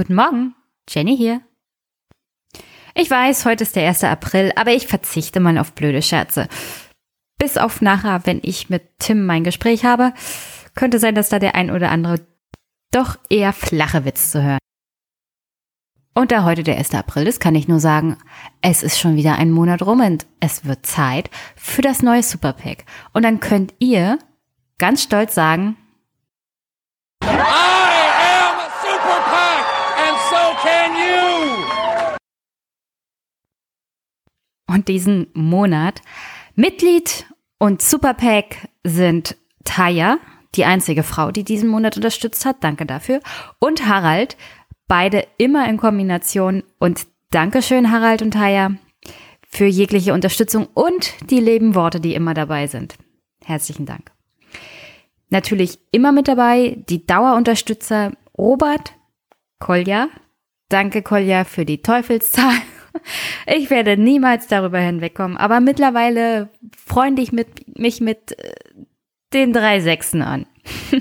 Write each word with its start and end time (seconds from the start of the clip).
Guten 0.00 0.14
Morgen, 0.14 0.54
Jenny 0.88 1.14
hier. 1.14 1.42
Ich 2.94 3.10
weiß, 3.10 3.44
heute 3.44 3.64
ist 3.64 3.76
der 3.76 3.86
1. 3.86 4.02
April, 4.04 4.50
aber 4.56 4.72
ich 4.72 4.86
verzichte 4.86 5.40
mal 5.40 5.58
auf 5.58 5.74
blöde 5.74 6.00
Scherze. 6.00 6.48
Bis 7.36 7.58
auf 7.58 7.82
nachher, 7.82 8.24
wenn 8.24 8.40
ich 8.42 8.70
mit 8.70 8.98
Tim 8.98 9.26
mein 9.26 9.44
Gespräch 9.44 9.84
habe, 9.84 10.14
könnte 10.74 10.98
sein, 10.98 11.14
dass 11.14 11.28
da 11.28 11.38
der 11.38 11.54
ein 11.54 11.70
oder 11.70 11.90
andere 11.90 12.26
doch 12.90 13.18
eher 13.28 13.52
flache 13.52 14.06
Witz 14.06 14.30
zu 14.30 14.42
hören. 14.42 14.58
Und 16.14 16.32
da 16.32 16.44
heute 16.44 16.62
der 16.62 16.78
1. 16.78 16.94
April 16.94 17.26
ist, 17.26 17.38
kann 17.38 17.54
ich 17.54 17.68
nur 17.68 17.78
sagen, 17.78 18.16
es 18.62 18.82
ist 18.82 18.98
schon 18.98 19.16
wieder 19.16 19.34
ein 19.34 19.50
Monat 19.50 19.82
rum 19.82 20.00
und 20.00 20.24
es 20.40 20.64
wird 20.64 20.86
Zeit 20.86 21.28
für 21.56 21.82
das 21.82 22.02
neue 22.02 22.22
Superpack. 22.22 22.86
Und 23.12 23.22
dann 23.22 23.38
könnt 23.38 23.74
ihr 23.80 24.18
ganz 24.78 25.02
stolz 25.02 25.34
sagen, 25.34 25.76
I 27.22 27.26
am 27.28 28.56
Super 28.80 29.20
Pack, 29.28 29.64
and 29.98 30.16
so 30.30 30.42
can 30.62 30.90
you. 30.96 31.10
Und 34.70 34.86
diesen 34.86 35.26
Monat 35.34 36.00
Mitglied 36.54 37.26
und 37.58 37.82
Superpack 37.82 38.68
sind 38.84 39.36
Taya, 39.64 40.18
die 40.54 40.64
einzige 40.64 41.02
Frau, 41.02 41.32
die 41.32 41.42
diesen 41.42 41.68
Monat 41.68 41.96
unterstützt 41.96 42.44
hat. 42.44 42.62
Danke 42.62 42.86
dafür. 42.86 43.20
Und 43.58 43.88
Harald, 43.88 44.36
beide 44.86 45.26
immer 45.38 45.68
in 45.68 45.76
Kombination. 45.76 46.62
Und 46.78 47.08
Dankeschön, 47.30 47.90
Harald 47.90 48.22
und 48.22 48.30
Taya, 48.30 48.76
für 49.48 49.66
jegliche 49.66 50.14
Unterstützung 50.14 50.68
und 50.72 51.14
die 51.30 51.40
Lebenworte, 51.40 52.00
die 52.00 52.14
immer 52.14 52.34
dabei 52.34 52.68
sind. 52.68 52.94
Herzlichen 53.44 53.86
Dank. 53.86 54.12
Natürlich 55.30 55.80
immer 55.90 56.12
mit 56.12 56.28
dabei 56.28 56.78
die 56.88 57.04
Dauerunterstützer 57.06 58.12
Robert, 58.38 58.94
Kolja. 59.58 60.08
Danke, 60.68 61.02
Kolja, 61.02 61.42
für 61.44 61.64
die 61.64 61.82
Teufelszahl. 61.82 62.54
Ich 63.46 63.70
werde 63.70 63.96
niemals 63.96 64.46
darüber 64.46 64.78
hinwegkommen, 64.78 65.36
aber 65.36 65.60
mittlerweile 65.60 66.50
freunde 66.76 67.22
ich 67.22 67.32
mit, 67.32 67.78
mich 67.78 68.00
mit 68.00 68.38
äh, 68.38 68.52
den 69.32 69.52
drei 69.52 69.80
Sechsen 69.80 70.22
an. 70.22 70.46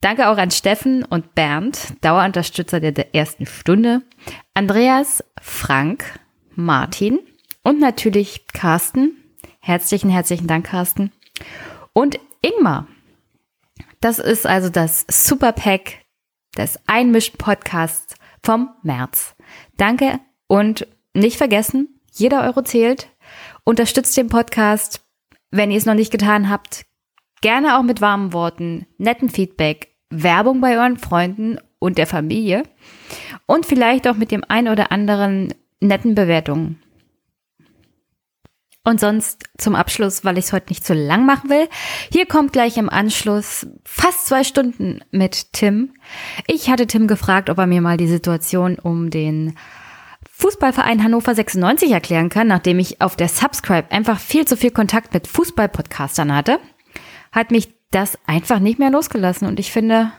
Danke 0.00 0.28
auch 0.28 0.36
an 0.36 0.50
Steffen 0.50 1.04
und 1.04 1.34
Bernd, 1.36 1.94
Dauerunterstützer 2.04 2.80
der, 2.80 3.14
ersten 3.14 3.46
Stunde, 3.46 4.02
Andreas, 4.52 5.24
Frank, 5.40 6.18
Martin 6.56 7.20
und 7.62 7.78
natürlich 7.78 8.48
Carsten. 8.48 9.16
Herzlichen, 9.60 10.10
herzlichen 10.10 10.48
Dank, 10.48 10.66
Carsten. 10.66 11.12
Und 11.92 12.18
Ingmar. 12.40 12.88
Das 14.00 14.18
ist 14.18 14.44
also 14.44 14.68
das 14.68 15.06
Superpack 15.08 16.00
des 16.56 16.80
Einmischen-Podcasts 16.88 18.16
vom 18.42 18.70
März. 18.82 19.36
Danke 19.76 20.18
und 20.52 20.86
nicht 21.14 21.38
vergessen, 21.38 21.98
jeder 22.12 22.42
Euro 22.42 22.60
zählt. 22.60 23.08
Unterstützt 23.64 24.14
den 24.18 24.28
Podcast, 24.28 25.00
wenn 25.50 25.70
ihr 25.70 25.78
es 25.78 25.86
noch 25.86 25.94
nicht 25.94 26.12
getan 26.12 26.50
habt. 26.50 26.84
Gerne 27.40 27.78
auch 27.78 27.82
mit 27.82 28.02
warmen 28.02 28.34
Worten, 28.34 28.86
netten 28.98 29.30
Feedback, 29.30 29.94
Werbung 30.10 30.60
bei 30.60 30.76
euren 30.76 30.98
Freunden 30.98 31.58
und 31.78 31.96
der 31.96 32.06
Familie 32.06 32.64
und 33.46 33.64
vielleicht 33.64 34.06
auch 34.06 34.16
mit 34.16 34.30
dem 34.30 34.44
ein 34.46 34.68
oder 34.68 34.92
anderen 34.92 35.54
netten 35.80 36.14
Bewertungen. 36.14 36.82
Und 38.84 39.00
sonst 39.00 39.48
zum 39.56 39.74
Abschluss, 39.74 40.22
weil 40.22 40.36
ich 40.36 40.44
es 40.44 40.52
heute 40.52 40.68
nicht 40.68 40.84
zu 40.84 40.92
lang 40.92 41.24
machen 41.24 41.48
will. 41.48 41.66
Hier 42.12 42.26
kommt 42.26 42.52
gleich 42.52 42.76
im 42.76 42.90
Anschluss 42.90 43.66
fast 43.86 44.26
zwei 44.26 44.44
Stunden 44.44 45.00
mit 45.12 45.54
Tim. 45.54 45.94
Ich 46.46 46.68
hatte 46.68 46.86
Tim 46.86 47.06
gefragt, 47.06 47.48
ob 47.48 47.56
er 47.56 47.66
mir 47.66 47.80
mal 47.80 47.96
die 47.96 48.06
Situation 48.06 48.78
um 48.78 49.08
den 49.08 49.56
Fußballverein 50.42 51.04
Hannover 51.04 51.36
96 51.36 51.92
erklären 51.92 52.28
kann, 52.28 52.48
nachdem 52.48 52.80
ich 52.80 53.00
auf 53.00 53.14
der 53.14 53.28
Subscribe 53.28 53.92
einfach 53.92 54.18
viel 54.18 54.44
zu 54.44 54.56
viel 54.56 54.72
Kontakt 54.72 55.14
mit 55.14 55.28
Fußballpodcastern 55.28 56.34
hatte. 56.34 56.58
Hat 57.30 57.52
mich 57.52 57.72
das 57.92 58.18
einfach 58.26 58.58
nicht 58.58 58.80
mehr 58.80 58.90
losgelassen. 58.90 59.46
Und 59.46 59.60
ich 59.60 59.70
finde, 59.70 60.10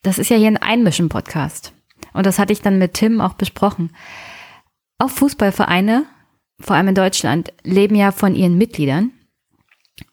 das 0.00 0.16
ist 0.16 0.30
ja 0.30 0.38
hier 0.38 0.46
ein 0.46 0.56
Einmischen-Podcast. 0.56 1.74
Und 2.14 2.24
das 2.24 2.38
hatte 2.38 2.54
ich 2.54 2.62
dann 2.62 2.78
mit 2.78 2.94
Tim 2.94 3.20
auch 3.20 3.34
besprochen. 3.34 3.94
Auch 4.96 5.10
Fußballvereine, 5.10 6.06
vor 6.58 6.74
allem 6.74 6.88
in 6.88 6.94
Deutschland, 6.94 7.52
leben 7.62 7.94
ja 7.94 8.12
von 8.12 8.34
ihren 8.34 8.56
Mitgliedern. 8.56 9.12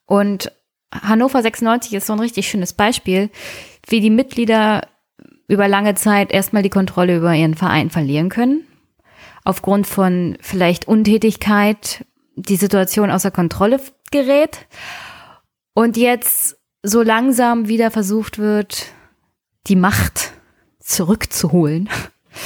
Und 0.05 0.51
Hannover 0.93 1.41
96 1.41 1.93
ist 1.93 2.07
so 2.07 2.13
ein 2.13 2.19
richtig 2.19 2.49
schönes 2.49 2.73
Beispiel, 2.73 3.29
wie 3.87 4.01
die 4.01 4.09
Mitglieder 4.09 4.85
über 5.47 5.69
lange 5.69 5.95
Zeit 5.95 6.33
erstmal 6.33 6.61
die 6.61 6.69
Kontrolle 6.69 7.15
über 7.15 7.33
ihren 7.33 7.55
Verein 7.55 7.89
verlieren 7.89 8.27
können. 8.27 8.67
Aufgrund 9.43 9.87
von 9.87 10.37
vielleicht 10.41 10.87
Untätigkeit 10.87 12.05
die 12.35 12.55
Situation 12.55 13.11
außer 13.11 13.31
Kontrolle 13.31 13.79
gerät. 14.11 14.67
Und 15.73 15.97
jetzt 15.97 16.57
so 16.83 17.01
langsam 17.01 17.67
wieder 17.67 17.91
versucht 17.91 18.37
wird, 18.37 18.87
die 19.67 19.75
Macht 19.75 20.33
zurückzuholen. 20.79 21.89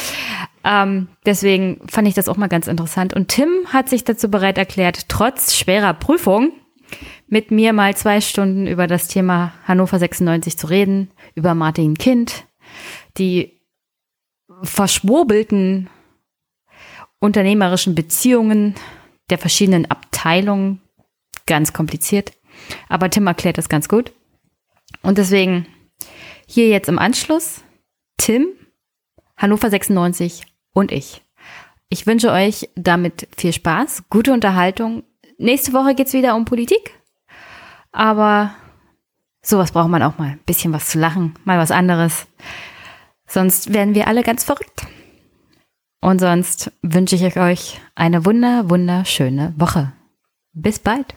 ähm, 0.63 1.07
deswegen 1.25 1.81
fand 1.87 2.07
ich 2.07 2.13
das 2.13 2.29
auch 2.29 2.37
mal 2.37 2.47
ganz 2.47 2.67
interessant. 2.67 3.13
Und 3.13 3.29
Tim 3.29 3.49
hat 3.67 3.89
sich 3.89 4.03
dazu 4.03 4.29
bereit 4.29 4.57
erklärt, 4.57 5.09
trotz 5.09 5.55
schwerer 5.55 5.93
Prüfung 5.93 6.51
mit 7.27 7.51
mir 7.51 7.73
mal 7.73 7.95
zwei 7.95 8.21
Stunden 8.21 8.67
über 8.67 8.87
das 8.87 9.07
Thema 9.07 9.53
Hannover 9.65 9.99
96 9.99 10.57
zu 10.57 10.67
reden, 10.67 11.11
über 11.35 11.55
Martin 11.55 11.95
Kind, 11.95 12.45
die 13.17 13.59
verschwurbelten 14.63 15.89
unternehmerischen 17.19 17.95
Beziehungen 17.95 18.75
der 19.29 19.37
verschiedenen 19.37 19.89
Abteilungen. 19.89 20.81
Ganz 21.45 21.73
kompliziert. 21.73 22.33
Aber 22.89 23.09
Tim 23.09 23.27
erklärt 23.27 23.57
das 23.57 23.69
ganz 23.69 23.87
gut. 23.87 24.11
Und 25.01 25.17
deswegen 25.17 25.65
hier 26.45 26.67
jetzt 26.69 26.89
im 26.89 26.99
Anschluss 26.99 27.63
Tim, 28.17 28.47
Hannover 29.37 29.69
96 29.69 30.43
und 30.73 30.91
ich. 30.91 31.21
Ich 31.89 32.05
wünsche 32.05 32.31
euch 32.31 32.69
damit 32.75 33.27
viel 33.37 33.53
Spaß, 33.53 34.03
gute 34.09 34.33
Unterhaltung. 34.33 35.03
Nächste 35.37 35.73
Woche 35.73 35.95
geht's 35.95 36.13
wieder 36.13 36.35
um 36.35 36.45
Politik. 36.45 36.99
Aber 37.91 38.53
sowas 39.41 39.71
braucht 39.71 39.89
man 39.89 40.03
auch 40.03 40.17
mal. 40.17 40.31
Ein 40.31 40.41
bisschen 40.45 40.73
was 40.73 40.89
zu 40.89 40.99
lachen, 40.99 41.35
mal 41.45 41.57
was 41.59 41.71
anderes. 41.71 42.27
Sonst 43.27 43.73
werden 43.73 43.95
wir 43.95 44.07
alle 44.07 44.23
ganz 44.23 44.43
verrückt. 44.43 44.87
Und 45.99 46.19
sonst 46.19 46.71
wünsche 46.81 47.15
ich 47.15 47.37
euch 47.37 47.81
eine 47.95 48.25
wunder, 48.25 48.69
wunderschöne 48.69 49.53
Woche. 49.57 49.93
Bis 50.53 50.79
bald. 50.79 51.15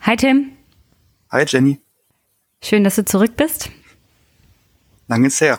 Hi 0.00 0.16
Tim. 0.16 0.52
Hi 1.30 1.44
Jenny. 1.46 1.80
Schön, 2.62 2.84
dass 2.84 2.96
du 2.96 3.04
zurück 3.04 3.36
bist. 3.36 3.70
Lange 5.06 5.28
ist 5.28 5.40
her. 5.40 5.58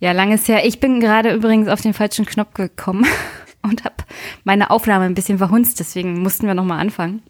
Ja, 0.00 0.12
lange 0.12 0.36
ist 0.36 0.48
her. 0.48 0.64
Ich 0.64 0.80
bin 0.80 1.00
gerade 1.00 1.34
übrigens 1.34 1.68
auf 1.68 1.80
den 1.80 1.94
falschen 1.94 2.24
Knopf 2.24 2.54
gekommen 2.54 3.06
und 3.62 3.84
habe 3.84 3.96
meine 4.44 4.70
Aufnahme 4.70 5.04
ein 5.04 5.14
bisschen 5.14 5.38
verhunzt, 5.38 5.80
deswegen 5.80 6.22
mussten 6.22 6.46
wir 6.46 6.54
nochmal 6.54 6.80
anfangen. 6.80 7.22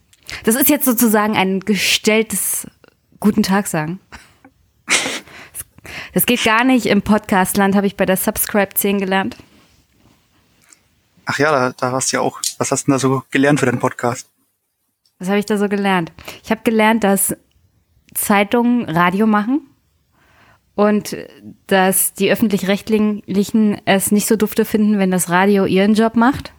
Das 0.44 0.54
ist 0.54 0.68
jetzt 0.68 0.84
sozusagen 0.84 1.36
ein 1.36 1.60
gestelltes 1.60 2.66
Guten 3.20 3.42
Tag 3.42 3.66
sagen. 3.66 4.00
Das 6.12 6.26
geht 6.26 6.42
gar 6.44 6.64
nicht 6.64 6.86
im 6.86 7.02
Podcastland, 7.02 7.76
habe 7.76 7.86
ich 7.86 7.96
bei 7.96 8.06
der 8.06 8.16
Subscribe 8.16 8.74
10 8.74 8.98
gelernt. 8.98 9.36
Ach 11.26 11.38
ja, 11.38 11.50
da, 11.50 11.72
da 11.76 11.92
hast 11.92 12.12
du 12.12 12.16
ja 12.16 12.22
auch. 12.22 12.40
Was 12.56 12.70
hast 12.70 12.84
du 12.84 12.86
denn 12.86 12.94
da 12.94 12.98
so 12.98 13.22
gelernt 13.30 13.60
für 13.60 13.66
deinen 13.66 13.78
Podcast? 13.78 14.30
Was 15.18 15.28
habe 15.28 15.38
ich 15.38 15.46
da 15.46 15.58
so 15.58 15.68
gelernt? 15.68 16.12
Ich 16.42 16.50
habe 16.50 16.62
gelernt, 16.64 17.04
dass 17.04 17.36
Zeitungen 18.14 18.88
Radio 18.88 19.26
machen 19.26 19.60
und 20.74 21.16
dass 21.66 22.12
die 22.14 22.30
öffentlich-rechtlichen 22.30 23.22
es 23.84 24.12
nicht 24.12 24.26
so 24.26 24.36
dufte 24.36 24.64
finden, 24.64 24.98
wenn 24.98 25.10
das 25.10 25.28
Radio 25.28 25.66
ihren 25.66 25.94
Job 25.94 26.14
macht. 26.14 26.52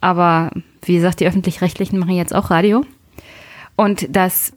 Aber 0.00 0.50
wie 0.82 0.94
gesagt, 0.94 1.20
die 1.20 1.26
öffentlich-rechtlichen 1.26 1.98
machen 1.98 2.14
jetzt 2.14 2.34
auch 2.34 2.50
Radio. 2.50 2.84
Und 3.76 4.16
dass 4.16 4.52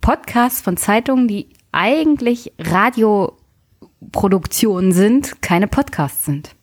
Podcasts 0.00 0.60
von 0.60 0.76
Zeitungen, 0.76 1.28
die 1.28 1.48
eigentlich 1.72 2.52
Radioproduktionen 2.58 4.92
sind, 4.92 5.42
keine 5.42 5.68
Podcasts 5.68 6.24
sind. 6.24 6.54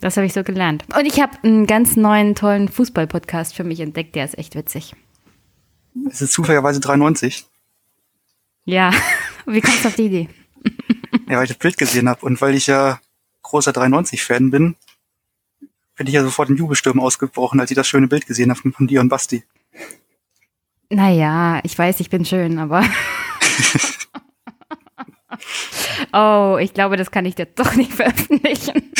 Das 0.00 0.16
habe 0.16 0.26
ich 0.26 0.32
so 0.32 0.42
gelernt. 0.42 0.84
Und 0.96 1.06
ich 1.06 1.20
habe 1.20 1.38
einen 1.42 1.66
ganz 1.66 1.96
neuen, 1.96 2.34
tollen 2.34 2.68
Fußball-Podcast 2.68 3.54
für 3.54 3.64
mich 3.64 3.80
entdeckt, 3.80 4.14
der 4.14 4.24
ist 4.24 4.38
echt 4.38 4.54
witzig. 4.54 4.94
Es 6.10 6.20
ist 6.20 6.32
zufälligerweise 6.32 6.80
93. 6.80 7.46
Ja, 8.66 8.92
wie 9.46 9.60
kommst 9.60 9.84
du 9.84 9.88
auf 9.88 9.96
die 9.96 10.06
Idee? 10.06 10.28
Ja, 11.28 11.38
weil 11.38 11.44
ich 11.44 11.50
das 11.50 11.58
Bild 11.58 11.78
gesehen 11.78 12.08
habe 12.08 12.24
und 12.26 12.40
weil 12.40 12.54
ich 12.54 12.66
ja 12.66 13.00
großer 13.42 13.72
93-Fan 13.72 14.50
bin, 14.50 14.76
bin 15.96 16.06
ich 16.06 16.12
ja 16.12 16.22
sofort 16.22 16.50
in 16.50 16.56
Jubelstürmen 16.56 17.02
ausgebrochen, 17.02 17.58
als 17.58 17.70
ich 17.70 17.74
das 17.74 17.88
schöne 17.88 18.06
Bild 18.06 18.26
gesehen 18.26 18.50
habe 18.50 18.70
von 18.70 18.86
dir 18.86 19.00
und 19.00 19.08
Basti. 19.08 19.42
Naja, 20.90 21.60
ich 21.64 21.76
weiß, 21.76 22.00
ich 22.00 22.10
bin 22.10 22.24
schön, 22.24 22.58
aber 22.58 22.84
oh, 26.12 26.58
ich 26.60 26.74
glaube, 26.74 26.96
das 26.96 27.10
kann 27.10 27.24
ich 27.24 27.34
dir 27.34 27.46
doch 27.46 27.74
nicht 27.74 27.92
veröffentlichen. 27.92 28.92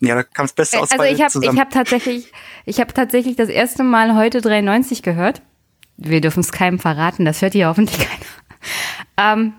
ja, 0.00 0.14
da 0.16 0.22
kam 0.22 0.44
das 0.44 0.52
Beste 0.52 0.80
aus 0.80 0.90
Also 0.90 1.04
ich 1.04 1.22
habe 1.22 1.44
ich 1.44 1.60
hab 1.60 1.70
tatsächlich, 1.70 2.32
ich 2.64 2.80
habe 2.80 2.92
tatsächlich 2.92 3.36
das 3.36 3.48
erste 3.48 3.84
Mal 3.84 4.16
heute 4.16 4.40
93 4.40 5.02
gehört. 5.02 5.42
Wir 5.96 6.20
dürfen 6.20 6.40
es 6.40 6.52
keinem 6.52 6.78
verraten, 6.78 7.24
das 7.24 7.40
hört 7.40 7.52
hier 7.52 7.68
hoffentlich 7.68 7.98
keiner. 7.98 8.26
Ähm, 9.16 9.54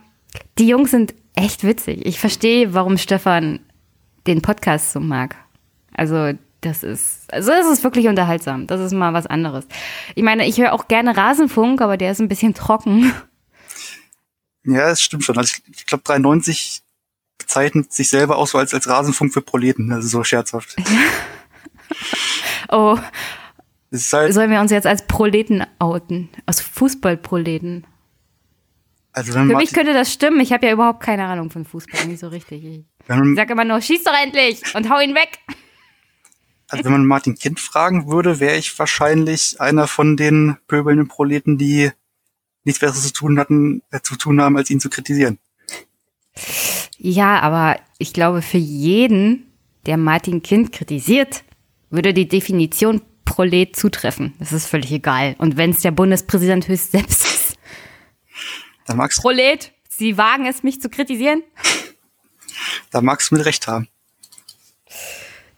die 0.60 0.68
Jungs 0.68 0.92
sind 0.92 1.16
echt 1.36 1.64
witzig. 1.64 2.06
Ich 2.06 2.20
verstehe, 2.20 2.74
warum 2.74 2.98
Stefan 2.98 3.60
den 4.28 4.42
Podcast 4.42 4.92
so 4.92 5.00
mag. 5.00 5.36
Also 5.94 6.34
das 6.62 6.84
ist, 6.84 7.32
also 7.32 7.52
das 7.52 7.68
ist 7.68 7.84
wirklich 7.84 8.08
unterhaltsam. 8.08 8.68
Das 8.68 8.82
ist 8.82 8.94
mal 8.94 9.14
was 9.14 9.28
anderes. 9.28 9.68
Ich 10.16 10.24
meine, 10.24 10.48
ich 10.48 10.60
höre 10.60 10.74
auch 10.74 10.88
gerne 10.88 11.16
Rasenfunk, 11.16 11.82
aber 11.82 11.98
der 11.98 12.12
ist 12.12 12.20
ein 12.20 12.28
bisschen 12.28 12.54
trocken. 12.54 13.14
Ja, 14.64 14.90
das 14.90 15.02
stimmt 15.02 15.24
schon. 15.24 15.38
Also 15.38 15.56
ich, 15.56 15.80
ich 15.80 15.86
glaube 15.86 16.04
93 16.04 16.82
bezeichnet 17.38 17.94
sich 17.94 18.10
selber 18.10 18.38
auch 18.38 18.48
so 18.48 18.58
als, 18.58 18.74
als 18.74 18.90
Rasenfunk 18.90 19.34
für 19.34 19.42
Proleten, 19.42 19.92
also 19.92 20.08
so 20.08 20.24
scherzhaft. 20.24 20.76
oh. 22.70 22.98
Halt, 24.12 24.34
Sollen 24.34 24.52
wir 24.52 24.60
uns 24.60 24.72
jetzt 24.72 24.86
als 24.86 25.08
Proleten 25.08 25.66
outen? 25.80 26.30
Als 26.46 26.60
Fußballproleten? 26.60 27.86
also 29.14 29.32
Für 29.32 29.46
mich 29.46 29.74
könnte 29.74 29.94
das 29.94 30.12
stimmen. 30.12 30.42
Ich 30.42 30.52
habe 30.52 30.66
ja 30.66 30.74
überhaupt 30.74 31.02
keine 31.02 31.26
Ahnung 31.26 31.50
von 31.50 31.66
Fußball, 31.66 32.06
nicht 32.06 32.20
so 32.20 32.28
richtig. 32.28 32.64
Ich 32.64 32.84
wenn, 33.08 33.36
sag 33.36 33.50
immer 33.50 33.64
nur, 33.64 33.82
schieß 33.82 34.04
doch 34.04 34.14
endlich 34.22 34.62
und 34.76 34.90
hau 34.90 35.00
ihn 35.00 35.16
weg. 35.16 35.40
Also 36.70 36.84
wenn 36.84 36.92
man 36.92 37.06
Martin 37.06 37.36
Kind 37.36 37.60
fragen 37.60 38.08
würde, 38.08 38.40
wäre 38.40 38.58
ich 38.58 38.78
wahrscheinlich 38.78 39.60
einer 39.62 39.88
von 39.88 40.18
den 40.18 40.58
pöbelnden 40.68 41.08
Proleten, 41.08 41.58
die 41.58 41.92
nichts 42.64 42.82
Besseres 42.82 43.04
zu 43.04 43.14
tun 43.14 43.40
hatten, 43.40 43.82
äh, 43.92 44.02
zu 44.02 44.16
tun 44.16 44.42
haben, 44.42 44.58
als 44.58 44.70
ihn 44.70 44.80
zu 44.80 44.90
kritisieren. 44.90 45.40
Ja, 46.98 47.40
aber 47.40 47.80
ich 47.98 48.14
glaube, 48.14 48.42
für 48.42 48.58
jeden, 48.58 49.52
der 49.86 49.98
Martin 49.98 50.44
Kind 50.44 50.72
kritisiert, 50.74 51.44
würde 51.90 52.14
die 52.14 52.28
Definition 52.28 53.02
Prolet 53.24 53.76
zutreffen. 53.76 54.34
Das 54.40 54.52
ist 54.52 54.68
völlig 54.68 54.92
egal. 54.92 55.36
Und 55.38 55.58
wenn 55.58 55.72
es 55.72 55.82
der 55.82 55.92
Bundespräsident 55.92 56.68
höchst 56.68 56.92
selbst 56.92 57.24
ist. 57.24 57.58
Da 58.86 58.96
magst, 58.96 59.22
Prolet, 59.22 59.74
Sie 59.90 60.18
wagen 60.18 60.46
es, 60.46 60.64
mich 60.64 60.82
zu 60.82 60.90
kritisieren? 60.90 61.44
da 62.92 63.02
magst 63.02 63.32
du 63.32 63.36
mit 63.36 63.46
Recht 63.46 63.68
haben. 63.68 63.88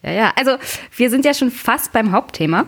Ja, 0.01 0.11
ja. 0.11 0.33
Also, 0.35 0.57
wir 0.95 1.09
sind 1.09 1.25
ja 1.25 1.33
schon 1.33 1.51
fast 1.51 1.91
beim 1.91 2.11
Hauptthema. 2.11 2.65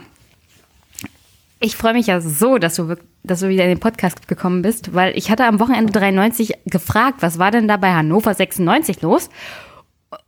Ich 1.60 1.76
freue 1.76 1.94
mich 1.94 2.08
ja 2.08 2.20
so, 2.22 2.58
dass 2.58 2.76
du, 2.76 2.96
dass 3.24 3.42
du 3.42 3.50
wieder 3.50 3.64
in 3.64 3.70
den 3.70 3.80
Podcast 3.80 4.28
gekommen 4.28 4.64
bist, 4.64 4.94
weil 4.96 5.16
ich 5.16 5.30
hatte 5.30 5.46
am 5.46 5.60
Wochenende 5.60 5.94
93 5.94 6.54
gefragt, 6.66 7.22
was 7.22 7.38
war 7.38 7.52
denn 7.52 7.68
da 7.68 7.78
bei 7.78 7.94
Hannover 7.94 8.34
96 8.34 9.02
los? 9.02 9.30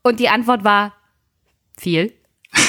Und 0.04 0.20
die 0.20 0.30
Antwort 0.30 0.64
war 0.64 0.94
viel. 1.78 2.14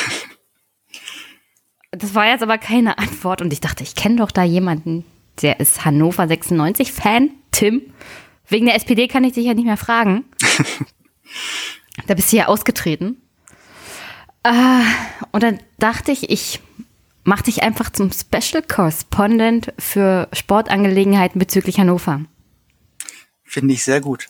Das 1.96 2.12
war 2.16 2.26
jetzt 2.26 2.42
aber 2.42 2.58
keine 2.58 2.98
Antwort 2.98 3.40
und 3.40 3.52
ich 3.52 3.60
dachte, 3.60 3.84
ich 3.84 3.94
kenne 3.94 4.16
doch 4.16 4.32
da 4.32 4.42
jemanden, 4.42 5.04
der 5.42 5.60
ist 5.60 5.84
Hannover 5.84 6.26
96 6.26 6.90
Fan, 6.90 7.30
Tim. 7.52 7.82
Wegen 8.48 8.66
der 8.66 8.74
SPD 8.74 9.06
kann 9.06 9.22
ich 9.22 9.34
dich 9.34 9.46
ja 9.46 9.54
nicht 9.54 9.64
mehr 9.64 9.76
fragen. 9.76 10.24
da 12.08 12.14
bist 12.14 12.32
du 12.32 12.36
ja 12.36 12.46
ausgetreten. 12.46 13.22
Äh, 14.44 14.82
und 15.32 15.42
dann 15.42 15.58
dachte 15.78 16.12
ich, 16.12 16.30
ich 16.30 16.60
mach 17.24 17.42
dich 17.42 17.62
einfach 17.62 17.90
zum 17.90 18.10
Special 18.12 18.62
Correspondent 18.62 19.72
für 19.78 20.28
Sportangelegenheiten 20.32 21.38
bezüglich 21.38 21.78
Hannover. 21.80 22.20
Finde 23.42 23.74
ich 23.74 23.82
sehr 23.84 24.00
gut. 24.00 24.28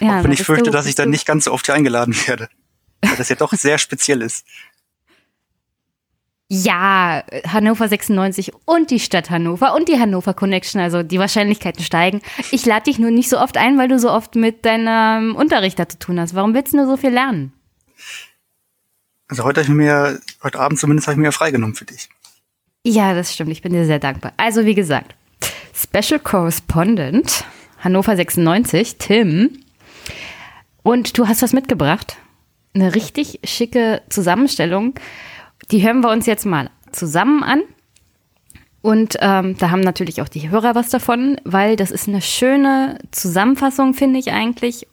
Ja, 0.00 0.20
Auch 0.20 0.24
wenn 0.24 0.32
ich 0.32 0.42
fürchte, 0.42 0.64
du- 0.64 0.70
dass 0.70 0.86
ich 0.86 0.94
dann 0.94 1.10
nicht 1.10 1.26
ganz 1.26 1.44
so 1.44 1.52
oft 1.52 1.66
hier 1.66 1.74
eingeladen 1.74 2.14
werde. 2.26 2.48
Weil 3.02 3.16
das 3.16 3.28
ja 3.28 3.36
doch 3.36 3.52
sehr 3.52 3.78
speziell 3.78 4.22
ist. 4.22 4.44
Ja, 6.50 7.24
Hannover 7.46 7.88
96 7.88 8.52
und 8.64 8.90
die 8.90 9.00
Stadt 9.00 9.28
Hannover 9.28 9.74
und 9.74 9.86
die 9.86 10.00
Hannover 10.00 10.32
Connection, 10.32 10.80
also 10.80 11.02
die 11.02 11.18
Wahrscheinlichkeiten 11.18 11.84
steigen. 11.84 12.22
Ich 12.52 12.64
lade 12.64 12.84
dich 12.84 12.98
nur 12.98 13.10
nicht 13.10 13.28
so 13.28 13.38
oft 13.38 13.58
ein, 13.58 13.76
weil 13.76 13.88
du 13.88 13.98
so 13.98 14.10
oft 14.10 14.34
mit 14.34 14.64
deinem 14.64 15.36
Unterricht 15.36 15.78
da 15.78 15.86
zu 15.86 15.98
tun 15.98 16.18
hast. 16.18 16.34
Warum 16.34 16.54
willst 16.54 16.72
du 16.72 16.78
nur 16.78 16.86
so 16.86 16.96
viel 16.96 17.10
lernen? 17.10 17.52
Also 19.28 19.44
heute 19.44 19.60
habe 19.60 19.70
ich 19.70 19.76
mir, 19.76 20.20
heute 20.42 20.58
Abend 20.58 20.80
zumindest 20.80 21.06
habe 21.06 21.14
ich 21.14 21.22
mir 21.22 21.32
freigenommen 21.32 21.76
für 21.76 21.84
dich. 21.84 22.08
Ja, 22.84 23.14
das 23.14 23.34
stimmt. 23.34 23.50
Ich 23.50 23.62
bin 23.62 23.72
dir 23.72 23.84
sehr 23.84 23.98
dankbar. 23.98 24.32
Also, 24.38 24.64
wie 24.64 24.74
gesagt, 24.74 25.14
Special 25.74 26.18
Correspondent 26.18 27.44
Hannover 27.80 28.16
96, 28.16 28.96
Tim. 28.98 29.60
Und 30.82 31.18
du 31.18 31.28
hast 31.28 31.42
was 31.42 31.52
mitgebracht. 31.52 32.16
Eine 32.74 32.94
richtig 32.94 33.40
schicke 33.44 34.02
Zusammenstellung. 34.08 34.94
Die 35.70 35.86
hören 35.86 36.00
wir 36.00 36.10
uns 36.10 36.26
jetzt 36.26 36.46
mal 36.46 36.70
zusammen 36.92 37.42
an. 37.42 37.62
Und 38.80 39.16
ähm, 39.20 39.56
da 39.58 39.70
haben 39.70 39.80
natürlich 39.80 40.22
auch 40.22 40.28
die 40.28 40.50
Hörer 40.50 40.74
was 40.74 40.88
davon, 40.88 41.40
weil 41.44 41.76
das 41.76 41.90
ist 41.90 42.08
eine 42.08 42.22
schöne 42.22 42.98
Zusammenfassung, 43.10 43.92
finde 43.92 44.18
ich 44.18 44.32
eigentlich, 44.32 44.86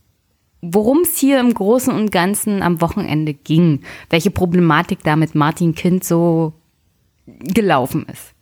worum 0.71 1.01
es 1.01 1.17
hier 1.17 1.39
im 1.39 1.53
Großen 1.53 1.94
und 1.94 2.12
Ganzen 2.12 2.62
am 2.62 2.81
Wochenende 2.81 3.33
ging. 3.33 3.81
Welche 4.09 4.31
Problematik 4.31 5.00
da 5.03 5.15
mit 5.15 5.35
Martin 5.35 5.75
Kind 5.75 6.03
so 6.03 6.53
gelaufen 7.25 8.06
ist. 8.12 8.33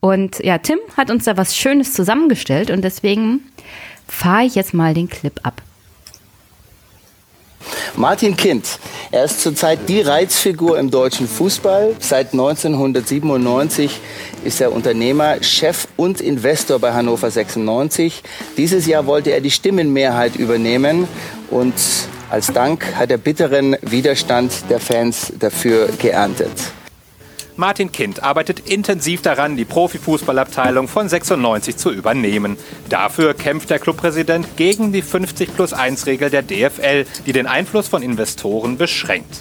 Und 0.00 0.38
ja, 0.40 0.58
Tim 0.58 0.78
hat 0.96 1.10
uns 1.10 1.24
da 1.24 1.36
was 1.36 1.56
Schönes 1.56 1.92
zusammengestellt 1.92 2.70
und 2.70 2.82
deswegen 2.82 3.40
fahre 4.06 4.44
ich 4.44 4.54
jetzt 4.54 4.74
mal 4.74 4.94
den 4.94 5.08
Clip 5.08 5.40
ab. 5.42 5.62
Martin 7.96 8.36
Kind, 8.36 8.78
er 9.10 9.24
ist 9.24 9.40
zurzeit 9.40 9.88
die 9.88 10.00
Reizfigur 10.00 10.78
im 10.78 10.90
deutschen 10.90 11.26
Fußball. 11.26 11.96
Seit 11.98 12.32
1997 12.32 14.00
ist 14.44 14.60
er 14.60 14.72
Unternehmer, 14.72 15.42
Chef 15.42 15.88
und 15.96 16.20
Investor 16.20 16.78
bei 16.78 16.92
Hannover 16.92 17.30
96. 17.30 18.22
Dieses 18.56 18.86
Jahr 18.86 19.06
wollte 19.06 19.30
er 19.30 19.40
die 19.40 19.50
Stimmenmehrheit 19.50 20.36
übernehmen 20.36 21.08
und 21.50 21.74
als 22.30 22.52
Dank 22.52 22.94
hat 22.94 23.10
er 23.10 23.18
bitteren 23.18 23.76
Widerstand 23.80 24.52
der 24.70 24.80
Fans 24.80 25.32
dafür 25.38 25.88
geerntet. 25.98 26.52
Martin 27.58 27.90
Kind 27.90 28.22
arbeitet 28.22 28.70
intensiv 28.70 29.20
daran, 29.20 29.56
die 29.56 29.64
Profifußballabteilung 29.64 30.86
von 30.86 31.08
96 31.08 31.76
zu 31.76 31.90
übernehmen. 31.90 32.56
Dafür 32.88 33.34
kämpft 33.34 33.70
der 33.70 33.80
Clubpräsident 33.80 34.56
gegen 34.56 34.92
die 34.92 35.02
50 35.02 35.56
plus 35.56 35.72
1 35.72 36.06
Regel 36.06 36.30
der 36.30 36.42
DFL, 36.42 37.04
die 37.26 37.32
den 37.32 37.48
Einfluss 37.48 37.88
von 37.88 38.00
Investoren 38.00 38.78
beschränkt. 38.78 39.40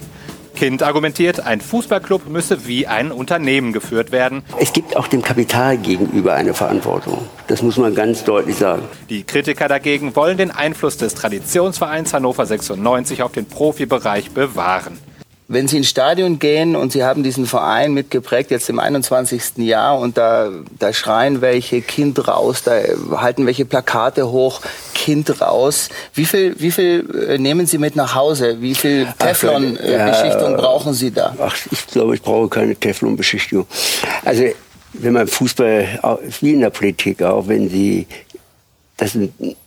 Kind 0.55 0.81
argumentiert, 0.81 1.41
ein 1.41 1.61
Fußballclub 1.61 2.27
müsse 2.27 2.65
wie 2.65 2.87
ein 2.87 3.11
Unternehmen 3.11 3.71
geführt 3.71 4.11
werden. 4.11 4.41
Es 4.59 4.73
gibt 4.73 4.97
auch 4.97 5.07
dem 5.07 5.21
Kapital 5.21 5.77
gegenüber 5.77 6.33
eine 6.33 6.55
Verantwortung. 6.55 7.19
Das 7.45 7.61
muss 7.61 7.77
man 7.77 7.93
ganz 7.93 8.23
deutlich 8.23 8.55
sagen. 8.55 8.81
Die 9.11 9.25
Kritiker 9.25 9.67
dagegen 9.67 10.15
wollen 10.15 10.37
den 10.37 10.49
Einfluss 10.49 10.97
des 10.97 11.13
Traditionsvereins 11.13 12.15
Hannover 12.15 12.47
96 12.47 13.21
auf 13.21 13.33
den 13.33 13.45
Profibereich 13.45 14.31
bewahren. 14.31 14.97
Wenn 15.49 15.69
Sie 15.69 15.77
ins 15.77 15.87
Stadion 15.87 16.39
gehen 16.39 16.75
und 16.75 16.91
Sie 16.91 17.05
haben 17.05 17.23
diesen 17.23 17.45
Verein 17.45 17.93
mitgeprägt, 17.93 18.51
jetzt 18.51 18.69
im 18.69 18.79
21. 18.79 19.57
Jahr, 19.57 19.97
und 19.97 20.17
da, 20.17 20.51
da 20.77 20.91
schreien 20.91 21.39
welche 21.39 21.81
Kind 21.81 22.27
raus, 22.27 22.63
da 22.63 22.81
halten 23.15 23.45
welche 23.45 23.63
Plakate 23.63 24.29
hoch, 24.29 24.59
Kind 24.93 25.39
raus. 25.39 25.87
Wie 26.13 26.25
viel, 26.25 26.59
wie 26.59 26.71
viel 26.71 27.27
äh, 27.29 27.37
nehmen 27.37 27.65
Sie 27.65 27.77
mit 27.77 27.95
nach 27.95 28.13
Hause? 28.13 28.57
Wie 28.59 28.75
viel 28.75 29.07
Teflon-Beschichtung 29.19 30.51
ja, 30.51 30.57
brauchen 30.57 30.93
Sie 30.93 31.11
da? 31.11 31.33
Ach, 31.39 31.55
ich 31.71 31.87
glaube, 31.87 32.15
ich 32.15 32.21
brauche 32.21 32.49
keine 32.49 32.75
Teflonbeschichtigung. 32.75 33.67
Also, 34.25 34.43
wenn 34.93 35.13
man 35.13 35.27
Fußball, 35.27 36.19
wie 36.41 36.53
in 36.53 36.61
der 36.61 36.71
Politik 36.71 37.21
auch, 37.21 37.47
wenn 37.47 37.69
sie, 37.69 38.07
das 38.97 39.17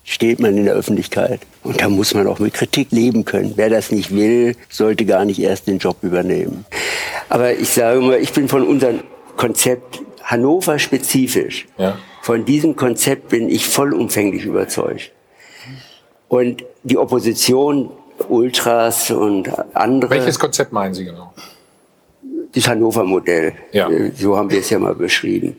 steht 0.05 0.41
man 0.41 0.57
in 0.57 0.65
der 0.65 0.75
Öffentlichkeit. 0.75 1.41
Und 1.63 1.81
da 1.81 1.89
muss 1.89 2.15
man 2.15 2.27
auch 2.27 2.41
mit 2.41 2.53
Kritik 2.53 2.89
leben 2.91 3.25
können. 3.25 3.53
Wer 3.55 3.71
das 3.71 3.93
nicht 3.93 4.15
will, 4.15 4.57
sollte 4.69 5.05
gar 5.07 5.25
nicht 5.25 5.41
erst 5.41 5.69
den 5.69 5.79
Job 5.79 5.99
übernehmen. 6.03 6.67
Aber 7.29 7.53
ich 7.53 7.71
sage 7.71 8.01
mal, 8.01 8.19
ich 8.19 8.33
bin 8.33 8.49
von 8.49 8.67
unserem 8.67 9.01
Konzept 9.37 10.03
Hannover 10.25 10.79
spezifisch. 10.79 11.67
Von 12.23 12.45
diesem 12.45 12.77
Konzept 12.77 13.29
bin 13.29 13.49
ich 13.49 13.67
vollumfänglich 13.67 14.45
überzeugt. 14.45 15.13
Und 16.29 16.65
die 16.83 16.99
Opposition, 16.99 17.91
Ultras 18.29 19.11
und 19.11 19.51
andere. 19.75 20.11
Welches 20.11 20.39
Konzept 20.39 20.73
meinen 20.73 20.93
Sie 20.93 21.05
genau? 21.05 21.33
das 22.53 22.69
Hannover-Modell. 22.69 23.53
Ja. 23.73 23.89
So 24.17 24.37
haben 24.37 24.51
wir 24.51 24.61
es 24.61 24.71
ja 24.71 24.79
mal 24.79 24.95
beschrieben. 24.95 25.57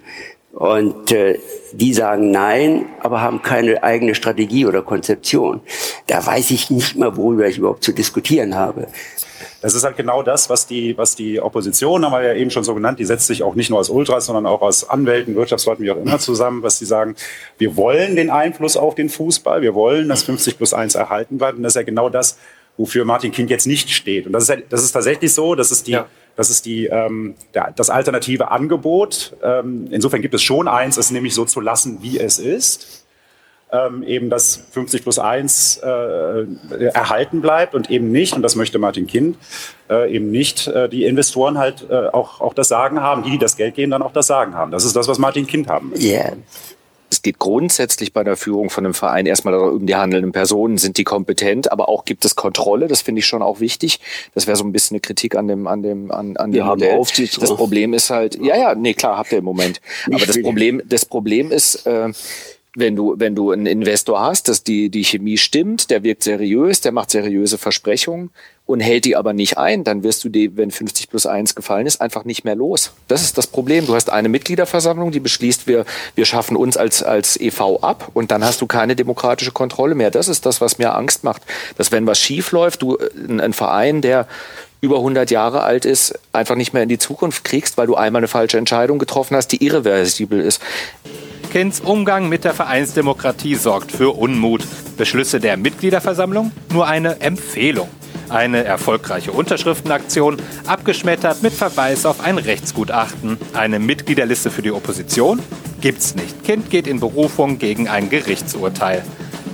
Und 0.61 1.11
äh, 1.11 1.39
die 1.71 1.91
sagen 1.91 2.29
Nein, 2.29 2.85
aber 2.99 3.19
haben 3.19 3.41
keine 3.41 3.81
eigene 3.81 4.13
Strategie 4.13 4.67
oder 4.67 4.83
Konzeption. 4.83 5.61
Da 6.05 6.23
weiß 6.23 6.51
ich 6.51 6.69
nicht 6.69 6.95
mal, 6.97 7.17
worüber 7.17 7.47
ich 7.47 7.57
überhaupt 7.57 7.83
zu 7.83 7.91
diskutieren 7.93 8.53
habe. 8.53 8.87
Das 9.63 9.73
ist 9.73 9.83
halt 9.83 9.97
genau 9.97 10.21
das, 10.21 10.51
was 10.51 10.67
die, 10.67 10.95
was 10.99 11.15
die 11.15 11.41
Opposition, 11.41 12.05
haben 12.05 12.11
wir 12.11 12.21
ja 12.21 12.35
eben 12.35 12.51
schon 12.51 12.63
so 12.63 12.75
genannt, 12.75 12.99
die 12.99 13.05
setzt 13.05 13.25
sich 13.25 13.41
auch 13.41 13.55
nicht 13.55 13.71
nur 13.71 13.79
aus 13.79 13.89
Ultras, 13.89 14.27
sondern 14.27 14.45
auch 14.45 14.61
aus 14.61 14.87
Anwälten, 14.87 15.33
Wirtschaftsleuten, 15.33 15.83
wie 15.83 15.89
auch 15.89 15.97
immer 15.97 16.19
zusammen, 16.19 16.61
was 16.61 16.77
sie 16.77 16.85
sagen, 16.85 17.15
wir 17.57 17.75
wollen 17.75 18.15
den 18.15 18.29
Einfluss 18.29 18.77
auf 18.77 18.93
den 18.93 19.09
Fußball, 19.09 19.63
wir 19.63 19.73
wollen, 19.73 20.09
dass 20.09 20.21
50 20.21 20.57
plus 20.57 20.75
1 20.75 20.93
erhalten 20.93 21.39
bleibt. 21.39 21.57
Und 21.57 21.63
das 21.63 21.71
ist 21.71 21.77
ja 21.77 21.83
genau 21.83 22.09
das, 22.09 22.37
wofür 22.77 23.03
Martin 23.03 23.31
Kind 23.31 23.49
jetzt 23.49 23.65
nicht 23.65 23.89
steht. 23.89 24.27
Und 24.27 24.33
das 24.33 24.47
ist, 24.47 24.63
das 24.69 24.83
ist 24.83 24.91
tatsächlich 24.91 25.33
so, 25.33 25.55
das 25.55 25.71
ist 25.71 25.87
die, 25.87 25.93
ja. 25.93 26.05
Das, 26.35 26.49
ist 26.49 26.65
die 26.65 26.85
ähm, 26.85 27.35
der, 27.53 27.71
das 27.75 27.89
alternative 27.89 28.51
Angebot. 28.51 29.33
Ähm, 29.43 29.87
insofern 29.91 30.21
gibt 30.21 30.33
es 30.33 30.41
schon 30.41 30.67
eins, 30.67 30.97
es 30.97 31.11
nämlich 31.11 31.33
so 31.33 31.45
zu 31.45 31.59
lassen, 31.59 31.99
wie 32.01 32.19
es 32.19 32.39
ist 32.39 33.01
ähm, 33.71 34.03
eben 34.03 34.29
das 34.29 34.63
50 34.71 35.03
plus 35.03 35.19
1 35.19 35.77
äh, 35.77 36.45
erhalten 36.93 37.41
bleibt 37.41 37.73
und 37.73 37.89
eben 37.89 38.11
nicht, 38.11 38.33
und 38.33 38.41
das 38.41 38.55
möchte 38.55 38.79
Martin 38.79 39.07
Kind, 39.07 39.37
äh, 39.89 40.13
eben 40.13 40.29
nicht 40.29 40.67
äh, 40.67 40.89
die 40.89 41.05
Investoren 41.05 41.57
halt 41.57 41.87
äh, 41.89 42.07
auch, 42.07 42.41
auch 42.41 42.53
das 42.53 42.67
Sagen 42.67 43.01
haben, 43.01 43.23
die, 43.23 43.31
die 43.31 43.37
das 43.37 43.55
Geld 43.55 43.75
geben, 43.75 43.91
dann 43.91 44.01
auch 44.01 44.13
das 44.13 44.27
Sagen 44.27 44.55
haben. 44.55 44.71
Das 44.71 44.83
ist 44.83 44.95
das, 44.95 45.07
was 45.07 45.19
Martin 45.19 45.47
Kind 45.47 45.67
haben 45.67 45.91
möchte. 45.91 46.05
Yeah. 46.05 46.33
Es 47.21 47.23
geht 47.23 47.37
grundsätzlich 47.37 48.13
bei 48.13 48.23
der 48.23 48.35
Führung 48.35 48.71
von 48.71 48.83
einem 48.83 48.95
Verein 48.95 49.27
erstmal 49.27 49.53
um 49.53 49.85
die 49.85 49.95
handelnden 49.95 50.31
Personen. 50.31 50.79
Sind 50.79 50.97
die 50.97 51.03
kompetent? 51.03 51.71
Aber 51.71 51.87
auch 51.87 52.03
gibt 52.03 52.25
es 52.25 52.35
Kontrolle? 52.35 52.87
Das 52.87 53.03
finde 53.03 53.19
ich 53.19 53.27
schon 53.27 53.43
auch 53.43 53.59
wichtig. 53.59 53.99
Das 54.33 54.47
wäre 54.47 54.57
so 54.57 54.63
ein 54.63 54.71
bisschen 54.71 54.95
eine 54.95 55.01
Kritik 55.01 55.35
an 55.35 55.47
dem, 55.47 55.67
an 55.67 55.83
dem, 55.83 56.09
an, 56.09 56.35
an 56.37 56.51
dem 56.51 56.65
Modell. 56.65 56.95
Aufsichtsrat. 56.95 57.43
Das 57.43 57.55
Problem 57.55 57.93
ist 57.93 58.09
halt, 58.09 58.43
ja, 58.43 58.57
ja, 58.57 58.73
nee, 58.73 58.95
klar, 58.95 59.19
habt 59.19 59.31
ihr 59.33 59.37
im 59.37 59.43
Moment. 59.43 59.81
Aber 60.07 60.25
das. 60.25 60.41
Problem, 60.41 60.81
das 60.83 61.05
Problem 61.05 61.51
ist, 61.51 61.85
äh, 61.85 62.09
wenn 62.75 62.95
du, 62.95 63.13
wenn 63.19 63.35
du 63.35 63.51
einen 63.51 63.67
Investor 63.67 64.19
hast, 64.19 64.47
dass 64.47 64.63
die, 64.63 64.89
die 64.89 65.03
Chemie 65.03 65.37
stimmt, 65.37 65.91
der 65.91 66.01
wirkt 66.01 66.23
seriös, 66.23 66.81
der 66.81 66.91
macht 66.91 67.11
seriöse 67.11 67.59
Versprechungen 67.59 68.31
und 68.71 68.79
hält 68.79 69.05
die 69.05 69.15
aber 69.15 69.33
nicht 69.33 69.57
ein, 69.57 69.83
dann 69.83 70.03
wirst 70.03 70.23
du 70.23 70.29
die, 70.29 70.55
wenn 70.57 70.71
50 70.71 71.09
plus 71.09 71.25
1 71.25 71.55
gefallen 71.55 71.87
ist, 71.87 72.01
einfach 72.01 72.25
nicht 72.25 72.43
mehr 72.43 72.55
los. 72.55 72.93
Das 73.07 73.21
ist 73.21 73.37
das 73.37 73.47
Problem. 73.47 73.85
Du 73.85 73.95
hast 73.95 74.09
eine 74.09 74.29
Mitgliederversammlung, 74.29 75.11
die 75.11 75.19
beschließt, 75.19 75.67
wir, 75.67 75.85
wir 76.15 76.25
schaffen 76.25 76.55
uns 76.55 76.77
als, 76.77 77.03
als 77.03 77.39
EV 77.39 77.79
ab 77.81 78.09
und 78.13 78.31
dann 78.31 78.43
hast 78.43 78.61
du 78.61 78.67
keine 78.67 78.95
demokratische 78.95 79.51
Kontrolle 79.51 79.95
mehr. 79.95 80.11
Das 80.11 80.27
ist 80.27 80.45
das, 80.45 80.61
was 80.61 80.77
mir 80.77 80.95
Angst 80.95 81.23
macht. 81.23 81.41
Dass 81.77 81.91
wenn 81.91 82.07
was 82.07 82.19
schief 82.19 82.51
läuft, 82.51 82.81
du 82.81 82.97
ein, 82.97 83.39
ein 83.39 83.53
Verein, 83.53 84.01
der 84.01 84.27
über 84.81 84.97
100 84.97 85.29
Jahre 85.29 85.61
alt 85.61 85.85
ist, 85.85 86.19
einfach 86.33 86.55
nicht 86.55 86.73
mehr 86.73 86.83
in 86.83 86.89
die 86.89 86.97
Zukunft 86.97 87.43
kriegst, 87.43 87.77
weil 87.77 87.87
du 87.87 87.95
einmal 87.95 88.21
eine 88.21 88.27
falsche 88.27 88.57
Entscheidung 88.57 88.97
getroffen 88.97 89.37
hast, 89.37 89.49
die 89.49 89.63
irreversibel 89.63 90.41
ist. 90.41 90.61
Kinds 91.51 91.81
Umgang 91.81 92.29
mit 92.29 92.45
der 92.45 92.53
Vereinsdemokratie 92.53 93.55
sorgt 93.55 93.91
für 93.91 94.15
Unmut. 94.15 94.65
Beschlüsse 94.97 95.39
der 95.39 95.57
Mitgliederversammlung 95.57 96.51
nur 96.71 96.87
eine 96.87 97.19
Empfehlung. 97.19 97.89
Eine 98.31 98.63
erfolgreiche 98.63 99.33
Unterschriftenaktion, 99.33 100.37
abgeschmettert 100.65 101.43
mit 101.43 101.51
Verweis 101.51 102.05
auf 102.05 102.21
ein 102.21 102.37
Rechtsgutachten. 102.37 103.37
Eine 103.51 103.77
Mitgliederliste 103.77 104.51
für 104.51 104.61
die 104.61 104.71
Opposition? 104.71 105.39
Gibt's 105.81 106.15
nicht. 106.15 106.45
Kind 106.45 106.69
geht 106.69 106.87
in 106.87 107.01
Berufung 107.01 107.59
gegen 107.59 107.89
ein 107.89 108.09
Gerichtsurteil. 108.09 109.03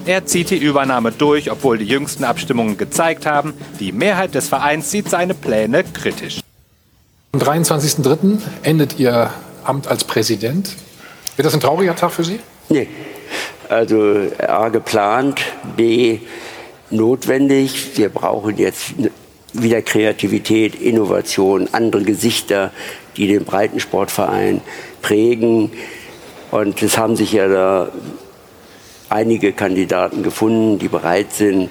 Er 0.05 0.27
zieht 0.27 0.51
die 0.51 0.57
Übernahme 0.57 1.11
durch, 1.11 1.49
obwohl 1.49 1.79
die 1.79 1.85
jüngsten 1.85 2.23
Abstimmungen 2.23 2.77
gezeigt 2.77 3.25
haben, 3.25 3.55
die 3.79 3.91
Mehrheit 3.91 4.35
des 4.35 4.47
Vereins 4.47 4.91
sieht 4.91 5.09
seine 5.09 5.33
Pläne 5.33 5.83
kritisch. 5.83 6.41
Am 7.31 7.39
23.03. 7.39 8.37
endet 8.61 8.99
Ihr 8.99 9.31
Amt 9.63 9.87
als 9.87 10.03
Präsident. 10.03 10.69
Wird 11.35 11.47
das 11.47 11.55
ein 11.55 11.61
trauriger 11.61 11.95
Tag 11.95 12.11
für 12.11 12.23
Sie? 12.23 12.39
Nee. 12.69 12.87
Also 13.69 14.27
A 14.47 14.69
geplant, 14.69 15.41
B 15.75 16.19
notwendig. 16.89 17.97
Wir 17.97 18.09
brauchen 18.09 18.57
jetzt 18.57 18.93
wieder 19.53 19.81
Kreativität, 19.81 20.75
Innovation, 20.81 21.67
andere 21.71 22.03
Gesichter, 22.03 22.71
die 23.15 23.27
den 23.27 23.45
Breitensportverein 23.45 24.61
prägen. 25.01 25.71
Und 26.51 26.81
es 26.81 26.97
haben 26.97 27.15
sich 27.15 27.33
ja 27.33 27.47
da 27.47 27.89
einige 29.09 29.53
Kandidaten 29.53 30.23
gefunden, 30.23 30.79
die 30.79 30.87
bereit 30.87 31.31
sind, 31.33 31.69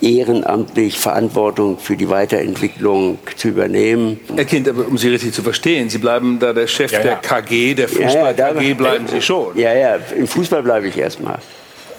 ehrenamtlich 0.00 0.98
Verantwortung 0.98 1.78
für 1.78 1.96
die 1.96 2.10
Weiterentwicklung 2.10 3.18
zu 3.36 3.48
übernehmen. 3.48 4.20
Herr 4.34 4.44
Kind, 4.44 4.68
aber 4.68 4.86
um 4.86 4.98
Sie 4.98 5.08
richtig 5.08 5.32
zu 5.32 5.42
verstehen, 5.42 5.88
Sie 5.88 5.98
bleiben 5.98 6.38
da 6.38 6.52
der 6.52 6.66
Chef 6.66 6.92
Ja, 6.92 6.98
ja. 6.98 7.04
der 7.04 7.16
KG, 7.16 7.74
der 7.74 7.88
Ja, 7.88 7.98
ja, 8.00 8.06
Fußball-KG 8.08 8.68
da- 8.70 8.74
bleiben 8.74 9.08
Sie 9.08 9.22
schon. 9.22 9.56
Ja, 9.58 9.72
ja, 9.74 9.98
im 10.16 10.26
Fußball 10.26 10.62
bleibe 10.62 10.88
ich 10.88 10.98
erstmal. 10.98 11.38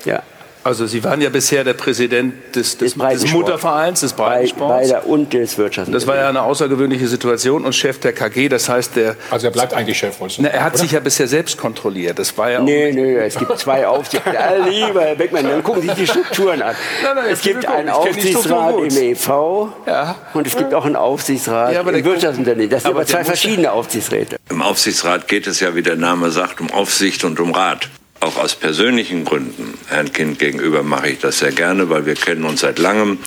Ja. 0.05 0.21
Also 0.65 0.87
Sie 0.87 1.03
waren 1.03 1.21
ja 1.21 1.29
bisher 1.29 1.63
der 1.63 1.75
Präsident 1.75 2.33
des, 2.55 2.75
des, 2.79 2.95
Des. 2.95 3.31
Muttervereins, 3.31 3.99
des 3.99 4.13
Breitensports. 4.13 4.81
bei 4.81 4.87
der 4.87 5.07
und 5.07 5.31
des 5.31 5.59
Wirtschafts. 5.59 5.91
Das 5.91 6.07
war 6.07 6.15
ja 6.15 6.27
eine 6.27 6.41
außergewöhnliche 6.41 7.07
Situation 7.07 7.63
und 7.65 7.73
Chef 7.75 7.99
der 7.99 8.13
KG, 8.13 8.49
das 8.49 8.67
heißt, 8.67 8.95
der, 8.95 9.15
Also 9.29 9.45
er 9.45 9.51
bleibt 9.51 9.75
eigentlich 9.75 9.99
Chef, 9.99 10.19
wolltest 10.19 10.39
er 10.39 10.63
hat 10.63 10.73
oder? 10.73 10.81
sich 10.81 10.91
ja 10.93 10.99
bisher 11.01 11.27
selbst 11.27 11.59
kontrolliert. 11.59 12.17
Das 12.17 12.35
war 12.39 12.49
ja 12.49 12.59
auch 12.61 12.63
Nee, 12.63 12.91
nee, 12.93 13.15
es 13.17 13.37
gibt 13.37 13.59
zwei 13.59 13.85
Aufsichtsräte. 13.87 14.35
Ja, 14.35 14.65
lieber 14.67 15.01
Herr 15.03 15.13
Beckmann, 15.13 15.43
dann 15.47 15.61
gucken 15.61 15.83
Sie 15.83 15.87
sich 15.89 15.97
die 15.97 16.07
Strukturen 16.07 16.63
an. 16.63 16.73
Nein, 17.03 17.15
nein, 17.15 17.25
es 17.29 17.41
gibt 17.41 17.63
einen 17.67 17.89
Aufsichtsrat 17.89 18.75
im 18.79 18.97
EV 18.97 19.69
Ja. 19.85 20.15
und 20.33 20.47
es 20.47 20.57
gibt 20.57 20.73
auch 20.73 20.85
einen 20.85 20.95
Aufsichtsrat 20.95 21.73
Ja, 21.73 21.81
aber 21.81 21.93
im 21.93 22.03
Wirtschaftsunternehmen. 22.03 22.71
Das 22.71 22.81
sind 22.81 22.89
aber 22.89 23.01
aber 23.01 23.07
zwei 23.07 23.23
verschiedene 23.23 23.71
Aufsichtsräte. 23.71 24.37
Im 24.49 24.63
Aufsichtsrat 24.63 25.27
geht 25.27 25.45
es 25.45 25.59
ja, 25.59 25.75
wie 25.75 25.83
der 25.83 25.95
Name 25.95 26.31
sagt, 26.31 26.59
um 26.59 26.71
Aufsicht 26.71 27.23
und 27.23 27.39
um 27.39 27.51
Rat. 27.51 27.87
Auch 28.25 28.37
aus 28.37 28.55
persönlichen 28.55 29.23
Gründen, 29.23 29.75
Herrn 29.85 30.11
Kind 30.11 30.39
gegenüber, 30.39 30.81
mache 30.81 31.09
ich 31.09 31.19
das 31.19 31.37
sehr 31.37 31.51
gerne, 31.51 31.91
weil 31.91 32.07
wir 32.07 32.15
kennen 32.15 32.43
uns 32.43 32.61
seit 32.61 32.79
langem, 32.79 33.19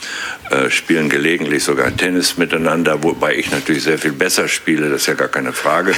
äh, 0.51 0.71
spielen 0.71 1.09
gelegentlich 1.09 1.63
sogar 1.63 1.97
Tennis 1.97 2.37
miteinander, 2.37 3.01
wobei 3.05 3.37
ich 3.37 3.53
natürlich 3.53 3.85
sehr 3.85 3.99
viel 3.99 4.11
besser 4.11 4.49
spiele, 4.49 4.91
das 4.91 5.03
ist 5.03 5.07
ja 5.07 5.15
gar 5.15 5.29
keine 5.29 5.53
Frage. 5.53 5.95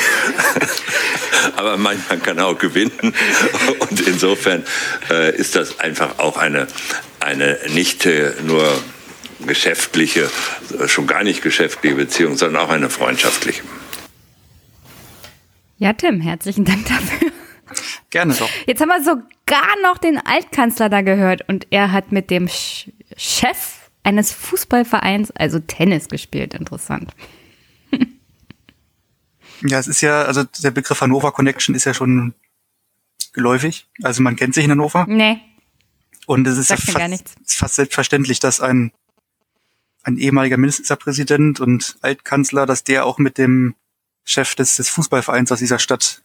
Aber 1.57 1.79
manchmal 1.79 2.19
kann 2.19 2.37
er 2.37 2.49
auch 2.49 2.59
gewinnen. 2.59 2.93
Und 3.79 4.07
insofern 4.07 4.65
äh, 5.09 5.35
ist 5.35 5.57
das 5.57 5.81
einfach 5.81 6.19
auch 6.19 6.37
eine, 6.37 6.67
eine 7.21 7.59
nicht 7.69 8.05
äh, 8.05 8.33
nur 8.47 8.71
geschäftliche, 9.47 10.29
äh, 10.79 10.89
schon 10.89 11.07
gar 11.07 11.25
nicht 11.25 11.41
geschäftliche 11.41 11.97
Beziehung, 11.97 12.37
sondern 12.37 12.63
auch 12.65 12.71
eine 12.71 12.91
freundschaftliche. 12.91 13.63
Ja, 15.79 15.95
Tim, 15.95 16.21
herzlichen 16.21 16.67
Dank 16.67 16.85
dafür. 16.85 17.31
Gerne 18.11 18.35
doch. 18.35 18.49
Jetzt 18.67 18.81
haben 18.81 18.89
wir 18.89 19.03
sogar 19.03 19.67
noch 19.83 19.99
den 19.99 20.19
Altkanzler 20.19 20.89
da 20.89 21.03
gehört 21.03 21.49
und 21.49 21.67
er 21.71 21.93
hat 21.93 22.13
mit 22.13 22.31
dem 22.31 22.49
Sch 22.49 22.91
Chef 23.17 23.91
eines 24.03 24.33
Fußballvereins, 24.33 25.31
also 25.33 25.59
Tennis, 25.59 26.09
gespielt. 26.09 26.55
Interessant. 26.55 27.13
Ja, 29.63 29.79
es 29.79 29.89
ist 29.89 30.01
ja, 30.01 30.23
also 30.23 30.45
der 30.45 30.71
Begriff 30.71 31.03
Hannover 31.03 31.33
Connection 31.33 31.75
ist 31.75 31.85
ja 31.85 31.93
schon 31.93 32.33
geläufig. 33.33 33.89
Also 34.03 34.23
man 34.23 34.37
kennt 34.37 34.55
sich 34.55 34.65
in 34.65 34.71
Hannover. 34.71 35.05
Nee, 35.07 35.41
Und 36.27 36.47
es 36.47 36.59
ist 36.59 36.71
ja 36.71 36.77
fast, 36.77 37.37
ist 37.45 37.59
fast 37.59 37.75
selbstverständlich, 37.75 38.41
dass 38.41 38.61
ein, 38.61 38.93
ein 40.03 40.17
ehemaliger 40.17 40.57
Ministerpräsident 40.57 41.61
und 41.61 41.99
Altkanzler, 42.01 42.67
dass 42.67 42.85
der 42.85 43.05
auch 43.05 43.19
mit 43.19 43.39
dem 43.39 43.75
Chef 44.25 44.55
des, 44.55 44.77
des 44.77 44.89
Fußballvereins 44.89 45.53
aus 45.53 45.59
dieser 45.59 45.79
Stadt, 45.79 46.23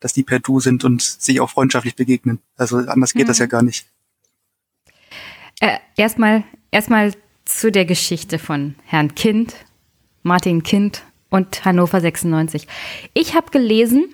dass 0.00 0.12
die 0.12 0.22
per 0.22 0.40
Du 0.40 0.60
sind 0.60 0.84
und 0.84 1.02
sich 1.02 1.40
auch 1.40 1.50
freundschaftlich 1.50 1.96
begegnen. 1.96 2.40
Also 2.56 2.78
anders 2.78 3.14
geht 3.14 3.28
das 3.28 3.38
Mhm. 3.38 3.42
ja 3.42 3.46
gar 3.46 3.62
nicht. 3.62 3.86
Äh, 5.60 5.78
erstmal, 5.96 6.44
erstmal 6.70 7.12
zu 7.44 7.72
der 7.72 7.86
Geschichte 7.86 8.38
von 8.38 8.74
Herrn 8.84 9.14
Kind, 9.14 9.54
Martin 10.22 10.62
Kind 10.62 11.02
und 11.30 11.64
Hannover 11.64 12.00
96. 12.00 12.66
Ich 13.14 13.34
habe 13.34 13.50
gelesen, 13.50 14.04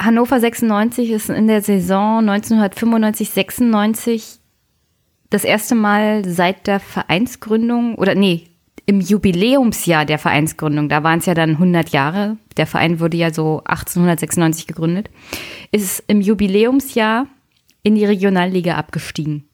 Hannover 0.00 0.40
96 0.40 1.10
ist 1.10 1.30
in 1.30 1.46
der 1.46 1.62
Saison 1.62 2.28
1995-96 2.28 4.38
das 5.30 5.44
erste 5.44 5.74
Mal 5.74 6.28
seit 6.28 6.66
der 6.66 6.80
Vereinsgründung 6.80 7.94
oder 7.94 8.14
nee, 8.14 8.48
im 8.92 9.00
Jubiläumsjahr 9.00 10.04
der 10.04 10.18
Vereinsgründung, 10.18 10.90
da 10.90 11.02
waren 11.02 11.18
es 11.18 11.24
ja 11.24 11.32
dann 11.32 11.52
100 11.52 11.88
Jahre, 11.88 12.36
der 12.58 12.66
Verein 12.66 13.00
wurde 13.00 13.16
ja 13.16 13.32
so 13.32 13.62
1896 13.64 14.66
gegründet, 14.66 15.08
ist 15.70 16.04
im 16.08 16.20
Jubiläumsjahr 16.20 17.26
in 17.82 17.94
die 17.94 18.04
Regionalliga 18.04 18.74
abgestiegen. 18.74 19.48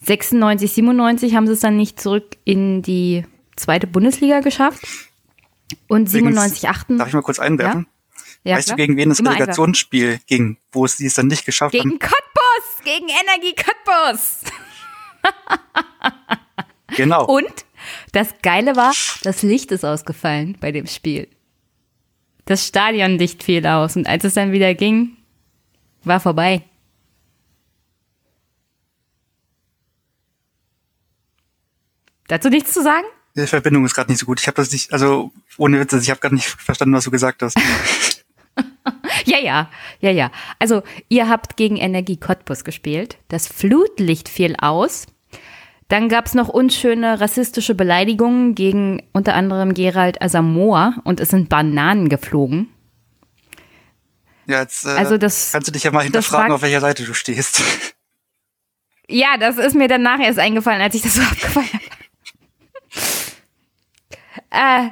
96, 0.00 0.72
97 0.72 1.36
haben 1.36 1.46
sie 1.46 1.52
es 1.52 1.60
dann 1.60 1.76
nicht 1.76 2.00
zurück 2.00 2.36
in 2.44 2.82
die 2.82 3.24
zweite 3.54 3.86
Bundesliga 3.86 4.40
geschafft. 4.40 4.84
Und 5.86 6.10
97, 6.10 6.68
98. 6.68 6.98
Darf 6.98 7.08
ich 7.08 7.14
mal 7.14 7.22
kurz 7.22 7.38
einwerfen? 7.38 7.86
Ja, 8.42 8.56
weißt 8.56 8.68
klar. 8.68 8.76
du, 8.76 8.82
gegen 8.82 8.96
wen 8.96 9.10
das 9.10 9.20
Immer 9.20 9.36
Relegationsspiel 9.36 10.18
ging, 10.26 10.56
wo 10.72 10.84
es 10.84 10.96
die 10.96 11.06
es 11.06 11.14
dann 11.14 11.28
nicht 11.28 11.46
geschafft 11.46 11.72
Gegen 11.72 11.90
haben? 11.90 11.98
Cottbus, 12.00 12.82
gegen 12.82 13.06
Energie 13.06 13.54
Cottbus. 13.54 14.40
Genau. 16.96 17.24
Und 17.24 17.64
das 18.12 18.34
Geile 18.42 18.76
war, 18.76 18.92
das 19.22 19.42
Licht 19.42 19.72
ist 19.72 19.84
ausgefallen 19.84 20.56
bei 20.60 20.72
dem 20.72 20.86
Spiel. 20.86 21.28
das 22.44 22.66
Stadionlicht 22.66 23.42
fiel 23.44 23.66
aus 23.66 23.96
und 23.96 24.06
als 24.08 24.24
es 24.24 24.34
dann 24.34 24.52
wieder 24.52 24.74
ging, 24.74 25.16
war 26.02 26.18
vorbei. 26.20 26.62
Dazu 32.28 32.48
nichts 32.48 32.72
zu 32.72 32.82
sagen? 32.82 33.06
Die 33.36 33.46
Verbindung 33.46 33.84
ist 33.84 33.94
gerade 33.94 34.10
nicht 34.10 34.20
so 34.20 34.26
gut. 34.26 34.40
Ich 34.40 34.46
habe 34.46 34.56
das 34.56 34.72
nicht, 34.72 34.92
also 34.92 35.32
ohne 35.56 35.80
Witze, 35.80 35.98
ich 35.98 36.10
habe 36.10 36.20
gerade 36.20 36.34
nicht 36.34 36.46
verstanden, 36.46 36.94
was 36.94 37.04
du 37.04 37.10
gesagt 37.10 37.42
hast. 37.42 37.56
Ja, 39.26 39.38
ja, 39.38 39.70
ja, 40.00 40.10
ja. 40.10 40.32
Also 40.58 40.82
ihr 41.08 41.28
habt 41.28 41.56
gegen 41.56 41.76
Energie 41.76 42.16
Cottbus 42.16 42.64
gespielt. 42.64 43.18
Das 43.28 43.46
Flutlicht 43.46 44.28
fiel 44.28 44.56
aus. 44.58 45.06
Dann 45.90 46.08
gab's 46.08 46.34
noch 46.34 46.48
unschöne 46.48 47.20
rassistische 47.20 47.74
Beleidigungen 47.74 48.54
gegen 48.54 49.02
unter 49.12 49.34
anderem 49.34 49.74
Gerald 49.74 50.22
Asamoah 50.22 50.94
und 51.04 51.18
es 51.20 51.28
sind 51.30 51.48
Bananen 51.48 52.08
geflogen. 52.08 52.68
Ja, 54.46 54.60
jetzt 54.60 54.86
äh, 54.86 54.90
Also 54.90 55.18
das- 55.18 55.50
kannst 55.52 55.68
du 55.68 55.72
dich 55.72 55.82
ja 55.84 55.90
mal 55.90 56.04
hinterfragen, 56.04 56.52
auf 56.52 56.62
welcher 56.62 56.80
Seite 56.80 57.04
du 57.04 57.12
stehst. 57.12 57.62
Ja, 59.08 59.36
das 59.38 59.58
ist 59.58 59.74
mir 59.74 59.88
danach 59.88 60.20
erst 60.20 60.38
eingefallen, 60.38 60.80
als 60.80 60.94
ich 60.94 61.02
das 61.02 61.14
so 61.14 61.20
abgefeiert 61.30 61.68
habe. 61.72 61.90
Äh, 64.50 64.90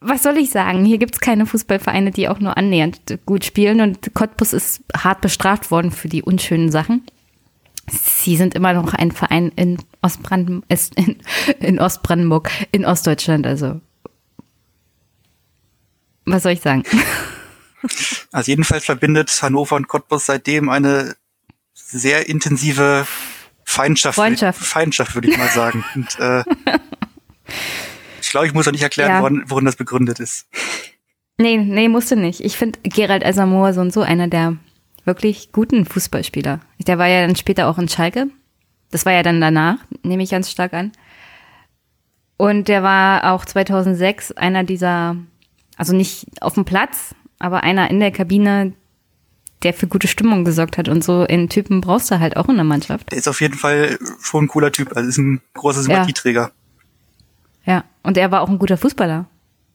was 0.00 0.22
soll 0.22 0.36
ich 0.36 0.50
sagen? 0.50 0.84
Hier 0.84 0.98
gibt's 0.98 1.20
keine 1.20 1.46
Fußballvereine, 1.46 2.10
die 2.10 2.28
auch 2.28 2.40
nur 2.40 2.56
annähernd 2.58 3.18
gut 3.24 3.44
spielen 3.44 3.80
und 3.80 4.12
Cottbus 4.14 4.52
ist 4.52 4.82
hart 4.96 5.20
bestraft 5.22 5.70
worden 5.70 5.90
für 5.90 6.08
die 6.08 6.22
unschönen 6.22 6.70
Sachen. 6.70 7.06
Sie 7.90 8.36
sind 8.36 8.54
immer 8.54 8.72
noch 8.72 8.94
ein 8.94 9.10
Verein 9.12 9.50
in 9.56 9.78
Ostbrandenburg, 10.02 10.64
in, 10.96 11.20
in 11.60 11.78
Ostbrandenburg, 11.80 12.50
in 12.70 12.84
Ostdeutschland, 12.84 13.46
also. 13.46 13.80
Was 16.24 16.42
soll 16.44 16.52
ich 16.52 16.60
sagen? 16.60 16.84
Also 18.30 18.52
jedenfalls 18.52 18.84
verbindet 18.84 19.36
Hannover 19.42 19.74
und 19.74 19.88
Cottbus 19.88 20.26
seitdem 20.26 20.68
eine 20.68 21.16
sehr 21.74 22.28
intensive 22.28 23.08
Feindschaft, 23.64 24.14
Freundschaft. 24.14 24.60
Feindschaft 24.60 25.14
würde 25.16 25.28
ich 25.28 25.36
mal 25.36 25.48
sagen. 25.48 25.84
Und, 25.96 26.16
äh, 26.20 26.44
ich 28.20 28.30
glaube, 28.30 28.46
ich 28.46 28.54
muss 28.54 28.68
auch 28.68 28.72
nicht 28.72 28.84
erklären, 28.84 29.10
Ja. 29.10 29.20
worin, 29.20 29.42
worin 29.46 29.64
das 29.64 29.74
begründet 29.74 30.20
ist. 30.20 30.46
Nee, 31.38 31.56
nee, 31.58 31.88
musste 31.88 32.14
nicht. 32.14 32.38
Ich 32.40 32.56
finde 32.56 32.78
Gerald 32.84 33.24
Asamoah 33.24 33.72
so 33.74 33.80
und 33.80 33.92
so 33.92 34.02
einer 34.02 34.28
der 34.28 34.56
wirklich 35.04 35.52
guten 35.52 35.84
Fußballspieler. 35.84 36.60
Der 36.86 36.98
war 36.98 37.06
ja 37.06 37.26
dann 37.26 37.36
später 37.36 37.68
auch 37.68 37.78
in 37.78 37.88
Schalke. 37.88 38.28
Das 38.90 39.06
war 39.06 39.12
ja 39.12 39.22
dann 39.22 39.40
danach, 39.40 39.78
nehme 40.02 40.22
ich 40.22 40.30
ganz 40.30 40.50
stark 40.50 40.74
an. 40.74 40.92
Und 42.36 42.68
der 42.68 42.82
war 42.82 43.32
auch 43.32 43.44
2006 43.44 44.32
einer 44.32 44.64
dieser, 44.64 45.16
also 45.76 45.94
nicht 45.94 46.26
auf 46.40 46.54
dem 46.54 46.64
Platz, 46.64 47.14
aber 47.38 47.62
einer 47.62 47.90
in 47.90 48.00
der 48.00 48.10
Kabine, 48.10 48.72
der 49.62 49.74
für 49.74 49.86
gute 49.86 50.08
Stimmung 50.08 50.44
gesorgt 50.44 50.76
hat. 50.76 50.88
Und 50.88 51.04
so 51.04 51.20
einen 51.20 51.48
Typen 51.48 51.80
brauchst 51.80 52.10
du 52.10 52.18
halt 52.18 52.36
auch 52.36 52.48
in 52.48 52.56
der 52.56 52.64
Mannschaft. 52.64 53.12
Der 53.12 53.18
ist 53.18 53.28
auf 53.28 53.40
jeden 53.40 53.54
Fall 53.54 53.98
schon 54.20 54.44
ein 54.44 54.48
cooler 54.48 54.72
Typ. 54.72 54.96
Also 54.96 55.08
ist 55.08 55.18
ein 55.18 55.40
großer 55.54 55.82
Sympathieträger. 55.82 56.50
Ja, 57.64 57.84
und 58.02 58.16
er 58.16 58.30
war 58.30 58.40
auch 58.40 58.48
ein 58.48 58.58
guter 58.58 58.76
Fußballer. 58.76 59.26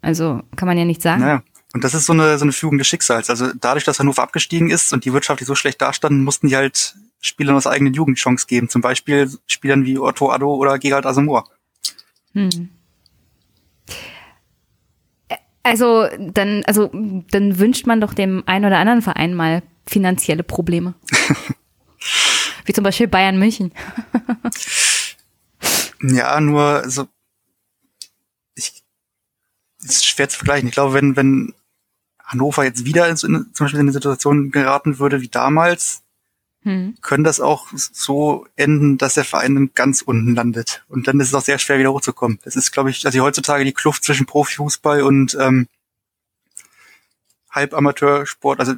Also 0.01 0.41
kann 0.55 0.67
man 0.67 0.77
ja 0.77 0.85
nicht 0.85 1.01
sagen. 1.01 1.21
Naja. 1.21 1.43
Und 1.73 1.83
das 1.83 1.93
ist 1.93 2.05
so 2.05 2.13
eine, 2.13 2.37
so 2.37 2.45
eine 2.45 2.53
Fügung 2.53 2.77
des 2.77 2.87
Schicksals. 2.87 3.29
Also 3.29 3.51
dadurch, 3.59 3.83
dass 3.83 3.99
Hannover 3.99 4.23
abgestiegen 4.23 4.69
ist 4.69 4.93
und 4.93 5.05
die 5.05 5.13
wirtschaftlich 5.13 5.47
so 5.47 5.55
schlecht 5.55 5.81
dastanden, 5.81 6.23
mussten 6.23 6.47
die 6.47 6.55
halt 6.55 6.95
Spielern 7.19 7.55
aus 7.55 7.67
eigenen 7.67 7.93
Jugend 7.93 8.17
Chance 8.17 8.45
geben. 8.47 8.69
Zum 8.69 8.81
Beispiel 8.81 9.29
Spielern 9.47 9.85
wie 9.85 9.97
Otto 9.97 10.31
Addo 10.31 10.55
oder 10.55 10.79
Gerald 10.79 11.05
Asamoah. 11.05 11.45
Hm. 12.33 12.69
Also 15.63 16.07
dann, 16.17 16.63
also 16.65 16.89
dann 16.93 17.59
wünscht 17.59 17.87
man 17.87 17.99
doch 17.99 18.13
dem 18.13 18.43
einen 18.45 18.65
oder 18.65 18.77
anderen 18.77 19.01
Verein 19.01 19.33
mal 19.33 19.63
finanzielle 19.85 20.43
Probleme. 20.43 20.93
Wie 22.65 22.73
zum 22.73 22.85
Beispiel 22.85 23.07
Bayern 23.07 23.37
München. 23.37 23.73
Ja, 26.01 26.39
nur 26.39 26.83
so 26.89 27.07
ist 29.89 30.05
schwer 30.05 30.29
zu 30.29 30.37
vergleichen. 30.37 30.67
Ich 30.67 30.73
glaube, 30.73 30.93
wenn 30.93 31.15
wenn 31.15 31.53
Hannover 32.23 32.63
jetzt 32.63 32.85
wieder 32.85 33.07
in, 33.07 33.15
zum 33.15 33.51
Beispiel 33.57 33.79
in 33.79 33.85
eine 33.85 33.93
Situation 33.93 34.51
geraten 34.51 34.99
würde 34.99 35.21
wie 35.21 35.29
damals, 35.29 36.03
Hm. 36.63 36.97
können 37.01 37.23
das 37.23 37.39
auch 37.39 37.67
so 37.73 38.45
enden, 38.57 38.97
dass 38.97 39.13
der 39.13 39.23
Verein 39.23 39.55
dann 39.55 39.71
ganz 39.73 40.01
unten 40.01 40.35
landet. 40.35 40.83
Und 40.89 41.07
dann 41.07 41.19
ist 41.19 41.29
es 41.29 41.33
auch 41.33 41.41
sehr 41.41 41.59
schwer, 41.59 41.79
wieder 41.79 41.93
hochzukommen. 41.93 42.39
Das 42.43 42.57
ist, 42.57 42.71
glaube 42.71 42.89
ich, 42.89 43.05
also 43.05 43.19
heutzutage 43.21 43.63
die 43.63 43.73
Kluft 43.73 44.03
zwischen 44.03 44.25
Profifußball 44.25 45.03
und 45.03 45.37
ähm, 45.39 45.67
Halbamateursport. 47.51 48.59
Also 48.59 48.73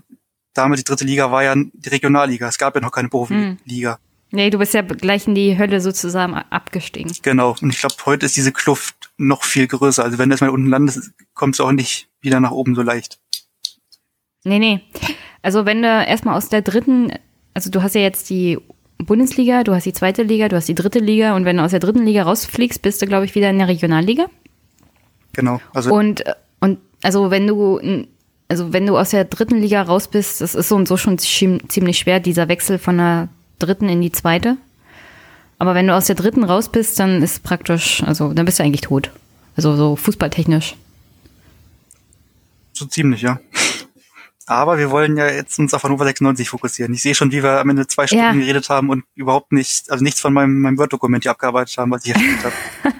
damals 0.53 0.81
die 0.81 0.83
dritte 0.83 1.05
Liga 1.05 1.31
war 1.31 1.43
ja 1.43 1.55
die 1.55 1.89
Regionalliga. 1.89 2.47
Es 2.47 2.59
gab 2.59 2.75
ja 2.75 2.81
noch 2.81 2.91
keine 2.91 3.09
Profiliga. 3.09 3.97
Nee, 4.31 4.51
du 4.51 4.59
bist 4.59 4.73
ja 4.73 4.81
gleich 4.81 5.27
in 5.27 5.33
die 5.33 5.57
Hölle 5.57 5.81
sozusagen 5.81 6.35
abgestiegen. 6.35 7.11
Genau. 7.23 7.55
Und 7.61 7.71
ich 7.71 7.79
glaube, 7.79 7.95
heute 8.05 8.25
ist 8.27 8.37
diese 8.37 8.51
Kluft 8.51 9.11
noch 9.17 9.43
viel 9.43 9.67
größer. 9.67 10.03
Also 10.03 10.19
wenn 10.19 10.29
du 10.29 10.33
erstmal 10.33 10.51
unten 10.51 10.67
landest, 10.67 11.11
kommst 11.33 11.59
du 11.59 11.63
auch 11.63 11.71
nicht 11.71 12.09
wieder 12.21 12.39
nach 12.39 12.51
oben 12.51 12.75
so 12.75 12.83
leicht. 12.83 13.19
Nee, 14.43 14.59
nee. 14.59 14.81
Also 15.41 15.65
wenn 15.65 15.81
du 15.81 15.87
erstmal 15.87 16.37
aus 16.37 16.49
der 16.49 16.61
dritten, 16.61 17.11
also 17.53 17.71
du 17.71 17.81
hast 17.81 17.95
ja 17.95 18.01
jetzt 18.01 18.29
die 18.29 18.59
Bundesliga, 18.99 19.63
du 19.63 19.73
hast 19.73 19.85
die 19.85 19.93
zweite 19.93 20.23
Liga, 20.23 20.47
du 20.47 20.57
hast 20.57 20.67
die 20.67 20.75
dritte 20.75 20.99
Liga 20.99 21.35
und 21.35 21.45
wenn 21.45 21.57
du 21.57 21.63
aus 21.63 21.71
der 21.71 21.79
dritten 21.79 22.05
Liga 22.05 22.23
rausfliegst, 22.23 22.81
bist 22.81 23.01
du, 23.01 23.07
glaube 23.07 23.25
ich, 23.25 23.33
wieder 23.33 23.49
in 23.49 23.57
der 23.57 23.67
Regionalliga. 23.67 24.27
Genau. 25.33 25.59
Also 25.73 25.93
Und, 25.93 26.23
und 26.59 26.79
also 27.01 27.31
wenn 27.31 27.47
du, 27.47 27.79
also 28.47 28.73
wenn 28.73 28.85
du 28.85 28.97
aus 28.97 29.11
der 29.11 29.25
dritten 29.25 29.57
Liga 29.57 29.81
raus 29.81 30.07
bist, 30.07 30.41
das 30.41 30.53
ist 30.53 30.69
so 30.69 30.75
und 30.75 30.87
so 30.87 30.97
schon 30.97 31.17
ziemlich 31.17 31.97
schwer, 31.97 32.19
dieser 32.19 32.47
Wechsel 32.47 32.77
von 32.77 32.97
der 32.97 33.29
dritten 33.59 33.89
in 33.89 34.01
die 34.01 34.11
zweite. 34.11 34.57
Aber 35.57 35.75
wenn 35.75 35.87
du 35.87 35.95
aus 35.95 36.05
der 36.07 36.15
dritten 36.15 36.43
raus 36.43 36.71
bist, 36.71 36.99
dann 36.99 37.21
ist 37.21 37.43
praktisch, 37.43 38.01
also 38.03 38.33
dann 38.33 38.45
bist 38.45 38.59
du 38.59 38.63
eigentlich 38.63 38.81
tot. 38.81 39.11
Also 39.55 39.75
so 39.75 39.95
fußballtechnisch. 39.97 40.75
so 42.73 42.85
ziemlich, 42.85 43.21
ja. 43.21 43.39
Aber 44.45 44.77
wir 44.79 44.89
wollen 44.89 45.15
ja 45.17 45.29
jetzt 45.29 45.59
uns 45.59 45.73
auf 45.73 45.83
Hannover 45.83 46.05
96 46.05 46.49
fokussieren. 46.49 46.93
Ich 46.93 47.01
sehe 47.03 47.13
schon, 47.13 47.31
wie 47.31 47.43
wir 47.43 47.59
am 47.59 47.69
Ende 47.69 47.85
zwei 47.87 48.07
Stunden 48.07 48.23
Ja. 48.23 48.31
geredet 48.31 48.69
haben 48.69 48.89
und 48.89 49.03
überhaupt 49.15 49.51
nicht, 49.51 49.91
also 49.91 50.03
nichts 50.03 50.21
von 50.21 50.33
meinem, 50.33 50.59
meinem 50.61 50.77
Word-Dokument 50.77 51.23
hier 51.23 51.31
abgearbeitet 51.31 51.77
haben, 51.77 51.91
was 51.91 52.03
ich 52.05 52.11
erstellt 52.15 52.43
habe. 52.83 52.95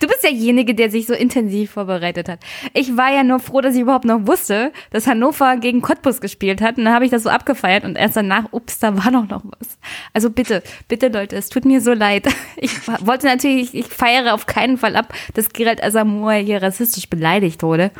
Du 0.00 0.06
bist 0.06 0.22
derjenige, 0.22 0.74
der 0.74 0.90
sich 0.90 1.06
so 1.06 1.14
intensiv 1.14 1.72
vorbereitet 1.72 2.28
hat. 2.28 2.40
Ich 2.74 2.96
war 2.96 3.12
ja 3.12 3.22
nur 3.22 3.38
froh, 3.38 3.60
dass 3.60 3.74
ich 3.74 3.82
überhaupt 3.82 4.04
noch 4.04 4.26
wusste, 4.26 4.72
dass 4.90 5.06
Hannover 5.06 5.56
gegen 5.56 5.82
Cottbus 5.82 6.20
gespielt 6.20 6.60
hat. 6.60 6.78
Und 6.78 6.84
dann 6.84 6.94
habe 6.94 7.04
ich 7.04 7.10
das 7.10 7.22
so 7.22 7.30
abgefeiert 7.30 7.84
und 7.84 7.96
erst 7.96 8.16
danach, 8.16 8.52
ups, 8.52 8.78
da 8.78 8.96
war 8.96 9.12
doch 9.12 9.28
noch 9.28 9.42
was. 9.44 9.78
Also 10.12 10.30
bitte, 10.30 10.62
bitte 10.88 11.08
Leute, 11.08 11.36
es 11.36 11.48
tut 11.48 11.64
mir 11.64 11.80
so 11.80 11.92
leid. 11.92 12.28
Ich 12.58 12.88
wollte 12.88 13.26
natürlich, 13.26 13.74
ich 13.74 13.86
feiere 13.86 14.32
auf 14.32 14.46
keinen 14.46 14.78
Fall 14.78 14.96
ab, 14.96 15.12
dass 15.34 15.50
Gerald 15.50 15.82
Asamoah 15.82 16.32
hier 16.34 16.62
rassistisch 16.62 17.08
beleidigt 17.08 17.62
wurde. 17.62 17.90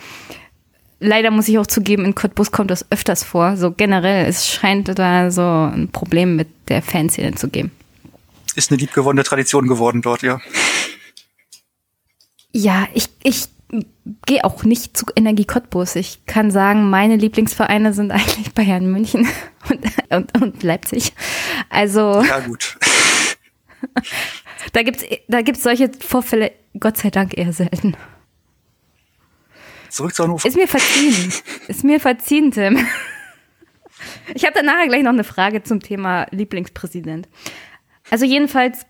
Leider 0.98 1.30
muss 1.30 1.46
ich 1.48 1.58
auch 1.58 1.66
zugeben, 1.66 2.06
in 2.06 2.14
Cottbus 2.14 2.50
kommt 2.50 2.70
das 2.70 2.90
öfters 2.90 3.22
vor. 3.22 3.56
So 3.56 3.70
generell, 3.70 4.26
es 4.26 4.48
scheint 4.48 4.98
da 4.98 5.30
so 5.30 5.42
ein 5.42 5.90
Problem 5.92 6.36
mit 6.36 6.48
der 6.68 6.80
Fanszene 6.80 7.34
zu 7.34 7.48
geben. 7.48 7.70
Ist 8.54 8.70
eine 8.70 8.80
liebgewonnene 8.80 9.24
Tradition 9.24 9.68
geworden 9.68 10.00
dort, 10.00 10.22
ja. 10.22 10.40
Ja, 12.56 12.88
ich, 12.94 13.10
ich 13.22 13.48
gehe 14.24 14.42
auch 14.42 14.64
nicht 14.64 14.96
zu 14.96 15.04
Energie 15.14 15.44
Cottbus. 15.44 15.94
Ich 15.94 16.24
kann 16.24 16.50
sagen, 16.50 16.88
meine 16.88 17.16
Lieblingsvereine 17.16 17.92
sind 17.92 18.10
eigentlich 18.12 18.54
Bayern 18.54 18.90
München 18.90 19.28
und, 19.68 19.84
und, 20.10 20.42
und 20.42 20.62
Leipzig. 20.62 21.12
Also 21.68 22.22
Ja, 22.22 22.40
gut. 22.40 22.78
da 24.72 24.82
gibt's 24.82 25.04
da 25.28 25.42
gibt's 25.42 25.64
solche 25.64 25.90
Vorfälle 26.00 26.50
Gott 26.80 26.96
sei 26.96 27.10
Dank 27.10 27.36
eher 27.36 27.52
selten. 27.52 27.94
Zurück 29.90 30.14
zu 30.14 30.24
Hannover. 30.24 30.48
Ist 30.48 30.56
mir 30.56 30.68
verziehen. 30.68 31.32
Ist 31.68 31.84
mir 31.84 32.00
verziehen, 32.00 32.52
Tim. 32.52 32.86
Ich 34.34 34.44
habe 34.44 34.54
dann 34.54 34.66
nachher 34.66 34.88
gleich 34.88 35.02
noch 35.02 35.12
eine 35.12 35.24
Frage 35.24 35.62
zum 35.62 35.80
Thema 35.80 36.26
Lieblingspräsident. 36.30 37.28
Also 38.10 38.24
jedenfalls, 38.24 38.86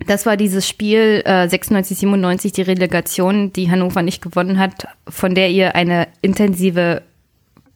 das 0.00 0.26
war 0.26 0.36
dieses 0.36 0.68
Spiel 0.68 1.22
äh, 1.24 1.48
96, 1.48 1.98
97, 1.98 2.52
die 2.52 2.62
Relegation, 2.62 3.52
die 3.52 3.70
Hannover 3.70 4.02
nicht 4.02 4.22
gewonnen 4.22 4.58
hat, 4.58 4.86
von 5.08 5.34
der 5.34 5.50
ihr 5.50 5.74
eine 5.74 6.08
intensive 6.22 7.02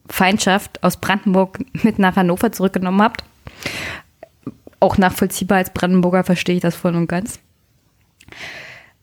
Feindschaft 0.09 0.83
aus 0.83 0.99
Brandenburg 0.99 1.59
mit 1.85 1.99
nach 1.99 2.17
Hannover 2.17 2.53
zurückgenommen 2.53 3.03
habt. 3.03 3.25
Auch 4.79 4.99
nachvollziehbar 4.99 5.59
als 5.59 5.73
Brandenburger 5.73 6.25
verstehe 6.25 6.57
ich 6.57 6.63
das 6.63 6.77
voll 6.77 6.95
und 6.95 7.09
ganz. 7.09 7.41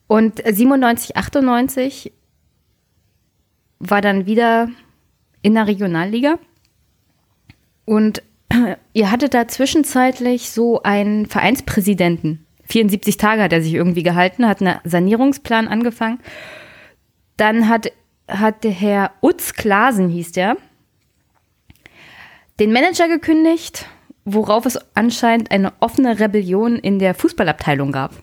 Und 0.08 0.41
97, 0.45 1.17
98 1.17 2.12
war 3.79 4.01
dann 4.01 4.25
wieder 4.25 4.69
in 5.41 5.55
der 5.55 5.67
Regionalliga. 5.67 6.39
Und 7.86 8.23
ihr 8.93 9.12
hattet 9.12 9.34
da 9.34 9.47
zwischenzeitlich 9.47 10.51
so 10.51 10.84
einen 10.84 11.25
Vereinspräsidenten. 11.25 12.45
74 12.69 13.17
Tage 13.17 13.41
hat 13.41 13.53
er 13.53 13.62
sich 13.62 13.73
irgendwie 13.73 14.03
gehalten, 14.03 14.47
hat 14.47 14.62
einen 14.62 14.79
Sanierungsplan 14.84 15.67
angefangen. 15.67 16.19
Dann 17.38 17.67
hat 17.67 17.91
hat 18.29 18.63
der 18.63 18.71
Herr 18.71 19.12
Utz 19.21 19.53
Klasen, 19.53 20.10
hieß 20.10 20.32
der, 20.34 20.55
den 22.60 22.71
Manager 22.71 23.08
gekündigt, 23.08 23.86
worauf 24.25 24.65
es 24.65 24.77
anscheinend 24.95 25.51
eine 25.51 25.73
offene 25.79 26.19
Rebellion 26.19 26.75
in 26.75 26.99
der 26.99 27.15
Fußballabteilung 27.15 27.91
gab. 27.91 28.13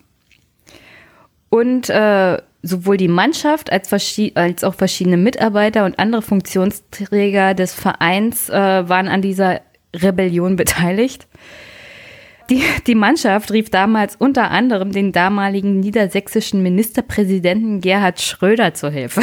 Und 1.49 1.89
äh, 1.89 2.39
sowohl 2.63 2.97
die 2.97 3.09
Mannschaft 3.09 3.73
als, 3.73 3.93
als, 4.35 4.65
auch 4.65 4.75
verschiedene 4.75 5.17
Mitarbeiter 5.17 5.85
und 5.85 5.99
andere 5.99 6.23
Funktionsträger 6.23 7.55
des 7.55 7.73
Vereins 7.73 8.49
äh, 8.49 8.89
waren 8.89 9.09
an 9.09 9.23
dieser 9.23 9.61
Rebellion 9.95 10.57
beteiligt. 10.57 11.27
Die, 12.51 12.63
die 12.87 12.95
Mannschaft 12.95 13.51
rief 13.51 13.71
damals 13.71 14.17
unter 14.17 14.51
anderem 14.51 14.93
den 14.93 15.13
damaligen 15.13 15.81
niedersächsischen 15.81 16.63
Ministerpräsidenten 16.63 17.81
Gerhard 17.81 18.21
Schröder 18.21 18.75
zur 18.75 18.91
Hilfe. 18.91 19.23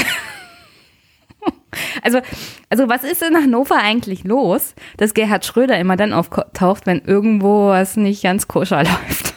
Also, 2.03 2.21
also 2.69 2.87
was 2.87 3.03
ist 3.03 3.23
in 3.23 3.35
Hannover 3.35 3.77
eigentlich 3.77 4.23
los, 4.23 4.75
dass 4.97 5.13
Gerhard 5.13 5.45
Schröder 5.45 5.79
immer 5.79 5.97
dann 5.97 6.13
auftaucht, 6.13 6.85
wenn 6.85 7.01
irgendwo 7.01 7.69
was 7.69 7.97
nicht 7.97 8.21
ganz 8.21 8.47
koscher 8.47 8.83
läuft? 8.83 9.33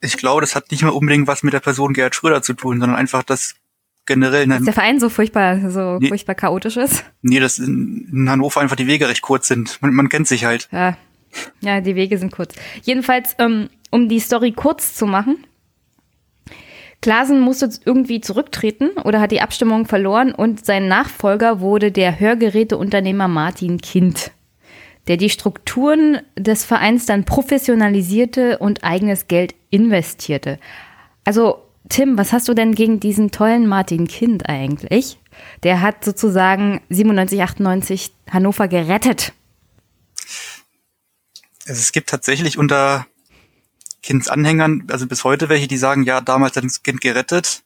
Ich 0.00 0.18
glaube, 0.18 0.42
das 0.42 0.54
hat 0.54 0.70
nicht 0.70 0.82
mal 0.82 0.90
unbedingt 0.90 1.26
was 1.26 1.42
mit 1.42 1.54
der 1.54 1.60
Person 1.60 1.94
Gerhard 1.94 2.14
Schröder 2.14 2.42
zu 2.42 2.52
tun, 2.52 2.78
sondern 2.78 2.98
einfach 2.98 3.22
das 3.22 3.54
generell. 4.06 4.46
Dass 4.46 4.64
der 4.64 4.74
Verein 4.74 5.00
so 5.00 5.08
furchtbar, 5.08 5.70
so 5.70 5.98
nee, 5.98 6.08
furchtbar 6.08 6.34
chaotisch 6.34 6.76
ist? 6.76 7.04
Nee, 7.22 7.40
dass 7.40 7.58
in, 7.58 8.08
in 8.12 8.30
Hannover 8.30 8.60
einfach 8.60 8.76
die 8.76 8.86
Wege 8.86 9.08
recht 9.08 9.22
kurz 9.22 9.48
sind. 9.48 9.80
Man, 9.80 9.94
man 9.94 10.08
kennt 10.08 10.28
sich 10.28 10.44
halt. 10.44 10.68
Ja, 10.72 10.96
ja, 11.60 11.80
die 11.80 11.96
Wege 11.96 12.18
sind 12.18 12.32
kurz. 12.32 12.54
Jedenfalls, 12.82 13.34
ähm, 13.38 13.68
um 13.90 14.08
die 14.08 14.20
Story 14.20 14.52
kurz 14.52 14.94
zu 14.94 15.06
machen. 15.06 15.44
Klasen 17.00 17.40
musste 17.40 17.68
irgendwie 17.84 18.22
zurücktreten 18.22 18.90
oder 19.04 19.20
hat 19.20 19.30
die 19.30 19.42
Abstimmung 19.42 19.84
verloren 19.84 20.32
und 20.34 20.64
sein 20.64 20.88
Nachfolger 20.88 21.60
wurde 21.60 21.92
der 21.92 22.18
Hörgeräteunternehmer 22.18 23.28
Martin 23.28 23.78
Kind, 23.78 24.30
der 25.06 25.18
die 25.18 25.28
Strukturen 25.28 26.22
des 26.34 26.64
Vereins 26.64 27.04
dann 27.04 27.24
professionalisierte 27.24 28.56
und 28.56 28.84
eigenes 28.84 29.28
Geld 29.28 29.54
investierte. 29.68 30.58
Also, 31.24 31.58
Tim, 31.90 32.16
was 32.16 32.32
hast 32.32 32.48
du 32.48 32.54
denn 32.54 32.74
gegen 32.74 33.00
diesen 33.00 33.30
tollen 33.30 33.66
Martin 33.66 34.06
Kind 34.08 34.48
eigentlich? 34.48 35.18
Der 35.62 35.82
hat 35.82 36.04
sozusagen 36.04 36.80
97, 36.88 37.42
98 37.42 38.12
Hannover 38.30 38.68
gerettet. 38.68 39.34
Es 41.64 41.92
gibt 41.92 42.10
tatsächlich 42.10 42.58
unter 42.58 43.06
Kindsanhängern, 44.02 44.86
also 44.90 45.06
bis 45.06 45.24
heute 45.24 45.48
welche, 45.48 45.66
die 45.66 45.78
sagen, 45.78 46.02
ja, 46.02 46.20
damals 46.20 46.56
hat 46.56 46.64
das 46.64 46.82
Kind 46.82 47.00
gerettet. 47.00 47.62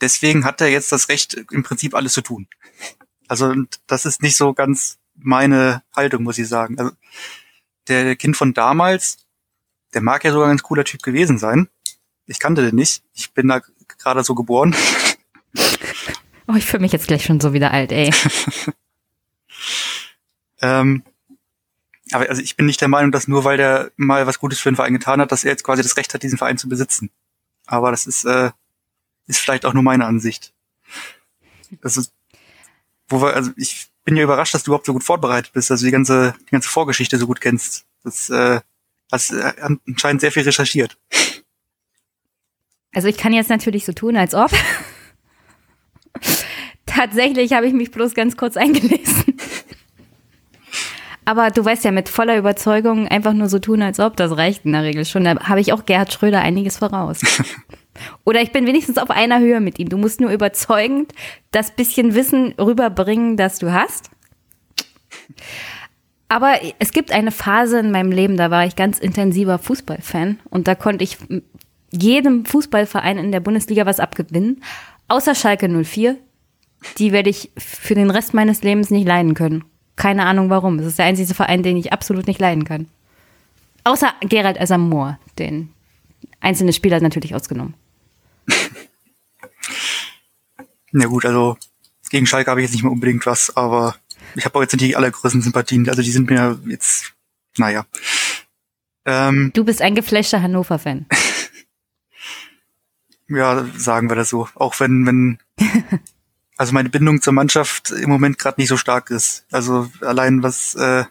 Deswegen 0.00 0.44
hat 0.44 0.60
er 0.60 0.68
jetzt 0.68 0.92
das 0.92 1.08
Recht, 1.08 1.34
im 1.50 1.62
Prinzip 1.62 1.94
alles 1.94 2.14
zu 2.14 2.22
tun. 2.22 2.46
Also 3.26 3.52
das 3.86 4.06
ist 4.06 4.22
nicht 4.22 4.36
so 4.36 4.54
ganz 4.54 4.98
meine 5.14 5.82
Haltung, 5.94 6.22
muss 6.22 6.38
ich 6.38 6.48
sagen. 6.48 6.78
Also 6.78 6.92
der 7.88 8.16
Kind 8.16 8.36
von 8.36 8.54
damals, 8.54 9.18
der 9.92 10.00
mag 10.00 10.24
ja 10.24 10.32
sogar 10.32 10.46
ein 10.46 10.52
ganz 10.52 10.62
cooler 10.62 10.84
Typ 10.84 11.02
gewesen 11.02 11.38
sein. 11.38 11.68
Ich 12.26 12.38
kannte 12.38 12.64
den 12.64 12.76
nicht. 12.76 13.02
Ich 13.12 13.32
bin 13.32 13.48
da 13.48 13.60
gerade 13.98 14.24
so 14.24 14.34
geboren. 14.34 14.74
Oh, 16.46 16.54
ich 16.54 16.64
fühle 16.64 16.80
mich 16.80 16.92
jetzt 16.92 17.08
gleich 17.08 17.24
schon 17.24 17.40
so 17.40 17.52
wieder 17.52 17.72
alt, 17.72 17.92
ey. 17.92 18.10
ähm, 20.62 21.02
aber 22.12 22.28
also 22.28 22.42
ich 22.42 22.56
bin 22.56 22.66
nicht 22.66 22.80
der 22.80 22.88
Meinung, 22.88 23.12
dass 23.12 23.28
nur 23.28 23.44
weil 23.44 23.56
der 23.56 23.90
mal 23.96 24.26
was 24.26 24.38
Gutes 24.38 24.58
für 24.58 24.70
den 24.70 24.76
Verein 24.76 24.92
getan 24.92 25.20
hat, 25.20 25.32
dass 25.32 25.44
er 25.44 25.50
jetzt 25.50 25.64
quasi 25.64 25.82
das 25.82 25.96
Recht 25.96 26.14
hat, 26.14 26.22
diesen 26.22 26.38
Verein 26.38 26.58
zu 26.58 26.68
besitzen. 26.68 27.10
Aber 27.66 27.90
das 27.90 28.06
ist, 28.06 28.24
äh, 28.24 28.50
ist 29.26 29.40
vielleicht 29.40 29.66
auch 29.66 29.74
nur 29.74 29.82
meine 29.82 30.06
Ansicht. 30.06 30.52
Das 31.82 31.96
ist, 31.96 32.12
wo 33.08 33.20
wir, 33.20 33.34
also 33.34 33.50
ich 33.56 33.88
bin 34.04 34.16
ja 34.16 34.24
überrascht, 34.24 34.54
dass 34.54 34.62
du 34.62 34.70
überhaupt 34.70 34.86
so 34.86 34.94
gut 34.94 35.04
vorbereitet 35.04 35.52
bist, 35.52 35.70
also 35.70 35.84
die 35.84 35.92
ganze, 35.92 36.34
die 36.46 36.52
ganze 36.52 36.70
Vorgeschichte 36.70 37.18
so 37.18 37.26
gut 37.26 37.40
kennst. 37.40 37.84
Das 38.04 38.30
äh, 38.30 38.60
hast 39.12 39.32
äh, 39.32 39.52
anscheinend 39.86 40.22
sehr 40.22 40.32
viel 40.32 40.44
recherchiert. 40.44 40.96
Also 42.94 43.08
ich 43.08 43.18
kann 43.18 43.34
jetzt 43.34 43.50
natürlich 43.50 43.84
so 43.84 43.92
tun, 43.92 44.16
als 44.16 44.34
ob. 44.34 44.50
Tatsächlich 46.86 47.52
habe 47.52 47.66
ich 47.66 47.74
mich 47.74 47.90
bloß 47.90 48.14
ganz 48.14 48.36
kurz 48.36 48.56
eingelesen. 48.56 49.36
Aber 51.28 51.50
du 51.50 51.62
weißt 51.62 51.84
ja, 51.84 51.90
mit 51.90 52.08
voller 52.08 52.38
Überzeugung 52.38 53.06
einfach 53.06 53.34
nur 53.34 53.50
so 53.50 53.58
tun, 53.58 53.82
als 53.82 54.00
ob, 54.00 54.16
das 54.16 54.38
reicht 54.38 54.64
in 54.64 54.72
der 54.72 54.82
Regel 54.82 55.04
schon. 55.04 55.24
Da 55.24 55.38
habe 55.40 55.60
ich 55.60 55.74
auch 55.74 55.84
Gerhard 55.84 56.10
Schröder 56.10 56.40
einiges 56.40 56.78
voraus. 56.78 57.20
Oder 58.24 58.40
ich 58.40 58.50
bin 58.50 58.66
wenigstens 58.66 58.96
auf 58.96 59.10
einer 59.10 59.38
Höhe 59.38 59.60
mit 59.60 59.78
ihm. 59.78 59.90
Du 59.90 59.98
musst 59.98 60.22
nur 60.22 60.30
überzeugend 60.30 61.12
das 61.50 61.70
bisschen 61.72 62.14
Wissen 62.14 62.54
rüberbringen, 62.58 63.36
das 63.36 63.58
du 63.58 63.74
hast. 63.74 64.08
Aber 66.30 66.54
es 66.78 66.92
gibt 66.92 67.12
eine 67.12 67.30
Phase 67.30 67.80
in 67.80 67.90
meinem 67.90 68.10
Leben, 68.10 68.38
da 68.38 68.50
war 68.50 68.64
ich 68.64 68.74
ganz 68.74 68.98
intensiver 68.98 69.58
Fußballfan 69.58 70.38
und 70.48 70.66
da 70.66 70.74
konnte 70.74 71.04
ich 71.04 71.18
jedem 71.90 72.46
Fußballverein 72.46 73.18
in 73.18 73.32
der 73.32 73.40
Bundesliga 73.40 73.84
was 73.84 74.00
abgewinnen, 74.00 74.62
außer 75.08 75.34
Schalke 75.34 75.68
04. 75.68 76.16
Die 76.96 77.12
werde 77.12 77.28
ich 77.28 77.50
für 77.58 77.94
den 77.94 78.08
Rest 78.08 78.32
meines 78.32 78.62
Lebens 78.62 78.88
nicht 78.88 79.06
leiden 79.06 79.34
können. 79.34 79.64
Keine 79.98 80.26
Ahnung 80.26 80.48
warum. 80.48 80.78
Es 80.78 80.86
ist 80.86 80.98
der 80.98 81.06
einzige 81.06 81.34
Verein, 81.34 81.64
den 81.64 81.76
ich 81.76 81.92
absolut 81.92 82.28
nicht 82.28 82.40
leiden 82.40 82.64
kann. 82.64 82.86
Außer 83.82 84.14
Gerald 84.20 84.58
Asamoah, 84.60 85.18
den 85.40 85.70
einzelne 86.38 86.72
Spieler 86.72 87.00
natürlich 87.00 87.34
ausgenommen. 87.34 87.74
Na 90.92 91.06
gut, 91.06 91.26
also 91.26 91.58
gegen 92.10 92.26
Schalke 92.26 92.48
habe 92.48 92.60
ich 92.60 92.66
jetzt 92.66 92.74
nicht 92.74 92.84
mehr 92.84 92.92
unbedingt 92.92 93.26
was, 93.26 93.56
aber 93.56 93.96
ich 94.36 94.44
habe 94.44 94.56
auch 94.56 94.62
jetzt 94.62 94.72
nicht 94.72 94.84
die 94.84 94.94
allergrößten 94.94 95.42
Sympathien. 95.42 95.88
Also 95.88 96.00
die 96.00 96.12
sind 96.12 96.30
mir 96.30 96.60
jetzt, 96.66 97.12
naja. 97.56 97.84
Ähm, 99.04 99.50
du 99.52 99.64
bist 99.64 99.82
ein 99.82 99.96
geflashter 99.96 100.40
Hannover-Fan. 100.40 101.06
ja, 103.28 103.66
sagen 103.76 104.08
wir 104.08 104.16
das 104.16 104.28
so. 104.28 104.48
Auch 104.54 104.78
wenn, 104.78 105.04
wenn 105.06 105.38
also 106.58 106.72
meine 106.72 106.90
Bindung 106.90 107.22
zur 107.22 107.32
Mannschaft 107.32 107.90
im 107.92 108.10
Moment 108.10 108.36
gerade 108.38 108.60
nicht 108.60 108.68
so 108.68 108.76
stark 108.76 109.10
ist. 109.10 109.46
Also 109.50 109.88
allein 110.00 110.42
was 110.42 110.74
äh, 110.74 111.04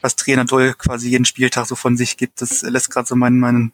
was 0.00 0.16
Trainer 0.16 0.44
Doll 0.44 0.74
quasi 0.74 1.10
jeden 1.10 1.24
Spieltag 1.24 1.66
so 1.66 1.74
von 1.74 1.96
sich 1.96 2.16
gibt, 2.16 2.40
das 2.40 2.62
lässt 2.62 2.90
gerade 2.90 3.08
so 3.08 3.16
meinen 3.16 3.40
meine 3.40 3.72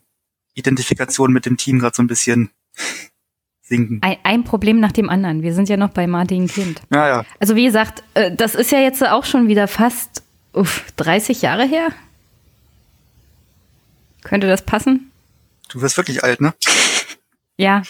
Identifikation 0.55 1.33
mit 1.33 1.47
dem 1.47 1.57
Team 1.57 1.79
gerade 1.79 1.95
so 1.95 2.03
ein 2.03 2.07
bisschen 2.07 2.51
sinken. 3.62 3.99
Ein, 4.03 4.16
ein, 4.23 4.45
Problem 4.45 4.81
nach 4.81 4.92
dem 4.92 5.09
anderen. 5.09 5.42
Wir 5.42 5.55
sind 5.55 5.68
ja 5.68 5.77
noch 5.77 5.90
bei 5.90 6.07
Martin 6.07 6.49
Kind. 6.49 6.81
Ja, 6.90 7.09
ja. 7.09 7.25
Also 7.38 7.55
wie 7.55 7.64
gesagt, 7.64 8.03
äh, 8.14 8.35
das 8.35 8.55
ist 8.55 8.73
ja 8.73 8.81
jetzt 8.81 9.07
auch 9.07 9.25
schon 9.25 9.49
wieder 9.49 9.68
fast 9.68 10.23
uff, 10.53 10.90
30 10.97 11.42
Jahre 11.42 11.66
her. 11.66 11.88
Könnte 14.23 14.47
das 14.47 14.64
passen? 14.64 15.11
Du 15.68 15.83
wirst 15.83 15.97
wirklich 15.97 16.25
alt, 16.25 16.40
ne? 16.40 16.55
Ja, 17.57 17.83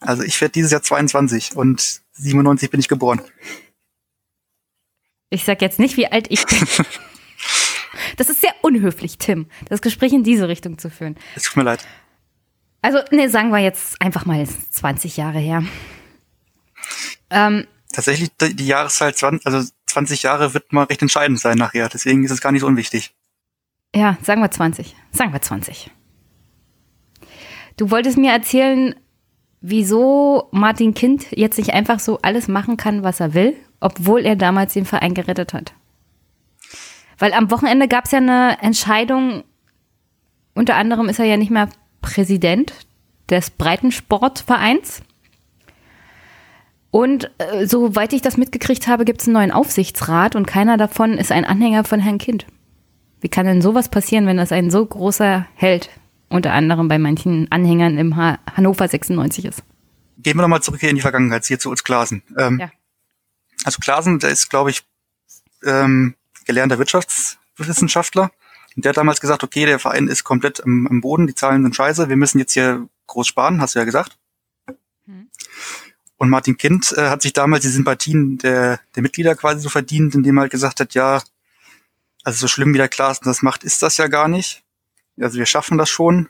also 0.00 0.22
ich 0.22 0.40
werde 0.40 0.52
dieses 0.52 0.70
Jahr 0.70 0.82
22 0.82 1.56
und 1.56 2.02
97 2.12 2.70
bin 2.70 2.80
ich 2.80 2.88
geboren. 2.88 3.20
Ich 5.30 5.44
sag 5.44 5.60
jetzt 5.62 5.78
nicht, 5.78 5.96
wie 5.96 6.06
alt 6.06 6.26
ich 6.30 6.44
bin. 6.46 6.58
Das 8.16 8.30
ist 8.30 8.40
sehr 8.40 8.54
unhöflich, 8.62 9.18
Tim, 9.18 9.46
das 9.68 9.82
Gespräch 9.82 10.12
in 10.12 10.22
diese 10.22 10.48
Richtung 10.48 10.78
zu 10.78 10.90
führen. 10.90 11.16
Es 11.34 11.42
tut 11.42 11.56
mir 11.56 11.64
leid. 11.64 11.86
Also, 12.80 12.98
ne, 13.10 13.28
sagen 13.28 13.50
wir 13.50 13.58
jetzt 13.58 14.00
einfach 14.00 14.24
mal 14.26 14.46
20 14.46 15.16
Jahre 15.16 15.38
her. 15.38 15.64
Ähm, 17.30 17.66
Tatsächlich, 17.92 18.30
die 18.38 18.66
Jahreszahl 18.66 19.14
20, 19.14 19.46
also 19.46 19.68
20 19.86 20.22
Jahre 20.22 20.54
wird 20.54 20.72
mal 20.72 20.84
recht 20.84 21.02
entscheidend 21.02 21.40
sein 21.40 21.56
nachher. 21.56 21.88
Deswegen 21.88 22.24
ist 22.24 22.30
es 22.30 22.40
gar 22.40 22.52
nicht 22.52 22.60
so 22.60 22.66
unwichtig. 22.66 23.14
Ja, 23.94 24.18
sagen 24.22 24.42
wir 24.42 24.50
20. 24.50 24.94
Sagen 25.12 25.32
wir 25.32 25.40
20. 25.40 25.90
Du 27.76 27.90
wolltest 27.90 28.18
mir 28.18 28.32
erzählen, 28.32 28.94
wieso 29.68 30.48
Martin 30.52 30.94
Kind 30.94 31.26
jetzt 31.32 31.58
nicht 31.58 31.74
einfach 31.74 31.98
so 31.98 32.20
alles 32.22 32.46
machen 32.46 32.76
kann, 32.76 33.02
was 33.02 33.18
er 33.18 33.34
will, 33.34 33.56
obwohl 33.80 34.24
er 34.24 34.36
damals 34.36 34.74
den 34.74 34.84
Verein 34.84 35.12
gerettet 35.12 35.52
hat. 35.52 35.72
Weil 37.18 37.32
am 37.32 37.50
Wochenende 37.50 37.88
gab 37.88 38.04
es 38.04 38.12
ja 38.12 38.18
eine 38.18 38.58
Entscheidung, 38.62 39.42
unter 40.54 40.76
anderem 40.76 41.08
ist 41.08 41.18
er 41.18 41.24
ja 41.24 41.36
nicht 41.36 41.50
mehr 41.50 41.68
Präsident 42.00 42.72
des 43.28 43.50
Breitensportvereins. 43.50 45.02
Und 46.92 47.30
äh, 47.38 47.66
soweit 47.66 48.12
ich 48.12 48.22
das 48.22 48.36
mitgekriegt 48.36 48.86
habe, 48.86 49.04
gibt 49.04 49.20
es 49.20 49.26
einen 49.26 49.34
neuen 49.34 49.50
Aufsichtsrat 49.50 50.36
und 50.36 50.46
keiner 50.46 50.76
davon 50.76 51.18
ist 51.18 51.32
ein 51.32 51.44
Anhänger 51.44 51.82
von 51.82 51.98
Herrn 51.98 52.18
Kind. 52.18 52.46
Wie 53.20 53.28
kann 53.28 53.46
denn 53.46 53.62
sowas 53.62 53.88
passieren, 53.88 54.26
wenn 54.26 54.36
das 54.36 54.52
ein 54.52 54.70
so 54.70 54.86
großer 54.86 55.46
Held 55.56 55.90
unter 56.28 56.52
anderem 56.52 56.88
bei 56.88 56.98
manchen 56.98 57.50
Anhängern 57.50 57.98
im 57.98 58.16
ha 58.16 58.38
Hannover 58.54 58.88
96 58.88 59.44
ist. 59.44 59.62
Gehen 60.18 60.36
wir 60.36 60.42
nochmal 60.42 60.62
zurück 60.62 60.80
hier 60.80 60.90
in 60.90 60.96
die 60.96 61.02
Vergangenheit, 61.02 61.44
hier 61.44 61.58
zu 61.58 61.70
uns 61.70 61.84
Klasen. 61.84 62.22
Ähm, 62.38 62.58
ja. 62.58 62.70
Also 63.64 63.78
Klasen, 63.80 64.18
der 64.18 64.30
ist, 64.30 64.48
glaube 64.48 64.70
ich, 64.70 64.84
ähm, 65.64 66.14
gelernter 66.44 66.78
Wirtschaftswissenschaftler. 66.78 68.30
Und 68.74 68.84
der 68.84 68.90
hat 68.90 68.96
damals 68.96 69.20
gesagt, 69.20 69.42
okay, 69.42 69.66
der 69.66 69.78
Verein 69.78 70.08
ist 70.08 70.24
komplett 70.24 70.62
am, 70.62 70.86
am 70.86 71.00
Boden, 71.00 71.26
die 71.26 71.34
Zahlen 71.34 71.62
sind 71.62 71.74
scheiße, 71.74 72.08
wir 72.08 72.16
müssen 72.16 72.38
jetzt 72.38 72.52
hier 72.52 72.88
groß 73.06 73.26
sparen, 73.26 73.60
hast 73.60 73.74
du 73.74 73.78
ja 73.78 73.84
gesagt. 73.84 74.18
Mhm. 75.06 75.28
Und 76.18 76.28
Martin 76.28 76.56
Kind 76.56 76.92
äh, 76.96 77.08
hat 77.08 77.22
sich 77.22 77.32
damals 77.32 77.62
die 77.62 77.70
Sympathien 77.70 78.38
der, 78.38 78.80
der 78.94 79.02
Mitglieder 79.02 79.34
quasi 79.34 79.60
so 79.60 79.68
verdient, 79.68 80.14
indem 80.14 80.38
er 80.38 80.42
halt 80.42 80.52
gesagt 80.52 80.80
hat, 80.80 80.94
ja, 80.94 81.22
also 82.22 82.40
so 82.40 82.48
schlimm 82.48 82.74
wie 82.74 82.78
der 82.78 82.88
Klaassen 82.88 83.24
das 83.24 83.42
macht, 83.42 83.64
ist 83.64 83.82
das 83.82 83.96
ja 83.96 84.08
gar 84.08 84.28
nicht. 84.28 84.62
Also 85.20 85.38
wir 85.38 85.46
schaffen 85.46 85.78
das 85.78 85.88
schon. 85.88 86.28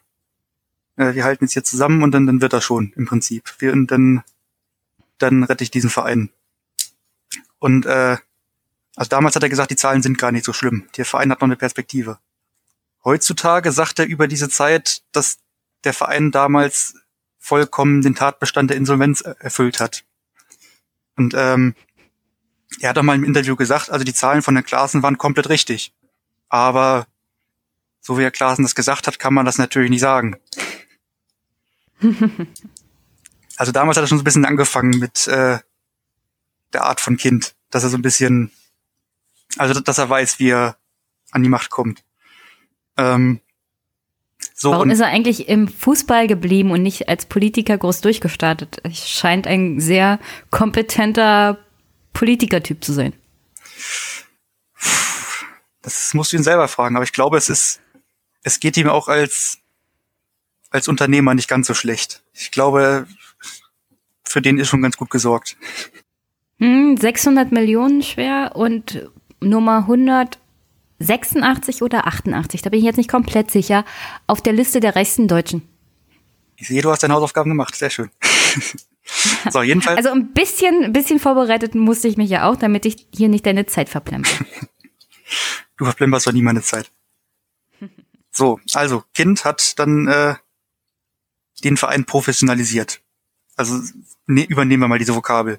Äh, 0.97 1.15
wir 1.15 1.25
halten 1.25 1.45
jetzt 1.45 1.53
hier 1.53 1.65
zusammen 1.65 2.03
und 2.03 2.13
dann, 2.13 2.27
dann 2.27 2.41
wird 2.41 2.53
das 2.53 2.65
schon 2.65 2.93
im 2.97 3.07
Prinzip. 3.07 3.55
Wir, 3.59 3.73
und 3.73 3.91
dann, 3.91 4.23
dann 5.19 5.45
rette 5.45 5.65
ich 5.65 5.71
diesen 5.71 5.91
Verein. 5.91 6.31
Und 7.59 7.87
äh, 7.87 8.17
also 8.97 9.09
damals 9.09 9.37
hat 9.37 9.43
er 9.43 9.49
gesagt, 9.49 9.71
die 9.71 9.77
Zahlen 9.77 10.03
sind 10.03 10.19
gar 10.19 10.33
nicht 10.33 10.45
so 10.45 10.53
schlimm. 10.53 10.89
Der 10.97 11.05
Verein 11.05 11.31
hat 11.31 11.41
noch 11.41 11.49
eine 11.49 11.57
Perspektive. 11.57 12.19
Heutzutage 13.05 13.71
sagt 13.71 13.99
er 13.99 14.07
über 14.07 14.27
diese 14.27 14.49
Zeit, 14.49 15.03
dass 15.13 15.39
der 15.85 15.93
Verein 15.93 16.31
damals 16.31 16.95
vollkommen 17.39 18.03
den 18.03 18.15
Tatbestand 18.15 18.71
der 18.71 18.77
Insolvenz 18.77 19.21
erfüllt 19.21 19.79
hat. 19.81 20.05
Und 21.17 21.35
ähm, 21.37 21.75
er 22.81 22.91
hat 22.91 22.99
auch 22.99 23.03
mal 23.03 23.15
im 23.15 23.25
Interview 23.25 23.55
gesagt, 23.55 23.91
also 23.91 24.05
die 24.05 24.15
Zahlen 24.15 24.43
von 24.43 24.57
Herrn 24.57 24.67
Klaassen 24.67 25.03
waren 25.03 25.19
komplett 25.19 25.49
richtig. 25.49 25.95
Aber 26.49 27.07
so 28.07 28.17
wie 28.17 28.23
Herr 28.23 28.31
Klaassen 28.31 28.63
das 28.63 28.77
gesagt 28.77 29.09
hat, 29.09 29.19
kann 29.19 29.35
man 29.35 29.45
das 29.45 29.59
natürlich 29.59 29.91
nicht 29.91 30.01
sagen. 30.01 30.37
also 33.57 33.73
damals 33.73 33.97
hat 33.97 34.05
er 34.05 34.07
schon 34.07 34.19
so 34.19 34.23
ein 34.23 34.25
bisschen 34.25 34.45
angefangen 34.45 35.01
mit 35.01 35.27
äh, 35.27 35.59
der 36.73 36.85
Art 36.85 37.01
von 37.01 37.17
Kind, 37.17 37.57
dass 37.71 37.83
er 37.83 37.89
so 37.89 37.99
ein 37.99 38.03
bisschen, 38.03 38.53
also 39.59 39.81
dass 39.81 39.99
er 39.99 40.09
weiß, 40.09 40.39
wie 40.39 40.51
er 40.51 40.77
an 41.33 41.43
die 41.43 41.49
Macht 41.49 41.71
kommt. 41.71 42.05
Ähm, 42.97 43.41
so 44.55 44.71
Warum 44.71 44.91
ist 44.91 45.01
er 45.01 45.09
eigentlich 45.09 45.49
im 45.49 45.67
Fußball 45.67 46.29
geblieben 46.29 46.71
und 46.71 46.85
nicht 46.85 47.09
als 47.09 47.27
Politiker 47.27 47.77
groß 47.77 48.03
durchgestartet? 48.03 48.79
Er 48.85 48.95
scheint 48.95 49.49
ein 49.49 49.81
sehr 49.81 50.21
kompetenter 50.51 51.59
Politikertyp 52.13 52.85
zu 52.85 52.93
sein. 52.93 53.15
Das 55.83 56.15
musst 56.15 56.33
du 56.33 56.37
ihn 56.37 56.45
selber 56.45 56.69
fragen, 56.69 56.95
aber 56.95 57.05
ich 57.05 57.13
glaube, 57.13 57.37
es 57.37 57.49
ist, 57.49 57.81
es 58.47 58.61
geht 58.61 58.77
ihm 58.77 58.89
auch 58.89 59.09
als, 59.09 59.59
als 60.71 60.87
Unternehmer 60.87 61.35
nicht 61.35 61.49
ganz 61.49 61.67
so 61.67 61.75
schlecht. 61.75 62.23
Ich 62.33 62.53
glaube, 62.53 63.09
für 64.25 64.41
den 64.41 64.57
ist 64.59 64.69
schon 64.69 64.83
ganz 64.83 64.97
gut 64.97 65.11
gesorgt. 65.11 65.57
Hm, 66.61 66.97
600 66.97 67.51
Millionen 67.51 68.03
schwer 68.03 68.53
und 68.55 69.11
Nummer 69.41 69.79
100 69.79 70.39
86 70.99 71.83
oder 71.83 72.07
88, 72.07 72.63
da 72.63 72.71
bin 72.71 72.79
ich 72.79 72.87
jetzt 72.87 72.97
nicht 72.97 73.11
komplett 73.11 73.51
sicher, 73.51 73.85
auf 74.27 74.41
der 74.41 74.55
Liste 74.55 74.81
der 74.81 74.97
reichsten 74.97 75.29
Deutschen. 75.29 75.61
Ich 76.57 76.69
sehe, 76.69 76.81
du 76.81 76.91
hast 76.91 77.03
deine 77.03 77.13
Hausaufgaben 77.13 77.51
gemacht, 77.51 77.75
sehr 77.75 77.91
schön. 77.91 78.11
so, 79.51 79.61
jedenfalls. 79.61 79.99
Also 79.99 80.11
ein 80.11 80.33
bisschen, 80.33 80.85
ein 80.85 80.93
bisschen 80.95 81.21
vorbereitet 81.21 81.75
musste 81.75 82.09
ich 82.09 82.17
mich 82.17 82.31
ja 82.31 82.49
auch, 82.49 82.57
damit 82.57 82.87
ich 82.87 83.09
hier 83.15 83.29
nicht 83.29 83.45
deine 83.45 83.67
Zeit 83.67 83.91
verplemper. 83.91 84.31
du 85.77 85.85
verplemperst 85.85 86.29
doch 86.29 86.33
nie 86.33 86.41
meine 86.41 86.63
Zeit. 86.63 86.91
So, 88.37 88.61
also, 88.75 89.03
Kind 89.15 89.47
hat 89.47 89.79
dann 89.79 90.09
äh, 90.09 90.35
den 91.65 91.79
Verein 91.79 92.05
professionalisiert. 92.05 93.01
Also 93.57 93.81
ne, 94.27 94.45
übernehmen 94.45 94.83
wir 94.83 94.89
mal 94.89 94.99
diese 94.99 95.15
Vokabel. 95.15 95.59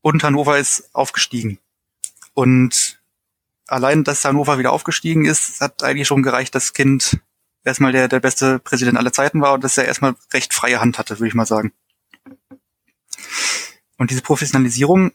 Und 0.00 0.24
Hannover 0.24 0.58
ist 0.58 0.92
aufgestiegen. 0.92 1.60
Und 2.34 3.00
allein, 3.68 4.02
dass 4.02 4.24
Hannover 4.24 4.58
wieder 4.58 4.72
aufgestiegen 4.72 5.24
ist, 5.24 5.60
hat 5.60 5.84
eigentlich 5.84 6.08
schon 6.08 6.24
gereicht, 6.24 6.52
dass 6.56 6.72
Kind 6.72 7.20
erstmal 7.62 7.92
der, 7.92 8.08
der 8.08 8.18
beste 8.18 8.58
Präsident 8.58 8.98
aller 8.98 9.12
Zeiten 9.12 9.40
war 9.40 9.52
und 9.52 9.62
dass 9.62 9.78
er 9.78 9.84
erstmal 9.84 10.16
recht 10.32 10.52
freie 10.52 10.80
Hand 10.80 10.98
hatte, 10.98 11.20
würde 11.20 11.28
ich 11.28 11.34
mal 11.34 11.46
sagen. 11.46 11.72
Und 13.98 14.10
diese 14.10 14.22
Professionalisierung 14.22 15.12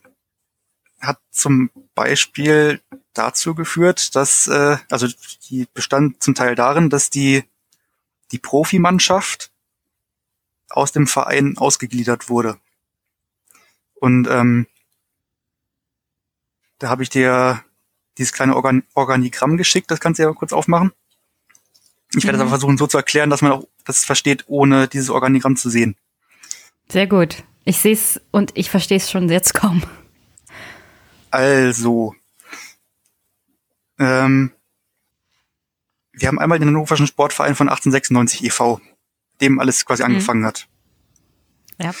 hat 1.02 1.18
zum 1.30 1.70
Beispiel 1.94 2.80
dazu 3.12 3.54
geführt, 3.54 4.14
dass, 4.16 4.46
äh, 4.46 4.78
also 4.90 5.08
die 5.48 5.66
bestand 5.74 6.22
zum 6.22 6.34
Teil 6.34 6.54
darin, 6.54 6.90
dass 6.90 7.10
die, 7.10 7.44
die 8.30 8.38
Profimannschaft 8.38 9.50
aus 10.70 10.92
dem 10.92 11.06
Verein 11.06 11.58
ausgegliedert 11.58 12.28
wurde. 12.28 12.58
Und 13.94 14.26
ähm, 14.28 14.66
da 16.78 16.88
habe 16.88 17.02
ich 17.02 17.10
dir 17.10 17.62
dieses 18.18 18.32
kleine 18.32 18.56
Organ 18.56 18.84
Organigramm 18.94 19.56
geschickt. 19.56 19.90
Das 19.90 20.00
kannst 20.00 20.18
du 20.18 20.22
ja 20.22 20.28
mal 20.28 20.34
kurz 20.34 20.52
aufmachen. 20.52 20.92
Ich 22.14 22.24
werde 22.24 22.36
mhm. 22.36 22.40
das 22.40 22.40
aber 22.40 22.50
versuchen 22.50 22.78
so 22.78 22.86
zu 22.86 22.96
erklären, 22.96 23.30
dass 23.30 23.42
man 23.42 23.52
auch 23.52 23.64
das 23.84 24.04
versteht, 24.04 24.44
ohne 24.46 24.88
dieses 24.88 25.10
Organigramm 25.10 25.56
zu 25.56 25.70
sehen. 25.70 25.96
Sehr 26.88 27.06
gut. 27.06 27.44
Ich 27.64 27.78
sehe 27.78 27.92
es 27.92 28.20
und 28.32 28.52
ich 28.54 28.70
verstehe 28.70 28.96
es 28.96 29.10
schon 29.10 29.28
jetzt 29.28 29.54
kaum. 29.54 29.82
Also, 31.32 32.14
ähm, 33.98 34.52
wir 36.12 36.28
haben 36.28 36.38
einmal 36.38 36.58
den 36.58 36.68
Hannoverschen 36.68 37.06
Sportverein 37.06 37.56
von 37.56 37.68
1896 37.68 38.44
e.V., 38.44 38.80
dem 39.40 39.58
alles 39.58 39.84
quasi 39.84 40.02
mhm. 40.02 40.10
angefangen 40.10 40.44
hat. 40.44 40.68
Ja. 41.78 41.92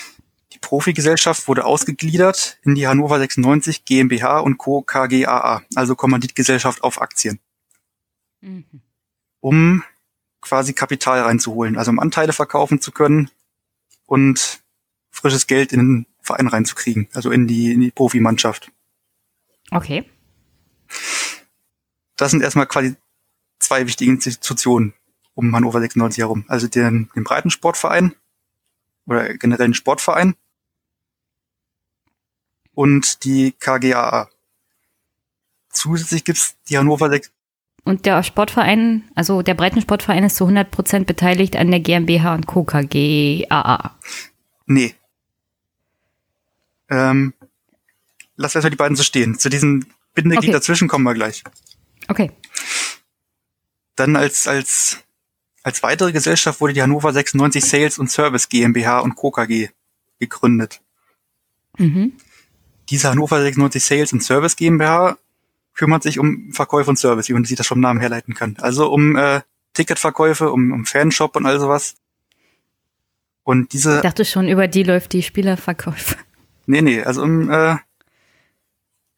Profigesellschaft 0.62 1.48
wurde 1.48 1.66
ausgegliedert 1.66 2.58
in 2.62 2.74
die 2.74 2.86
Hannover 2.86 3.18
96 3.18 3.84
GmbH 3.84 4.38
und 4.38 4.56
Co. 4.56 4.80
KGaA, 4.80 5.62
also 5.74 5.94
Kommanditgesellschaft 5.94 6.82
auf 6.82 7.02
Aktien. 7.02 7.40
Mhm. 8.40 8.64
Um 9.40 9.84
quasi 10.40 10.72
Kapital 10.72 11.20
reinzuholen, 11.20 11.76
also 11.76 11.90
um 11.90 11.98
Anteile 11.98 12.32
verkaufen 12.32 12.80
zu 12.80 12.92
können 12.92 13.30
und 14.06 14.62
frisches 15.10 15.46
Geld 15.46 15.72
in 15.72 15.78
den 15.78 16.06
Verein 16.20 16.48
reinzukriegen, 16.48 17.08
also 17.12 17.30
in 17.30 17.46
die, 17.46 17.72
in 17.72 17.80
die 17.80 17.90
Profimannschaft. 17.90 18.70
Okay. 19.72 20.04
Das 22.16 22.30
sind 22.30 22.42
erstmal 22.42 22.66
quasi 22.66 22.94
zwei 23.58 23.86
wichtige 23.86 24.10
Institutionen 24.10 24.94
um 25.34 25.54
Hannover 25.54 25.80
96 25.80 26.20
herum. 26.20 26.44
Also 26.48 26.68
den, 26.68 27.10
den 27.16 27.24
Breitensportverein 27.24 28.14
oder 29.06 29.34
generell 29.34 29.68
den 29.68 29.74
Sportverein 29.74 30.34
und 32.74 33.24
die 33.24 33.52
KGAA. 33.52 34.28
Zusätzlich 35.70 36.24
gibt's 36.24 36.56
die 36.68 36.76
Hannover 36.76 37.08
6. 37.08 37.32
Und 37.84 38.06
der 38.06 38.22
Sportverein, 38.22 39.10
also 39.14 39.42
der 39.42 39.54
Breitensportverein 39.54 40.24
ist 40.24 40.36
zu 40.36 40.44
100 40.44 40.70
Prozent 40.70 41.06
beteiligt 41.06 41.56
an 41.56 41.70
der 41.70 41.80
GmbH 41.80 42.34
und 42.34 42.46
Co. 42.46 42.62
KGAA. 42.62 43.96
Nee. 44.66 44.94
Ähm, 46.88 47.34
lass 48.36 48.54
erstmal 48.54 48.70
die 48.70 48.76
beiden 48.76 48.96
so 48.96 49.02
stehen. 49.02 49.38
Zu 49.38 49.48
diesem 49.48 49.86
Bindeglied 50.14 50.50
okay. 50.50 50.52
dazwischen 50.52 50.88
kommen 50.88 51.04
wir 51.04 51.14
gleich. 51.14 51.42
Okay. 52.08 52.30
Dann 53.96 54.16
als, 54.16 54.48
als, 54.48 54.98
als 55.62 55.82
weitere 55.82 56.12
Gesellschaft 56.12 56.60
wurde 56.60 56.72
die 56.72 56.82
Hannover 56.82 57.12
96 57.12 57.64
Sales 57.64 57.98
und 57.98 58.10
Service 58.10 58.48
GmbH 58.48 59.00
und 59.00 59.14
Co. 59.14 59.30
KG 59.30 59.68
gegründet. 60.18 60.80
Mhm. 61.78 62.12
Diese 62.88 63.08
Hannover 63.08 63.40
96 63.40 63.84
Sales 63.84 64.12
und 64.12 64.22
Service 64.22 64.56
GmbH 64.56 65.16
kümmert 65.74 66.02
sich 66.02 66.18
um 66.18 66.52
Verkäufe 66.52 66.90
und 66.90 66.96
Service, 66.96 67.28
wie 67.28 67.32
man 67.32 67.44
sich 67.44 67.56
das 67.56 67.66
vom 67.66 67.80
Namen 67.80 68.00
herleiten 68.00 68.34
kann. 68.34 68.56
Also 68.60 68.90
um 68.92 69.16
äh, 69.16 69.40
Ticketverkäufe, 69.74 70.50
um, 70.50 70.72
um 70.72 70.84
Fanshop 70.84 71.36
und 71.36 71.46
all 71.46 71.58
sowas. 71.58 71.94
Und 73.44 73.72
diese. 73.72 73.96
Ich 73.96 74.02
dachte 74.02 74.24
schon, 74.24 74.48
über 74.48 74.68
die 74.68 74.82
läuft 74.82 75.12
die 75.12 75.22
Spielerverkäufe. 75.22 76.16
Nee, 76.66 76.82
nee, 76.82 77.02
also 77.02 77.22
um 77.22 77.50
äh, 77.50 77.76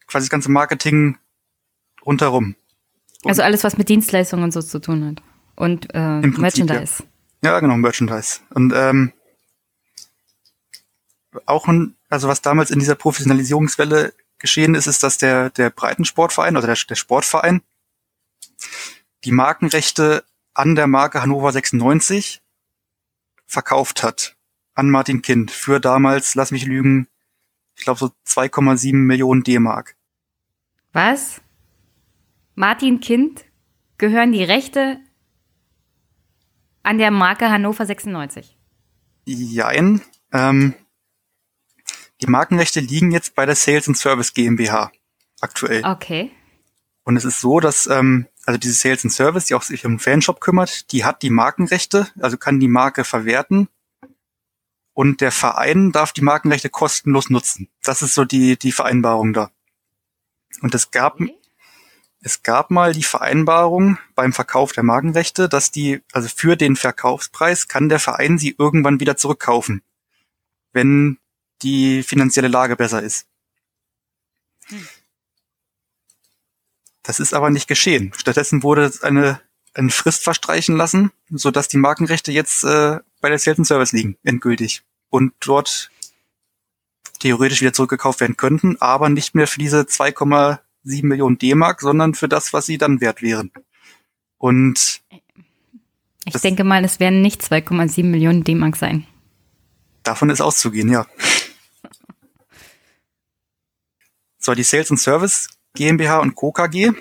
quasi 0.07 0.27
das 0.27 0.31
ganze 0.31 0.51
Marketing 0.51 1.19
rundherum. 2.05 2.57
Und 3.23 3.31
also 3.31 3.43
alles, 3.43 3.65
was 3.65 3.79
mit 3.79 3.89
Dienstleistungen 3.89 4.45
und 4.45 4.53
so 4.53 4.63
zu 4.63 4.81
tun 4.81 5.05
hat. 5.07 5.23
Und 5.57 5.87
äh, 5.95 6.21
Prinzip, 6.21 6.39
Merchandise. 6.39 7.05
Ja. 7.43 7.53
ja, 7.53 7.61
genau, 7.61 7.77
Merchandise. 7.77 8.41
Und 8.51 8.73
ähm, 8.75 9.13
auch 11.47 11.69
ein 11.69 11.97
also 12.15 12.29
was 12.29 12.43
damals 12.43 12.71
in 12.71 12.79
dieser 12.79 12.95
Professionalisierungswelle 12.95 14.15
geschehen 14.39 14.77
ist, 14.77 14.87
ist, 14.87 15.03
dass 15.03 15.19
der, 15.19 15.51
der 15.51 15.71
Breitensportverein 15.71 16.57
oder 16.57 16.69
der, 16.69 16.77
der 16.89 16.95
Sportverein 16.95 17.61
die 19.25 19.33
Markenrechte 19.33 20.25
an 20.55 20.77
der 20.77 20.87
Marke 20.87 21.23
Hannover 21.23 21.51
96 21.51 22.41
verkauft 23.47 24.05
hat 24.05 24.37
an 24.77 24.91
Martin 24.91 25.23
Kind 25.23 25.51
für 25.51 25.81
damals, 25.81 26.37
lass 26.37 26.53
mich 26.53 26.67
lügen, 26.67 27.09
glaube 27.85 28.01
so 28.01 28.11
2,7 28.27 28.95
Millionen 28.95 29.43
D-Mark. 29.43 29.97
Was? 30.93 31.41
Martin 32.55 33.01
Kind 33.01 33.45
gehören 33.99 34.33
die 34.33 34.45
Rechte 34.45 34.99
an 36.83 36.99
der 36.99 37.11
Marke 37.11 37.51
Hannover 37.51 37.87
96? 37.87 38.57
Jein. 39.25 40.03
Ähm, 40.33 40.75
die 42.21 42.27
Markenrechte 42.27 42.81
liegen 42.81 43.11
jetzt 43.11 43.35
bei 43.35 43.47
der 43.47 43.57
Sales 43.57 43.89
and 43.89 43.97
Service 43.97 44.35
GmbH 44.35 44.93
aktuell. 45.41 45.85
Okay. 45.85 46.31
Und 47.05 47.17
es 47.17 47.25
ist 47.25 47.41
so, 47.41 47.61
dass 47.61 47.87
ähm, 47.87 48.27
also 48.47 48.59
diese 48.59 48.75
Sales 48.75 49.05
and 49.05 49.13
Service, 49.13 49.47
die 49.47 49.55
auch 49.55 49.63
sich 49.63 49.85
um 49.85 49.99
Fanshop 49.99 50.41
kümmert, 50.41 50.93
die 50.93 51.05
hat 51.05 51.23
die 51.23 51.31
Markenrechte, 51.31 52.09
also 52.21 52.37
kann 52.37 52.61
die 52.61 52.69
Marke 52.69 53.05
verwerten 53.05 53.69
und 54.95 55.21
der 55.21 55.33
Verein 55.33 55.93
darf 55.93 56.13
die 56.13 56.23
Markenrechte 56.23 56.71
kostenlos 56.71 57.29
nutzen. 57.29 57.69
Das 57.83 58.01
ist 58.01 58.15
so 58.15 58.25
die, 58.25 58.57
die 58.57 58.73
Vereinbarung 58.73 59.33
da. 59.33 59.51
Und 60.63 60.75
es 60.75 60.93
gab, 60.93 61.19
es 62.21 62.43
gab 62.43 62.71
mal 62.71 62.93
die 62.93 63.03
Vereinbarung 63.03 63.99
beim 64.15 64.33
Verkauf 64.33 64.73
der 64.73 64.85
Markenrechte, 64.85 65.49
dass 65.49 65.73
die, 65.73 66.01
also 66.13 66.29
für 66.35 66.57
den 66.57 66.77
Verkaufspreis 66.77 67.67
kann 67.67 67.89
der 67.89 67.99
Verein 67.99 68.39
sie 68.39 68.55
irgendwann 68.57 69.01
wieder 69.01 69.17
zurückkaufen, 69.17 69.83
wenn 70.73 71.19
die 71.63 72.05
finanzielle 72.05 72.49
Lage 72.49 72.77
besser 72.77 73.03
ist. 73.03 73.27
Das 77.03 77.21
ist 77.21 77.35
aber 77.35 77.51
nicht 77.51 77.69
geschehen. 77.69 78.13
Stattdessen 78.17 78.63
wurde 78.63 78.93
eine, 79.03 79.41
eine 79.75 79.91
Frist 79.91 80.23
verstreichen 80.23 80.77
lassen, 80.77 81.11
so 81.31 81.51
dass 81.51 81.69
die 81.69 81.77
Markenrechte 81.77 82.33
jetzt 82.33 82.65
äh, 82.65 82.99
bei 83.21 83.29
der 83.29 83.39
Sales 83.39 83.67
Service 83.69 83.93
liegen, 83.93 84.17
endgültig. 84.23 84.83
Und 85.11 85.33
dort 85.41 85.91
theoretisch 87.21 87.61
wieder 87.61 87.73
zurückgekauft 87.73 88.21
werden 88.21 88.37
könnten, 88.37 88.77
aber 88.81 89.09
nicht 89.09 89.35
mehr 89.35 89.47
für 89.47 89.59
diese 89.59 89.83
2,7 89.83 90.59
Millionen 91.07 91.39
D-Mark, 91.39 91.81
sondern 91.81 92.15
für 92.15 92.29
das, 92.29 92.53
was 92.53 92.67
sie 92.67 92.79
dann 92.79 93.01
wert 93.01 93.23
wären. 93.23 93.51
Und 94.39 95.01
Ich 96.27 96.41
denke 96.41 96.65
mal, 96.65 96.85
es 96.85 97.01
werden 97.01 97.23
nicht 97.23 97.43
2,7 97.43 98.05
Millionen 98.05 98.45
D-Mark 98.45 98.77
sein. 98.77 99.07
davon 100.03 100.31
ist 100.31 100.41
auszugehen, 100.41 100.91
ja. 100.91 101.07
So, 104.39 104.55
die 104.55 104.63
Sales 104.63 104.91
and 104.91 105.01
Service 105.01 105.49
GmbH 105.75 106.19
und 106.19 106.35
Co. 106.35 106.53
KG 106.53 106.93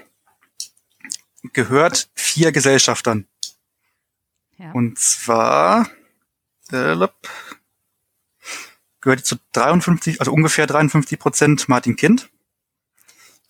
gehört 1.51 2.09
vier 2.15 2.51
Gesellschaftern. 2.51 3.27
Und 4.73 4.97
zwar 4.97 5.89
äh, 6.71 6.95
gehört 9.01 9.25
zu 9.25 9.35
53, 9.51 10.19
also 10.19 10.31
ungefähr 10.31 10.67
53 10.67 11.19
Prozent 11.19 11.69
Martin 11.69 11.95
Kind. 11.95 12.29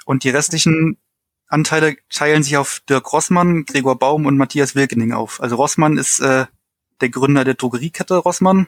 Und 0.05 0.23
die 0.23 0.29
restlichen 0.29 0.97
Anteile 1.47 1.97
teilen 2.09 2.43
sich 2.43 2.57
auf 2.57 2.81
Dirk 2.89 3.13
Rossmann, 3.13 3.65
Gregor 3.65 3.99
Baum 3.99 4.25
und 4.25 4.37
Matthias 4.37 4.75
Wilkening 4.75 5.13
auf. 5.13 5.39
Also 5.39 5.55
Rossmann 5.55 5.97
ist 5.97 6.19
äh, 6.19 6.47
der 6.99 7.09
Gründer 7.09 7.43
der 7.43 7.53
Drogeriekette 7.53 8.17
Rossmann. 8.17 8.67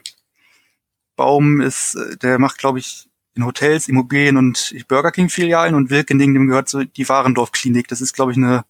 Baum 1.16 1.62
ist, 1.62 1.96
äh, 1.96 2.18
der 2.18 2.38
macht, 2.38 2.60
glaube 2.60 2.80
ich, 2.80 3.10
in 3.34 3.46
Hotels, 3.46 3.88
Immobilien 3.90 4.38
und 4.38 4.74
Burger 4.88 5.12
King 5.12 5.30
Filialen 5.30 5.76
und 5.76 5.90
Wilkening, 5.90 6.34
dem 6.34 6.48
gehört 6.48 6.70
so 6.70 6.84
die 6.84 7.10
Warendorf 7.10 7.52
Klinik. 7.52 7.88
Das 7.90 8.00
ist, 8.00 8.14
glaube 8.14 8.32
ich, 8.32 8.38
eine 8.38 8.64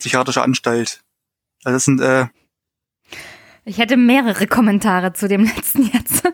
psychiatrische 0.00 0.42
Anstalt. 0.42 1.02
Also 1.62 1.76
das 1.76 1.84
sind 1.84 2.00
äh, 2.00 2.26
Ich 3.64 3.78
hätte 3.78 3.96
mehrere 3.96 4.46
Kommentare 4.46 5.12
zu 5.12 5.28
dem 5.28 5.44
letzten 5.56 5.84
jetzt. 5.92 6.24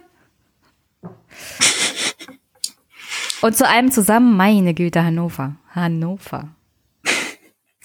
Und 3.43 3.57
zu 3.57 3.69
allem 3.69 3.93
zusammen, 3.93 4.37
meine 4.37 4.73
Güte, 4.73 5.05
Hannover. 5.05 5.57
Hannover. 5.75 6.49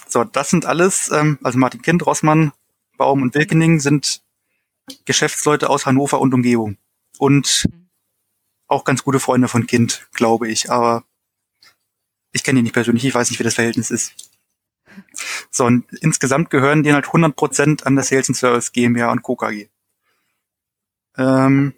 So, 0.07 0.23
das 0.23 0.49
sind 0.49 0.65
alles, 0.65 1.11
ähm, 1.11 1.37
also 1.43 1.57
Martin 1.57 1.81
Kind, 1.81 2.05
Rossmann, 2.05 2.51
Baum 2.97 3.21
und 3.21 3.35
Wilkening 3.35 3.79
sind 3.79 4.21
Geschäftsleute 5.05 5.69
aus 5.69 5.85
Hannover 5.85 6.19
und 6.19 6.33
Umgebung. 6.33 6.77
Und 7.17 7.67
auch 8.67 8.83
ganz 8.83 9.03
gute 9.03 9.19
Freunde 9.19 9.47
von 9.47 9.67
Kind, 9.67 10.07
glaube 10.13 10.47
ich. 10.47 10.71
Aber 10.71 11.03
ich 12.31 12.43
kenne 12.43 12.59
ihn 12.59 12.63
nicht 12.63 12.73
persönlich, 12.73 13.05
ich 13.05 13.13
weiß 13.13 13.29
nicht, 13.29 13.39
wie 13.39 13.43
das 13.43 13.55
Verhältnis 13.55 13.91
ist. 13.91 14.30
So, 15.49 15.65
und 15.65 15.85
insgesamt 16.01 16.49
gehören 16.49 16.83
denen 16.83 16.95
halt 16.95 17.07
100 17.07 17.35
Prozent 17.35 17.85
an 17.85 17.95
der 17.95 18.03
Sales 18.03 18.29
and 18.29 18.37
Service 18.37 18.71
GmbH 18.71 19.11
und 19.11 19.21
Co. 19.21 19.35
KG. 19.35 19.67
Ähm, 21.17 21.73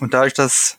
und 0.00 0.14
dadurch, 0.14 0.34
dass 0.34 0.78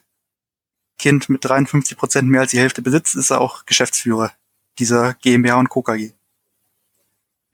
Kind 0.98 1.28
mit 1.28 1.44
53 1.44 1.96
Prozent 1.96 2.28
mehr 2.28 2.42
als 2.42 2.50
die 2.50 2.58
Hälfte 2.58 2.82
besitzt, 2.82 3.14
ist 3.14 3.30
er 3.30 3.40
auch 3.40 3.64
Geschäftsführer 3.64 4.32
dieser 4.78 5.14
GmbH 5.14 5.56
und 5.56 5.68
Co. 5.68 5.82
KG. 5.82 6.12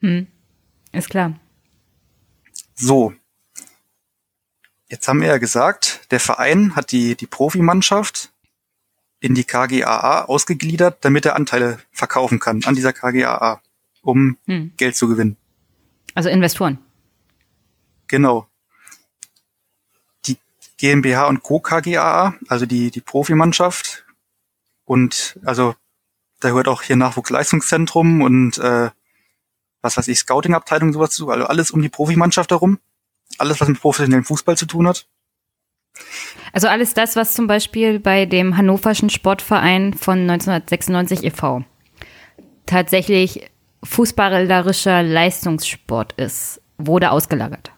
Hm. 0.01 0.27
Ist 0.93 1.11
klar. 1.11 1.39
So. 2.75 3.15
Jetzt 4.89 5.09
haben 5.09 5.21
wir 5.21 5.29
ja 5.29 5.39
gesagt, 5.39 6.07
der 6.11 6.21
Verein 6.21 6.77
hat 6.77 6.93
die, 6.93 7.17
die 7.17 7.27
Profimannschaft 7.27 8.33
in 9.21 9.35
die 9.35 9.45
KGAA 9.45 10.25
ausgegliedert, 10.25 11.05
damit 11.05 11.27
er 11.27 11.37
Anteile 11.37 11.79
verkaufen 11.93 12.39
kann 12.39 12.65
an 12.65 12.75
dieser 12.75 12.93
KGAA, 12.93 13.61
um 14.03 14.37
Hm. 14.47 14.73
Geld 14.77 14.97
zu 14.97 15.09
gewinnen. 15.09 15.37
Also 16.15 16.29
Investoren. 16.29 16.79
Genau. 18.09 18.47
Die 20.27 20.39
GmbH 20.79 21.27
und 21.27 21.43
Co. 21.43 21.61
KGAA, 21.61 22.35
also 22.49 22.67
die, 22.67 22.91
die 22.91 23.01
Profimannschaft 23.01 24.05
und 24.85 25.39
also 25.45 25.75
da 26.41 26.51
gehört 26.51 26.69
auch 26.69 26.83
hier 26.83 26.97
Nachwuchsleistungszentrum 26.97 28.23
und 28.23 28.59
äh, 28.59 28.91
was 29.81 29.97
weiß 29.97 30.09
ich, 30.09 30.19
Scouting-Abteilung, 30.19 30.93
sowas 30.93 31.11
zu, 31.11 31.31
also 31.31 31.47
alles 31.47 31.71
um 31.71 31.81
die 31.81 31.89
Profimannschaft 31.89 32.51
herum. 32.51 32.79
Alles, 33.39 33.61
was 33.61 33.69
mit 33.69 33.81
professionellem 33.81 34.25
Fußball 34.25 34.57
zu 34.57 34.67
tun 34.67 34.87
hat. 34.89 35.07
Also 36.53 36.69
alles 36.69 36.95
das, 36.95 37.17
was 37.17 37.35
zum 37.35 37.47
Beispiel 37.47 38.01
bei 38.01 38.27
dem 38.27 38.57
Hannoverschen 38.57 39.11
Sportverein 39.11 39.95
von 39.95 40.21
1996 40.21 41.25
e.V. 41.25 41.65
tatsächlich 42.67 43.51
fußballerischer 43.85 45.03
Leistungssport 45.03 46.13
ist, 46.15 46.61
wurde 46.79 47.11
ausgelagert. 47.11 47.73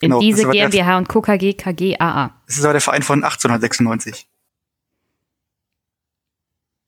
In 0.00 0.08
Genau, 0.08 0.20
diese 0.20 0.48
GmbH 0.48 0.96
und 0.96 1.08
Co. 1.08 1.20
KG 1.20 1.52
KGAA. 1.54 2.34
Das 2.46 2.56
ist 2.56 2.64
aber 2.64 2.72
der 2.72 2.80
Verein 2.80 3.02
von 3.02 3.22
1896. 3.22 4.26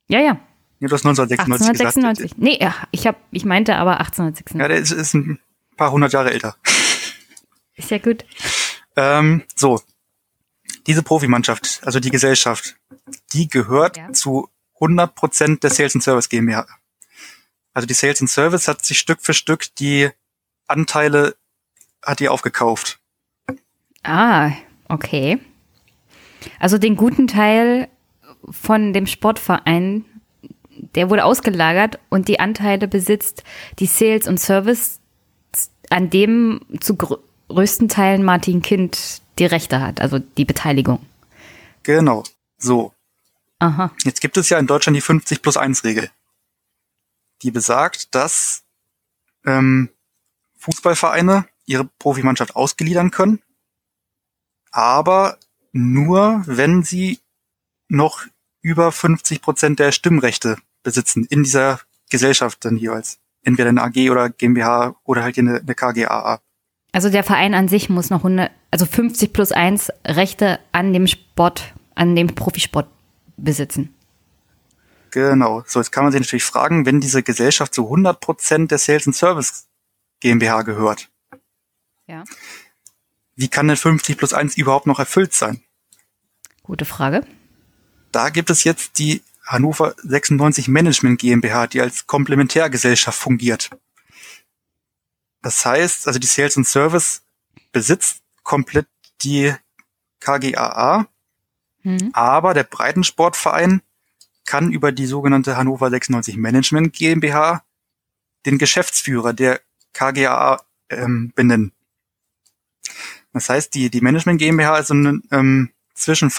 Ja, 0.09 0.21
ja. 0.21 0.41
Ja, 0.81 0.88
du 0.88 0.95
hast 0.95 1.07
1996 1.07 1.69
1896. 1.69 2.38
Nee, 2.38 2.59
ja, 2.61 2.75
ich, 2.91 3.07
hab, 3.07 3.17
ich 3.31 3.45
meinte 3.45 3.77
aber 3.77 4.01
1896. 4.01 4.61
Ja, 4.61 4.69
der 4.69 4.79
ist, 4.79 4.91
ist 4.91 5.15
ein 5.15 5.38
paar 5.77 5.93
hundert 5.93 6.12
Jahre 6.12 6.33
älter. 6.33 6.57
Ist 7.77 7.91
ja 7.91 7.99
gut. 7.99 8.25
Ähm, 8.97 9.43
so. 9.55 9.81
Diese 10.87 11.03
Profimannschaft, 11.03 11.81
also 11.85 12.01
die 12.01 12.11
Gesellschaft, 12.11 12.77
die 13.33 13.49
gehört 13.49 13.99
zu 14.17 14.49
100 14.75 15.15
Prozent 15.15 15.63
der 15.63 15.71
Sales 15.71 15.95
and 15.95 16.05
Service 16.05 16.29
GmbH. 16.29 16.67
Also 17.75 17.87
die 17.87 17.95
Sales 17.95 18.21
and 18.21 18.31
Service 18.31 18.69
hat 18.69 18.85
sich 18.85 18.99
Stück 18.99 19.21
für 19.23 19.35
Stück 19.35 19.75
die 19.77 20.11
Anteile, 20.67 21.37
hat 22.03 22.21
die 22.21 22.29
aufgekauft. 22.29 23.01
Ah, 24.03 24.53
okay. 24.89 25.39
Also 26.59 26.79
den 26.79 26.97
guten 26.97 27.29
Teil 27.29 27.89
von 28.51 28.93
dem 28.93 29.07
Sportverein, 29.07 30.05
der 30.95 31.11
wurde 31.11 31.25
ausgelagert 31.25 32.01
und 32.09 32.29
die 32.29 32.41
Anteile 32.41 32.89
besitzt 32.89 33.45
die 33.79 33.87
Sales 33.87 34.27
und 34.27 34.39
Service, 34.39 35.01
an 35.91 36.11
dem 36.11 36.61
zu 36.81 36.97
grö 36.97 37.17
größten 37.49 37.89
Teilen 37.89 38.25
Martin 38.25 38.63
Kind 38.63 39.22
die 39.38 39.47
Rechte 39.47 39.81
hat, 39.81 40.01
also 40.01 40.18
die 40.18 40.45
Beteiligung. 40.45 41.05
Genau. 41.83 42.25
So. 42.59 42.92
Aha. 43.59 43.92
Jetzt 44.05 44.21
gibt 44.21 44.37
es 44.37 44.49
ja 44.49 44.59
in 44.59 44.66
Deutschland 44.66 44.97
die 44.97 45.01
50 45.01 45.42
plus 45.42 45.57
1 45.57 45.85
Regel. 45.85 46.11
Die 47.42 47.51
besagt, 47.51 48.14
dass 48.14 48.64
ähm, 49.45 49.88
Fußballvereine 50.59 51.47
ihre 51.64 51.85
Profimannschaft 51.85 52.57
ausgliedern 52.57 53.11
können, 53.11 53.40
aber 54.71 55.38
nur, 55.73 56.42
wenn 56.47 56.83
sie 56.83 57.21
noch 57.88 58.25
über 58.62 58.92
50 58.92 59.42
Prozent 59.42 59.79
der 59.79 59.92
Stimmrechte 59.92 60.57
besitzen 60.83 61.27
in 61.29 61.42
dieser 61.42 61.81
Gesellschaft 62.11 62.64
dann 62.64 62.77
jeweils. 62.77 63.18
Entweder 63.42 63.71
eine 63.71 63.83
AG 63.83 64.11
oder 64.11 64.31
GmbH 64.31 64.97
oder 65.05 65.23
halt 65.23 65.38
eine, 65.38 65.59
eine 65.59 65.75
KGAA. 65.75 66.41
Also 66.93 67.09
der 67.09 67.24
Verein 67.24 67.55
an 67.55 67.68
sich 67.68 67.88
muss 67.88 68.11
noch 68.11 68.18
100, 68.18 68.51
also 68.70 68.84
50 68.84 69.32
plus 69.32 69.51
1 69.51 69.90
Rechte 70.07 70.61
an 70.72 70.93
dem 70.93 71.07
Sport, 71.07 71.72
an 71.95 72.14
dem 72.14 72.28
Profisport 72.34 72.88
besitzen. 73.38 73.95
Genau. 75.11 75.62
So, 75.66 75.80
jetzt 75.80 75.90
kann 75.90 76.05
man 76.05 76.12
sich 76.12 76.20
natürlich 76.20 76.45
fragen, 76.45 76.84
wenn 76.86 77.01
diese 77.01 77.22
Gesellschaft 77.22 77.74
zu 77.74 77.84
100 77.84 78.20
Prozent 78.20 78.70
der 78.70 78.78
Sales 78.78 79.07
and 79.07 79.16
Service 79.16 79.66
GmbH 80.20 80.62
gehört, 80.62 81.09
Ja. 82.07 82.24
wie 83.36 83.49
kann 83.49 83.68
denn 83.68 83.76
50 83.76 84.16
plus 84.16 84.32
1 84.34 84.57
überhaupt 84.57 84.86
noch 84.86 84.99
erfüllt 84.99 85.32
sein? 85.34 85.62
Gute 86.62 86.84
Frage. 86.84 87.26
Da 88.12 88.28
gibt 88.28 88.51
es 88.51 88.64
jetzt 88.64 88.99
die 88.99 89.22
Hannover 89.47 89.95
96 90.03 90.68
Management 90.68 91.20
GmbH, 91.20 91.66
die 91.66 91.80
als 91.80 92.07
Komplementärgesellschaft 92.07 93.18
fungiert. 93.18 93.70
Das 95.43 95.64
heißt, 95.66 96.07
also 96.07 96.18
die 96.18 96.26
Sales 96.26 96.57
and 96.57 96.66
Service 96.66 97.22
besitzt 97.72 98.22
komplett 98.43 98.86
die 99.22 99.55
KGAA, 100.20 101.07
Mhm. 101.84 102.11
aber 102.12 102.55
der 102.55 102.62
Breitensportverein 102.64 103.82
kann 104.45 104.70
über 104.72 104.93
die 104.93 105.07
sogenannte 105.07 105.57
Hannover 105.57 105.90
96 105.90 106.36
Management 106.36 106.93
GmbH 106.93 107.64
den 108.47 108.59
Geschäftsführer 108.59 109.32
der 109.32 109.61
KGAA 109.93 110.62
ähm, 110.90 111.32
benennen. 111.34 111.72
Das 113.32 113.49
heißt, 113.49 113.74
die, 113.74 113.90
die 113.90 114.01
Management 114.01 114.38
GmbH 114.38 114.78
ist 114.78 114.88
so 114.88 114.95
eine, 114.95 115.20
ähm, 115.30 115.70
zwischen 115.95 116.30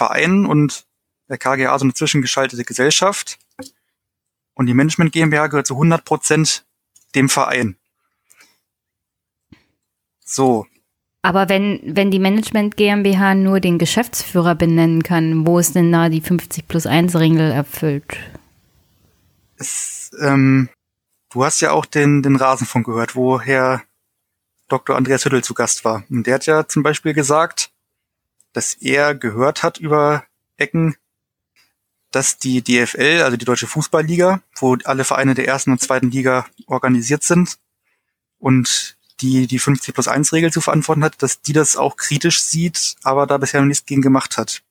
und 0.46 0.86
der 1.28 1.38
KGA 1.38 1.78
so 1.78 1.84
eine 1.84 1.94
zwischengeschaltete 1.94 2.64
Gesellschaft. 2.64 3.38
Und 4.54 4.66
die 4.66 4.74
Management 4.74 5.12
GmbH 5.12 5.48
gehört 5.48 5.66
zu 5.66 5.74
100 5.74 6.04
Prozent 6.04 6.64
dem 7.14 7.28
Verein. 7.28 7.76
So. 10.24 10.66
Aber 11.22 11.48
wenn, 11.48 11.80
wenn 11.84 12.10
die 12.10 12.18
Management 12.18 12.76
GmbH 12.76 13.34
nur 13.34 13.60
den 13.60 13.78
Geschäftsführer 13.78 14.54
benennen 14.54 15.02
kann, 15.02 15.46
wo 15.46 15.58
ist 15.58 15.74
denn 15.74 15.90
da 15.90 16.08
die 16.08 16.20
50 16.20 16.68
plus 16.68 16.86
1 16.86 17.16
Regel 17.16 17.50
erfüllt? 17.50 18.16
Es, 19.56 20.10
ähm, 20.20 20.68
du 21.30 21.44
hast 21.44 21.60
ja 21.60 21.72
auch 21.72 21.86
den, 21.86 22.22
den 22.22 22.36
Rasenfunk 22.36 22.86
gehört, 22.86 23.16
wo 23.16 23.40
Herr 23.40 23.82
Dr. 24.68 24.96
Andreas 24.96 25.24
Hüttel 25.24 25.44
zu 25.44 25.54
Gast 25.54 25.84
war. 25.84 26.04
Und 26.10 26.26
der 26.26 26.34
hat 26.34 26.46
ja 26.46 26.66
zum 26.66 26.82
Beispiel 26.82 27.14
gesagt, 27.14 27.70
dass 28.52 28.74
er 28.74 29.14
gehört 29.14 29.62
hat 29.62 29.78
über 29.78 30.24
Ecken, 30.56 30.96
dass 32.10 32.38
die 32.38 32.62
DFL, 32.62 33.22
also 33.22 33.36
die 33.36 33.44
Deutsche 33.44 33.66
Fußballliga, 33.66 34.40
wo 34.56 34.76
alle 34.84 35.04
Vereine 35.04 35.34
der 35.34 35.48
ersten 35.48 35.72
und 35.72 35.80
zweiten 35.80 36.10
Liga 36.10 36.46
organisiert 36.66 37.22
sind 37.24 37.58
und 38.38 38.96
die 39.20 39.46
die 39.46 39.58
50 39.58 39.94
plus 39.94 40.08
1 40.08 40.32
Regel 40.32 40.52
zu 40.52 40.60
verantworten 40.60 41.04
hat, 41.04 41.22
dass 41.22 41.40
die 41.40 41.52
das 41.52 41.76
auch 41.76 41.96
kritisch 41.96 42.42
sieht, 42.42 42.96
aber 43.02 43.26
da 43.26 43.38
bisher 43.38 43.60
noch 43.60 43.68
nichts 43.68 43.86
gegen 43.86 44.02
gemacht 44.02 44.36
hat. 44.36 44.62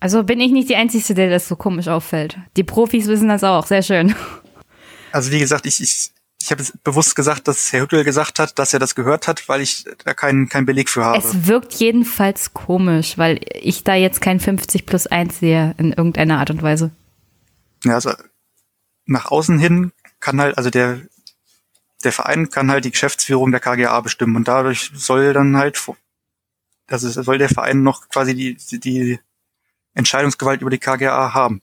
Also 0.00 0.22
bin 0.22 0.40
ich 0.40 0.52
nicht 0.52 0.68
die 0.68 0.76
Einzige, 0.76 1.14
der 1.14 1.30
das 1.30 1.48
so 1.48 1.56
komisch 1.56 1.88
auffällt. 1.88 2.38
Die 2.56 2.64
Profis 2.64 3.06
wissen 3.06 3.28
das 3.28 3.42
auch, 3.42 3.66
sehr 3.66 3.82
schön. 3.82 4.14
Also 5.12 5.30
wie 5.30 5.38
gesagt, 5.38 5.64
ich, 5.64 5.80
ich, 5.80 6.10
ich 6.42 6.50
habe 6.50 6.62
bewusst 6.82 7.16
gesagt, 7.16 7.48
dass 7.48 7.72
Herr 7.72 7.82
Hüttel 7.82 8.04
gesagt 8.04 8.38
hat, 8.38 8.58
dass 8.58 8.74
er 8.74 8.78
das 8.78 8.94
gehört 8.94 9.28
hat, 9.28 9.48
weil 9.48 9.62
ich 9.62 9.86
da 10.04 10.12
keinen 10.12 10.48
keinen 10.48 10.66
Beleg 10.66 10.90
für 10.90 11.04
habe. 11.04 11.18
Es 11.18 11.46
wirkt 11.46 11.72
jedenfalls 11.74 12.52
komisch, 12.52 13.16
weil 13.16 13.40
ich 13.54 13.84
da 13.84 13.94
jetzt 13.94 14.20
kein 14.20 14.40
50 14.40 14.84
plus 14.84 15.06
1 15.06 15.38
sehe 15.38 15.74
in 15.78 15.92
irgendeiner 15.92 16.38
Art 16.38 16.50
und 16.50 16.62
Weise. 16.62 16.90
Ja, 17.84 17.94
also 17.94 18.12
nach 19.06 19.30
außen 19.30 19.58
hin 19.58 19.92
kann 20.20 20.40
halt, 20.40 20.58
also 20.58 20.68
der, 20.68 21.00
der 22.04 22.12
Verein 22.12 22.50
kann 22.50 22.70
halt 22.70 22.84
die 22.84 22.90
Geschäftsführung 22.90 23.50
der 23.50 23.60
KGA 23.60 24.00
bestimmen 24.00 24.36
und 24.36 24.48
dadurch 24.48 24.90
soll 24.94 25.32
dann 25.32 25.56
halt, 25.56 25.80
also 26.86 27.08
soll 27.08 27.38
der 27.38 27.48
Verein 27.48 27.82
noch 27.82 28.08
quasi 28.08 28.34
die, 28.34 28.56
die 28.78 29.18
Entscheidungsgewalt 29.94 30.60
über 30.60 30.70
die 30.70 30.78
KGA 30.78 31.34
haben. 31.34 31.62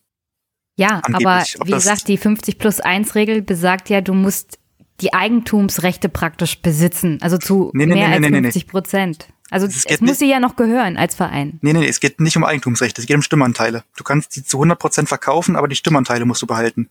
Ja, 0.75 1.01
Angeblich. 1.03 1.27
aber 1.27 1.43
Ob 1.59 1.67
wie 1.67 1.71
gesagt, 1.71 2.07
die 2.07 2.17
50 2.17 2.57
plus 2.57 2.79
1 2.79 3.15
Regel 3.15 3.41
besagt 3.41 3.89
ja, 3.89 4.01
du 4.01 4.13
musst 4.13 4.57
die 5.01 5.13
Eigentumsrechte 5.13 6.09
praktisch 6.09 6.61
besitzen, 6.61 7.17
also 7.21 7.37
zu 7.37 7.71
Nee, 7.73 7.85
nee, 7.85 7.95
mehr 7.95 8.07
nee, 8.07 8.13
als 8.13 8.21
nee, 8.21 8.29
nee, 8.29 8.41
nee. 8.41 8.51
50 8.51 8.67
Prozent. 8.67 9.27
Also 9.49 9.67
Es 9.67 9.85
es, 9.85 9.99
muss 9.99 10.19
dir 10.19 10.27
ja 10.27 10.39
noch 10.39 10.55
gehören 10.55 10.95
als 10.95 11.13
Verein. 11.13 11.59
Nee, 11.61 11.73
nee, 11.73 11.79
nee, 11.79 11.87
es 11.87 11.99
geht 11.99 12.21
nicht 12.21 12.37
um 12.37 12.45
Eigentumsrechte, 12.45 13.01
es 13.01 13.07
geht 13.07 13.17
um 13.17 13.21
Stimmanteile. 13.21 13.83
Du 13.97 14.03
kannst 14.03 14.35
die 14.35 14.43
zu 14.43 14.61
100% 14.61 15.07
verkaufen, 15.07 15.57
aber 15.57 15.67
die 15.67 15.75
Stimmanteile 15.75 16.25
musst 16.25 16.41
du 16.41 16.47
behalten. 16.47 16.89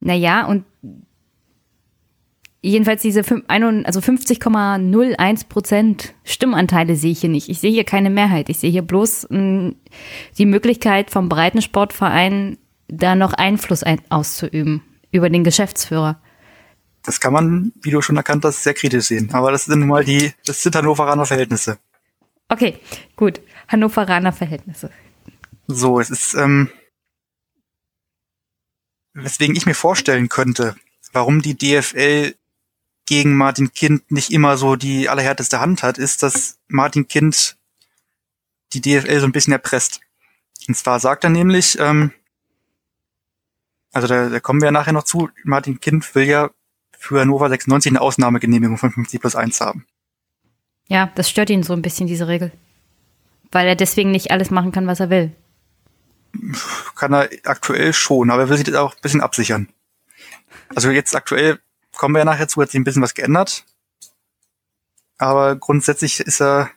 Naja, 0.00 0.46
und 0.46 0.64
jedenfalls 2.60 3.02
diese 3.02 3.20
fün- 3.22 3.44
ein- 3.48 3.86
also 3.86 4.00
50,01 4.00 5.48
Prozent 5.48 6.14
Stimmanteile 6.24 6.96
sehe 6.96 7.12
ich 7.12 7.20
hier 7.20 7.30
nicht. 7.30 7.48
Ich 7.48 7.60
sehe 7.60 7.70
hier 7.70 7.84
keine 7.84 8.10
Mehrheit. 8.10 8.48
Ich 8.48 8.58
sehe 8.58 8.70
hier 8.70 8.82
bloß 8.82 9.28
mh, 9.30 9.72
die 10.38 10.46
Möglichkeit 10.46 11.10
vom 11.10 11.28
Breitensportverein 11.28 12.58
da 12.88 13.14
noch 13.14 13.32
Einfluss 13.34 13.82
ein 13.82 14.00
auszuüben 14.10 14.82
über 15.10 15.28
den 15.30 15.44
Geschäftsführer. 15.44 16.20
Das 17.04 17.20
kann 17.20 17.32
man, 17.32 17.72
wie 17.80 17.90
du 17.90 18.02
schon 18.02 18.16
erkannt 18.16 18.44
hast, 18.44 18.62
sehr 18.64 18.74
kritisch 18.74 19.06
sehen. 19.06 19.30
Aber 19.32 19.52
das 19.52 19.66
sind 19.66 19.78
nun 19.80 19.88
mal 19.88 20.04
die, 20.04 20.32
das 20.44 20.62
sind 20.62 20.74
Hannoveraner 20.74 21.24
Verhältnisse. 21.26 21.78
Okay, 22.48 22.78
gut. 23.16 23.40
Hannoveraner 23.68 24.32
Verhältnisse. 24.32 24.90
So, 25.66 26.00
es 26.00 26.10
ist, 26.10 26.34
ähm, 26.34 26.70
weswegen 29.14 29.56
ich 29.56 29.66
mir 29.66 29.74
vorstellen 29.74 30.28
könnte, 30.28 30.76
warum 31.12 31.42
die 31.42 31.56
DFL 31.56 32.34
gegen 33.08 33.36
Martin 33.36 33.72
Kind 33.72 34.10
nicht 34.10 34.30
immer 34.30 34.58
so 34.58 34.76
die 34.76 35.08
allerhärteste 35.08 35.60
Hand 35.60 35.82
hat, 35.82 35.96
ist, 35.96 36.22
dass 36.22 36.58
Martin 36.68 37.08
Kind 37.08 37.56
die 38.74 38.82
DFL 38.82 39.20
so 39.20 39.26
ein 39.26 39.32
bisschen 39.32 39.54
erpresst. 39.54 40.00
Und 40.68 40.74
zwar 40.74 41.00
sagt 41.00 41.24
er 41.24 41.30
nämlich, 41.30 41.78
ähm, 41.80 42.12
also 43.92 44.06
da, 44.06 44.28
da 44.28 44.40
kommen 44.40 44.60
wir 44.60 44.66
ja 44.66 44.72
nachher 44.72 44.92
noch 44.92 45.04
zu, 45.04 45.30
Martin 45.42 45.80
Kind 45.80 46.14
will 46.14 46.24
ja 46.24 46.50
für 46.98 47.20
Hannover 47.20 47.48
96 47.48 47.92
eine 47.92 48.02
Ausnahmegenehmigung 48.02 48.76
von 48.76 48.92
50 48.92 49.22
plus 49.22 49.34
1 49.34 49.58
haben. 49.62 49.86
Ja, 50.88 51.10
das 51.14 51.30
stört 51.30 51.48
ihn 51.48 51.62
so 51.62 51.72
ein 51.72 51.80
bisschen, 51.80 52.06
diese 52.06 52.28
Regel. 52.28 52.52
Weil 53.50 53.66
er 53.68 53.76
deswegen 53.76 54.10
nicht 54.10 54.30
alles 54.30 54.50
machen 54.50 54.70
kann, 54.70 54.86
was 54.86 55.00
er 55.00 55.08
will. 55.08 55.32
kann 56.94 57.14
er 57.14 57.30
aktuell 57.44 57.94
schon, 57.94 58.30
aber 58.30 58.42
er 58.42 58.48
will 58.50 58.58
sich 58.58 58.66
das 58.66 58.74
auch 58.74 58.94
ein 58.94 59.00
bisschen 59.00 59.22
absichern. 59.22 59.68
Also 60.74 60.90
jetzt 60.90 61.16
aktuell 61.16 61.58
kommen 61.98 62.14
wir 62.14 62.20
ja 62.20 62.24
nachher 62.24 62.48
zu, 62.48 62.62
hat 62.62 62.70
sich 62.70 62.80
ein 62.80 62.84
bisschen 62.84 63.02
was 63.02 63.12
geändert. 63.12 63.64
Aber 65.18 65.56
grundsätzlich 65.56 66.20
ist 66.20 66.40
er 66.40 66.70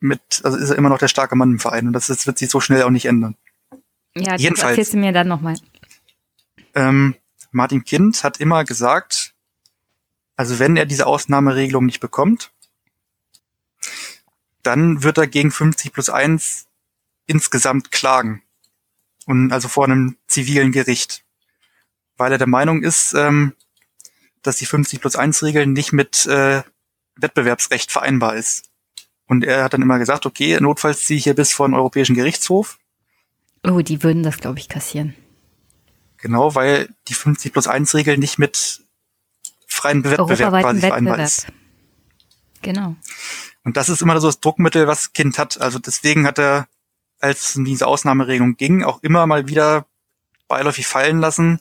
mit, 0.00 0.20
also 0.44 0.56
ist 0.56 0.70
er 0.70 0.76
immer 0.76 0.88
noch 0.88 0.98
der 0.98 1.08
starke 1.08 1.36
Mann 1.36 1.50
im 1.50 1.58
Verein 1.58 1.88
und 1.88 1.92
das 1.92 2.08
ist, 2.08 2.26
wird 2.26 2.38
sich 2.38 2.48
so 2.48 2.60
schnell 2.60 2.82
auch 2.84 2.90
nicht 2.90 3.06
ändern. 3.06 3.36
Ja, 4.14 4.32
das 4.32 4.42
Jedenfalls. 4.42 4.70
erzählst 4.70 4.94
du 4.94 4.98
mir 4.98 5.12
dann 5.12 5.28
nochmal. 5.28 5.56
Ähm, 6.74 7.16
Martin 7.50 7.84
Kind 7.84 8.22
hat 8.22 8.38
immer 8.38 8.64
gesagt, 8.64 9.34
also 10.36 10.58
wenn 10.58 10.76
er 10.76 10.86
diese 10.86 11.06
Ausnahmeregelung 11.06 11.84
nicht 11.84 12.00
bekommt, 12.00 12.52
dann 14.62 15.02
wird 15.02 15.18
er 15.18 15.26
gegen 15.26 15.50
50 15.50 15.92
plus 15.92 16.08
1 16.08 16.66
insgesamt 17.26 17.90
klagen. 17.90 18.42
Und 19.26 19.52
also 19.52 19.66
vor 19.68 19.84
einem 19.84 20.16
zivilen 20.28 20.70
Gericht. 20.70 21.24
Weil 22.16 22.32
er 22.32 22.38
der 22.38 22.46
Meinung 22.46 22.82
ist, 22.82 23.12
ähm, 23.14 23.54
dass 24.46 24.56
die 24.56 24.66
50 24.66 25.00
plus 25.00 25.16
1 25.16 25.42
Regel 25.42 25.66
nicht 25.66 25.92
mit 25.92 26.26
äh, 26.26 26.62
Wettbewerbsrecht 27.16 27.90
vereinbar 27.90 28.36
ist. 28.36 28.70
Und 29.26 29.44
er 29.44 29.64
hat 29.64 29.72
dann 29.72 29.82
immer 29.82 29.98
gesagt, 29.98 30.26
okay, 30.26 30.58
notfalls 30.60 31.04
ziehe 31.04 31.18
ich 31.18 31.24
hier 31.24 31.34
bis 31.34 31.52
vor 31.52 31.68
den 31.68 31.74
Europäischen 31.74 32.14
Gerichtshof. 32.14 32.78
Oh, 33.64 33.80
die 33.80 34.02
würden 34.02 34.22
das, 34.22 34.38
glaube 34.38 34.58
ich, 34.58 34.68
kassieren. 34.68 35.14
Genau, 36.18 36.54
weil 36.54 36.88
die 37.08 37.14
50 37.14 37.52
plus 37.52 37.66
1 37.66 37.94
Regel 37.94 38.18
nicht 38.18 38.38
mit 38.38 38.82
freiem 39.66 40.04
Wettbewerb 40.04 40.52
quasi 40.62 40.80
vereinbar 40.80 41.18
Wettbewerb. 41.18 41.26
ist. 41.26 41.46
Genau. 42.62 42.96
Und 43.64 43.76
das 43.76 43.88
ist 43.88 44.00
immer 44.00 44.18
so 44.20 44.28
das 44.28 44.40
Druckmittel, 44.40 44.86
was 44.86 45.12
Kind 45.12 45.38
hat. 45.38 45.60
Also 45.60 45.78
deswegen 45.78 46.26
hat 46.26 46.38
er, 46.38 46.68
als 47.18 47.50
es 47.50 47.56
um 47.56 47.64
diese 47.64 47.86
Ausnahmeregelung 47.86 48.56
ging, 48.56 48.84
auch 48.84 49.02
immer 49.02 49.26
mal 49.26 49.48
wieder 49.48 49.86
beiläufig 50.48 50.86
fallen 50.86 51.18
lassen. 51.18 51.60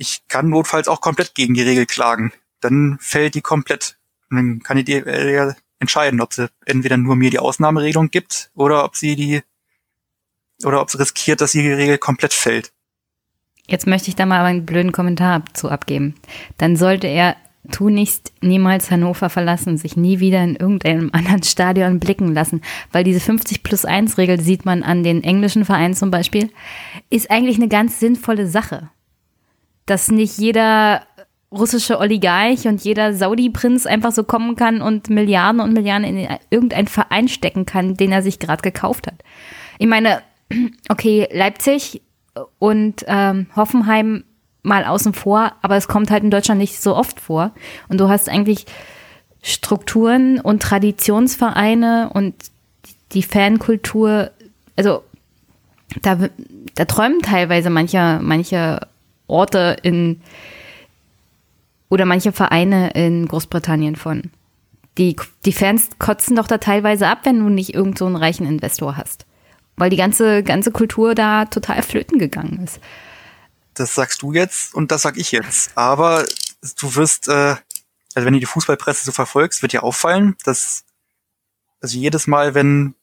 Ich 0.00 0.26
kann 0.28 0.48
notfalls 0.48 0.88
auch 0.88 1.02
komplett 1.02 1.34
gegen 1.34 1.52
die 1.52 1.60
Regel 1.60 1.84
klagen. 1.84 2.32
Dann 2.60 2.96
fällt 3.02 3.34
die 3.34 3.42
komplett. 3.42 3.98
Und 4.30 4.36
dann 4.38 4.62
kann 4.62 4.78
die 4.78 4.84
DFL 4.84 5.54
entscheiden, 5.78 6.22
ob 6.22 6.32
sie 6.32 6.48
entweder 6.64 6.96
nur 6.96 7.16
mir 7.16 7.28
die 7.28 7.38
Ausnahmeregelung 7.38 8.10
gibt 8.10 8.50
oder 8.54 8.82
ob 8.82 8.96
sie 8.96 9.14
die 9.14 9.42
oder 10.64 10.80
ob 10.80 10.90
sie 10.90 10.96
riskiert, 10.96 11.42
dass 11.42 11.52
die 11.52 11.70
Regel 11.70 11.98
komplett 11.98 12.32
fällt. 12.32 12.72
Jetzt 13.66 13.86
möchte 13.86 14.08
ich 14.08 14.16
da 14.16 14.24
mal 14.24 14.42
einen 14.46 14.64
blöden 14.64 14.92
Kommentar 14.92 15.44
zu 15.52 15.68
abgeben. 15.68 16.14
Dann 16.56 16.76
sollte 16.76 17.06
er 17.06 17.36
tunlichst 17.70 18.32
niemals 18.40 18.90
Hannover 18.90 19.28
verlassen, 19.28 19.76
sich 19.76 19.98
nie 19.98 20.18
wieder 20.18 20.42
in 20.42 20.56
irgendeinem 20.56 21.10
anderen 21.12 21.42
Stadion 21.42 22.00
blicken 22.00 22.32
lassen, 22.32 22.62
weil 22.90 23.04
diese 23.04 23.20
50 23.20 23.62
plus 23.62 23.84
1 23.84 24.16
Regel 24.16 24.40
sieht 24.40 24.64
man 24.64 24.82
an 24.82 25.02
den 25.02 25.22
englischen 25.22 25.66
Vereinen 25.66 25.92
zum 25.92 26.10
Beispiel, 26.10 26.50
ist 27.10 27.30
eigentlich 27.30 27.56
eine 27.56 27.68
ganz 27.68 28.00
sinnvolle 28.00 28.46
Sache. 28.46 28.88
Dass 29.90 30.10
nicht 30.10 30.38
jeder 30.38 31.02
russische 31.52 31.98
Oligarch 31.98 32.66
und 32.66 32.82
jeder 32.84 33.12
Saudi-Prinz 33.12 33.86
einfach 33.86 34.12
so 34.12 34.22
kommen 34.22 34.54
kann 34.54 34.82
und 34.82 35.10
Milliarden 35.10 35.60
und 35.60 35.72
Milliarden 35.72 36.04
in 36.04 36.28
irgendeinen 36.48 36.86
Verein 36.86 37.26
stecken 37.26 37.66
kann, 37.66 37.96
den 37.96 38.12
er 38.12 38.22
sich 38.22 38.38
gerade 38.38 38.62
gekauft 38.62 39.08
hat. 39.08 39.16
Ich 39.78 39.88
meine, 39.88 40.22
okay, 40.88 41.28
Leipzig 41.32 42.02
und 42.60 43.04
ähm, 43.08 43.46
Hoffenheim 43.56 44.22
mal 44.62 44.84
außen 44.84 45.12
vor, 45.12 45.52
aber 45.62 45.76
es 45.76 45.88
kommt 45.88 46.10
halt 46.10 46.22
in 46.22 46.30
Deutschland 46.30 46.60
nicht 46.60 46.80
so 46.80 46.94
oft 46.94 47.18
vor. 47.18 47.50
Und 47.88 47.98
du 47.98 48.08
hast 48.08 48.28
eigentlich 48.28 48.66
Strukturen 49.42 50.38
und 50.38 50.62
Traditionsvereine 50.62 52.10
und 52.12 52.34
die 53.12 53.22
Fankultur, 53.22 54.30
also 54.76 55.02
da, 56.02 56.16
da 56.76 56.84
träumen 56.84 57.22
teilweise 57.22 57.70
manche, 57.70 58.20
manche 58.22 58.86
Orte 59.30 59.76
in 59.82 60.20
oder 61.88 62.04
manche 62.04 62.32
Vereine 62.32 62.90
in 62.90 63.26
Großbritannien 63.26 63.96
von. 63.96 64.30
Die, 64.96 65.16
die 65.44 65.52
Fans 65.52 65.88
kotzen 65.98 66.36
doch 66.36 66.46
da 66.46 66.58
teilweise 66.58 67.08
ab, 67.08 67.20
wenn 67.24 67.40
du 67.40 67.48
nicht 67.48 67.74
irgend 67.74 67.98
so 67.98 68.06
einen 68.06 68.16
reichen 68.16 68.46
Investor 68.46 68.96
hast. 68.96 69.26
Weil 69.76 69.90
die 69.90 69.96
ganze, 69.96 70.42
ganze 70.42 70.72
Kultur 70.72 71.14
da 71.14 71.46
total 71.46 71.82
flöten 71.82 72.18
gegangen 72.18 72.62
ist. 72.64 72.80
Das 73.74 73.94
sagst 73.94 74.22
du 74.22 74.32
jetzt 74.32 74.74
und 74.74 74.90
das 74.92 75.02
sag 75.02 75.16
ich 75.16 75.32
jetzt. 75.32 75.76
Aber 75.76 76.24
du 76.80 76.94
wirst, 76.96 77.28
äh, 77.28 77.56
also 78.14 78.26
wenn 78.26 78.34
du 78.34 78.40
die 78.40 78.46
Fußballpresse 78.46 79.04
so 79.04 79.12
verfolgst, 79.12 79.62
wird 79.62 79.72
dir 79.72 79.82
auffallen, 79.82 80.36
dass 80.44 80.84
Also 81.80 81.96
jedes 81.98 82.26
Mal, 82.26 82.54
wenn 82.54 82.94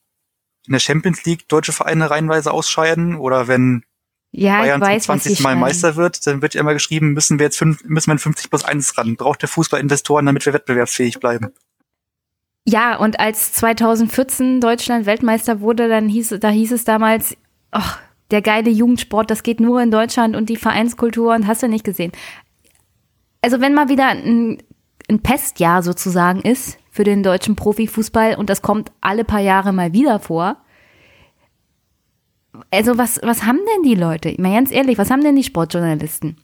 in 0.66 0.72
der 0.72 0.78
Champions 0.80 1.24
League 1.24 1.48
deutsche 1.48 1.72
Vereine 1.72 2.10
reihenweise 2.10 2.52
ausscheiden 2.52 3.16
oder 3.16 3.48
wenn 3.48 3.84
Ja, 4.30 4.60
Bayern 4.60 4.82
ich 4.82 4.88
weiß, 4.88 5.04
zum 5.04 5.14
was 5.14 5.22
20. 5.22 5.38
Sie 5.38 5.42
Mal. 5.42 5.56
Meister 5.56 5.96
wird, 5.96 6.26
dann 6.26 6.42
wird 6.42 6.54
ja 6.54 6.60
immer 6.60 6.74
geschrieben, 6.74 7.12
müssen 7.12 7.38
wir 7.38 7.46
jetzt 7.46 7.58
fünf, 7.58 7.82
müssen 7.84 8.08
wir 8.08 8.12
in 8.12 8.18
50 8.18 8.50
plus 8.50 8.64
1 8.64 8.98
ran. 8.98 9.16
Braucht 9.16 9.42
der 9.42 9.48
Fußball 9.48 9.80
Investoren, 9.80 10.26
damit 10.26 10.44
wir 10.44 10.52
wettbewerbsfähig 10.52 11.18
bleiben. 11.18 11.52
Ja, 12.66 12.96
und 12.96 13.18
als 13.18 13.52
2014 13.54 14.60
Deutschland 14.60 15.06
Weltmeister 15.06 15.60
wurde, 15.60 15.88
dann 15.88 16.08
hieß, 16.08 16.36
da 16.40 16.50
hieß 16.50 16.72
es 16.72 16.84
damals, 16.84 17.34
ach, 17.70 17.98
der 18.30 18.42
geile 18.42 18.68
Jugendsport, 18.68 19.30
das 19.30 19.42
geht 19.42 19.58
nur 19.58 19.80
in 19.80 19.90
Deutschland 19.90 20.36
und 20.36 20.50
die 20.50 20.56
Vereinskultur 20.56 21.34
und 21.34 21.46
hast 21.46 21.62
du 21.62 21.68
nicht 21.68 21.84
gesehen. 21.84 22.12
Also 23.40 23.62
wenn 23.62 23.72
mal 23.72 23.88
wieder 23.88 24.08
ein, 24.08 24.62
ein 25.08 25.20
Pestjahr 25.20 25.82
sozusagen 25.82 26.42
ist 26.42 26.78
für 26.90 27.04
den 27.04 27.22
deutschen 27.22 27.56
Profifußball 27.56 28.34
und 28.34 28.50
das 28.50 28.60
kommt 28.60 28.92
alle 29.00 29.24
paar 29.24 29.40
Jahre 29.40 29.72
mal 29.72 29.94
wieder 29.94 30.18
vor. 30.18 30.58
Also 32.70 32.98
was, 32.98 33.20
was 33.22 33.44
haben 33.44 33.60
denn 33.74 33.82
die 33.82 33.94
Leute? 33.94 34.34
Mal 34.38 34.54
ganz 34.54 34.70
ehrlich, 34.70 34.98
was 34.98 35.10
haben 35.10 35.22
denn 35.22 35.36
die 35.36 35.44
Sportjournalisten? 35.44 36.36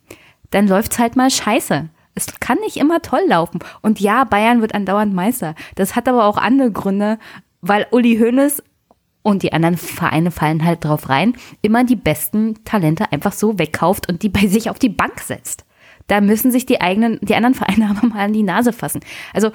Dann 0.50 0.68
läuft's 0.68 0.98
halt 0.98 1.16
mal 1.16 1.30
scheiße. 1.30 1.88
Es 2.14 2.40
kann 2.40 2.58
nicht 2.60 2.76
immer 2.76 3.02
toll 3.02 3.24
laufen. 3.26 3.58
Und 3.82 4.00
ja, 4.00 4.24
Bayern 4.24 4.60
wird 4.60 4.74
andauernd 4.74 5.12
Meister. 5.12 5.54
Das 5.74 5.96
hat 5.96 6.08
aber 6.08 6.24
auch 6.24 6.36
andere 6.36 6.70
Gründe, 6.70 7.18
weil 7.60 7.86
Uli 7.90 8.16
Hoeneß 8.18 8.62
und 9.22 9.42
die 9.42 9.52
anderen 9.52 9.76
Vereine 9.76 10.30
fallen 10.30 10.64
halt 10.64 10.84
drauf 10.84 11.08
rein, 11.08 11.34
immer 11.62 11.82
die 11.82 11.96
besten 11.96 12.62
Talente 12.64 13.10
einfach 13.10 13.32
so 13.32 13.58
wegkauft 13.58 14.08
und 14.08 14.22
die 14.22 14.28
bei 14.28 14.46
sich 14.46 14.70
auf 14.70 14.78
die 14.78 14.90
Bank 14.90 15.20
setzt. 15.20 15.64
Da 16.06 16.20
müssen 16.20 16.50
sich 16.50 16.66
die 16.66 16.82
eigenen, 16.82 17.18
die 17.22 17.34
anderen 17.34 17.54
Vereine 17.54 17.88
aber 17.96 18.06
mal 18.06 18.24
an 18.24 18.32
die 18.32 18.42
Nase 18.42 18.72
fassen. 18.72 19.00
Also, 19.32 19.50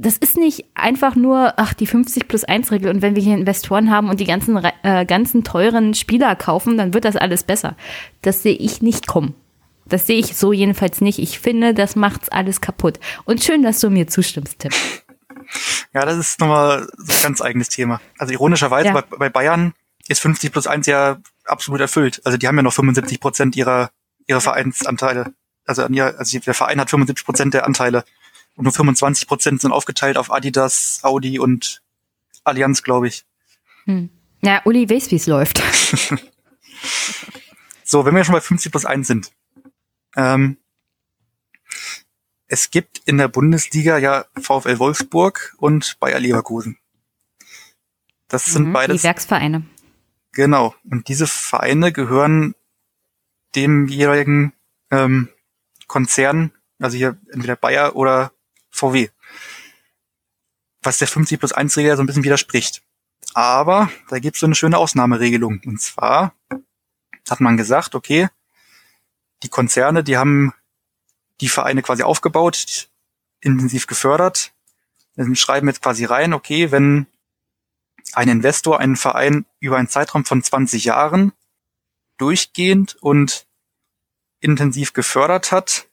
das 0.00 0.16
ist 0.16 0.36
nicht 0.36 0.64
einfach 0.74 1.14
nur, 1.14 1.54
ach, 1.58 1.74
die 1.74 1.86
50 1.86 2.26
plus 2.26 2.44
1 2.44 2.72
Regel 2.72 2.90
und 2.90 3.02
wenn 3.02 3.16
wir 3.16 3.22
hier 3.22 3.34
Investoren 3.34 3.90
haben 3.90 4.08
und 4.08 4.18
die 4.18 4.24
ganzen, 4.24 4.56
äh, 4.82 5.04
ganzen 5.04 5.44
teuren 5.44 5.94
Spieler 5.94 6.36
kaufen, 6.36 6.78
dann 6.78 6.94
wird 6.94 7.04
das 7.04 7.16
alles 7.16 7.42
besser. 7.44 7.76
Das 8.22 8.42
sehe 8.42 8.54
ich 8.54 8.80
nicht 8.80 9.06
kommen. 9.06 9.34
Das 9.86 10.06
sehe 10.06 10.18
ich 10.18 10.36
so 10.36 10.52
jedenfalls 10.52 11.00
nicht. 11.00 11.18
Ich 11.18 11.38
finde, 11.38 11.74
das 11.74 11.96
macht's 11.96 12.28
alles 12.30 12.60
kaputt. 12.60 12.98
Und 13.24 13.42
schön, 13.44 13.62
dass 13.62 13.80
du 13.80 13.90
mir 13.90 14.06
zustimmst, 14.06 14.60
Tim. 14.60 14.72
Ja, 15.92 16.06
das 16.06 16.16
ist 16.16 16.40
nochmal 16.40 16.88
so 16.96 17.12
ein 17.12 17.22
ganz 17.22 17.42
eigenes 17.42 17.68
Thema. 17.68 18.00
Also 18.18 18.32
ironischerweise 18.32 18.88
Ja. 18.88 18.92
bei, 18.94 19.02
bei 19.02 19.28
Bayern 19.28 19.74
ist 20.08 20.20
50 20.20 20.52
plus 20.52 20.66
1 20.66 20.86
ja 20.86 21.18
absolut 21.44 21.80
erfüllt. 21.80 22.22
Also 22.24 22.38
die 22.38 22.46
haben 22.48 22.56
ja 22.56 22.62
noch 22.62 22.72
75 22.72 23.20
Prozent 23.20 23.56
ihrer, 23.56 23.90
ihrer 24.26 24.40
Vereinsanteile. 24.40 25.34
Also, 25.66 25.82
an 25.84 25.92
ihr, 25.92 26.18
also 26.18 26.38
der 26.38 26.54
Verein 26.54 26.80
hat 26.80 26.90
75 26.90 27.24
Prozent 27.26 27.54
der 27.54 27.66
Anteile. 27.66 28.04
Und 28.60 28.64
nur 28.64 28.74
25 28.74 29.26
Prozent 29.26 29.62
sind 29.62 29.72
aufgeteilt 29.72 30.18
auf 30.18 30.30
Adidas, 30.30 31.00
Audi 31.00 31.38
und 31.38 31.80
Allianz, 32.44 32.82
glaube 32.82 33.08
ich. 33.08 33.24
Hm. 33.86 34.10
Ja, 34.42 34.60
Uli 34.66 34.90
weiß, 34.90 35.10
wie 35.12 35.16
es 35.16 35.26
läuft. 35.26 35.62
So, 37.82 38.04
wenn 38.04 38.14
wir 38.14 38.22
schon 38.22 38.34
bei 38.34 38.40
50 38.40 38.70
plus 38.70 38.84
1 38.84 39.04
sind. 39.04 39.32
Ähm, 40.14 40.58
es 42.46 42.70
gibt 42.70 42.98
in 43.04 43.18
der 43.18 43.26
Bundesliga 43.26 43.98
ja 43.98 44.26
VfL 44.40 44.78
Wolfsburg 44.78 45.54
und 45.56 45.98
Bayer 45.98 46.20
Leverkusen. 46.20 46.78
Das 48.28 48.44
sind 48.44 48.68
Mhm, 48.68 48.72
beides 48.74 49.00
Die 49.00 49.04
Werksvereine. 49.04 49.64
Genau. 50.32 50.74
Und 50.88 51.08
diese 51.08 51.26
Vereine 51.26 51.92
gehören 51.92 52.54
dem 53.56 53.88
jeweiligen 53.88 54.52
ähm, 54.92 55.28
Konzern, 55.88 56.52
also 56.78 56.96
hier 56.96 57.18
entweder 57.32 57.56
Bayer 57.56 57.96
oder 57.96 58.32
VW. 58.70 59.08
Was 60.82 60.98
der 60.98 61.08
50 61.08 61.38
plus 61.38 61.52
1 61.52 61.76
Regel 61.76 61.96
so 61.96 62.02
ein 62.02 62.06
bisschen 62.06 62.24
widerspricht. 62.24 62.82
Aber 63.34 63.90
da 64.08 64.18
gibt 64.18 64.36
es 64.36 64.40
so 64.40 64.46
eine 64.46 64.54
schöne 64.54 64.78
Ausnahmeregelung. 64.78 65.60
Und 65.66 65.80
zwar 65.80 66.34
hat 67.28 67.40
man 67.40 67.56
gesagt, 67.56 67.94
okay, 67.94 68.28
die 69.42 69.48
Konzerne, 69.48 70.02
die 70.02 70.16
haben 70.16 70.52
die 71.40 71.48
Vereine 71.48 71.82
quasi 71.82 72.02
aufgebaut, 72.02 72.88
intensiv 73.40 73.86
gefördert. 73.86 74.52
Wir 75.14 75.36
schreiben 75.36 75.68
jetzt 75.68 75.82
quasi 75.82 76.04
rein, 76.04 76.32
okay, 76.34 76.70
wenn 76.70 77.06
ein 78.12 78.28
Investor 78.28 78.80
einen 78.80 78.96
Verein 78.96 79.46
über 79.60 79.76
einen 79.76 79.88
Zeitraum 79.88 80.24
von 80.24 80.42
20 80.42 80.84
Jahren 80.84 81.32
durchgehend 82.16 82.96
und 83.00 83.46
intensiv 84.40 84.92
gefördert 84.92 85.52
hat, 85.52 85.86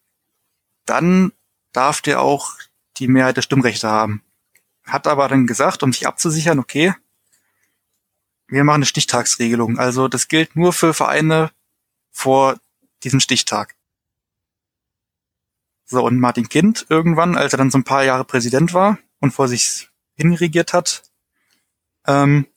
dann 0.86 1.34
darf 1.73 2.01
der 2.01 2.21
auch 2.21 2.55
die 3.00 3.08
Mehrheit 3.08 3.38
der 3.38 3.41
Stimmrechte 3.41 3.89
haben. 3.89 4.24
Hat 4.86 5.08
aber 5.08 5.28
dann 5.28 5.48
gesagt, 5.48 5.84
um 5.84 5.91
sich 5.91 6.08
abzusichern, 6.08 6.60
okay, 6.60 6.93
wir 8.48 8.64
machen 8.64 8.78
eine 8.78 8.86
Stichtagsregelung. 8.86 9.78
Also 9.78 10.08
das 10.08 10.28
gilt 10.28 10.56
nur 10.56 10.74
für 10.74 10.93
Vereine 10.93 11.52
vor 12.12 12.58
diesem 13.04 13.20
Stichtag. 13.20 13.76
So, 15.86 16.04
und 16.04 16.20
Martin 16.20 16.50
Kind 16.50 16.86
irgendwann, 16.89 17.38
als 17.38 17.54
er 17.54 17.58
dann 17.58 17.72
so 17.72 17.78
ein 17.78 17.84
paar 17.84 18.04
Jahre 18.04 18.26
Präsident 18.26 18.74
war 18.74 18.98
und 19.20 19.32
vor 19.32 19.48
sich 19.48 19.89
hinregiert 20.16 20.74
hat, 20.74 21.04
ähm, 22.06 22.48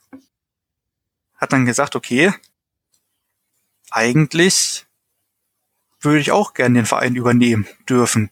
hat 1.36 1.52
dann 1.52 1.64
gesagt, 1.64 1.96
okay, 1.96 2.32
eigentlich 3.90 4.86
würde 6.00 6.20
ich 6.20 6.32
auch 6.32 6.54
gern 6.54 6.74
den 6.74 6.86
Verein 6.86 7.14
übernehmen 7.14 7.68
dürfen. 7.88 8.30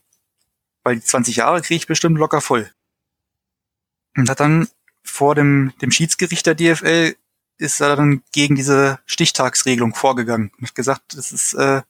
Weil 0.88 0.96
die 0.96 1.04
20 1.04 1.36
Jahre 1.36 1.60
kriege 1.60 1.76
ich 1.76 1.86
bestimmt 1.86 2.16
locker 2.16 2.40
voll. 2.40 2.70
Und 4.16 4.30
hat 4.30 4.40
dann 4.40 4.68
vor 5.02 5.34
dem, 5.34 5.74
dem 5.82 5.90
Schiedsgericht 5.90 6.46
der 6.46 6.54
DFL 6.54 7.14
ist 7.58 7.80
er 7.82 7.94
dann 7.94 8.22
gegen 8.32 8.56
diese 8.56 8.98
Stichtagsregelung 9.04 9.94
vorgegangen 9.94 10.50
und 10.56 10.68
hat 10.68 10.74
gesagt, 10.74 11.12
es 11.12 11.30
ist, 11.30 11.52
äh, 11.52 11.82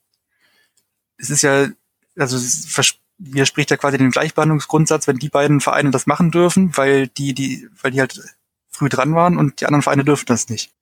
es 1.16 1.30
ist 1.30 1.42
ja, 1.42 1.68
also 2.16 2.36
es 2.36 2.99
widerspricht 3.18 3.70
ja 3.70 3.76
quasi 3.76 3.99
dem 3.99 4.11
Gleichbehandlungsgrundsatz, 4.11 5.07
wenn 5.07 5.18
die 5.18 5.28
beiden 5.28 5.61
Vereine 5.61 5.92
das 5.92 6.09
machen 6.09 6.32
dürfen, 6.32 6.76
weil 6.76 7.07
die, 7.07 7.34
die, 7.34 7.68
weil 7.80 7.92
die 7.92 8.01
halt 8.01 8.20
früh 8.68 8.88
dran 8.88 9.14
waren 9.14 9.38
und 9.38 9.61
die 9.61 9.66
anderen 9.66 9.82
Vereine 9.82 10.03
dürfen 10.03 10.26
das 10.26 10.49
nicht. 10.49 10.72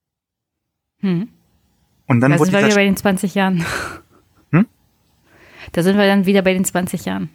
Hm. 1.01 1.29
Und 2.07 2.21
dann 2.21 2.31
da 2.31 2.39
wurde 2.39 2.49
sind 2.49 2.59
wir 2.59 2.65
wieder 2.65 2.75
bei 2.75 2.85
den 2.85 2.97
20 2.97 3.35
Jahren. 3.35 3.63
Hm? 4.49 4.65
Da 5.71 5.83
sind 5.83 5.97
wir 5.97 6.07
dann 6.07 6.25
wieder 6.25 6.41
bei 6.41 6.53
den 6.53 6.65
20 6.65 7.05
Jahren. 7.05 7.29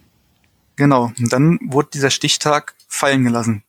Genau. 0.75 1.11
Und 1.19 1.31
dann 1.31 1.59
wurde 1.61 1.89
dieser 1.93 2.09
Stichtag 2.09 2.75
fallen 2.87 3.23
gelassen. 3.23 3.63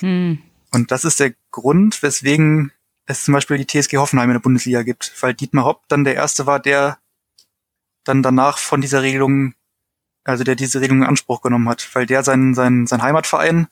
Hm. 0.00 0.38
Und 0.70 0.90
das 0.90 1.04
ist 1.04 1.20
der 1.20 1.34
Grund, 1.50 2.02
weswegen 2.02 2.72
es 3.06 3.24
zum 3.24 3.34
Beispiel 3.34 3.58
die 3.58 3.66
TSG 3.66 3.96
Hoffenheim 3.96 4.28
in 4.28 4.34
der 4.34 4.40
Bundesliga 4.40 4.82
gibt. 4.82 5.12
Weil 5.20 5.34
Dietmar 5.34 5.64
Hopp 5.64 5.88
dann 5.88 6.04
der 6.04 6.14
Erste 6.14 6.46
war, 6.46 6.60
der 6.60 6.98
dann 8.04 8.22
danach 8.22 8.58
von 8.58 8.80
dieser 8.80 9.02
Regelung, 9.02 9.54
also 10.24 10.44
der 10.44 10.54
diese 10.54 10.80
Regelung 10.80 11.02
in 11.02 11.08
Anspruch 11.08 11.40
genommen 11.40 11.68
hat. 11.68 11.88
Weil 11.94 12.06
der 12.06 12.22
sein, 12.22 12.54
sein, 12.54 12.86
sein 12.86 13.02
Heimatverein, 13.02 13.68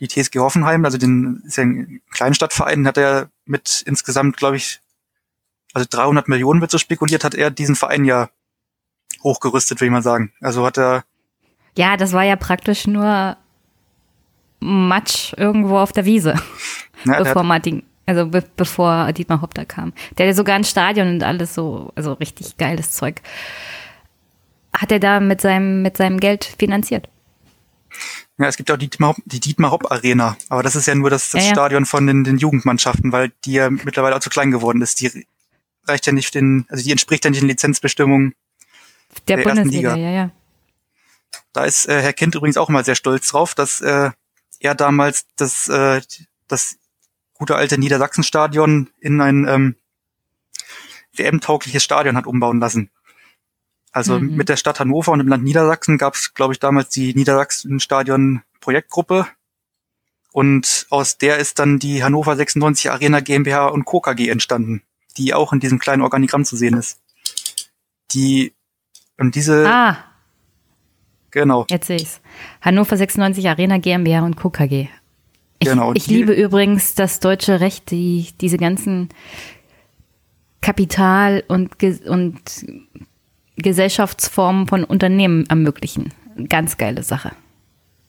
die 0.00 0.08
TSG 0.08 0.38
Hoffenheim, 0.38 0.84
also 0.84 0.98
den 0.98 1.42
ist 1.46 1.56
ja 1.56 1.64
ein 1.64 2.00
Kleinstadtverein, 2.10 2.86
hat 2.86 2.96
er 2.96 3.30
mit 3.44 3.82
insgesamt, 3.86 4.36
glaube 4.36 4.56
ich, 4.56 4.80
also 5.72 5.86
300 5.88 6.26
Millionen 6.26 6.60
wird 6.60 6.70
so 6.70 6.78
spekuliert, 6.78 7.22
hat 7.22 7.34
er 7.34 7.50
diesen 7.50 7.76
Verein 7.76 8.04
ja 8.04 8.30
hochgerüstet, 9.22 9.80
will 9.80 9.86
ich 9.86 9.92
mal 9.92 10.02
sagen. 10.02 10.32
Also 10.40 10.64
hat 10.64 10.78
er 10.78 11.04
Ja, 11.76 11.96
das 11.96 12.12
war 12.12 12.24
ja 12.24 12.36
praktisch 12.36 12.86
nur 12.86 13.36
Matsch 14.60 15.32
irgendwo 15.36 15.78
auf 15.78 15.92
der 15.92 16.04
Wiese, 16.04 16.34
Ja, 17.06 17.18
bevor 17.18 17.42
Martin, 17.44 17.82
also 18.06 18.26
be 18.26 18.44
bevor 18.56 19.12
Dietmar 19.12 19.40
Hopp 19.40 19.54
da 19.54 19.64
kam. 19.64 19.92
Der 20.18 20.26
hatte 20.26 20.36
sogar 20.36 20.56
ein 20.56 20.64
Stadion 20.64 21.08
und 21.08 21.22
alles 21.22 21.54
so, 21.54 21.92
also 21.94 22.12
richtig 22.14 22.56
geiles 22.58 22.92
Zeug. 22.92 23.22
Hat 24.72 24.92
er 24.92 25.00
da 25.00 25.18
mit 25.20 25.40
seinem, 25.40 25.82
mit 25.82 25.96
seinem 25.96 26.20
Geld 26.20 26.44
finanziert. 26.44 27.08
Ja, 28.38 28.46
es 28.46 28.56
gibt 28.56 28.70
auch 28.70 28.76
die 28.76 28.88
Dietmar, 28.88 29.10
Hopp- 29.10 29.22
die 29.24 29.40
Dietmar 29.40 29.70
Hopp 29.70 29.90
Arena, 29.90 30.36
aber 30.48 30.62
das 30.62 30.76
ist 30.76 30.86
ja 30.86 30.94
nur 30.94 31.10
das, 31.10 31.30
das 31.30 31.42
Ja, 31.42 31.48
ja. 31.48 31.54
Stadion 31.54 31.86
von 31.86 32.06
den, 32.06 32.24
den 32.24 32.36
Jugendmannschaften, 32.38 33.12
weil 33.12 33.32
die 33.44 33.52
ja 33.52 33.70
mittlerweile 33.70 34.14
auch 34.16 34.20
zu 34.20 34.30
klein 34.30 34.50
geworden 34.50 34.80
ist. 34.82 35.00
Die 35.00 35.26
reicht 35.86 36.06
ja 36.06 36.12
nicht 36.12 36.34
den, 36.34 36.66
also 36.68 36.84
die 36.84 36.90
entspricht 36.92 37.24
ja 37.24 37.30
nicht 37.30 37.40
den 37.42 37.48
Lizenzbestimmungen 37.48 38.34
Der, 39.26 39.38
Der 39.38 39.42
Bundesliga, 39.44 39.94
Liga. 39.94 40.08
ja, 40.08 40.14
ja. 40.14 40.30
Da 41.52 41.64
ist 41.64 41.88
äh, 41.88 42.00
Herr 42.00 42.12
Kind 42.12 42.34
übrigens 42.34 42.56
auch 42.56 42.68
mal 42.68 42.84
sehr 42.84 42.94
stolz 42.94 43.28
drauf, 43.28 43.54
dass 43.54 43.80
äh, 43.80 44.10
er 44.60 44.74
damals 44.74 45.26
das, 45.36 45.68
äh, 45.68 46.00
das 46.48 46.76
gute 47.34 47.56
alte 47.56 47.78
Niedersachsenstadion 47.78 48.90
in 49.00 49.20
ein 49.20 49.48
ähm, 49.48 49.74
WM-taugliches 51.14 51.82
Stadion 51.82 52.16
hat 52.16 52.26
umbauen 52.26 52.60
lassen. 52.60 52.90
Also 53.92 54.20
Mhm. 54.20 54.36
mit 54.36 54.48
der 54.48 54.56
Stadt 54.56 54.78
Hannover 54.78 55.10
und 55.12 55.18
dem 55.18 55.28
Land 55.28 55.42
Niedersachsen 55.42 55.98
gab 55.98 56.14
es, 56.14 56.34
glaube 56.34 56.52
ich, 56.52 56.60
damals 56.60 56.90
die 56.90 57.14
Niedersachsen-Stadion-Projektgruppe. 57.14 59.26
Und 60.32 60.86
aus 60.90 61.18
der 61.18 61.38
ist 61.38 61.58
dann 61.58 61.80
die 61.80 62.04
Hannover 62.04 62.36
96 62.36 62.88
Arena 62.90 63.18
GmbH 63.20 63.66
und 63.66 63.84
Co. 63.84 64.00
KG 64.00 64.28
entstanden, 64.28 64.82
die 65.16 65.34
auch 65.34 65.52
in 65.52 65.58
diesem 65.58 65.80
kleinen 65.80 66.02
Organigramm 66.02 66.44
zu 66.44 66.56
sehen 66.56 66.76
ist. 66.76 67.00
Die 68.12 68.54
und 69.18 69.34
diese 69.34 69.68
Ah, 69.68 70.04
genau 71.30 71.66
jetzt 71.70 71.86
sehe 71.86 71.96
ich's. 71.96 72.20
Hannover 72.60 72.96
96 72.96 73.48
Arena 73.48 73.78
GmbH 73.78 74.24
und 74.24 74.36
Co. 74.36 74.50
KG. 74.50 74.88
Genau. 75.60 75.92
Ich 75.94 76.04
die- 76.04 76.14
liebe 76.14 76.32
übrigens 76.32 76.94
das 76.94 77.20
deutsche 77.20 77.60
Recht, 77.60 77.90
die 77.90 78.28
diese 78.40 78.56
ganzen 78.56 79.08
Kapital- 80.60 81.44
und, 81.48 81.70
und 82.06 82.40
Gesellschaftsformen 83.56 84.66
von 84.68 84.84
Unternehmen 84.84 85.46
ermöglichen. 85.48 86.12
Ganz 86.48 86.76
geile 86.76 87.02
Sache. 87.02 87.32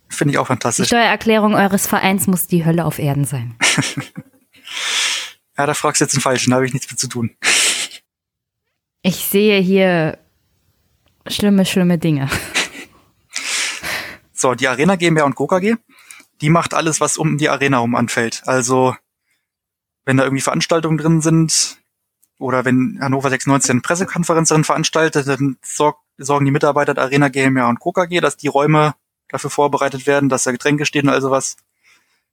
Finde 0.10 0.34
ich 0.34 0.38
auch 0.38 0.44
Die 0.46 0.48
fantastisch. 0.50 0.88
Steuererklärung 0.88 1.54
eures 1.56 1.88
Vereins 1.88 2.28
muss 2.28 2.48
die 2.48 2.66
Hölle 2.66 2.86
auf 2.86 3.00
Erden 3.00 3.26
sein. 3.26 3.56
Ja, 5.58 5.66
da 5.68 5.74
fragst 5.76 6.00
du 6.02 6.06
jetzt 6.06 6.14
den 6.14 6.22
Falschen, 6.22 6.50
da 6.52 6.56
habe 6.56 6.66
ich 6.66 6.74
nichts 6.74 6.90
mit 6.90 6.98
zu 7.00 7.08
tun. 7.08 7.32
Ich 9.04 9.16
sehe 9.18 9.60
hier 9.60 10.18
schlimme, 11.28 11.66
schlimme 11.66 11.98
Dinge. 12.00 12.30
So, 14.42 14.56
die 14.56 14.68
Arena 14.68 14.96
GmbH 14.96 15.26
und 15.26 15.36
Co. 15.36 15.46
KG, 15.46 15.76
die 16.42 16.50
macht 16.50 16.74
alles, 16.74 17.00
was 17.00 17.20
um 17.20 17.38
die 17.38 17.50
Arena 17.50 17.78
um 17.78 17.94
anfällt. 17.94 18.42
Also, 18.48 18.96
wenn 20.04 20.18
da 20.18 20.24
irgendwie 20.24 20.42
Veranstaltungen 20.42 20.98
drin 20.98 21.22
sind 21.22 21.78
oder 22.40 22.66
wenn 22.66 22.98
Hannover 23.00 23.30
96 23.30 23.70
eine 23.70 23.82
Pressekonferenz 23.82 24.50
drin 24.50 24.64
veranstaltet, 24.64 25.28
dann 25.28 25.58
sorg, 25.62 26.00
sorgen 26.18 26.46
die 26.46 26.52
Mitarbeiter 26.52 26.96
der 26.96 27.04
Arena 27.04 27.30
GmbH 27.30 27.70
und 27.70 27.80
Co. 27.80 27.92
KG, 27.92 28.20
dass 28.20 28.36
die 28.36 28.48
Räume 28.48 28.96
dafür 29.30 29.52
vorbereitet 29.52 30.08
werden, 30.08 30.28
dass 30.28 30.44
da 30.44 30.52
Getränke 30.52 30.88
stehen 30.88 31.08
und 31.08 31.14
all 31.14 31.22
sowas. 31.22 31.56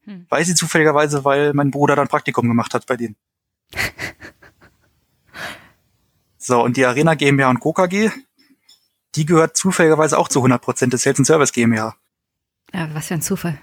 Hm. 0.04 0.24
Weiß 0.30 0.48
ich 0.48 0.56
zufälligerweise, 0.56 1.26
weil 1.26 1.52
mein 1.52 1.70
Bruder 1.70 1.94
dann 1.94 2.08
Praktikum 2.08 2.48
gemacht 2.48 2.72
hat 2.72 2.86
bei 2.86 2.96
denen. 2.96 3.16
so, 6.38 6.62
und 6.62 6.78
die 6.78 6.86
Arena 6.86 7.12
GmbH 7.16 7.50
und 7.50 7.60
Co. 7.60 7.74
KG, 7.74 8.10
die 9.18 9.26
gehört 9.26 9.56
zufälligerweise 9.56 10.16
auch 10.16 10.28
zu 10.28 10.44
100% 10.44 10.90
des 10.90 11.02
Sales 11.02 11.18
and 11.18 11.26
Service 11.26 11.52
GmbH. 11.52 11.96
Ja, 12.72 12.88
was 12.94 13.08
für 13.08 13.14
ein 13.14 13.22
Zufall. 13.22 13.58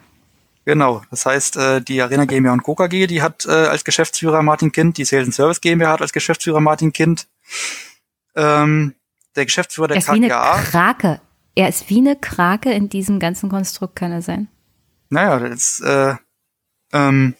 Genau, 0.65 1.03
das 1.11 1.25
heißt, 1.25 1.57
äh, 1.57 1.81
die 1.81 2.01
Arena 2.01 2.25
GmbH 2.25 2.53
und 2.53 2.63
Co. 2.63 2.75
KG, 2.75 3.07
die 3.07 3.21
hat 3.21 3.45
äh, 3.45 3.51
als 3.51 3.85
Geschäftsführer 3.85 4.41
Martin 4.41 4.71
Kind, 4.71 4.97
die 4.97 5.05
Sales 5.05 5.27
and 5.27 5.35
Service 5.35 5.61
GmbH 5.61 5.91
hat 5.91 6.01
als 6.01 6.11
Geschäftsführer 6.11 6.59
Martin 6.59 6.91
Kind. 6.91 7.27
Ähm, 8.35 8.95
der 9.35 9.45
Geschäftsführer 9.45 9.87
der 9.87 9.97
Er 9.97 9.99
ist 9.99 10.07
wie 10.07 10.15
eine 10.15 10.27
KGA, 10.27 10.61
Krake. 10.63 11.21
Er 11.53 11.69
ist 11.69 11.89
wie 11.89 11.99
eine 11.99 12.15
Krake 12.15 12.73
in 12.73 12.89
diesem 12.89 13.19
ganzen 13.19 13.49
Konstrukt, 13.49 13.95
kann 13.95 14.11
er 14.11 14.21
sein? 14.21 14.49
naja, 15.09 15.39
das 15.39 15.51
ist, 15.51 15.81
äh, 15.81 16.15
ähm, 16.91 17.35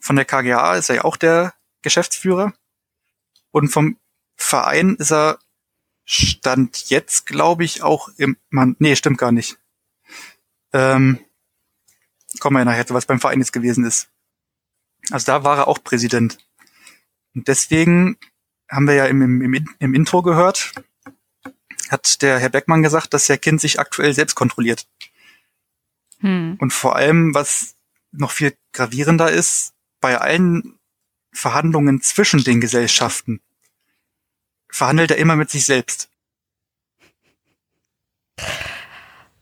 von 0.00 0.16
der 0.16 0.24
KGA 0.24 0.74
ist 0.74 0.90
er 0.90 0.96
ja 0.96 1.04
auch 1.04 1.16
der 1.16 1.54
Geschäftsführer. 1.82 2.52
Und 3.50 3.68
vom 3.68 3.96
Verein 4.36 4.94
ist 4.96 5.10
er 5.10 5.38
Stand 6.10 6.88
jetzt, 6.88 7.26
glaube 7.26 7.64
ich, 7.64 7.82
auch 7.82 8.08
im, 8.16 8.38
man, 8.48 8.76
nee, 8.78 8.96
stimmt 8.96 9.18
gar 9.18 9.30
nicht. 9.30 9.58
Ähm, 10.72 11.18
kommen 12.40 12.54
wir 12.56 12.60
ja 12.60 12.64
nachher 12.64 12.86
zu, 12.86 12.94
was 12.94 13.04
beim 13.04 13.20
Verein 13.20 13.40
jetzt 13.40 13.52
gewesen 13.52 13.84
ist. 13.84 14.08
Also 15.10 15.26
da 15.26 15.44
war 15.44 15.58
er 15.58 15.68
auch 15.68 15.84
Präsident. 15.84 16.38
Und 17.34 17.46
deswegen 17.46 18.16
haben 18.70 18.86
wir 18.86 18.94
ja 18.94 19.04
im, 19.04 19.20
im, 19.20 19.42
im, 19.42 19.68
im 19.78 19.94
Intro 19.94 20.22
gehört, 20.22 20.72
hat 21.90 22.22
der 22.22 22.38
Herr 22.38 22.48
Beckmann 22.48 22.82
gesagt, 22.82 23.12
dass 23.12 23.28
Herr 23.28 23.36
Kind 23.36 23.60
sich 23.60 23.78
aktuell 23.78 24.14
selbst 24.14 24.34
kontrolliert. 24.34 24.88
Hm. 26.20 26.56
Und 26.58 26.72
vor 26.72 26.96
allem, 26.96 27.34
was 27.34 27.76
noch 28.12 28.30
viel 28.30 28.56
gravierender 28.72 29.30
ist, 29.30 29.74
bei 30.00 30.16
allen 30.16 30.78
Verhandlungen 31.34 32.00
zwischen 32.00 32.42
den 32.44 32.62
Gesellschaften 32.62 33.42
verhandelt 34.70 35.10
er 35.10 35.18
immer 35.18 35.36
mit 35.36 35.50
sich 35.50 35.64
selbst. 35.64 36.08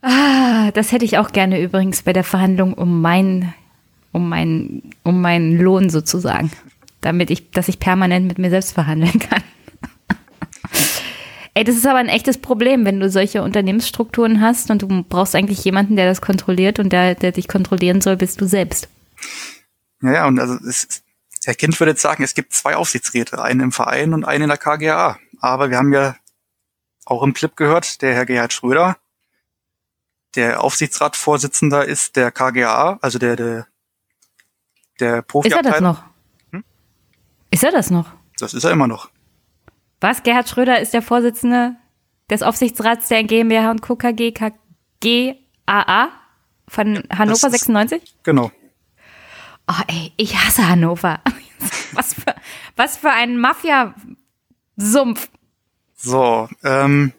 Ah, 0.03 0.71
das 0.73 0.93
hätte 0.93 1.05
ich 1.05 1.19
auch 1.19 1.33
gerne 1.33 1.61
übrigens 1.61 2.03
bei 2.03 2.13
der 2.13 2.25
Verhandlung 2.25 2.75
um 2.75 3.01
mein, 3.01 3.55
um 4.13 4.29
mein, 4.29 4.83
um 5.03 5.21
meinen 5.21 5.59
Lohn 5.59 5.91
sozusagen. 5.91 6.51
Damit 7.01 7.31
ich, 7.31 7.51
dass 7.51 7.69
ich 7.69 7.79
permanent 7.79 8.27
mit 8.27 8.39
mir 8.39 8.51
selbst 8.51 8.73
verhandeln 8.73 9.19
kann. 9.19 9.43
Ey, 11.55 11.65
das 11.65 11.77
ist 11.77 11.87
aber 11.87 11.99
ein 11.99 12.09
echtes 12.09 12.39
Problem, 12.39 12.85
wenn 12.85 13.01
du 13.01 13.11
solche 13.11 13.43
Unternehmensstrukturen 13.43 14.41
hast 14.41 14.71
und 14.71 14.83
du 14.83 15.03
brauchst 15.03 15.35
eigentlich 15.35 15.65
jemanden, 15.65 15.97
der 15.97 16.07
das 16.07 16.21
kontrolliert 16.21 16.79
und 16.79 16.93
der, 16.93 17.15
der 17.15 17.33
dich 17.33 17.49
kontrollieren 17.49 18.01
soll, 18.01 18.17
bist 18.17 18.41
du 18.41 18.47
selbst. 18.47 18.89
Ja, 20.03 20.13
ja, 20.13 20.27
und 20.27 20.39
also 20.39 20.55
es, 20.67 21.03
Herr 21.47 21.55
Kind 21.55 21.79
würde 21.79 21.93
jetzt 21.93 22.03
sagen, 22.03 22.25
es 22.25 22.35
gibt 22.35 22.53
zwei 22.53 22.75
Aufsichtsräte, 22.75 23.41
einen 23.41 23.61
im 23.61 23.73
Verein 23.73 24.13
und 24.15 24.25
einen 24.25 24.43
in 24.45 24.49
der 24.49 24.59
KGA. 24.59 25.17
Aber 25.41 25.71
wir 25.71 25.77
haben 25.77 25.93
ja 25.93 26.17
auch 27.05 27.23
im 27.23 27.35
Clip 27.35 27.55
gehört, 27.55 28.03
der 28.03 28.15
Herr 28.15 28.27
Gerhard 28.27 28.53
Schröder, 28.53 28.97
der 30.35 30.65
Aufsichtsratsvorsitzender 30.65 31.85
ist 31.87 32.17
der 32.17 32.33
KGA, 32.33 32.99
also 33.01 33.21
der, 33.21 33.37
der, 33.37 33.67
der 34.99 35.25
Ist 35.45 35.53
er 35.53 35.63
das 35.63 35.81
noch? 35.81 36.03
Ist 37.53 37.63
er 37.63 37.71
das 37.71 37.91
noch? 37.91 38.11
Das 38.41 38.53
ist 38.53 38.65
er 38.65 38.73
immer 38.73 38.89
noch. 38.89 39.09
Was? 40.01 40.25
Gerhard 40.25 40.49
Schröder 40.49 40.81
ist 40.81 40.95
der 40.95 41.03
Vorsitzende 41.03 41.77
des 42.29 42.43
Aufsichtsrats 42.43 43.07
der 43.07 43.23
GmbH 43.23 43.71
und 43.71 43.83
Co. 43.83 43.95
KG 43.95 44.33
KGAA 44.33 46.09
von 46.69 47.05
Hannover 47.09 47.47
ist- 47.47 47.53
96? 47.53 48.17
Genau. 48.25 48.51
Oh, 49.69 49.83
ey, 49.89 50.13
ich 50.17 50.37
hasse 50.37 50.69
Hannover. 50.69 51.21
Was 51.93 52.15
für, 52.15 52.35
was 52.75 52.99
für 52.99 53.11
ein 53.11 53.39
Mafia-Sumpf. 53.39 55.31
So, 55.97 56.49
ähm, 56.63 57.13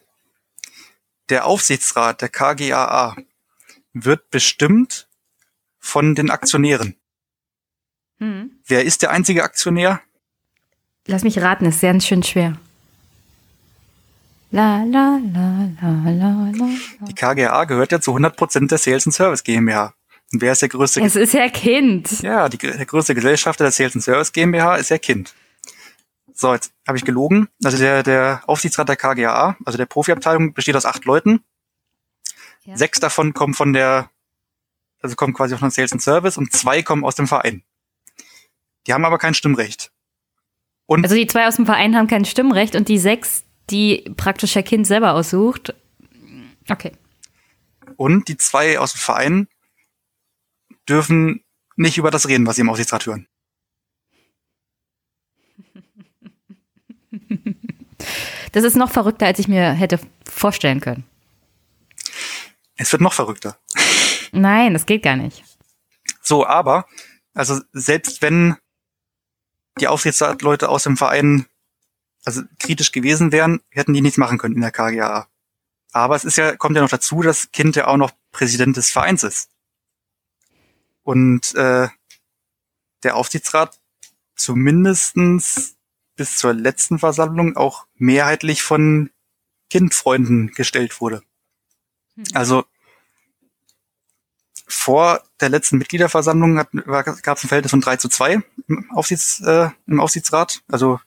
der 1.29 1.45
Aufsichtsrat 1.47 2.21
der 2.21 2.29
KGAA 2.29 3.15
wird 3.93 4.29
bestimmt 4.29 5.07
von 5.79 6.13
den 6.13 6.29
Aktionären. 6.29 6.95
Hm. 8.19 8.51
Wer 8.67 8.85
ist 8.85 9.01
der 9.01 9.09
einzige 9.09 9.43
Aktionär? 9.43 10.01
Lass 11.07 11.23
mich 11.23 11.39
raten, 11.39 11.65
ist 11.65 11.79
sehr 11.79 11.99
schön 12.01 12.21
schwer. 12.21 12.57
La, 14.51 14.83
la, 14.83 15.19
la, 15.33 15.69
la, 15.81 16.09
la, 16.11 16.51
la. 16.51 16.69
Die 17.07 17.15
KGAA 17.15 17.65
gehört 17.65 17.91
ja 17.91 17.99
zu 17.99 18.15
100% 18.15 18.67
der 18.67 18.77
Sales 18.77 19.07
and 19.07 19.13
Service 19.15 19.43
GmbH. 19.43 19.93
Und 20.33 20.41
wer 20.41 20.51
ist 20.51 20.61
der 20.61 20.69
größte? 20.69 21.01
Es 21.01 21.15
ist 21.15 21.33
ja 21.33 21.49
Kind. 21.49 22.21
ja, 22.21 22.49
die, 22.49 22.57
der 22.57 22.85
größte 22.85 23.15
Gesellschafter 23.15 23.63
der 23.63 23.71
Sales 23.71 23.95
and 23.95 24.03
Service 24.03 24.33
GmbH 24.33 24.75
ist 24.75 24.89
ja 24.89 24.97
Kind. 24.97 25.33
So, 26.33 26.53
jetzt 26.53 26.71
habe 26.87 26.97
ich 26.97 27.05
gelogen. 27.05 27.47
Also 27.63 27.77
der, 27.77 28.03
der 28.03 28.43
Aufsichtsrat 28.45 28.89
der 28.89 28.95
KGAA, 28.95 29.57
also 29.65 29.77
der 29.77 29.85
Profiabteilung, 29.85 30.53
besteht 30.53 30.75
aus 30.75 30.85
acht 30.85 31.05
Leuten. 31.05 31.43
Ja. 32.65 32.75
Sechs 32.77 32.99
davon 32.99 33.33
kommen 33.33 33.53
von 33.53 33.73
der, 33.73 34.11
also 35.01 35.15
kommen 35.15 35.33
quasi 35.33 35.57
von 35.57 35.71
Sales 35.71 35.93
and 35.93 36.01
Service 36.01 36.37
und 36.37 36.51
zwei 36.51 36.83
kommen 36.83 37.05
aus 37.05 37.15
dem 37.15 37.27
Verein. 37.27 37.63
Die 38.85 38.93
haben 38.93 39.05
aber 39.05 39.17
kein 39.17 39.33
Stimmrecht. 39.33 39.91
Und 40.85 41.03
Also 41.03 41.15
die 41.15 41.27
zwei 41.27 41.47
aus 41.47 41.55
dem 41.55 41.65
Verein 41.65 41.95
haben 41.95 42.07
kein 42.07 42.25
Stimmrecht 42.25 42.75
und 42.75 42.87
die 42.87 42.99
sechs, 42.99 43.43
die 43.69 44.05
praktisch 44.15 44.55
Herr 44.55 44.63
Kind 44.63 44.85
selber 44.85 45.13
aussucht. 45.13 45.73
Okay. 46.69 46.91
Und 47.95 48.27
die 48.27 48.37
zwei 48.37 48.77
aus 48.77 48.93
dem 48.93 48.99
Verein 48.99 49.47
dürfen 50.87 51.43
nicht 51.75 51.97
über 51.97 52.11
das 52.11 52.27
reden, 52.27 52.45
was 52.47 52.55
sie 52.55 52.61
im 52.61 52.69
Aufsichtsrat 52.69 53.05
hören. 53.05 53.27
Das 58.51 58.63
ist 58.63 58.75
noch 58.75 58.91
verrückter, 58.91 59.27
als 59.27 59.39
ich 59.39 59.47
mir 59.47 59.71
hätte 59.71 59.99
vorstellen 60.27 60.79
können. 60.79 61.03
Es 62.75 62.91
wird 62.91 63.01
noch 63.01 63.13
verrückter. 63.13 63.59
Nein, 64.31 64.73
das 64.73 64.85
geht 64.85 65.03
gar 65.03 65.15
nicht. 65.15 65.43
So, 66.21 66.45
aber, 66.45 66.87
also 67.33 67.61
selbst 67.73 68.21
wenn 68.21 68.55
die 69.79 69.87
Aufsichtsratleute 69.87 70.69
aus 70.69 70.83
dem 70.83 70.97
Verein 70.97 71.45
also 72.25 72.41
kritisch 72.59 72.91
gewesen 72.91 73.31
wären, 73.31 73.61
hätten 73.69 73.93
die 73.93 74.01
nichts 74.01 74.17
machen 74.17 74.37
können 74.37 74.55
in 74.55 74.61
der 74.61 74.71
KGA. 74.71 75.27
Aber 75.93 76.15
es 76.15 76.25
ist 76.25 76.37
ja, 76.37 76.55
kommt 76.57 76.75
ja 76.75 76.81
noch 76.81 76.89
dazu, 76.89 77.21
dass 77.21 77.51
Kind 77.51 77.75
ja 77.75 77.87
auch 77.87 77.97
noch 77.97 78.11
Präsident 78.31 78.75
des 78.75 78.89
Vereins 78.89 79.23
ist. 79.23 79.49
Und 81.07 81.55
äh, 81.55 81.87
der 83.03 83.15
Aufsichtsrat 83.15 83.79
zumindestens 84.35 85.77
bis 86.17 86.35
zur 86.35 86.53
letzten 86.53 86.99
Versammlung 86.99 87.55
auch 87.55 87.87
mehrheitlich 87.95 88.61
von 88.61 89.09
Kindfreunden 89.69 90.51
gestellt 90.51 90.99
wurde. 90.99 91.23
Also 92.33 92.65
vor 94.67 95.23
der 95.39 95.47
letzten 95.47 95.77
Mitgliederversammlung 95.77 96.55
gab 96.57 97.07
es 97.07 97.43
ein 97.45 97.47
Verhältnis 97.47 97.71
von 97.71 97.79
3 97.79 97.95
zu 97.95 98.09
2 98.09 98.41
im, 98.67 98.91
Aufsichts, 98.91 99.39
äh, 99.39 99.69
im 99.85 100.01
Aufsichtsrat. 100.01 100.61
Also 100.67 100.99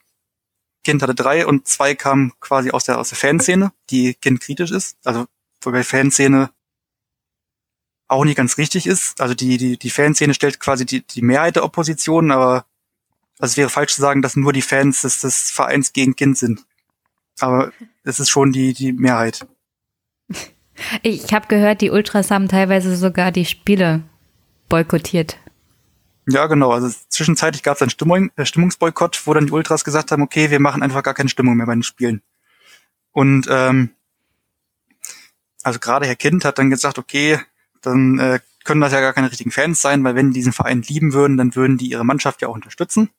Kind 0.83 1.03
hatte 1.03 1.13
drei 1.13 1.45
und 1.45 1.67
zwei 1.67 1.93
kamen 1.93 2.33
quasi 2.39 2.71
aus 2.71 2.85
der, 2.85 2.97
aus 2.97 3.09
der 3.09 3.19
Fanszene, 3.19 3.71
die 3.91 4.15
Kind 4.15 4.41
kritisch 4.41 4.71
ist. 4.71 4.97
Also 5.05 5.27
wobei 5.61 5.83
Fanszene 5.83 6.49
auch 8.11 8.25
nicht 8.25 8.35
ganz 8.35 8.57
richtig 8.57 8.87
ist. 8.87 9.21
Also 9.21 9.33
die, 9.33 9.57
die, 9.57 9.77
die 9.77 9.89
Fanszene 9.89 10.33
stellt 10.33 10.59
quasi 10.59 10.85
die, 10.85 11.01
die 11.01 11.21
Mehrheit 11.21 11.55
der 11.55 11.63
Opposition, 11.63 12.31
aber 12.31 12.65
also 13.39 13.53
es 13.53 13.57
wäre 13.57 13.69
falsch 13.69 13.95
zu 13.95 14.01
sagen, 14.01 14.21
dass 14.21 14.35
nur 14.35 14.53
die 14.53 14.61
Fans 14.61 15.01
des, 15.01 15.21
des 15.21 15.49
Vereins 15.49 15.93
gegen 15.93 16.15
Kind 16.15 16.37
sind. 16.37 16.65
Aber 17.39 17.71
es 18.03 18.19
ist 18.19 18.29
schon 18.29 18.51
die, 18.51 18.73
die 18.73 18.93
Mehrheit. 18.93 19.47
Ich 21.03 21.31
habe 21.31 21.45
gehört, 21.45 21.81
die 21.81 21.91
Ultras 21.91 22.31
haben 22.31 22.47
teilweise 22.47 22.95
sogar 22.95 23.31
die 23.31 23.45
Spiele 23.45 24.01
boykottiert. 24.67 25.37
Ja, 26.27 26.47
genau. 26.47 26.71
Also 26.71 26.89
zwischenzeitlich 27.07 27.61
gab 27.61 27.75
es 27.75 27.83
einen 27.83 27.91
Stimmung, 27.91 28.31
äh, 28.35 28.45
Stimmungsboykott, 28.45 29.21
wo 29.27 29.33
dann 29.35 29.45
die 29.45 29.51
Ultras 29.51 29.83
gesagt 29.83 30.11
haben, 30.11 30.23
okay, 30.23 30.49
wir 30.49 30.59
machen 30.59 30.81
einfach 30.81 31.03
gar 31.03 31.13
keine 31.13 31.29
Stimmung 31.29 31.55
mehr 31.55 31.67
bei 31.67 31.75
den 31.75 31.83
Spielen. 31.83 32.23
Und 33.11 33.45
ähm, 33.47 33.91
also 35.61 35.77
gerade 35.77 36.07
Herr 36.07 36.15
Kind 36.15 36.45
hat 36.45 36.57
dann 36.57 36.71
gesagt, 36.71 36.97
okay, 36.97 37.39
dann 37.81 38.19
äh, 38.19 38.39
können 38.63 38.81
das 38.81 38.93
ja 38.93 39.01
gar 39.01 39.13
keine 39.13 39.29
richtigen 39.29 39.51
Fans 39.51 39.81
sein, 39.81 40.03
weil 40.03 40.15
wenn 40.15 40.31
die 40.31 40.39
diesen 40.39 40.53
Verein 40.53 40.81
lieben 40.81 41.13
würden, 41.13 41.37
dann 41.37 41.55
würden 41.55 41.77
die 41.77 41.89
ihre 41.89 42.05
Mannschaft 42.05 42.41
ja 42.41 42.47
auch 42.47 42.55
unterstützen. 42.55 43.09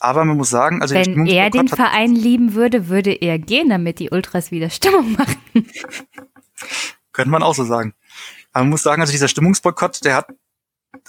Aber 0.00 0.24
man 0.24 0.36
muss 0.36 0.50
sagen, 0.50 0.80
also 0.80 0.94
Wenn 0.94 1.26
er 1.26 1.50
den 1.50 1.68
Verein 1.68 2.14
lieben 2.14 2.54
würde, 2.54 2.88
würde 2.88 3.12
er 3.12 3.38
gehen, 3.38 3.68
damit 3.68 3.98
die 3.98 4.10
Ultras 4.10 4.50
wieder 4.50 4.70
Stimmung 4.70 5.12
machen. 5.12 5.36
könnte 7.12 7.30
man 7.30 7.42
auch 7.42 7.54
so 7.54 7.64
sagen. 7.64 7.94
Aber 8.52 8.64
man 8.64 8.70
muss 8.70 8.82
sagen, 8.82 9.02
also 9.02 9.10
dieser 9.10 9.26
Stimmungsboykott, 9.26 10.04
der 10.04 10.14
hat 10.14 10.28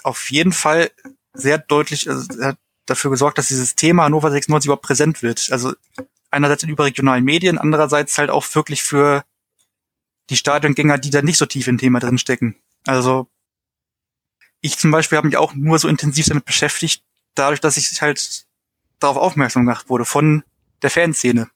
auf 0.02 0.30
jeden 0.30 0.52
Fall 0.52 0.90
sehr 1.32 1.58
deutlich, 1.58 2.08
also 2.08 2.26
hat 2.42 2.58
dafür 2.86 3.12
gesorgt, 3.12 3.38
dass 3.38 3.46
dieses 3.46 3.76
Thema 3.76 4.04
Hannover 4.04 4.30
96 4.30 4.66
überhaupt 4.66 4.84
präsent 4.84 5.22
wird. 5.22 5.48
Also 5.52 5.72
einerseits 6.30 6.64
in 6.64 6.68
überregionalen 6.68 7.24
Medien, 7.24 7.58
andererseits 7.58 8.18
halt 8.18 8.30
auch 8.30 8.44
wirklich 8.54 8.82
für 8.82 9.22
die 10.30 10.36
Stadiongänger, 10.36 10.98
die 10.98 11.10
da 11.10 11.22
nicht 11.22 11.36
so 11.38 11.46
tief 11.46 11.66
im 11.68 11.78
Thema 11.78 12.00
drin 12.00 12.18
stecken. 12.18 12.56
Also 12.86 13.28
ich 14.60 14.78
zum 14.78 14.90
Beispiel 14.90 15.18
habe 15.18 15.26
mich 15.28 15.36
auch 15.36 15.54
nur 15.54 15.78
so 15.78 15.88
intensiv 15.88 16.26
damit 16.26 16.44
beschäftigt, 16.44 17.02
dadurch, 17.34 17.60
dass 17.60 17.76
ich 17.76 18.00
halt 18.00 18.46
darauf 18.98 19.16
aufmerksam 19.16 19.64
gemacht 19.64 19.88
wurde 19.88 20.04
von 20.04 20.44
der 20.82 20.90
Fanszene. 20.90 21.50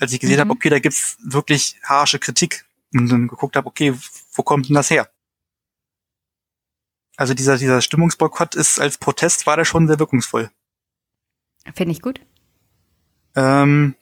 Als 0.00 0.12
ich 0.12 0.20
gesehen 0.20 0.36
Mhm. 0.36 0.40
habe, 0.40 0.50
okay, 0.52 0.70
da 0.70 0.78
gibt's 0.78 1.16
wirklich 1.20 1.76
harsche 1.82 2.18
Kritik 2.18 2.64
und 2.92 3.08
dann 3.08 3.28
geguckt 3.28 3.56
habe, 3.56 3.66
okay, 3.66 3.94
wo 4.32 4.42
kommt 4.42 4.68
denn 4.68 4.74
das 4.74 4.90
her? 4.90 5.08
Also 7.16 7.32
dieser, 7.34 7.58
dieser 7.58 7.80
Stimmungsboykott 7.80 8.54
ist 8.56 8.80
als 8.80 8.98
Protest 8.98 9.46
war 9.46 9.56
der 9.56 9.64
schon 9.64 9.86
sehr 9.86 9.98
wirkungsvoll. 9.98 10.50
Finde 11.74 11.92
ich 11.92 12.02
gut. 12.02 12.20
Ähm, 13.36 13.94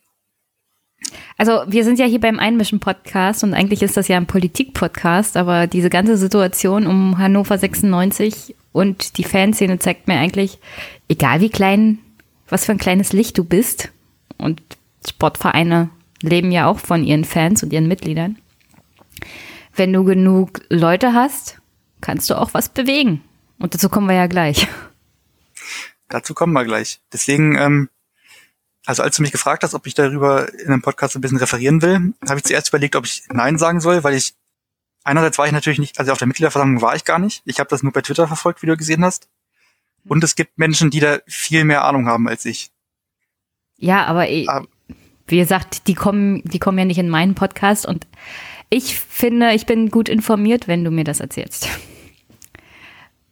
Also 1.37 1.63
wir 1.67 1.85
sind 1.85 1.99
ja 1.99 2.07
hier 2.07 2.21
beim 2.21 2.39
Einmischen-Podcast 2.39 3.45
und 3.45 3.55
eigentlich 3.55 3.83
ist 3.83 3.97
das 3.97 4.09
ja 4.09 4.17
ein 4.17 4.27
Politik-Podcast, 4.27 5.37
aber 5.37 5.67
diese 5.67 5.91
ganze 5.91 6.17
Situation 6.17 6.87
um 6.87 7.19
Hannover 7.19 7.59
96 7.59 8.55
und 8.73 9.19
die 9.19 9.25
Fanszene 9.25 9.79
zeigt 9.79 10.09
mir 10.09 10.19
eigentlich, 10.19 10.59
egal 11.09 11.41
wie 11.41 11.51
klein, 11.51 11.99
was 12.49 12.65
für 12.65 12.73
ein 12.73 12.79
kleines 12.79 13.13
Licht 13.13 13.39
du 13.39 13.45
bist, 13.45 13.91
und 14.43 14.61
Sportvereine 15.09 15.91
leben 16.21 16.53
ja 16.53 16.67
auch 16.67 16.79
von 16.79 17.05
ihren 17.05 17.25
Fans 17.25 17.63
und 17.63 17.73
ihren 17.73 17.89
Mitgliedern, 17.89 18.39
wenn 19.75 19.93
du 19.93 20.05
genug 20.05 20.61
Leute 20.69 21.15
hast, 21.15 21.61
kannst 22.01 22.29
du 22.29 22.35
auch 22.35 22.53
was 22.53 22.69
bewegen. 22.69 23.23
Und 23.59 23.75
dazu 23.75 23.89
kommen 23.89 24.09
wir 24.09 24.17
ja 24.17 24.27
gleich. 24.27 24.67
Dazu 26.09 26.35
kommen 26.35 26.53
wir 26.53 26.65
gleich. 26.65 27.01
Deswegen, 27.13 27.57
ähm, 27.57 27.89
also 28.87 29.03
als 29.03 29.17
du 29.17 29.23
mich 29.23 29.33
gefragt 29.33 29.63
hast, 29.63 29.75
ob 29.75 29.87
ich 29.87 29.95
darüber 29.95 30.53
in 30.55 30.69
einem 30.69 30.83
Podcast 30.83 31.15
ein 31.15 31.21
bisschen 31.21 31.39
referieren 31.39 31.83
will, 31.83 32.15
habe 32.29 32.39
ich 32.39 32.45
zuerst 32.45 32.69
überlegt, 32.69 32.97
ob 32.97 33.05
ich 33.07 33.23
Nein 33.33 33.59
sagen 33.59 33.81
soll, 33.81 34.03
weil 34.05 34.15
ich 34.15 34.35
einerseits 35.05 35.39
war 35.39 35.47
ich 35.47 35.53
natürlich 35.53 35.79
nicht, 35.79 35.99
also 35.99 36.13
auf 36.13 36.19
der 36.19 36.27
Mitgliederversammlung 36.29 36.83
war 36.83 36.95
ich 36.97 37.05
gar 37.05 37.19
nicht. 37.19 37.43
Ich 37.45 37.59
habe 37.61 37.69
das 37.71 37.83
nur 37.83 37.93
bei 37.93 38.01
Twitter 38.03 38.27
verfolgt, 38.27 38.63
wie 38.63 38.67
du 38.67 38.77
gesehen 38.77 39.05
hast. 39.05 39.29
Und 40.05 40.25
es 40.25 40.35
gibt 40.35 40.59
Menschen, 40.59 40.91
die 40.91 41.01
da 41.01 41.19
viel 41.27 41.65
mehr 41.65 41.85
Ahnung 41.85 42.07
haben 42.09 42.29
als 42.29 42.45
ich. 42.45 42.71
Ja, 43.79 44.05
aber 44.07 44.27
Ah. 44.49 44.63
wie 45.27 45.39
gesagt, 45.39 45.87
die 45.87 45.95
kommen, 45.95 46.43
die 46.45 46.59
kommen 46.59 46.79
ja 46.79 46.85
nicht 46.85 46.99
in 46.99 47.09
meinen 47.09 47.35
Podcast 47.35 47.87
und 47.87 48.07
ich 48.69 48.99
finde, 48.99 49.53
ich 49.53 49.67
bin 49.67 49.91
gut 49.91 50.09
informiert, 50.09 50.67
wenn 50.67 50.83
du 50.83 50.91
mir 50.91 51.05
das 51.05 51.21
erzählst. 51.21 51.69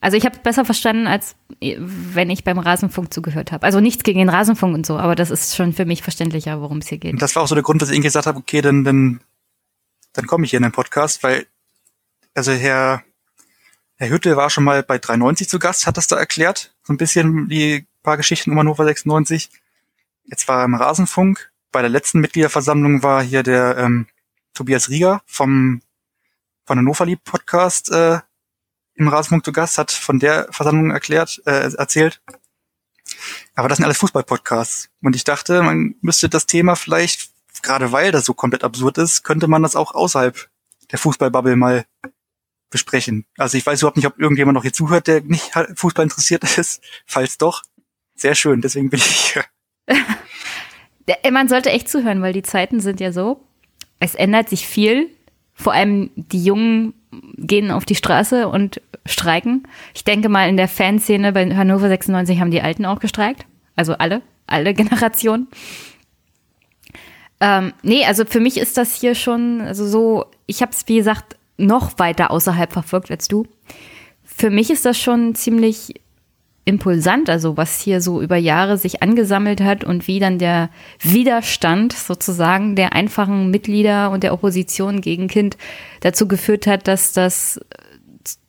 Also 0.01 0.17
ich 0.17 0.25
habe 0.25 0.37
es 0.37 0.43
besser 0.43 0.65
verstanden, 0.65 1.07
als 1.07 1.37
wenn 1.61 2.31
ich 2.31 2.43
beim 2.43 2.59
Rasenfunk 2.59 3.13
zugehört 3.13 3.53
habe. 3.53 3.65
Also 3.67 3.81
nichts 3.81 4.03
gegen 4.03 4.19
den 4.19 4.31
Rasenfunk 4.31 4.75
und 4.75 4.87
so, 4.87 4.99
aber 4.99 5.15
das 5.15 5.31
ist 5.31 5.55
schon 5.55 5.75
für 5.75 5.85
mich 5.85 6.03
verständlicher, 6.03 6.61
worum 6.61 6.79
es 6.79 6.89
hier 6.89 6.99
geht. 6.99 7.13
Und 7.13 7.23
das 7.23 7.37
war 7.37 7.43
auch 7.43 7.49
so 7.49 7.55
der 7.55 7.65
Grund, 7.65 7.83
dass 7.83 7.91
ich 7.91 8.01
gesagt 8.01 8.27
habe, 8.27 8.39
okay, 8.39 8.63
dann, 8.63 8.83
dann, 8.85 9.21
dann 10.15 10.27
komme 10.27 10.45
ich 10.45 10.51
hier 10.51 10.57
in 10.57 10.63
den 10.63 10.73
Podcast, 10.73 11.23
weil, 11.23 11.47
also 12.35 12.53
Herr, 12.53 13.03
Herr 13.97 14.09
Hütte 14.09 14.37
war 14.37 14.49
schon 14.49 14.65
mal 14.65 14.83
bei 14.83 14.99
390 14.99 15.51
zu 15.51 15.59
Gast, 15.59 15.87
hat 15.87 15.99
das 15.99 16.07
da 16.07 16.17
erklärt, 16.17 16.75
so 16.83 16.95
ein 16.95 16.97
bisschen 16.97 17.49
die 17.49 17.87
paar 18.03 18.17
Geschichten 18.17 18.53
um 18.53 18.59
Hannover 18.59 18.87
96. 18.87 19.51
Jetzt 20.25 20.49
war 20.49 20.61
er 20.61 20.65
im 20.65 20.75
Rasenfunk. 20.75 21.53
Bei 21.73 21.83
der 21.83 21.91
letzten 21.91 22.21
Mitgliederversammlung 22.21 23.03
war 23.03 23.23
hier 23.23 23.43
der 23.43 23.77
ähm, 23.77 24.07
Tobias 24.55 24.89
Rieger 24.89 25.21
vom 25.27 25.83
von 26.65 26.79
Hannover 26.79 27.05
Lieb 27.05 27.25
Podcast 27.25 27.91
äh, 27.91 28.21
im 29.01 29.09
Rasenfunk 29.09 29.45
zu 29.45 29.53
Gast, 29.53 29.79
hat 29.79 29.91
von 29.91 30.19
der 30.19 30.47
Versammlung 30.51 30.91
erklärt, 30.91 31.43
äh, 31.47 31.73
erzählt. 31.75 32.21
Aber 33.55 33.69
das 33.69 33.77
sind 33.77 33.85
alles 33.85 33.99
Fußball-Podcasts. 33.99 34.91
Und 35.03 35.17
ich 35.17 35.25
dachte, 35.25 35.63
man 35.63 35.95
müsste 36.03 36.29
das 36.29 36.47
Thema 36.47 36.77
vielleicht, 36.77 37.31
gerade 37.63 37.93
weil 37.93 38.13
das 38.13 38.27
so 38.27 38.35
komplett 38.35 38.63
absurd 38.63 38.99
ist, 38.99 39.25
könnte 39.25 39.49
man 39.49 39.63
das 39.63 39.75
auch 39.75 39.95
außerhalb 39.95 40.49
der 40.91 40.99
Fußballbubble 40.99 41.57
mal 41.57 41.87
besprechen. 42.69 43.25
Also 43.37 43.59
ich 43.59 43.67
weiß 43.67 43.81
überhaupt 43.81 43.97
nicht, 43.97 44.07
ob 44.07 44.19
irgendjemand 44.19 44.55
noch 44.55 44.63
hier 44.63 44.73
zuhört, 44.73 45.07
der 45.07 45.23
nicht 45.23 45.51
Fußball 45.75 46.05
interessiert 46.05 46.45
ist. 46.59 46.83
Falls 47.07 47.39
doch, 47.39 47.63
sehr 48.15 48.35
schön, 48.35 48.61
deswegen 48.61 48.91
bin 48.91 49.01
ich 49.01 49.33
hier. 49.33 49.45
Man 51.33 51.49
sollte 51.49 51.71
echt 51.71 51.89
zuhören, 51.89 52.23
weil 52.23 52.33
die 52.33 52.43
Zeiten 52.43 52.81
sind 52.81 53.01
ja 53.01 53.13
so. 53.13 53.45
Es 53.99 54.15
ändert 54.15 54.49
sich 54.49 54.67
viel. 54.67 55.11
Vor 55.55 55.73
allem 55.73 56.11
die 56.15 56.45
Jungen 56.45 56.95
gehen 57.37 57.71
auf 57.71 57.85
die 57.85 57.95
Straße 57.95 58.49
und 58.49 58.81
streiken. 59.07 59.67
Ich 59.95 60.05
denke 60.05 60.29
mal, 60.29 60.49
in 60.49 60.57
der 60.57 60.69
Fanszene 60.69 61.33
bei 61.33 61.55
Hannover 61.55 61.89
96 61.89 62.41
haben 62.41 62.51
die 62.51 62.63
Alten 62.63 62.85
auch 62.85 63.01
gestreikt. 63.01 63.47
Also 63.77 63.95
alle, 63.95 64.23
alle 64.47 64.75
Generationen. 64.75 65.49
Ähm, 67.41 67.73
nee, 67.83 68.05
also 68.05 68.25
für 68.25 68.41
mich 68.41 68.59
ist 68.59 68.77
das 68.77 68.95
hier 68.95 69.15
schon, 69.15 69.63
also 69.63 69.87
so, 69.87 70.27
ich 70.47 70.61
habe 70.61 70.73
es, 70.73 70.87
wie 70.87 70.97
gesagt, 70.97 71.37
noch 71.57 71.99
weiter 71.99 72.31
außerhalb 72.31 72.73
verfolgt 72.73 73.11
als 73.11 73.29
du. 73.29 73.47
Für 74.23 74.51
mich 74.51 74.71
ist 74.71 74.85
das 74.85 74.99
schon 74.99 75.35
ziemlich 75.35 75.95
impulsant, 76.65 77.31
also 77.31 77.57
was 77.57 77.81
hier 77.81 78.01
so 78.01 78.21
über 78.21 78.37
Jahre 78.37 78.79
sich 78.79 79.03
angesammelt 79.03 79.61
hat 79.61 79.83
und 79.83 80.07
wie 80.07 80.21
dann 80.21 80.39
der 80.39 80.71
Widerstand 81.01 81.93
sozusagen 81.93 82.77
der 82.77 82.93
einfachen 82.93 83.51
Mitglieder 83.51 84.11
und 84.11 84.23
der 84.23 84.33
Opposition 84.33 85.01
gegen 85.01 85.29
Kind 85.29 85.57
dazu 86.01 86.29
geführt 86.29 86.67
hat, 86.67 86.87
dass 86.87 87.13
das, 87.13 87.61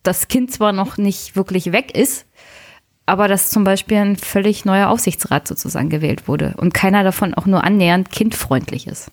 das 0.02 0.28
Kind 0.28 0.52
zwar 0.52 0.72
noch 0.72 0.96
nicht 0.98 1.34
wirklich 1.36 1.72
weg 1.72 1.96
ist, 1.96 2.26
aber 3.06 3.26
dass 3.28 3.50
zum 3.50 3.64
Beispiel 3.64 3.96
ein 3.98 4.16
völlig 4.16 4.64
neuer 4.64 4.88
Aufsichtsrat 4.88 5.48
sozusagen 5.48 5.88
gewählt 5.90 6.28
wurde 6.28 6.54
und 6.58 6.72
keiner 6.74 7.02
davon 7.04 7.34
auch 7.34 7.46
nur 7.46 7.64
annähernd 7.64 8.10
kindfreundlich 8.10 8.86
ist. 8.86 9.10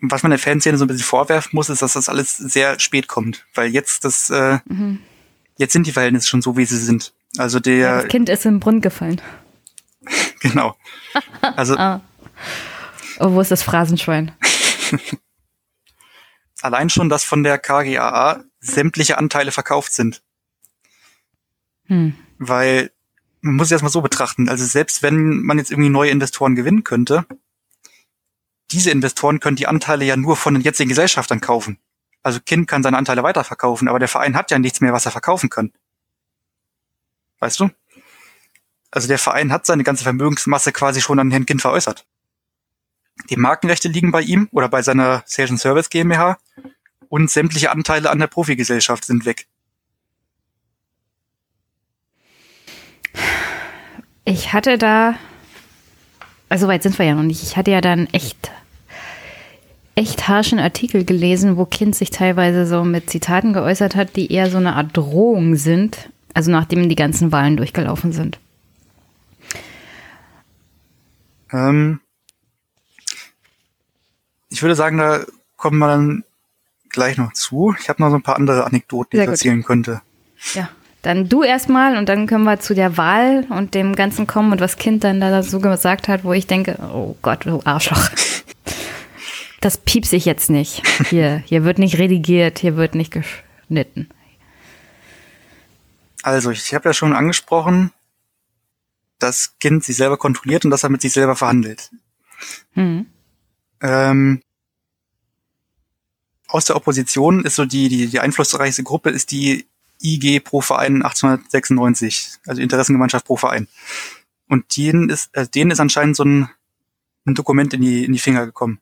Was 0.00 0.22
man 0.22 0.30
der 0.30 0.38
Fanszene 0.38 0.78
so 0.78 0.84
ein 0.84 0.88
bisschen 0.88 1.04
vorwerfen 1.04 1.50
muss, 1.54 1.68
ist, 1.68 1.82
dass 1.82 1.94
das 1.94 2.08
alles 2.08 2.36
sehr 2.36 2.78
spät 2.78 3.08
kommt. 3.08 3.44
Weil 3.54 3.70
jetzt 3.70 4.04
das, 4.04 4.30
äh, 4.30 4.58
Mhm. 4.66 5.00
jetzt 5.56 5.72
sind 5.72 5.86
die 5.86 5.92
Verhältnisse 5.92 6.28
schon 6.28 6.40
so, 6.42 6.56
wie 6.56 6.64
sie 6.64 6.76
sind. 6.78 7.12
Also 7.36 7.58
Ja, 7.58 7.62
der, 7.62 8.02
das 8.02 8.08
Kind 8.08 8.28
ist 8.28 8.46
im 8.46 8.60
Brunnen 8.60 8.80
gefallen. 8.80 9.20
genau. 10.40 10.76
Also 11.40 11.76
Ah. 11.78 12.00
Oh, 13.18 13.32
wo 13.32 13.40
ist 13.40 13.50
das 13.50 13.64
Phrasenschwein? 13.64 14.30
allein 16.62 16.90
schon, 16.90 17.08
dass 17.08 17.24
von 17.24 17.42
der 17.42 17.58
KGAA 17.58 18.44
sämtliche 18.60 19.18
Anteile 19.18 19.52
verkauft 19.52 19.92
sind. 19.92 20.22
Hm. 21.86 22.14
Weil 22.38 22.90
man 23.40 23.56
muss 23.56 23.68
es 23.68 23.72
erstmal 23.72 23.92
so 23.92 24.02
betrachten. 24.02 24.48
Also 24.48 24.64
selbst 24.64 25.02
wenn 25.02 25.42
man 25.42 25.58
jetzt 25.58 25.70
irgendwie 25.70 25.90
neue 25.90 26.10
Investoren 26.10 26.54
gewinnen 26.54 26.84
könnte, 26.84 27.24
diese 28.70 28.90
Investoren 28.90 29.40
können 29.40 29.56
die 29.56 29.66
Anteile 29.66 30.04
ja 30.04 30.16
nur 30.16 30.36
von 30.36 30.54
den 30.54 30.62
jetzigen 30.62 30.88
Gesellschaftern 30.88 31.40
kaufen. 31.40 31.78
Also 32.22 32.40
Kind 32.40 32.68
kann 32.68 32.82
seine 32.82 32.98
Anteile 32.98 33.22
weiterverkaufen, 33.22 33.88
aber 33.88 33.98
der 33.98 34.08
Verein 34.08 34.36
hat 34.36 34.50
ja 34.50 34.58
nichts 34.58 34.80
mehr, 34.80 34.92
was 34.92 35.06
er 35.06 35.12
verkaufen 35.12 35.48
kann. 35.48 35.72
Weißt 37.38 37.60
du? 37.60 37.70
Also 38.90 39.08
der 39.08 39.18
Verein 39.18 39.52
hat 39.52 39.66
seine 39.66 39.84
ganze 39.84 40.02
Vermögensmasse 40.02 40.72
quasi 40.72 41.00
schon 41.00 41.18
an 41.18 41.30
Herrn 41.30 41.46
Kind 41.46 41.62
veräußert. 41.62 42.06
Die 43.30 43.36
Markenrechte 43.36 43.88
liegen 43.88 44.10
bei 44.10 44.22
ihm 44.22 44.48
oder 44.52 44.68
bei 44.68 44.82
seiner 44.82 45.22
Sales 45.26 45.50
and 45.50 45.60
Service 45.60 45.90
GmbH 45.90 46.38
und 47.08 47.30
sämtliche 47.30 47.70
Anteile 47.70 48.10
an 48.10 48.18
der 48.18 48.26
Profigesellschaft 48.26 49.04
sind 49.04 49.24
weg. 49.26 49.46
Ich 54.24 54.52
hatte 54.52 54.76
da, 54.76 55.14
also 56.50 56.68
weit 56.68 56.82
sind 56.82 56.98
wir 56.98 57.06
ja 57.06 57.14
noch 57.14 57.22
nicht, 57.22 57.42
ich 57.42 57.56
hatte 57.56 57.70
ja 57.70 57.80
da 57.80 57.92
einen 57.92 58.12
echt, 58.12 58.50
echt 59.94 60.28
harschen 60.28 60.58
Artikel 60.58 61.04
gelesen, 61.04 61.56
wo 61.56 61.64
Kind 61.64 61.96
sich 61.96 62.10
teilweise 62.10 62.66
so 62.66 62.84
mit 62.84 63.08
Zitaten 63.08 63.54
geäußert 63.54 63.96
hat, 63.96 64.16
die 64.16 64.30
eher 64.30 64.50
so 64.50 64.58
eine 64.58 64.76
Art 64.76 64.94
Drohung 64.94 65.56
sind, 65.56 66.10
also 66.34 66.50
nachdem 66.50 66.90
die 66.90 66.94
ganzen 66.94 67.32
Wahlen 67.32 67.56
durchgelaufen 67.56 68.12
sind. 68.12 68.38
Ähm, 71.50 72.00
ich 74.50 74.62
würde 74.62 74.74
sagen, 74.74 74.98
da 74.98 75.24
kommen 75.56 75.78
wir 75.78 75.88
dann 75.88 76.24
gleich 76.98 77.16
noch 77.16 77.32
zu. 77.32 77.74
Ich 77.80 77.88
habe 77.88 78.02
noch 78.02 78.10
so 78.10 78.16
ein 78.16 78.22
paar 78.22 78.36
andere 78.36 78.64
Anekdoten, 78.64 79.10
die 79.12 79.16
Sehr 79.18 79.24
ich 79.24 79.30
gut. 79.30 79.34
erzählen 79.34 79.62
könnte. 79.62 80.02
Ja. 80.54 80.68
Dann 81.02 81.28
du 81.28 81.44
erstmal 81.44 81.96
und 81.96 82.08
dann 82.08 82.26
können 82.26 82.42
wir 82.42 82.58
zu 82.58 82.74
der 82.74 82.96
Wahl 82.96 83.46
und 83.50 83.74
dem 83.74 83.94
Ganzen 83.94 84.26
kommen 84.26 84.50
und 84.50 84.60
was 84.60 84.76
Kind 84.76 85.04
dann 85.04 85.20
da 85.20 85.42
so 85.44 85.60
gesagt 85.60 86.08
hat, 86.08 86.24
wo 86.24 86.32
ich 86.32 86.48
denke, 86.48 86.76
oh 86.92 87.16
Gott, 87.22 87.46
du 87.46 87.60
Arschloch. 87.64 88.10
Das 89.60 89.76
piepse 89.76 90.14
ich 90.14 90.24
jetzt 90.24 90.50
nicht. 90.50 90.86
Hier, 91.10 91.38
hier 91.44 91.64
wird 91.64 91.80
nicht 91.80 91.98
redigiert, 91.98 92.60
hier 92.60 92.76
wird 92.76 92.94
nicht 92.94 93.12
geschnitten. 93.12 94.08
Also, 96.22 96.52
ich 96.52 96.72
habe 96.74 96.88
ja 96.88 96.92
schon 96.92 97.12
angesprochen, 97.12 97.90
das 99.18 99.58
Kind 99.58 99.82
sich 99.82 99.96
selber 99.96 100.16
kontrolliert 100.16 100.64
und 100.64 100.70
dass 100.70 100.84
er 100.84 100.90
mit 100.90 101.00
sich 101.00 101.12
selber 101.12 101.34
verhandelt. 101.34 101.90
Hm. 102.74 103.06
Ähm, 103.80 104.42
aus 106.48 106.64
der 106.64 106.76
Opposition 106.76 107.44
ist 107.44 107.56
so 107.56 107.64
die, 107.64 107.88
die, 107.88 108.08
die 108.08 108.20
einflussreichste 108.20 108.82
Gruppe 108.82 109.10
ist 109.10 109.30
die 109.30 109.66
IG 110.02 110.40
pro 110.40 110.60
Verein 110.60 111.02
1896, 111.02 112.38
also 112.46 112.60
Interessengemeinschaft 112.60 113.26
pro 113.26 113.36
Verein. 113.36 113.68
Und 114.48 114.76
denen 114.76 115.10
ist, 115.10 115.34
äh, 115.34 115.46
denen 115.46 115.70
ist 115.70 115.80
anscheinend 115.80 116.16
so 116.16 116.24
ein, 116.24 116.48
ein 117.26 117.34
Dokument 117.34 117.74
in 117.74 117.82
die, 117.82 118.04
in 118.04 118.12
die 118.12 118.18
Finger 118.18 118.46
gekommen. 118.46 118.80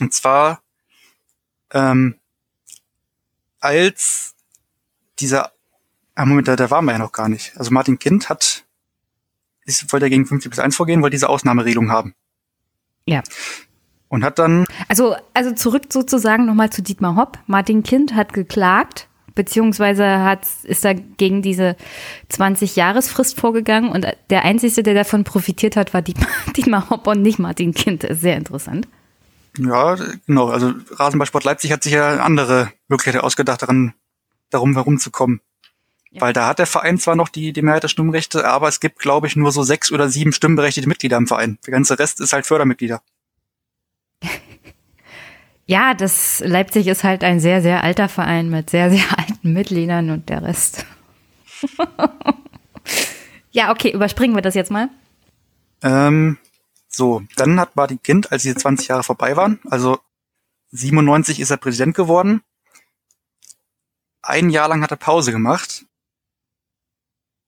Und 0.00 0.12
zwar, 0.12 0.62
ähm, 1.72 2.16
als 3.60 4.34
dieser, 5.18 5.52
ah 6.14 6.26
Moment, 6.26 6.48
da, 6.48 6.56
da 6.56 6.70
waren 6.70 6.84
wir 6.84 6.92
ja 6.92 6.98
noch 6.98 7.12
gar 7.12 7.28
nicht. 7.28 7.56
Also 7.56 7.70
Martin 7.70 7.98
Kind 7.98 8.28
hat, 8.28 8.64
ist, 9.64 9.90
wollte 9.92 10.06
er 10.06 10.10
gegen 10.10 10.26
50 10.26 10.50
plus 10.50 10.58
1 10.58 10.76
vorgehen, 10.76 11.00
wollte 11.00 11.14
diese 11.14 11.28
Ausnahmeregelung 11.28 11.90
haben. 11.90 12.14
Ja. 13.06 13.22
Und 14.12 14.24
hat 14.24 14.38
dann, 14.38 14.66
Also, 14.88 15.16
also 15.32 15.52
zurück 15.52 15.84
sozusagen 15.88 16.44
nochmal 16.44 16.68
zu 16.68 16.82
Dietmar 16.82 17.16
Hopp. 17.16 17.38
Martin 17.46 17.82
Kind 17.82 18.14
hat 18.14 18.34
geklagt, 18.34 19.08
beziehungsweise 19.34 20.06
hat, 20.22 20.46
ist 20.64 20.84
da 20.84 20.92
gegen 20.92 21.40
diese 21.40 21.76
20-Jahresfrist 22.30 23.40
vorgegangen 23.40 23.90
und 23.90 24.06
der 24.28 24.44
Einzige, 24.44 24.82
der 24.82 24.92
davon 24.92 25.24
profitiert 25.24 25.76
hat, 25.76 25.94
war 25.94 26.02
Dietmar, 26.02 26.28
Dietmar 26.56 26.90
Hopp 26.90 27.06
und 27.06 27.22
nicht 27.22 27.38
Martin 27.38 27.72
Kind. 27.72 28.02
Das 28.02 28.10
ist 28.10 28.20
sehr 28.20 28.36
interessant. 28.36 28.86
ja, 29.56 29.96
genau, 30.26 30.50
also 30.50 30.74
Rasenballsport 30.90 31.44
Leipzig 31.44 31.72
hat 31.72 31.82
sich 31.82 31.94
ja 31.94 32.18
andere 32.18 32.70
Möglichkeiten 32.88 33.24
ausgedacht, 33.24 33.62
daran, 33.62 33.94
darum 34.50 34.74
herumzukommen. 34.74 35.40
Weil 36.18 36.34
da 36.34 36.48
hat 36.48 36.58
der 36.58 36.66
Verein 36.66 36.98
zwar 36.98 37.16
noch 37.16 37.30
die, 37.30 37.54
die 37.54 37.62
Mehrheit 37.62 37.84
der 37.84 37.88
Stimmrechte, 37.88 38.46
aber 38.46 38.68
es 38.68 38.80
gibt, 38.80 38.98
glaube 38.98 39.26
ich, 39.26 39.36
nur 39.36 39.52
so 39.52 39.62
sechs 39.62 39.90
oder 39.90 40.10
sieben 40.10 40.34
stimmberechtigte 40.34 40.86
Mitglieder 40.86 41.16
im 41.16 41.26
Verein. 41.26 41.56
Der 41.64 41.72
ganze 41.72 41.98
Rest 41.98 42.20
ist 42.20 42.34
halt 42.34 42.44
Fördermitglieder. 42.44 43.00
Ja, 45.72 45.94
das 45.94 46.40
Leipzig 46.40 46.86
ist 46.86 47.02
halt 47.02 47.24
ein 47.24 47.40
sehr, 47.40 47.62
sehr 47.62 47.82
alter 47.82 48.10
Verein 48.10 48.50
mit 48.50 48.68
sehr, 48.68 48.90
sehr 48.90 49.06
alten 49.18 49.54
Mitgliedern 49.54 50.10
und 50.10 50.28
der 50.28 50.42
Rest. 50.42 50.84
ja, 53.52 53.70
okay, 53.70 53.90
überspringen 53.90 54.34
wir 54.34 54.42
das 54.42 54.54
jetzt 54.54 54.70
mal. 54.70 54.90
Ähm, 55.80 56.36
so, 56.88 57.22
dann 57.36 57.58
hat 57.58 57.74
Martin 57.74 58.02
Kind, 58.02 58.30
als 58.32 58.42
diese 58.42 58.56
20 58.56 58.88
Jahre 58.88 59.02
vorbei 59.02 59.34
waren, 59.34 59.60
also 59.70 59.98
97 60.72 61.40
ist 61.40 61.48
er 61.48 61.56
Präsident 61.56 61.94
geworden. 61.94 62.42
Ein 64.20 64.50
Jahr 64.50 64.68
lang 64.68 64.82
hat 64.82 64.90
er 64.90 64.98
Pause 64.98 65.32
gemacht. 65.32 65.86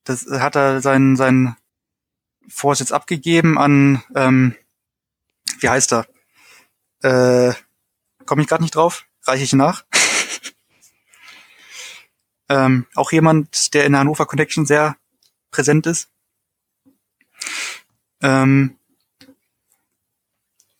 Das 0.05 0.25
hat 0.31 0.57
er 0.57 0.81
seinen, 0.81 1.17
seinen 1.17 1.57
Vorsitz 2.49 2.91
abgegeben 2.91 3.59
an, 3.59 4.03
ähm, 4.17 4.57
wie 5.61 5.69
heißt 5.69 5.93
er? 5.93 6.07
Äh, 7.03 7.55
komme 8.27 8.43
ich 8.43 8.49
gerade 8.49 8.63
nicht 8.63 8.75
drauf, 8.75 9.07
reiche 9.23 9.45
ich 9.45 9.53
nach. 9.53 9.85
ähm, 12.49 12.87
auch 12.95 13.13
jemand, 13.13 13.75
der 13.75 13.85
in 13.85 13.93
der 13.93 14.01
Hannover 14.01 14.27
Connection 14.27 14.67
sehr 14.67 14.97
präsent 15.51 15.87
ist. 15.87 16.11
Ähm, 18.23 18.77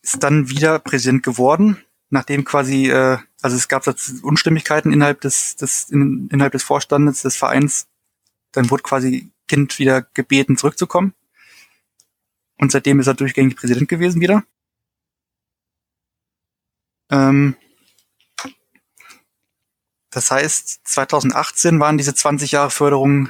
ist 0.01 0.21
dann 0.21 0.49
wieder 0.49 0.79
Präsident 0.79 1.23
geworden, 1.23 1.83
nachdem 2.09 2.45
quasi, 2.45 2.89
äh, 2.89 3.17
also 3.41 3.55
es 3.55 3.67
gab 3.67 3.87
Unstimmigkeiten 4.21 4.93
innerhalb 4.93 5.21
des, 5.21 5.55
des 5.55 5.89
in, 5.89 6.29
innerhalb 6.31 6.53
des 6.53 6.63
Vorstandes 6.63 7.23
des 7.23 7.35
Vereins. 7.35 7.87
Dann 8.51 8.69
wurde 8.69 8.83
quasi 8.83 9.31
Kind 9.47 9.79
wieder 9.79 10.01
gebeten, 10.01 10.57
zurückzukommen. 10.57 11.13
Und 12.57 12.71
seitdem 12.71 12.99
ist 12.99 13.07
er 13.07 13.13
durchgängig 13.15 13.55
Präsident 13.55 13.89
gewesen 13.89 14.21
wieder. 14.21 14.43
Ähm, 17.09 17.55
das 20.09 20.31
heißt, 20.31 20.87
2018 20.87 21.79
waren 21.79 21.97
diese 21.97 22.15
20 22.15 22.51
Jahre 22.51 22.71
Förderung 22.71 23.29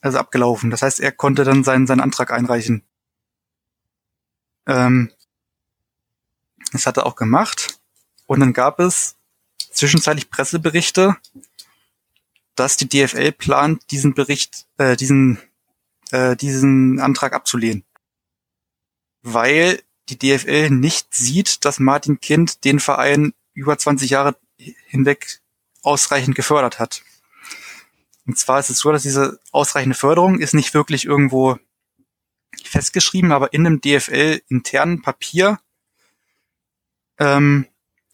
also 0.00 0.18
abgelaufen. 0.18 0.70
Das 0.70 0.82
heißt, 0.82 1.00
er 1.00 1.12
konnte 1.12 1.44
dann 1.44 1.64
seinen, 1.64 1.86
seinen 1.86 2.00
Antrag 2.00 2.30
einreichen. 2.30 2.82
Ähm, 4.66 5.10
das 6.72 6.86
hat 6.86 6.98
er 6.98 7.06
auch 7.06 7.16
gemacht. 7.16 7.80
Und 8.26 8.40
dann 8.40 8.52
gab 8.52 8.78
es 8.78 9.16
zwischenzeitlich 9.72 10.30
Presseberichte, 10.30 11.16
dass 12.54 12.76
die 12.76 12.88
DFL 12.88 13.32
plant, 13.32 13.90
diesen 13.90 14.14
Bericht, 14.14 14.66
äh, 14.76 14.96
diesen, 14.96 15.38
äh, 16.10 16.36
diesen 16.36 17.00
Antrag 17.00 17.32
abzulehnen. 17.32 17.84
Weil 19.22 19.82
die 20.08 20.18
DFL 20.18 20.70
nicht 20.70 21.14
sieht, 21.14 21.64
dass 21.64 21.80
Martin 21.80 22.20
Kind 22.20 22.64
den 22.64 22.80
Verein 22.80 23.32
über 23.54 23.76
20 23.76 24.10
Jahre 24.10 24.36
hinweg 24.86 25.40
ausreichend 25.82 26.34
gefördert 26.34 26.78
hat. 26.78 27.02
Und 28.26 28.38
zwar 28.38 28.58
ist 28.60 28.70
es 28.70 28.78
so, 28.78 28.92
dass 28.92 29.02
diese 29.02 29.40
ausreichende 29.52 29.96
Förderung 29.96 30.38
ist 30.38 30.54
nicht 30.54 30.74
wirklich 30.74 31.06
irgendwo 31.06 31.58
festgeschrieben, 32.62 33.32
aber 33.32 33.52
in 33.52 33.66
einem 33.66 33.80
DFL 33.80 34.42
internen 34.48 35.02
Papier 35.02 35.58
ähm, 37.18 37.66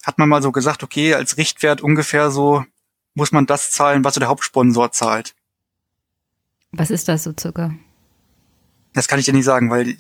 hat 0.04 0.18
man 0.18 0.28
mal 0.28 0.42
so 0.42 0.52
gesagt, 0.52 0.82
okay, 0.82 1.14
als 1.14 1.36
Richtwert 1.36 1.80
ungefähr 1.80 2.30
so 2.30 2.64
muss 3.14 3.32
man 3.32 3.46
das 3.46 3.70
zahlen, 3.70 4.04
was 4.04 4.14
so 4.14 4.20
der 4.20 4.28
Hauptsponsor 4.28 4.92
zahlt. 4.92 5.34
Was 6.72 6.90
ist 6.90 7.08
das 7.08 7.24
so 7.24 7.32
circa? 7.38 7.74
Das 8.92 9.08
kann 9.08 9.18
ich 9.18 9.24
dir 9.24 9.32
nicht 9.32 9.44
sagen, 9.44 9.70
weil 9.70 9.88
ich 9.88 9.98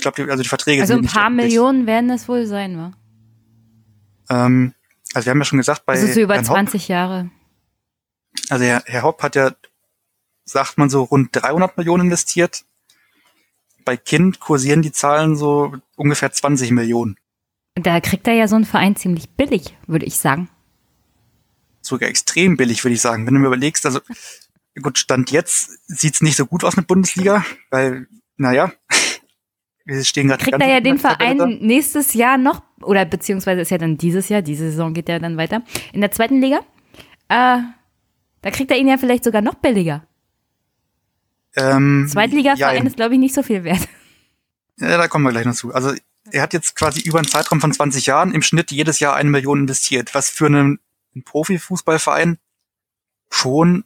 glaube, 0.00 0.30
also 0.30 0.42
die 0.42 0.48
Verträge 0.48 0.82
Also 0.82 0.94
sind 0.94 1.00
ein 1.00 1.02
nicht 1.02 1.14
paar. 1.14 1.30
Millionen 1.30 1.86
werden 1.86 2.10
es 2.10 2.28
wohl 2.28 2.46
sein, 2.46 2.76
wa? 2.78 2.92
Ähm, 4.30 4.74
also 5.14 5.26
wir 5.26 5.30
haben 5.30 5.38
ja 5.38 5.44
schon 5.44 5.58
gesagt, 5.58 5.84
bei 5.84 5.94
Also 5.94 6.06
so 6.06 6.20
über 6.20 6.34
Herrn 6.34 6.48
Hopp, 6.48 6.56
20 6.56 6.88
Jahre. 6.88 7.30
also 8.48 8.64
Herr, 8.64 8.82
Herr 8.86 9.02
Hopp 9.02 9.22
hat 9.22 9.36
ja, 9.36 9.52
sagt 10.44 10.78
man 10.78 10.88
so, 10.88 11.02
rund 11.02 11.28
300 11.32 11.76
Millionen 11.76 12.04
investiert. 12.06 12.64
Bei 13.84 13.96
Kind 13.96 14.40
kursieren 14.40 14.80
die 14.82 14.92
Zahlen 14.92 15.36
so 15.36 15.74
ungefähr 15.96 16.32
20 16.32 16.70
Millionen. 16.70 17.16
Da 17.74 18.00
kriegt 18.00 18.28
er 18.28 18.34
ja 18.34 18.48
so 18.48 18.56
einen 18.56 18.64
Verein 18.64 18.96
ziemlich 18.96 19.30
billig, 19.30 19.76
würde 19.86 20.06
ich 20.06 20.18
sagen. 20.18 20.48
Sogar 21.80 22.08
extrem 22.08 22.56
billig, 22.56 22.84
würde 22.84 22.94
ich 22.94 23.00
sagen. 23.00 23.26
Wenn 23.26 23.34
du 23.34 23.40
mir 23.40 23.48
überlegst, 23.48 23.84
also 23.86 24.00
gut, 24.80 24.98
Stand 24.98 25.30
jetzt 25.30 25.70
sieht's 25.88 26.22
nicht 26.22 26.36
so 26.36 26.46
gut 26.46 26.64
aus 26.64 26.76
mit 26.76 26.86
Bundesliga, 26.86 27.44
weil, 27.70 28.06
naja, 28.36 28.72
stehen 30.02 30.28
gerade 30.28 30.42
Kriegt 30.42 30.60
er 30.60 30.68
ja 30.68 30.80
den 30.80 30.96
in 30.96 31.02
der 31.02 31.10
Tabelle 31.12 31.36
Verein 31.36 31.58
nächstes 31.60 32.14
Jahr 32.14 32.38
noch, 32.38 32.62
oder 32.80 33.04
beziehungsweise 33.04 33.60
ist 33.60 33.70
ja 33.70 33.78
dann 33.78 33.98
dieses 33.98 34.28
Jahr, 34.28 34.42
diese 34.42 34.70
Saison 34.70 34.94
geht 34.94 35.08
ja 35.08 35.18
dann 35.18 35.36
weiter, 35.36 35.62
in 35.92 36.00
der 36.00 36.10
zweiten 36.10 36.40
Liga. 36.40 36.60
Äh, 37.28 37.58
da 38.42 38.50
kriegt 38.50 38.70
er 38.70 38.76
ihn 38.76 38.88
ja 38.88 38.98
vielleicht 38.98 39.24
sogar 39.24 39.42
noch 39.42 39.54
billiger. 39.54 40.06
Ähm, 41.56 42.06
Zweitligaverein 42.10 42.76
jein. 42.76 42.86
ist, 42.86 42.96
glaube 42.96 43.14
ich, 43.14 43.20
nicht 43.20 43.34
so 43.34 43.42
viel 43.42 43.64
wert. 43.64 43.88
Ja, 44.78 44.96
da 44.96 45.06
kommen 45.06 45.24
wir 45.24 45.30
gleich 45.30 45.44
noch 45.44 45.54
zu. 45.54 45.72
Also 45.72 45.94
er 46.30 46.42
hat 46.42 46.54
jetzt 46.54 46.74
quasi 46.74 47.02
über 47.02 47.18
einen 47.18 47.28
Zeitraum 47.28 47.60
von 47.60 47.72
20 47.72 48.06
Jahren 48.06 48.34
im 48.34 48.42
Schnitt 48.42 48.72
jedes 48.72 49.00
Jahr 49.00 49.14
eine 49.14 49.28
Million 49.28 49.60
investiert, 49.60 50.14
was 50.14 50.30
für 50.30 50.46
einen, 50.46 50.80
einen 51.14 51.24
Profifußballverein 51.24 52.38
schon 53.30 53.84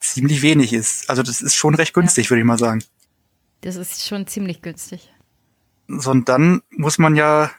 ziemlich 0.00 0.42
wenig 0.42 0.72
ist. 0.72 1.08
Also 1.08 1.22
das 1.22 1.40
ist 1.40 1.54
schon 1.54 1.76
recht 1.76 1.94
günstig, 1.94 2.30
würde 2.30 2.40
ich 2.40 2.46
mal 2.46 2.58
sagen. 2.58 2.82
Das 3.60 3.76
ist 3.76 4.06
schon 4.06 4.26
ziemlich 4.26 4.60
günstig. 4.60 5.08
So, 5.88 6.10
und 6.10 6.28
dann 6.28 6.62
muss 6.70 6.98
man 6.98 7.16
ja 7.16 7.50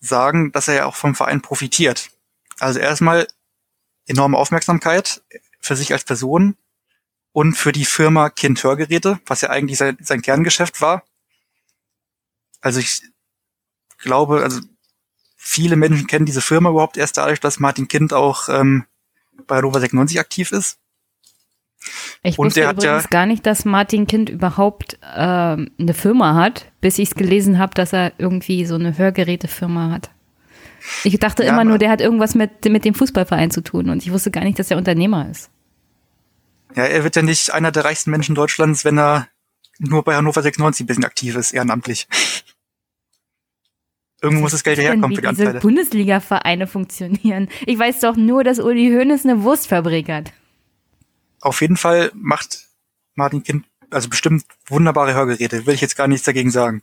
sagen, 0.00 0.52
dass 0.52 0.68
er 0.68 0.74
ja 0.74 0.86
auch 0.86 0.94
vom 0.94 1.14
Verein 1.14 1.42
profitiert. 1.42 2.10
Also 2.60 2.78
erstmal 2.78 3.26
enorme 4.06 4.38
Aufmerksamkeit 4.38 5.22
für 5.60 5.76
sich 5.76 5.92
als 5.92 6.04
Person 6.04 6.56
und 7.32 7.54
für 7.54 7.72
die 7.72 7.84
Firma 7.84 8.30
Kind 8.30 8.62
Hörgeräte, 8.62 9.20
was 9.26 9.40
ja 9.40 9.50
eigentlich 9.50 9.78
sein, 9.78 9.98
sein 10.00 10.22
Kerngeschäft 10.22 10.80
war. 10.80 11.04
Also 12.60 12.80
ich 12.80 13.02
glaube, 13.98 14.42
also 14.42 14.60
viele 15.36 15.76
Menschen 15.76 16.06
kennen 16.06 16.26
diese 16.26 16.40
Firma 16.40 16.70
überhaupt 16.70 16.96
erst 16.96 17.16
dadurch, 17.16 17.40
dass 17.40 17.58
Martin 17.58 17.88
Kind 17.88 18.12
auch 18.12 18.48
ähm, 18.48 18.86
bei 19.46 19.56
Hannover 19.56 19.80
96 19.80 20.18
aktiv 20.20 20.52
ist. 20.52 20.78
Ich 22.22 22.38
Und 22.38 22.46
wusste 22.46 22.66
hat 22.66 22.82
ja- 22.82 22.90
übrigens 22.90 23.10
gar 23.10 23.26
nicht, 23.26 23.46
dass 23.46 23.64
Martin 23.64 24.06
Kind 24.06 24.28
überhaupt 24.28 24.98
ähm, 25.16 25.70
eine 25.78 25.94
Firma 25.94 26.34
hat, 26.34 26.66
bis 26.80 26.98
ich 26.98 27.08
es 27.10 27.14
gelesen 27.14 27.58
habe, 27.58 27.74
dass 27.74 27.92
er 27.92 28.12
irgendwie 28.18 28.64
so 28.66 28.74
eine 28.74 28.96
Hörgerätefirma 28.98 29.90
hat. 29.90 30.10
Ich 31.04 31.18
dachte 31.18 31.44
Ja, 31.44 31.50
immer 31.52 31.64
nur, 31.64 31.78
der 31.78 31.90
hat 31.90 32.00
irgendwas 32.00 32.34
mit, 32.34 32.64
mit 32.66 32.84
dem 32.84 32.94
Fußballverein 32.94 33.50
zu 33.50 33.62
tun 33.62 33.90
und 33.90 34.02
ich 34.04 34.12
wusste 34.12 34.30
gar 34.30 34.44
nicht, 34.44 34.58
dass 34.58 34.70
er 34.70 34.76
Unternehmer 34.76 35.28
ist. 35.30 35.50
Ja, 36.76 36.84
er 36.84 37.02
wird 37.04 37.16
ja 37.16 37.22
nicht 37.22 37.52
einer 37.52 37.72
der 37.72 37.84
reichsten 37.84 38.10
Menschen 38.10 38.34
Deutschlands, 38.34 38.84
wenn 38.84 38.98
er 38.98 39.28
nur 39.78 40.02
bei 40.04 40.14
Hannover 40.16 40.42
96 40.42 40.84
ein 40.84 40.86
bisschen 40.86 41.04
aktiv 41.04 41.34
ist, 41.36 41.52
ehrenamtlich. 41.52 42.06
Irgendwo 44.20 44.42
muss 44.42 44.52
das 44.52 44.64
Geld 44.64 44.78
herkommen 44.78 45.10
wie 45.10 45.16
für 45.16 45.22
die 45.22 45.28
diese 45.28 45.42
Anteile. 45.42 45.60
Bundesliga-Vereine 45.60 46.66
funktionieren. 46.66 47.48
Ich 47.66 47.78
weiß 47.78 48.00
doch 48.00 48.16
nur, 48.16 48.42
dass 48.42 48.58
Uli 48.58 48.90
Hoeneß 48.90 49.24
eine 49.24 49.42
Wurstfabrik 49.44 50.08
hat. 50.08 50.32
Auf 51.40 51.60
jeden 51.60 51.76
Fall 51.76 52.10
macht 52.14 52.66
Martin 53.14 53.42
Kind, 53.42 53.66
also 53.90 54.08
bestimmt 54.08 54.44
wunderbare 54.66 55.14
Hörgeräte, 55.14 55.66
will 55.66 55.74
ich 55.74 55.80
jetzt 55.80 55.96
gar 55.96 56.08
nichts 56.08 56.24
dagegen 56.26 56.50
sagen. 56.50 56.82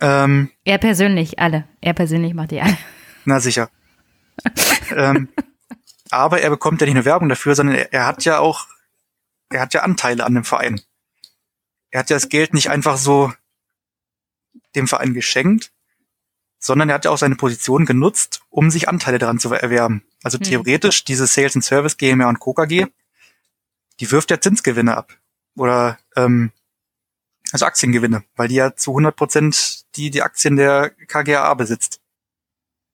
Ähm, 0.00 0.50
Er 0.64 0.78
persönlich, 0.78 1.38
alle. 1.38 1.66
Er 1.80 1.94
persönlich 1.94 2.34
macht 2.34 2.50
die 2.50 2.60
alle. 2.60 2.76
na 3.24 3.40
sicher. 3.40 3.70
ähm, 4.94 5.28
aber 6.10 6.40
er 6.40 6.50
bekommt 6.50 6.80
ja 6.80 6.86
nicht 6.86 6.94
nur 6.94 7.04
Werbung 7.04 7.28
dafür, 7.28 7.54
sondern 7.54 7.76
er, 7.76 7.92
er 7.92 8.06
hat 8.06 8.24
ja 8.24 8.38
auch, 8.38 8.66
er 9.50 9.60
hat 9.60 9.74
ja 9.74 9.82
Anteile 9.82 10.24
an 10.24 10.34
dem 10.34 10.44
Verein. 10.44 10.80
Er 11.90 12.00
hat 12.00 12.10
ja 12.10 12.16
das 12.16 12.28
Geld 12.28 12.52
nicht 12.52 12.70
einfach 12.70 12.96
so 12.98 13.32
dem 14.74 14.86
Verein 14.86 15.14
geschenkt, 15.14 15.72
sondern 16.58 16.88
er 16.90 16.96
hat 16.96 17.04
ja 17.06 17.10
auch 17.10 17.18
seine 17.18 17.36
Position 17.36 17.86
genutzt, 17.86 18.42
um 18.50 18.70
sich 18.70 18.88
Anteile 18.88 19.18
daran 19.18 19.38
zu 19.38 19.52
erwerben. 19.52 20.02
Also 20.22 20.38
Hm. 20.38 20.44
theoretisch 20.44 21.04
diese 21.04 21.26
Sales 21.26 21.54
and 21.56 21.64
Service 21.64 21.96
GmbH 21.96 22.28
und 22.28 22.40
Co. 22.40 22.54
Die 24.00 24.10
wirft 24.10 24.30
ja 24.30 24.40
Zinsgewinne 24.40 24.96
ab. 24.96 25.12
Oder 25.56 25.98
ähm, 26.16 26.52
also 27.52 27.66
Aktiengewinne, 27.66 28.24
weil 28.36 28.48
die 28.48 28.56
ja 28.56 28.74
zu 28.74 28.90
100 28.90 29.16
Prozent 29.16 29.84
die, 29.96 30.10
die 30.10 30.22
Aktien 30.22 30.56
der 30.56 30.90
KGAA 30.90 31.54
besitzt. 31.54 32.00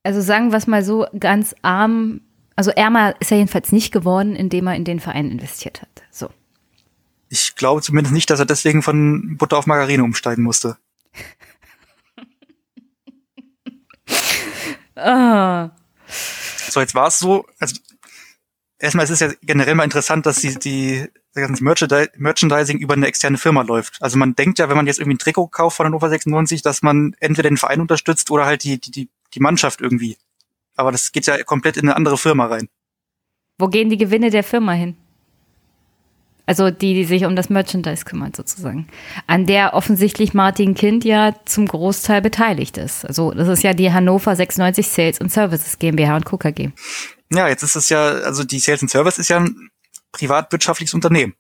Also 0.05 0.21
sagen 0.21 0.51
wir 0.51 0.59
es 0.59 0.67
mal 0.67 0.85
so, 0.85 1.07
ganz 1.19 1.55
arm, 1.63 2.21
also 2.57 2.71
ärmer 2.71 3.21
ist 3.21 3.31
er 3.31 3.39
jedenfalls 3.39 3.73
nicht 3.73 3.93
geworden, 3.93 4.37
indem 4.37 4.67
er 4.67 4.75
in 4.75 4.85
den 4.85 5.01
Verein 5.01 5.31
investiert 5.31 5.81
hat. 5.81 6.03
So. 6.11 6.31
Ich 7.29 7.55
glaube 7.57 7.83
zumindest 7.83 8.13
nicht, 8.13 8.29
dass 8.29 8.41
er 8.41 8.47
deswegen 8.47 8.83
von 8.83 9.37
Butter 9.39 9.57
auf 9.57 9.67
Margarine 9.67 10.05
umsteigen 10.05 10.45
musste. 10.45 10.77
Ah. 14.95 15.71
So, 16.69 16.79
jetzt 16.81 16.95
war 16.95 17.09
es 17.09 17.19
so, 17.19 17.47
also 17.59 17.77
erstmal 18.83 19.05
es 19.05 19.11
ist 19.11 19.21
ja 19.21 19.31
generell 19.43 19.75
mal 19.75 19.85
interessant, 19.85 20.27
dass 20.27 20.41
die, 20.41 20.59
die 20.59 21.07
das 21.35 21.61
Merchandising 21.61 22.79
über 22.79 22.95
eine 22.95 23.07
externe 23.07 23.39
Firma 23.39 23.63
läuft. 23.63 23.97
Also 24.03 24.19
man 24.19 24.35
denkt 24.35 24.59
ja, 24.59 24.69
wenn 24.69 24.77
man 24.77 24.87
jetzt 24.87 24.99
irgendwie 24.99 25.15
ein 25.15 25.19
Trikot 25.19 25.49
kauft 25.49 25.79
von 25.79 25.87
Hannover 25.87 26.11
96, 26.11 26.61
dass 26.61 26.83
man 26.83 27.17
entweder 27.21 27.49
den 27.49 27.57
Verein 27.57 27.81
unterstützt 27.81 28.31
oder 28.31 28.45
halt 28.45 28.65
die, 28.65 28.79
die, 28.79 29.09
die, 29.35 29.41
Mannschaft 29.41 29.81
irgendwie. 29.81 30.19
Aber 30.77 30.93
das 30.93 31.13
geht 31.13 31.27
ja 31.27 31.43
komplett 31.45 31.79
in 31.79 31.85
eine 31.85 31.97
andere 31.97 32.19
Firma 32.19 32.47
rein. 32.47 32.69
Wo 33.59 33.69
gehen 33.69 33.89
die 33.89 33.97
Gewinne 33.97 34.31
der 34.31 34.45
Firma 34.45 34.73
hin? 34.73 34.97
Also 36.45 36.71
die, 36.71 36.95
die 36.95 37.05
sich 37.05 37.25
um 37.25 37.37
das 37.37 37.49
Merchandise 37.49 38.05
kümmert, 38.05 38.37
sozusagen. 38.37 38.89
An 39.27 39.47
der 39.47 39.75
offensichtlich 39.75 40.35
Martin 40.35 40.75
Kind 40.75 41.05
ja 41.05 41.35
zum 41.45 41.67
Großteil 41.67 42.21
beteiligt 42.21 42.77
ist. 42.77 43.07
Also 43.07 43.31
das 43.31 43.49
ist 43.49 43.63
ja 43.63 43.73
die 43.73 43.93
Hannover 43.93 44.35
96 44.35 44.89
Sales 44.89 45.21
and 45.21 45.33
Services 45.33 45.79
GmbH 45.79 46.17
und 46.17 46.25
Co. 46.25 46.39
Ja, 47.35 47.49
jetzt 47.49 47.63
ist 47.63 47.77
es 47.77 47.89
ja, 47.89 48.03
also 48.05 48.45
die 48.45 48.59
Sales 48.61 48.83
and 48.83 48.91
Service 48.91 49.19
ist 49.19 49.29
ja 49.29 49.39
ein 49.39 49.71
privatwirtschaftliches 50.13 50.95
Unternehmen 50.95 51.35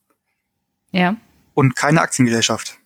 Ja. 0.90 1.16
und 1.55 1.76
keine 1.76 2.01
Aktiengesellschaft. 2.01 2.78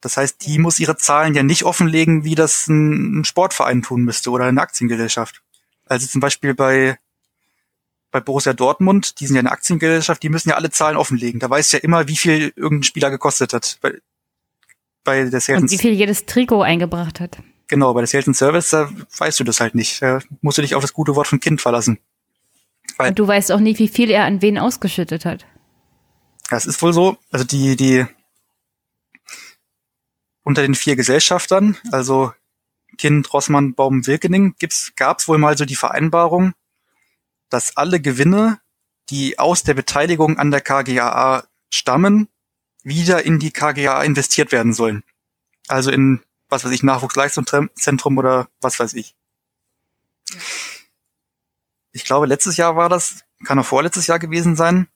Das 0.00 0.16
heißt, 0.16 0.46
die 0.46 0.58
muss 0.58 0.80
ihre 0.80 0.96
Zahlen 0.96 1.34
ja 1.34 1.42
nicht 1.42 1.64
offenlegen, 1.64 2.24
wie 2.24 2.34
das 2.34 2.68
ein 2.68 3.20
ein 3.20 3.24
Sportverein 3.24 3.82
tun 3.82 4.02
müsste 4.02 4.30
oder 4.30 4.46
eine 4.46 4.60
Aktiengesellschaft. 4.62 5.42
Also 5.86 6.06
zum 6.06 6.22
Beispiel 6.22 6.54
bei, 6.54 6.98
bei 8.10 8.20
Borussia 8.20 8.54
Dortmund, 8.54 9.20
die 9.20 9.26
sind 9.26 9.36
ja 9.36 9.40
eine 9.40 9.52
Aktiengesellschaft, 9.52 10.22
die 10.22 10.30
müssen 10.30 10.48
ja 10.48 10.54
alle 10.56 10.70
Zahlen 10.70 10.96
offenlegen. 10.96 11.38
Da 11.40 11.50
weiß 11.50 11.72
ja 11.72 11.80
immer, 11.80 12.08
wie 12.08 12.16
viel 12.16 12.52
irgendein 12.56 12.84
Spieler 12.84 13.10
gekostet 13.10 13.52
hat. 13.52 13.76
Bei, 13.82 13.92
bei 15.04 15.24
der 15.28 15.40
Sales 15.40 15.62
Und 15.62 15.70
wie 15.70 15.78
viel 15.78 15.92
jedes 15.92 16.24
Trikot 16.24 16.62
eingebracht 16.62 17.20
hat. 17.20 17.38
Genau, 17.70 17.94
bei 17.94 18.00
der 18.00 18.08
Sales 18.08 18.26
and 18.26 18.36
Service, 18.36 18.70
da 18.70 18.90
weißt 19.18 19.38
du 19.38 19.44
das 19.44 19.60
halt 19.60 19.76
nicht. 19.76 20.02
Da 20.02 20.18
musst 20.40 20.58
du 20.58 20.62
dich 20.62 20.74
auf 20.74 20.82
das 20.82 20.92
gute 20.92 21.14
Wort 21.14 21.28
von 21.28 21.38
Kind 21.38 21.60
verlassen. 21.60 22.00
Weil 22.96 23.10
Und 23.10 23.18
du 23.20 23.28
weißt 23.28 23.52
auch 23.52 23.60
nicht, 23.60 23.78
wie 23.78 23.86
viel 23.86 24.10
er 24.10 24.24
an 24.24 24.42
wen 24.42 24.58
ausgeschüttet 24.58 25.24
hat. 25.24 25.46
Das 26.48 26.66
ist 26.66 26.82
wohl 26.82 26.92
so. 26.92 27.16
Also 27.30 27.44
die, 27.44 27.76
die 27.76 28.06
unter 30.42 30.62
den 30.62 30.74
vier 30.74 30.96
Gesellschaftern, 30.96 31.76
also 31.92 32.32
Kind, 32.98 33.32
Rossmann, 33.32 33.74
Baum, 33.74 34.04
Wilkening, 34.04 34.56
gibt's, 34.58 34.92
gab's 34.96 35.28
wohl 35.28 35.38
mal 35.38 35.56
so 35.56 35.64
die 35.64 35.76
Vereinbarung, 35.76 36.54
dass 37.50 37.76
alle 37.76 38.00
Gewinne, 38.00 38.58
die 39.10 39.38
aus 39.38 39.62
der 39.62 39.74
Beteiligung 39.74 40.38
an 40.40 40.50
der 40.50 40.60
KGAA 40.60 41.44
stammen, 41.72 42.26
wieder 42.82 43.24
in 43.24 43.38
die 43.38 43.52
KGAA 43.52 44.02
investiert 44.02 44.50
werden 44.50 44.72
sollen. 44.72 45.04
Also 45.68 45.92
in, 45.92 46.20
was 46.50 46.64
weiß 46.64 46.72
ich, 46.72 46.82
Nachwuchsleistungszentrum 46.82 48.18
oder 48.18 48.48
was 48.60 48.78
weiß 48.78 48.94
ich. 48.94 49.14
Ich 51.92 52.04
glaube, 52.04 52.26
letztes 52.26 52.56
Jahr 52.56 52.76
war 52.76 52.88
das, 52.88 53.24
kann 53.44 53.58
auch 53.58 53.64
vorletztes 53.66 54.06
Jahr 54.06 54.18
gewesen 54.18 54.56
sein. 54.56 54.88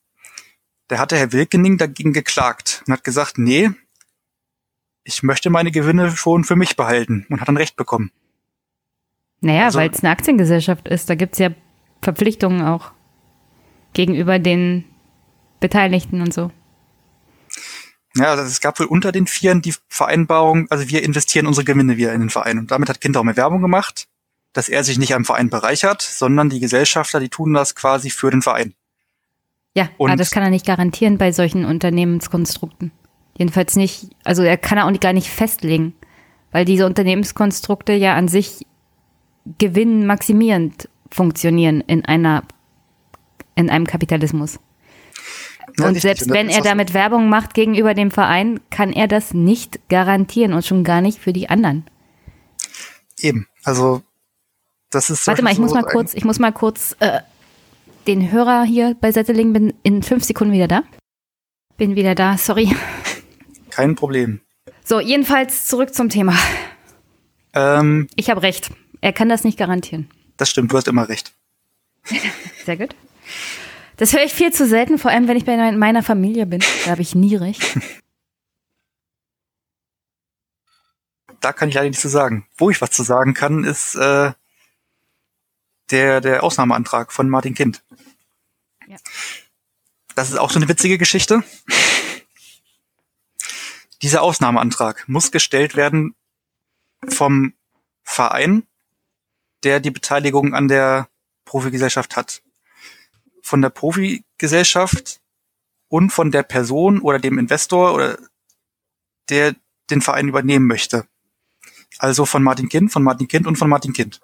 Da 0.88 0.98
hatte 0.98 1.16
Herr 1.16 1.32
Wilkening 1.32 1.78
dagegen 1.78 2.12
geklagt 2.12 2.82
und 2.86 2.92
hat 2.92 3.04
gesagt, 3.04 3.38
nee, 3.38 3.70
ich 5.02 5.22
möchte 5.22 5.50
meine 5.50 5.70
Gewinne 5.70 6.14
schon 6.16 6.44
für 6.44 6.56
mich 6.56 6.76
behalten 6.76 7.26
und 7.30 7.40
hat 7.40 7.48
dann 7.48 7.56
Recht 7.56 7.76
bekommen. 7.76 8.10
Naja, 9.40 9.64
Also- 9.66 9.78
weil 9.78 9.90
es 9.90 10.02
eine 10.02 10.10
Aktiengesellschaft 10.12 10.88
ist. 10.88 11.10
Da 11.10 11.14
gibt's 11.14 11.38
ja 11.38 11.50
Verpflichtungen 12.02 12.62
auch 12.62 12.92
gegenüber 13.92 14.38
den 14.38 14.84
Beteiligten 15.60 16.20
und 16.20 16.32
so. 16.32 16.50
Ja, 18.16 18.30
also 18.30 18.44
es 18.44 18.60
gab 18.60 18.78
wohl 18.78 18.86
unter 18.86 19.10
den 19.12 19.26
Vieren 19.26 19.60
die 19.60 19.74
Vereinbarung, 19.88 20.66
also 20.70 20.88
wir 20.88 21.02
investieren 21.02 21.46
unsere 21.46 21.64
Gewinne 21.64 21.96
wieder 21.96 22.12
in 22.12 22.20
den 22.20 22.30
Verein. 22.30 22.58
Und 22.58 22.70
damit 22.70 22.88
hat 22.88 23.00
Kind 23.00 23.16
auch 23.16 23.24
mehr 23.24 23.36
Werbung 23.36 23.60
gemacht, 23.60 24.06
dass 24.52 24.68
er 24.68 24.84
sich 24.84 24.98
nicht 24.98 25.14
am 25.14 25.24
Verein 25.24 25.50
bereichert, 25.50 26.02
sondern 26.02 26.48
die 26.48 26.60
Gesellschafter, 26.60 27.18
die 27.18 27.28
tun 27.28 27.54
das 27.54 27.74
quasi 27.74 28.10
für 28.10 28.30
den 28.30 28.40
Verein. 28.42 28.74
Ja, 29.76 29.88
Und- 29.98 30.10
aber 30.10 30.16
das 30.16 30.30
kann 30.30 30.44
er 30.44 30.50
nicht 30.50 30.66
garantieren 30.66 31.18
bei 31.18 31.32
solchen 31.32 31.64
Unternehmenskonstrukten. 31.64 32.92
Jedenfalls 33.36 33.74
nicht, 33.74 34.10
also 34.22 34.42
er 34.42 34.56
kann 34.56 34.78
er 34.78 34.86
auch 34.86 34.90
nicht, 34.90 35.02
gar 35.02 35.12
nicht 35.12 35.28
festlegen, 35.28 35.94
weil 36.52 36.64
diese 36.64 36.86
Unternehmenskonstrukte 36.86 37.92
ja 37.92 38.14
an 38.14 38.28
sich 38.28 38.64
gewinnmaximierend 39.58 40.88
funktionieren 41.10 41.80
in 41.80 42.04
einer, 42.04 42.44
in 43.56 43.70
einem 43.70 43.88
Kapitalismus. 43.88 44.60
Ja, 45.78 45.88
und 45.88 46.00
selbst 46.00 46.30
wenn 46.30 46.48
er 46.48 46.58
so. 46.58 46.64
damit 46.64 46.94
Werbung 46.94 47.28
macht 47.28 47.54
gegenüber 47.54 47.94
dem 47.94 48.10
Verein, 48.10 48.60
kann 48.70 48.92
er 48.92 49.08
das 49.08 49.34
nicht 49.34 49.88
garantieren 49.88 50.52
und 50.52 50.64
schon 50.64 50.84
gar 50.84 51.00
nicht 51.00 51.18
für 51.18 51.32
die 51.32 51.48
anderen. 51.48 51.84
Eben, 53.18 53.48
also 53.64 54.02
das 54.90 55.10
ist 55.10 55.26
Warte 55.26 55.42
mal, 55.42 55.50
ich 55.50 55.56
so 55.56 55.62
muss 55.62 55.74
mal 55.74 55.82
kurz, 55.82 56.14
ich 56.14 56.24
muss 56.24 56.38
mal 56.38 56.52
kurz 56.52 56.94
äh, 57.00 57.20
den 58.06 58.30
Hörer 58.30 58.64
hier 58.64 58.94
beiseite 59.00 59.32
bin 59.34 59.74
in 59.82 60.02
fünf 60.02 60.24
Sekunden 60.24 60.52
wieder 60.52 60.68
da. 60.68 60.82
Bin 61.76 61.96
wieder 61.96 62.14
da, 62.14 62.38
sorry. 62.38 62.74
Kein 63.70 63.96
Problem. 63.96 64.40
So, 64.84 65.00
jedenfalls 65.00 65.66
zurück 65.66 65.94
zum 65.94 66.08
Thema. 66.08 66.36
Ähm, 67.54 68.08
Ich 68.14 68.30
habe 68.30 68.42
recht. 68.42 68.70
Er 69.00 69.12
kann 69.12 69.28
das 69.28 69.44
nicht 69.44 69.58
garantieren. 69.58 70.08
das 70.36 70.50
stimmt, 70.50 70.72
du 70.72 70.76
hast 70.76 70.88
immer 70.88 71.08
recht. 71.08 71.32
Sehr 72.64 72.76
gut. 72.76 72.94
Das 73.96 74.12
höre 74.12 74.24
ich 74.24 74.34
viel 74.34 74.52
zu 74.52 74.66
selten, 74.66 74.98
vor 74.98 75.10
allem 75.10 75.28
wenn 75.28 75.36
ich 75.36 75.44
bei 75.44 75.72
meiner 75.72 76.02
Familie 76.02 76.46
bin. 76.46 76.62
Da 76.84 76.92
habe 76.92 77.02
ich 77.02 77.14
nie 77.14 77.36
recht. 77.36 77.62
Da 81.40 81.52
kann 81.52 81.68
ich 81.68 81.74
leider 81.74 81.88
nichts 81.88 82.00
zu 82.00 82.08
sagen. 82.08 82.48
Wo 82.56 82.70
ich 82.70 82.80
was 82.80 82.90
zu 82.90 83.02
sagen 83.02 83.34
kann, 83.34 83.64
ist 83.64 83.96
äh, 83.96 84.32
der, 85.90 86.22
der 86.22 86.42
Ausnahmeantrag 86.42 87.12
von 87.12 87.28
Martin 87.28 87.52
Kind. 87.54 87.84
Ja. 88.86 88.96
Das 90.14 90.30
ist 90.30 90.38
auch 90.38 90.50
so 90.50 90.58
eine 90.58 90.68
witzige 90.70 90.96
Geschichte. 90.96 91.44
Dieser 94.02 94.22
Ausnahmeantrag 94.22 95.06
muss 95.06 95.32
gestellt 95.32 95.76
werden 95.76 96.14
vom 97.08 97.52
Verein, 98.04 98.66
der 99.64 99.80
die 99.80 99.90
Beteiligung 99.90 100.54
an 100.54 100.68
der 100.68 101.10
Profigesellschaft 101.44 102.16
hat. 102.16 102.43
Von 103.44 103.60
der 103.60 103.68
Profigesellschaft 103.68 105.20
und 105.88 106.10
von 106.10 106.30
der 106.30 106.42
Person 106.42 107.00
oder 107.00 107.18
dem 107.18 107.38
Investor 107.38 107.92
oder 107.94 108.18
der 109.28 109.54
den 109.90 110.00
Verein 110.00 110.28
übernehmen 110.28 110.66
möchte. 110.66 111.06
Also 111.98 112.24
von 112.24 112.42
Martin 112.42 112.70
Kind, 112.70 112.90
von 112.90 113.02
Martin 113.02 113.28
Kind 113.28 113.46
und 113.46 113.56
von 113.56 113.68
Martin 113.68 113.92
Kind. 113.92 114.20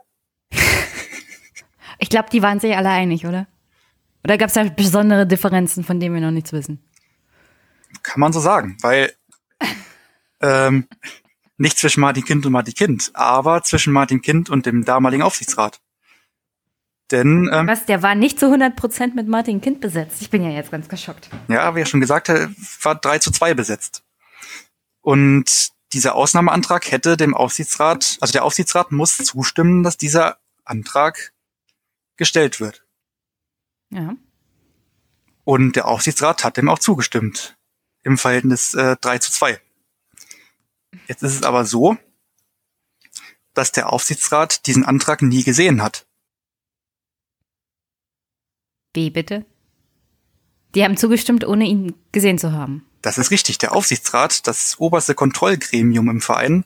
Ich 1.99 2.09
glaube, 2.09 2.31
die 2.31 2.41
waren 2.41 2.61
sich 2.61 2.75
alle 2.75 2.89
einig, 2.89 3.27
oder? 3.27 3.47
Oder 4.25 4.39
gab 4.39 4.49
es 4.49 4.55
da 4.55 4.65
besondere 4.65 5.27
Differenzen, 5.27 5.85
von 5.85 6.01
denen 6.01 6.15
wir 6.15 6.23
noch 6.23 6.31
nichts 6.31 6.53
wissen? 6.53 6.83
Kann 8.03 8.21
man 8.21 8.33
so 8.33 8.41
sagen, 8.41 8.79
weil 8.81 9.13
ähm, 10.41 10.89
Nicht 11.61 11.77
zwischen 11.77 12.01
Martin 12.01 12.25
Kind 12.25 12.47
und 12.47 12.53
Martin 12.53 12.73
Kind, 12.73 13.11
aber 13.13 13.63
zwischen 13.63 13.93
Martin 13.93 14.23
Kind 14.23 14.49
und 14.49 14.65
dem 14.65 14.83
damaligen 14.87 15.23
Aufsichtsrat. 15.23 15.79
Denn, 17.11 17.51
ähm, 17.53 17.67
Was, 17.67 17.87
der 17.87 18.03
war 18.03 18.15
nicht 18.15 18.39
zu 18.39 18.47
100% 18.47 19.15
mit 19.15 19.27
Martin 19.27 19.61
Kind 19.61 19.81
besetzt. 19.81 20.23
Ich 20.23 20.31
bin 20.31 20.45
ja 20.45 20.51
jetzt 20.51 20.71
ganz 20.71 20.89
geschockt. 20.89 21.29
ja, 21.49 21.75
wie 21.75 21.81
er 21.81 21.87
schon 21.87 22.01
gesagt 22.01 22.29
hat, 22.29 22.51
war 22.83 22.95
3 22.95 23.19
zu 23.19 23.33
2 23.33 23.55
besetzt. 23.55 24.05
Und 25.01 25.71
dieser 25.93 26.15
Ausnahmeantrag 26.15 26.91
hätte 26.91 27.17
dem 27.17 27.35
Aufsichtsrat, 27.35 28.19
also 28.21 28.33
der 28.33 28.45
Aufsichtsrat 28.45 28.93
muss 28.93 29.17
zustimmen, 29.17 29.83
dass 29.83 29.97
dieser 29.97 30.39
Antrag 30.65 31.33
gestellt 32.17 32.61
wird. 32.61 32.85
Ja. 33.91 34.15
Und 35.45 35.75
der 35.75 35.89
Aufsichtsrat 35.89 36.45
hat 36.45 36.57
dem 36.57 36.69
auch 36.69 36.79
zugestimmt. 36.79 37.57
Im 38.03 38.19
Verhältnis 38.19 38.75
äh, 38.75 38.97
3 39.01 39.19
zu 39.19 39.33
2. 39.33 39.61
Jetzt 41.09 41.23
ist 41.23 41.35
es 41.35 41.43
aber 41.43 41.65
so, 41.65 41.97
dass 43.55 43.73
der 43.73 43.93
Aufsichtsrat 43.93 44.67
diesen 44.67 44.85
Antrag 44.85 45.23
nie 45.23 45.43
gesehen 45.43 45.83
hat. 45.83 46.07
Wie 48.95 49.11
bitte? 49.11 49.45
Die 50.75 50.85
haben 50.85 50.97
zugestimmt, 50.97 51.47
ohne 51.47 51.65
ihn 51.65 51.95
gesehen 52.13 52.39
zu 52.39 52.53
haben. 52.53 52.87
Das 53.03 53.19
ist 53.19 53.31
richtig. 53.31 53.59
Der 53.59 53.73
Aufsichtsrat, 53.73 54.47
das 54.47 54.79
oberste 54.79 55.15
Kontrollgremium 55.15 56.09
im 56.09 56.21
Verein, 56.21 56.65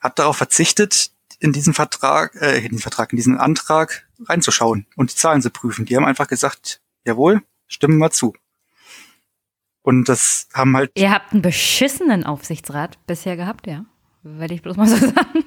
hat 0.00 0.18
darauf 0.18 0.36
verzichtet, 0.36 1.10
in 1.40 1.52
diesen 1.52 1.74
Vertrag, 1.74 2.34
äh, 2.40 2.58
in 2.58 2.70
diesen 2.70 2.82
Vertrag, 2.82 3.12
in 3.12 3.16
diesen 3.16 3.38
Antrag 3.38 4.06
reinzuschauen 4.24 4.86
und 4.96 5.12
die 5.12 5.16
Zahlen 5.16 5.42
zu 5.42 5.50
prüfen. 5.50 5.84
Die 5.84 5.96
haben 5.96 6.04
einfach 6.04 6.28
gesagt, 6.28 6.80
jawohl, 7.04 7.42
stimmen 7.66 7.98
wir 7.98 8.10
zu. 8.10 8.34
Und 9.82 10.08
das 10.08 10.48
haben 10.54 10.76
halt, 10.76 10.92
Ihr 10.94 11.10
habt 11.10 11.32
einen 11.32 11.42
beschissenen 11.42 12.24
Aufsichtsrat 12.24 13.04
bisher 13.06 13.36
gehabt, 13.36 13.66
ja. 13.66 13.84
Werde 14.22 14.54
ich 14.54 14.62
bloß 14.62 14.76
mal 14.76 14.88
so 14.88 14.96
sagen. 14.96 15.44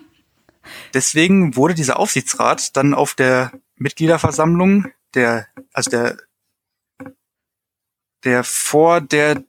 deswegen 0.94 1.56
wurde 1.56 1.74
dieser 1.74 1.98
Aufsichtsrat 1.98 2.76
dann 2.78 2.94
auf 2.94 3.16
der 3.16 3.52
Mitgliederversammlung, 3.78 4.92
der, 5.14 5.48
also 5.74 5.90
der, 5.90 6.18
der 8.24 8.44
vor 8.44 9.02
der, 9.02 9.44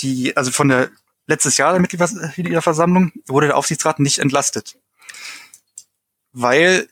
die, 0.00 0.36
also 0.36 0.50
von 0.50 0.68
der 0.68 0.90
letztes 1.26 1.56
Jahr 1.56 1.72
der 1.72 1.80
Mitgliederversammlung 1.80 3.12
wurde 3.26 3.48
der 3.48 3.56
Aufsichtsrat 3.56 3.98
nicht 3.98 4.18
entlastet. 4.18 4.78
Weil 6.32 6.88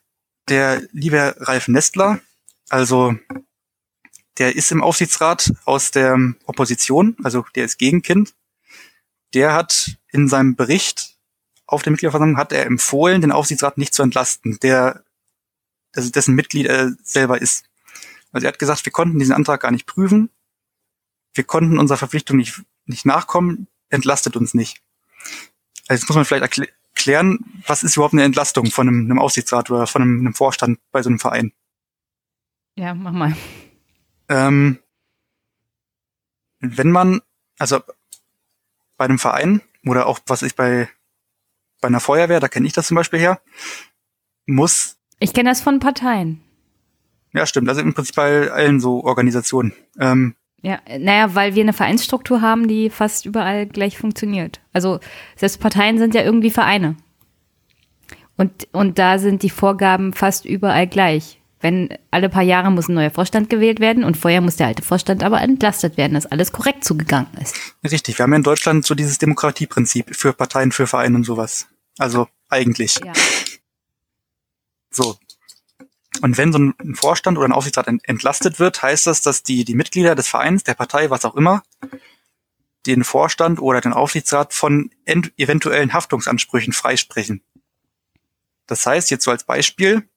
der 0.49 0.83
liebe 0.93 1.35
Ralf 1.39 1.69
Nestler, 1.69 2.21
also 2.69 3.15
der 4.39 4.57
ist 4.57 4.73
im 4.73 4.83
Aufsichtsrat 4.83 5.53
aus 5.65 5.91
der 5.91 6.17
Opposition, 6.47 7.17
also 7.23 7.45
der 7.55 7.65
ist 7.65 7.79
Gegenkind, 7.79 8.35
der 9.35 9.53
hat 9.53 9.97
in 10.11 10.29
seinem 10.29 10.57
Bericht 10.57 11.17
auf 11.67 11.83
der 11.83 11.91
Mitgliederversammlung 11.91 12.37
hat 12.37 12.53
er 12.53 12.67
empfohlen, 12.67 13.21
den 13.23 13.33
Aufsichtsrat 13.33 13.79
nicht 13.79 13.95
zu 13.95 14.03
entlasten, 14.03 14.59
der 14.61 15.05
also 15.95 16.11
dessen 16.11 16.35
Mitglied 16.35 16.67
er 16.67 16.95
selber 17.03 17.41
ist. 17.41 17.65
Also 18.33 18.47
er 18.47 18.53
hat 18.53 18.59
gesagt, 18.59 18.85
wir 18.85 18.93
konnten 18.93 19.19
diesen 19.19 19.35
Antrag 19.35 19.61
gar 19.61 19.71
nicht 19.71 19.87
prüfen, 19.87 20.31
wir 21.35 21.45
konnten 21.45 21.79
unserer 21.79 21.99
Verpflichtung 21.99 22.37
nicht, 22.37 22.63
nicht 22.87 23.07
nachkommen, 23.07 23.69
entlastet 23.91 24.37
uns 24.37 24.55
nicht. 24.55 24.83
Also 25.89 26.01
jetzt 26.01 26.09
muss 26.09 26.17
man 26.17 26.25
vielleicht 26.25 26.43
erkl 26.43 26.69
erklären, 26.95 27.39
was 27.67 27.83
ist 27.83 27.97
überhaupt 27.97 28.13
eine 28.13 28.23
Entlastung 28.23 28.67
von 28.67 28.87
einem, 28.87 29.07
einem 29.07 29.19
Aufsichtsrat 29.19 29.71
oder 29.71 29.87
von 29.87 30.03
einem, 30.03 30.21
einem 30.21 30.35
Vorstand 30.35 30.79
bei 30.93 31.03
so 31.03 31.09
einem 31.09 31.19
Verein. 31.19 31.53
Ja, 32.77 32.95
mach 32.95 33.13
mal. 33.13 33.35
Ähm, 34.29 34.79
wenn 36.61 36.91
man, 36.91 37.23
also 37.59 37.81
bei 38.99 39.07
einem 39.07 39.19
Verein 39.19 39.63
oder 39.87 40.07
auch 40.07 40.21
was 40.27 40.43
ich 40.43 40.55
bei 40.55 40.89
bei 41.83 41.89
einer 41.89 42.01
Feuerwehr, 42.01 42.41
da 42.41 42.49
kenne 42.49 42.67
ich 42.67 42.73
das 42.73 42.87
zum 42.87 42.95
Beispiel 42.95 43.19
her, 43.19 43.43
muss, 44.47 44.97
Ich 45.19 45.35
kenne 45.35 45.51
das 45.51 45.61
von 45.61 45.81
Parteien. 45.81 46.42
Ja 47.33 47.47
stimmt, 47.47 47.69
also 47.69 47.81
im 47.81 47.95
Prinzip 47.95 48.15
bei 48.15 48.51
allen 48.51 48.81
so 48.81 49.05
Organisationen. 49.05 49.73
Ähm, 49.99 50.35
Ja, 50.63 50.79
naja, 50.99 51.35
weil 51.35 51.55
wir 51.55 51.63
eine 51.63 51.73
Vereinsstruktur 51.73 52.41
haben, 52.41 52.69
die 52.69 52.91
fast 52.91 53.27
überall 53.27 53.67
gleich 53.67 53.99
funktioniert. 53.99 54.61
Also 54.73 55.01
selbst 55.37 55.61
Parteien 55.61 55.99
sind 55.99 56.15
ja 56.15 56.23
irgendwie 56.23 56.51
Vereine. 56.51 56.97
Und, 58.37 58.69
und 58.73 58.99
da 58.99 59.19
sind 59.19 59.43
die 59.43 59.51
Vorgaben 59.51 60.13
fast 60.13 60.45
überall 60.45 60.87
gleich. 60.87 61.41
Wenn 61.61 61.91
alle 62.11 62.29
paar 62.29 62.43
Jahre 62.43 62.73
muss 62.73 62.89
ein 62.89 62.95
neuer 62.95 63.13
Vorstand 63.13 63.49
gewählt 63.49 63.79
werden 63.79 64.03
und 64.03 64.17
vorher 64.17 64.41
muss 64.41 64.57
der 64.57 64.67
alte 64.67 64.83
Vorstand 64.83 65.23
aber 65.23 65.41
entlastet 65.41 65.97
werden, 65.97 66.15
dass 66.15 66.27
alles 66.27 66.51
korrekt 66.51 66.85
zugegangen 66.85 67.29
ist. 67.41 67.55
richtig, 67.89 68.19
wir 68.19 68.25
haben 68.25 68.33
ja 68.33 68.39
in 68.39 68.43
Deutschland 68.43 68.85
so 68.85 68.97
dieses 68.97 69.19
Demokratieprinzip 69.19 70.15
für 70.15 70.33
Parteien, 70.33 70.73
für 70.73 70.89
Vereine 70.89 71.15
und 71.15 71.25
sowas. 71.25 71.69
Also 71.99 72.27
eigentlich. 72.49 73.01
Ja. 73.05 73.13
So. 74.91 75.17
Und 76.21 76.37
wenn 76.37 76.53
so 76.53 76.59
ein 76.59 76.95
Vorstand 76.95 77.39
oder 77.39 77.49
ein 77.49 77.53
Aufsichtsrat 77.53 77.89
ent- 77.89 78.07
entlastet 78.07 78.59
wird, 78.59 78.83
heißt 78.83 79.07
das, 79.07 79.23
dass 79.23 79.43
die, 79.43 79.65
die 79.65 79.75
Mitglieder 79.75 80.15
des 80.15 80.29
Vereins, 80.29 80.63
der 80.63 80.75
Partei, 80.75 81.11
was 81.11 81.25
auch 81.25 81.35
immer, 81.35 81.63
den 82.87 83.05
Vorstand 83.05 83.61
oder 83.61 83.81
den 83.81 83.93
Aufsichtsrat 83.93 84.53
von 84.53 84.91
ent- 85.05 85.33
eventuellen 85.37 85.93
Haftungsansprüchen 85.93 86.73
freisprechen. 86.73 87.43
Das 88.67 88.85
heißt, 88.87 89.11
jetzt 89.11 89.25
so 89.25 89.31
als 89.31 89.45
Beispiel, 89.45 90.09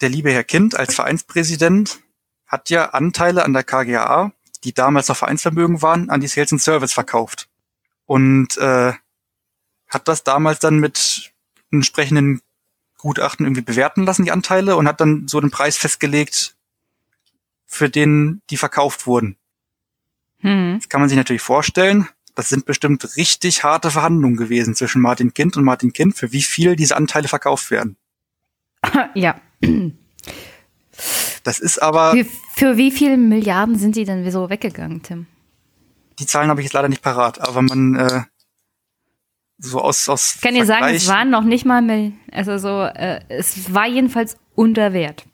der 0.00 0.08
liebe 0.08 0.32
Herr 0.32 0.44
Kind 0.44 0.74
als 0.74 0.94
Vereinspräsident 0.94 2.00
hat 2.46 2.70
ja 2.70 2.90
Anteile 2.90 3.44
an 3.44 3.52
der 3.52 3.64
KGAA, 3.64 4.32
die 4.64 4.72
damals 4.72 5.08
noch 5.08 5.16
Vereinsvermögen 5.16 5.82
waren, 5.82 6.10
an 6.10 6.20
die 6.20 6.28
Sales 6.28 6.52
and 6.52 6.62
Service 6.62 6.92
verkauft. 6.92 7.48
Und 8.06 8.56
äh, 8.58 8.92
hat 9.88 10.08
das 10.08 10.24
damals 10.24 10.58
dann 10.58 10.78
mit 10.78 11.32
entsprechenden 11.70 12.40
Gutachten 12.98 13.46
irgendwie 13.46 13.62
bewerten 13.62 14.04
lassen, 14.04 14.24
die 14.24 14.32
Anteile, 14.32 14.76
und 14.76 14.86
hat 14.86 15.00
dann 15.00 15.26
so 15.26 15.40
den 15.40 15.50
Preis 15.50 15.76
festgelegt, 15.76 16.56
für 17.64 17.88
den 17.88 18.42
die 18.50 18.56
verkauft 18.56 19.06
wurden. 19.06 19.36
Hm. 20.40 20.76
Das 20.78 20.88
kann 20.88 21.00
man 21.00 21.08
sich 21.08 21.16
natürlich 21.16 21.42
vorstellen. 21.42 22.08
Das 22.34 22.50
sind 22.50 22.66
bestimmt 22.66 23.16
richtig 23.16 23.64
harte 23.64 23.90
Verhandlungen 23.90 24.36
gewesen 24.36 24.74
zwischen 24.74 25.00
Martin 25.02 25.34
Kind 25.34 25.56
und 25.56 25.64
Martin 25.64 25.92
Kind, 25.92 26.16
für 26.16 26.32
wie 26.32 26.42
viel 26.42 26.76
diese 26.76 26.96
Anteile 26.96 27.28
verkauft 27.28 27.70
werden. 27.70 27.96
Ja. 29.14 29.40
Das 31.42 31.58
ist 31.58 31.82
aber, 31.82 32.12
Für, 32.12 32.26
für 32.54 32.76
wie 32.76 32.90
viele 32.90 33.16
Milliarden 33.16 33.76
sind 33.78 33.96
die 33.96 34.04
denn 34.04 34.30
so 34.30 34.50
weggegangen, 34.50 35.02
Tim? 35.02 35.26
die 36.18 36.26
Zahlen 36.26 36.50
habe 36.50 36.60
ich 36.60 36.66
jetzt 36.66 36.74
leider 36.74 36.88
nicht 36.88 37.02
parat, 37.02 37.40
aber 37.40 37.62
man 37.62 37.94
äh, 37.94 38.22
so 39.58 39.80
aus 39.80 40.08
aus 40.08 40.36
Ich 40.36 40.40
kann 40.40 40.54
dir 40.54 40.64
sagen, 40.64 40.86
es 40.94 41.06
waren 41.08 41.30
noch 41.30 41.44
nicht 41.44 41.64
mal, 41.64 41.82
Mill- 41.82 42.12
also 42.32 42.58
so, 42.58 42.82
äh, 42.82 43.20
es 43.28 43.72
war 43.74 43.86
jedenfalls 43.86 44.36
unter 44.54 44.92
Wert. 44.92 45.24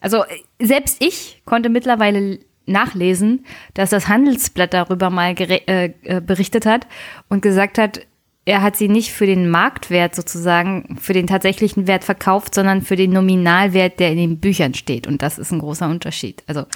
Also 0.00 0.24
äh, 0.24 0.36
selbst 0.64 0.96
ich 1.00 1.42
konnte 1.44 1.68
mittlerweile 1.68 2.38
nachlesen, 2.66 3.44
dass 3.74 3.90
das 3.90 4.08
Handelsblatt 4.08 4.72
darüber 4.72 5.10
mal 5.10 5.34
äh, 5.38 5.92
äh, 6.04 6.20
berichtet 6.20 6.66
hat 6.66 6.86
und 7.28 7.42
gesagt 7.42 7.78
hat, 7.78 8.06
er 8.44 8.62
hat 8.62 8.76
sie 8.76 8.88
nicht 8.88 9.12
für 9.12 9.26
den 9.26 9.48
Marktwert 9.48 10.16
sozusagen, 10.16 10.96
für 11.00 11.12
den 11.12 11.28
tatsächlichen 11.28 11.86
Wert 11.86 12.02
verkauft, 12.02 12.54
sondern 12.54 12.82
für 12.82 12.96
den 12.96 13.12
Nominalwert, 13.12 14.00
der 14.00 14.10
in 14.10 14.16
den 14.18 14.40
Büchern 14.40 14.74
steht. 14.74 15.06
Und 15.06 15.22
das 15.22 15.38
ist 15.38 15.52
ein 15.52 15.60
großer 15.60 15.88
Unterschied. 15.88 16.42
Also 16.48 16.66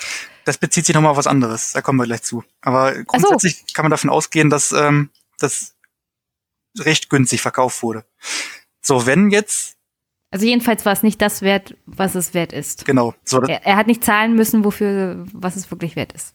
Das 0.45 0.59
bezieht 0.59 0.87
sich 0.87 0.95
nochmal 0.95 1.11
auf 1.11 1.17
was 1.17 1.27
anderes. 1.27 1.73
Da 1.73 1.83
kommen 1.83 1.99
wir 1.99 2.05
gleich 2.07 2.23
zu. 2.23 2.45
Aber 2.63 3.03
grundsätzlich 3.05 3.75
kann 3.75 3.85
man 3.85 3.91
davon 3.91 4.11
ausgehen, 4.11 4.49
dass 4.49 4.71
ähm, 4.73 5.11
das 5.41 5.75
recht 6.81 7.11
günstig 7.11 7.41
verkauft 7.43 7.83
wurde. 7.83 8.05
So, 8.83 9.07
wenn 9.07 9.31
jetzt, 9.31 9.77
Also 10.31 10.47
jedenfalls 10.47 10.85
war 10.85 10.93
es 10.93 11.03
nicht 11.03 11.21
das 11.23 11.43
wert, 11.43 11.77
was 11.87 12.15
es 12.15 12.35
wert 12.35 12.53
ist. 12.53 12.85
genau, 12.85 13.15
so, 13.25 13.43
Er, 13.43 13.65
er 13.67 13.77
hat 13.77 13.87
nicht 13.87 14.05
zahlen 14.05 14.35
müssen, 14.35 14.65
wofür, 14.65 15.25
was 15.33 15.57
es 15.57 15.71
wirklich 15.71 15.97
wert 15.97 16.13
ist. 16.13 16.35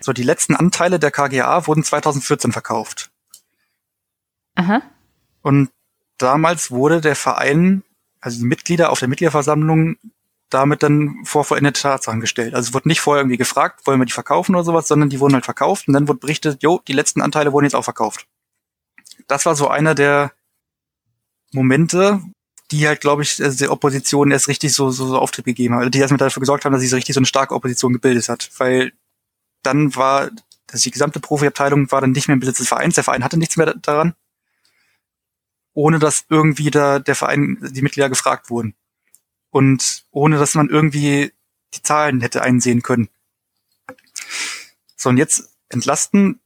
so 0.00 0.12
die 0.12 0.22
letzten 0.22 0.54
Anteile 0.54 0.98
der 0.98 1.10
KGA 1.10 1.66
wurden 1.66 1.84
2014 1.84 2.52
verkauft. 2.52 3.10
Aha. 4.56 4.82
Und 5.42 5.70
damals 6.18 6.70
wurde 6.70 7.00
der 7.00 7.16
Verein, 7.16 7.82
also 8.20 8.38
die 8.38 8.44
Mitglieder 8.46 8.90
auf 8.90 8.98
der 9.00 9.08
Mitgliederversammlung, 9.08 9.96
damit 10.50 10.82
dann 10.82 11.16
vor 11.24 11.44
vollendete 11.44 11.80
Tatsachen 11.82 12.20
gestellt. 12.20 12.54
Also 12.54 12.68
es 12.68 12.74
wurde 12.74 12.88
nicht 12.88 13.00
vorher 13.00 13.22
irgendwie 13.22 13.36
gefragt, 13.38 13.86
wollen 13.86 13.98
wir 14.00 14.04
die 14.06 14.12
verkaufen 14.12 14.54
oder 14.54 14.64
sowas, 14.64 14.86
sondern 14.86 15.08
die 15.10 15.18
wurden 15.18 15.34
halt 15.34 15.44
verkauft 15.44 15.88
und 15.88 15.94
dann 15.94 16.06
wurde 16.06 16.20
berichtet, 16.20 16.62
jo, 16.62 16.80
die 16.86 16.92
letzten 16.92 17.20
Anteile 17.22 17.52
wurden 17.52 17.64
jetzt 17.64 17.74
auch 17.74 17.82
verkauft. 17.84 18.26
Das 19.26 19.46
war 19.46 19.56
so 19.56 19.68
einer 19.68 19.94
der 19.94 20.32
Momente, 21.52 22.22
die 22.70 22.86
halt, 22.86 23.00
glaube 23.00 23.22
ich, 23.22 23.42
also 23.42 23.56
der 23.58 23.72
Opposition 23.72 24.30
erst 24.30 24.48
richtig 24.48 24.72
so, 24.72 24.90
so, 24.90 25.06
so 25.06 25.18
Auftrieb 25.18 25.44
gegeben 25.44 25.74
haben, 25.74 25.80
also 25.80 25.90
die 25.90 25.98
erstmal 25.98 26.18
dafür 26.18 26.40
gesorgt 26.40 26.64
haben, 26.64 26.72
dass 26.72 26.80
sich 26.80 26.90
so 26.90 26.96
richtig 26.96 27.14
so 27.14 27.20
eine 27.20 27.26
starke 27.26 27.54
Opposition 27.54 27.92
gebildet 27.92 28.28
hat. 28.28 28.50
Weil 28.58 28.92
dann 29.62 29.94
war, 29.94 30.30
also 30.70 30.82
die 30.82 30.90
gesamte 30.90 31.20
Profiabteilung 31.20 31.90
war 31.90 32.00
dann 32.00 32.12
nicht 32.12 32.28
mehr 32.28 32.34
im 32.34 32.40
Besitz 32.40 32.58
des 32.58 32.68
Vereins, 32.68 32.94
der 32.94 33.04
Verein 33.04 33.24
hatte 33.24 33.38
nichts 33.38 33.56
mehr 33.56 33.66
da- 33.66 33.74
daran 33.74 34.14
ohne 35.74 35.98
dass 35.98 36.24
irgendwie 36.28 36.70
da 36.70 37.00
der 37.00 37.16
Verein, 37.16 37.58
die 37.60 37.82
Mitglieder 37.82 38.08
gefragt 38.08 38.48
wurden. 38.48 38.74
Und 39.50 40.04
ohne 40.10 40.38
dass 40.38 40.54
man 40.54 40.70
irgendwie 40.70 41.32
die 41.74 41.82
Zahlen 41.82 42.20
hätte 42.20 42.42
einsehen 42.42 42.82
können. 42.82 43.08
So, 44.96 45.10
und 45.10 45.16
jetzt 45.16 45.50
entlasten, 45.68 46.40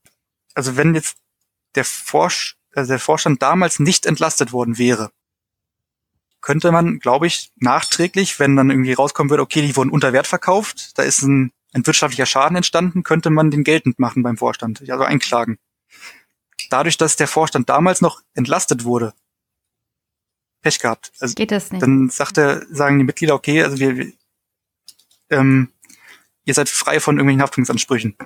also 0.55 0.77
wenn 0.77 0.95
jetzt 0.95 1.16
der 1.74 1.85
Forsch, 1.85 2.57
also 2.57 2.57
der 2.87 2.99
Vorstand 2.99 3.43
damals 3.43 3.79
nicht 3.79 4.07
entlastet 4.07 4.53
worden 4.53 4.79
wäre, 4.79 5.11
könnte 6.41 6.71
man, 6.73 6.99
glaube 6.99 7.27
ich, 7.27 7.51
nachträglich, 7.57 8.39
wenn 8.39 8.57
dann 8.57 8.71
irgendwie 8.71 8.93
rauskommen 8.93 9.31
würde, 9.31 9.43
okay, 9.43 9.63
die 9.63 9.77
wurden 9.77 9.91
unter 9.91 10.13
Wert 10.13 10.27
verkauft, 10.27 10.97
da 10.99 11.03
ist 11.03 11.23
ein, 11.23 11.53
ein 11.73 11.87
wirtschaftlicher 11.87 12.27
Schaden 12.27 12.57
entstanden, 12.57 13.03
könnte 13.03 13.31
man 13.31 13.51
den 13.51 13.65
geltend 13.65 13.99
machen 13.99 14.23
beim 14.23 14.37
Vorstand, 14.37 14.89
also 14.89 15.05
einklagen. 15.05 15.59
Dadurch, 16.71 16.97
dass 16.97 17.17
der 17.17 17.29
Vorstand 17.29 17.69
damals 17.69 18.01
noch 18.01 18.23
entlastet 18.35 18.85
wurde, 18.85 19.15
Pech 20.61 20.81
gehabt. 20.81 21.13
Also 21.21 21.35
Geht 21.35 21.53
das 21.53 21.71
nicht? 21.71 21.83
Dann 21.83 22.11
sagt 22.11 22.37
er, 22.37 22.67
sagen 22.71 22.99
die 22.99 23.05
Mitglieder, 23.05 23.35
okay, 23.35 23.63
also 23.63 23.79
wir, 23.79 23.97
wir 23.97 24.13
ähm, 25.31 25.73
ihr 26.45 26.55
seid 26.55 26.69
frei 26.69 26.99
von 26.99 27.17
irgendwelchen 27.17 27.43
Haftungsansprüchen. 27.43 28.17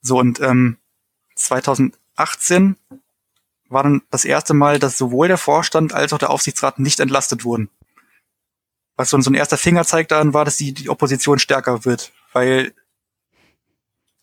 So, 0.00 0.18
und 0.18 0.40
ähm, 0.40 0.78
2018 2.16 2.76
war 3.68 3.82
dann 3.82 4.02
das 4.10 4.24
erste 4.24 4.54
Mal, 4.54 4.78
dass 4.78 4.98
sowohl 4.98 5.28
der 5.28 5.38
Vorstand 5.38 5.94
als 5.94 6.12
auch 6.12 6.18
der 6.18 6.30
Aufsichtsrat 6.30 6.78
nicht 6.78 7.00
entlastet 7.00 7.44
wurden. 7.44 7.70
Was 8.96 9.10
so, 9.10 9.20
so 9.20 9.30
ein 9.30 9.34
erster 9.34 9.56
Fingerzeig 9.56 10.08
daran 10.08 10.34
war, 10.34 10.44
dass 10.44 10.58
die, 10.58 10.74
die 10.74 10.90
Opposition 10.90 11.38
stärker 11.38 11.84
wird, 11.84 12.12
weil 12.32 12.74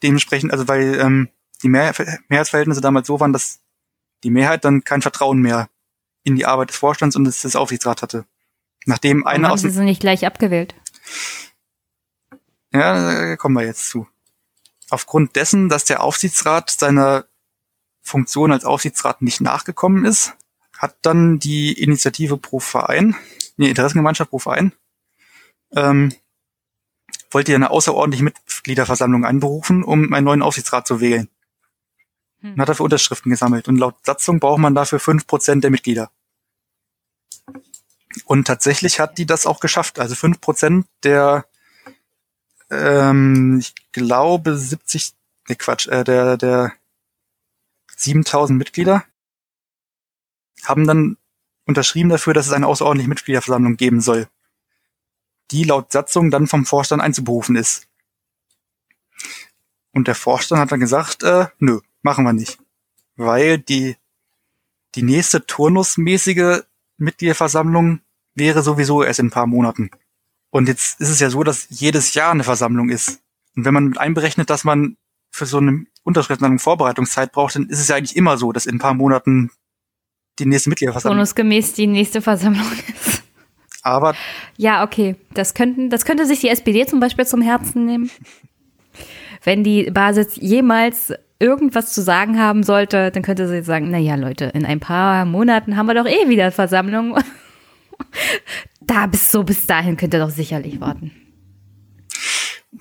dementsprechend, 0.03 0.51
also 0.51 0.67
weil 0.67 0.99
ähm, 0.99 1.29
die 1.63 1.69
Mehr 1.69 1.93
Mehrheitsverhältnisse 2.27 2.81
damals 2.81 3.07
so 3.07 3.19
waren, 3.19 3.33
dass 3.33 3.59
die 4.23 4.29
Mehrheit 4.29 4.63
dann 4.63 4.83
kein 4.83 5.01
Vertrauen 5.01 5.39
mehr 5.39 5.69
in 6.23 6.35
die 6.35 6.45
Arbeit 6.45 6.69
des 6.69 6.77
Vorstands 6.77 7.15
und 7.15 7.23
des, 7.23 7.41
des 7.41 7.55
Aufsichtsrats 7.55 8.01
hatte. 8.01 8.25
Nachdem 8.85 9.23
Warum 9.23 9.35
einer 9.35 9.47
haben 9.47 9.53
aus 9.53 9.61
sie 9.61 9.69
sie 9.69 9.83
nicht 9.83 10.01
gleich 10.01 10.25
abgewählt? 10.25 10.75
ja, 12.71 13.29
da 13.29 13.35
kommen 13.35 13.55
wir 13.55 13.65
jetzt 13.65 13.89
zu. 13.89 14.07
Aufgrund 14.89 15.35
dessen, 15.35 15.69
dass 15.69 15.85
der 15.85 16.03
Aufsichtsrat 16.03 16.69
seiner 16.69 17.25
Funktion 18.09 18.51
als 18.51 18.65
Aufsichtsrat 18.65 19.21
nicht 19.21 19.41
nachgekommen 19.41 20.05
ist, 20.05 20.33
hat 20.77 20.97
dann 21.01 21.39
die 21.39 21.73
Initiative 21.73 22.37
pro 22.37 22.59
Verein, 22.59 23.15
die 23.57 23.69
Interessengemeinschaft 23.69 24.29
pro 24.29 24.39
Verein, 24.39 24.73
ähm, 25.75 26.13
wollte 27.31 27.51
ja 27.51 27.57
eine 27.57 27.69
außerordentliche 27.69 28.23
Mitgliederversammlung 28.23 29.25
einberufen, 29.25 29.83
um 29.83 30.13
einen 30.13 30.25
neuen 30.25 30.41
Aufsichtsrat 30.41 30.87
zu 30.87 30.99
wählen. 30.99 31.29
Hm. 32.41 32.53
Und 32.53 32.61
hat 32.61 32.69
dafür 32.69 32.85
Unterschriften 32.85 33.29
gesammelt. 33.29 33.67
Und 33.67 33.77
laut 33.77 33.95
Satzung 34.03 34.39
braucht 34.39 34.59
man 34.59 34.73
dafür 34.73 34.99
fünf 34.99 35.27
Prozent 35.27 35.63
der 35.63 35.71
Mitglieder. 35.71 36.11
Und 38.25 38.47
tatsächlich 38.47 38.99
hat 38.99 39.17
die 39.17 39.25
das 39.25 39.45
auch 39.45 39.59
geschafft. 39.59 39.99
Also 39.99 40.15
fünf 40.15 40.41
Prozent 40.41 40.87
der, 41.03 41.45
ähm, 42.71 43.59
ich 43.59 43.75
glaube 43.91 44.57
70, 44.57 45.13
ne 45.47 45.55
Quatsch, 45.55 45.87
äh, 45.87 46.03
der, 46.03 46.37
der 46.37 46.73
7000 48.01 48.57
Mitglieder 48.57 49.03
haben 50.63 50.87
dann 50.87 51.17
unterschrieben 51.65 52.09
dafür, 52.09 52.33
dass 52.33 52.47
es 52.47 52.53
eine 52.53 52.67
außerordentliche 52.67 53.09
Mitgliederversammlung 53.09 53.77
geben 53.77 54.01
soll, 54.01 54.27
die 55.51 55.63
laut 55.63 55.91
Satzung 55.91 56.31
dann 56.31 56.47
vom 56.47 56.65
Vorstand 56.65 57.01
einzuberufen 57.01 57.55
ist. 57.55 57.87
Und 59.91 60.07
der 60.07 60.15
Vorstand 60.15 60.61
hat 60.61 60.71
dann 60.71 60.79
gesagt, 60.79 61.23
äh, 61.23 61.47
nö, 61.59 61.79
machen 62.01 62.23
wir 62.23 62.33
nicht. 62.33 62.59
Weil 63.15 63.59
die, 63.59 63.97
die 64.95 65.03
nächste 65.03 65.45
turnusmäßige 65.45 66.61
Mitgliederversammlung 66.97 68.01
wäre 68.35 68.63
sowieso 68.63 69.03
erst 69.03 69.19
in 69.19 69.27
ein 69.27 69.31
paar 69.31 69.47
Monaten. 69.47 69.91
Und 70.51 70.67
jetzt 70.67 70.99
ist 70.99 71.09
es 71.09 71.19
ja 71.19 71.29
so, 71.29 71.43
dass 71.43 71.67
jedes 71.69 72.13
Jahr 72.13 72.31
eine 72.31 72.43
Versammlung 72.43 72.89
ist. 72.89 73.21
Und 73.55 73.65
wenn 73.65 73.73
man 73.73 73.97
einberechnet, 73.97 74.49
dass 74.49 74.63
man 74.63 74.97
für 75.39 75.45
so 75.45 75.57
eine 75.57 75.85
Unterschriftensammlung 76.03 76.59
Vorbereitungszeit 76.59 77.31
braucht, 77.31 77.55
dann 77.55 77.67
ist 77.67 77.79
es 77.79 77.87
ja 77.87 77.95
eigentlich 77.95 78.15
immer 78.15 78.37
so, 78.37 78.51
dass 78.51 78.65
in 78.65 78.75
ein 78.75 78.79
paar 78.79 78.93
Monaten 78.93 79.51
die 80.37 80.45
nächste 80.45 80.69
Mitgliederversammlung. 80.69 81.17
Turnusgemäß 81.17 81.73
die 81.73 81.87
nächste 81.87 82.21
Versammlung 82.21 82.67
ist. 82.87 83.23
Aber 83.81 84.13
Ja, 84.57 84.83
okay. 84.83 85.15
Das 85.33 85.53
könnten, 85.53 85.89
das 85.89 86.05
könnte 86.05 86.25
sich 86.25 86.41
die 86.41 86.49
SPD 86.49 86.85
zum 86.85 86.99
Beispiel 86.99 87.25
zum 87.25 87.41
Herzen 87.41 87.85
nehmen. 87.85 88.11
Wenn 89.43 89.63
die 89.63 89.89
Basis 89.89 90.35
jemals 90.35 91.13
irgendwas 91.39 91.93
zu 91.93 92.01
sagen 92.01 92.39
haben 92.39 92.63
sollte, 92.63 93.11
dann 93.11 93.23
könnte 93.23 93.47
sie 93.47 93.63
sagen, 93.63 93.89
na 93.89 93.97
ja, 93.97 94.15
Leute, 94.15 94.45
in 94.45 94.65
ein 94.65 94.81
paar 94.81 95.25
Monaten 95.25 95.77
haben 95.77 95.85
wir 95.85 95.95
doch 95.95 96.05
eh 96.05 96.29
wieder 96.29 96.51
Versammlung. 96.51 97.17
Da 98.81 99.05
bis 99.05 99.29
so 99.29 99.43
bis 99.43 99.67
dahin 99.67 99.97
könnt 99.97 100.13
ihr 100.13 100.21
doch 100.21 100.29
sicherlich 100.29 100.79
warten. 100.79 101.11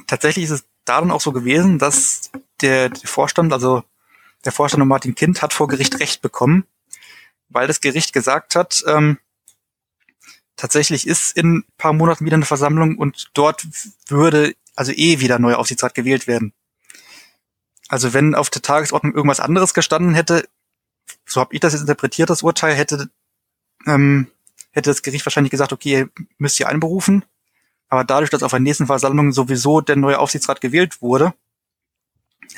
tatsächlich 0.06 0.44
ist 0.44 0.51
es 0.52 0.68
da 0.85 1.01
dann 1.01 1.10
auch 1.10 1.20
so 1.20 1.32
gewesen, 1.32 1.78
dass 1.78 2.30
der, 2.60 2.90
der 2.90 3.09
Vorstand, 3.09 3.52
also 3.52 3.82
der 4.44 4.52
Vorstand 4.52 4.82
und 4.82 4.89
Martin 4.89 5.14
Kind 5.14 5.43
hat 5.43 5.52
vor 5.52 5.68
Gericht 5.68 6.01
Recht 6.01 6.22
bekommen, 6.22 6.64
weil 7.48 7.66
das 7.66 7.80
Gericht 7.80 8.12
gesagt 8.12 8.56
hat, 8.56 8.85
ähm, 8.86 9.18
tatsächlich 10.56 11.06
ist 11.06 11.36
in 11.36 11.59
ein 11.59 11.64
paar 11.76 11.93
Monaten 11.93 12.24
wieder 12.24 12.36
eine 12.36 12.44
Versammlung 12.44 12.98
und 12.98 13.30
dort 13.35 13.66
würde 14.09 14.55
also 14.76 14.93
eh 14.93 15.20
wieder 15.20 15.39
neuer 15.39 15.59
Aufsichtsrat 15.59 15.94
gewählt 15.94 16.26
werden. 16.26 16.52
Also 17.89 18.12
wenn 18.12 18.35
auf 18.35 18.51
der 18.51 18.62
Tagesordnung 18.62 19.14
irgendwas 19.14 19.40
anderes 19.40 19.74
gestanden 19.74 20.14
hätte, 20.14 20.48
so 21.24 21.40
habe 21.40 21.55
ich 21.55 21.60
das 21.60 21.72
jetzt 21.72 21.82
interpretiert, 21.82 22.30
das 22.30 22.43
Urteil, 22.43 22.74
hätte, 22.74 23.09
ähm, 23.86 24.28
hätte 24.70 24.90
das 24.90 25.02
Gericht 25.02 25.24
wahrscheinlich 25.24 25.51
gesagt, 25.51 25.72
okay, 25.72 25.90
ihr 25.90 26.10
müsst 26.36 26.60
ihr 26.60 26.68
einberufen. 26.68 27.24
Aber 27.89 28.05
dadurch, 28.05 28.30
dass 28.30 28.43
auf 28.43 28.51
der 28.51 28.60
nächsten 28.60 28.86
Versammlung 28.86 29.32
sowieso 29.32 29.80
der 29.80 29.97
neue 29.97 30.18
Aufsichtsrat 30.18 30.60
gewählt 30.60 31.01
wurde, 31.01 31.32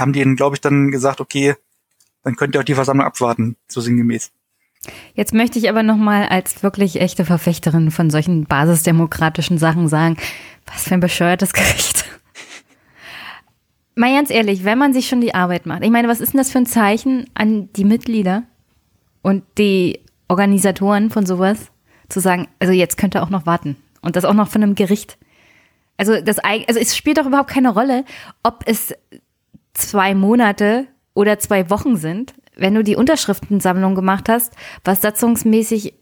haben 0.01 0.13
die 0.13 0.21
ihnen, 0.21 0.37
glaube 0.37 0.57
ich, 0.57 0.61
dann 0.61 0.91
gesagt, 0.91 1.21
okay, 1.21 1.55
dann 2.23 2.37
könnt 2.37 2.55
ihr 2.55 2.61
auch 2.61 2.65
die 2.65 2.75
Versammlung 2.75 3.07
abwarten, 3.07 3.57
so 3.69 3.81
sinngemäß. 3.81 4.33
Jetzt 5.15 5.35
möchte 5.35 5.59
ich 5.59 5.69
aber 5.69 5.83
nochmal 5.83 6.29
als 6.29 6.63
wirklich 6.63 7.01
echte 7.01 7.25
Verfechterin 7.25 7.91
von 7.91 8.11
solchen 8.11 8.45
basisdemokratischen 8.47 9.59
Sachen 9.59 9.89
sagen, 9.89 10.17
was 10.67 10.85
für 10.85 10.95
ein 10.95 11.01
bescheuertes 11.01 11.53
Gericht. 11.53 12.05
Mal 13.95 14.15
ganz 14.15 14.31
ehrlich, 14.31 14.65
wenn 14.65 14.79
man 14.79 14.95
sich 14.95 15.09
schon 15.09 15.21
die 15.21 15.35
Arbeit 15.35 15.67
macht, 15.67 15.85
ich 15.85 15.91
meine, 15.91 16.09
was 16.09 16.21
ist 16.21 16.33
denn 16.33 16.39
das 16.39 16.51
für 16.51 16.59
ein 16.59 16.67
Zeichen 16.67 17.29
an 17.35 17.71
die 17.75 17.85
Mitglieder 17.85 18.45
und 19.21 19.43
die 19.59 20.01
Organisatoren 20.29 21.11
von 21.11 21.27
sowas, 21.27 21.71
zu 22.09 22.21
sagen, 22.21 22.49
also 22.59 22.73
jetzt 22.73 22.97
könnt 22.97 23.15
ihr 23.15 23.23
auch 23.23 23.31
noch 23.31 23.47
warten 23.47 23.77
und 24.01 24.17
das 24.17 24.25
auch 24.25 24.35
noch 24.35 24.49
von 24.49 24.63
einem 24.63 24.75
Gericht. 24.75 25.19
Also 25.97 26.21
das, 26.21 26.39
also 26.39 26.81
es 26.81 26.97
spielt 26.97 27.19
doch 27.19 27.27
überhaupt 27.27 27.51
keine 27.51 27.71
Rolle, 27.71 28.05
ob 28.43 28.63
es 28.67 28.95
zwei 29.81 30.15
Monate 30.15 30.87
oder 31.15 31.39
zwei 31.39 31.71
Wochen 31.71 31.97
sind, 31.97 32.35
wenn 32.57 32.75
du 32.75 32.85
die 32.85 32.97
Unterschriftensammlung 32.97 33.95
gemacht 33.95 34.29
hast, 34.29 34.55
was 34.85 35.03
satzungsmäßig 35.03 35.95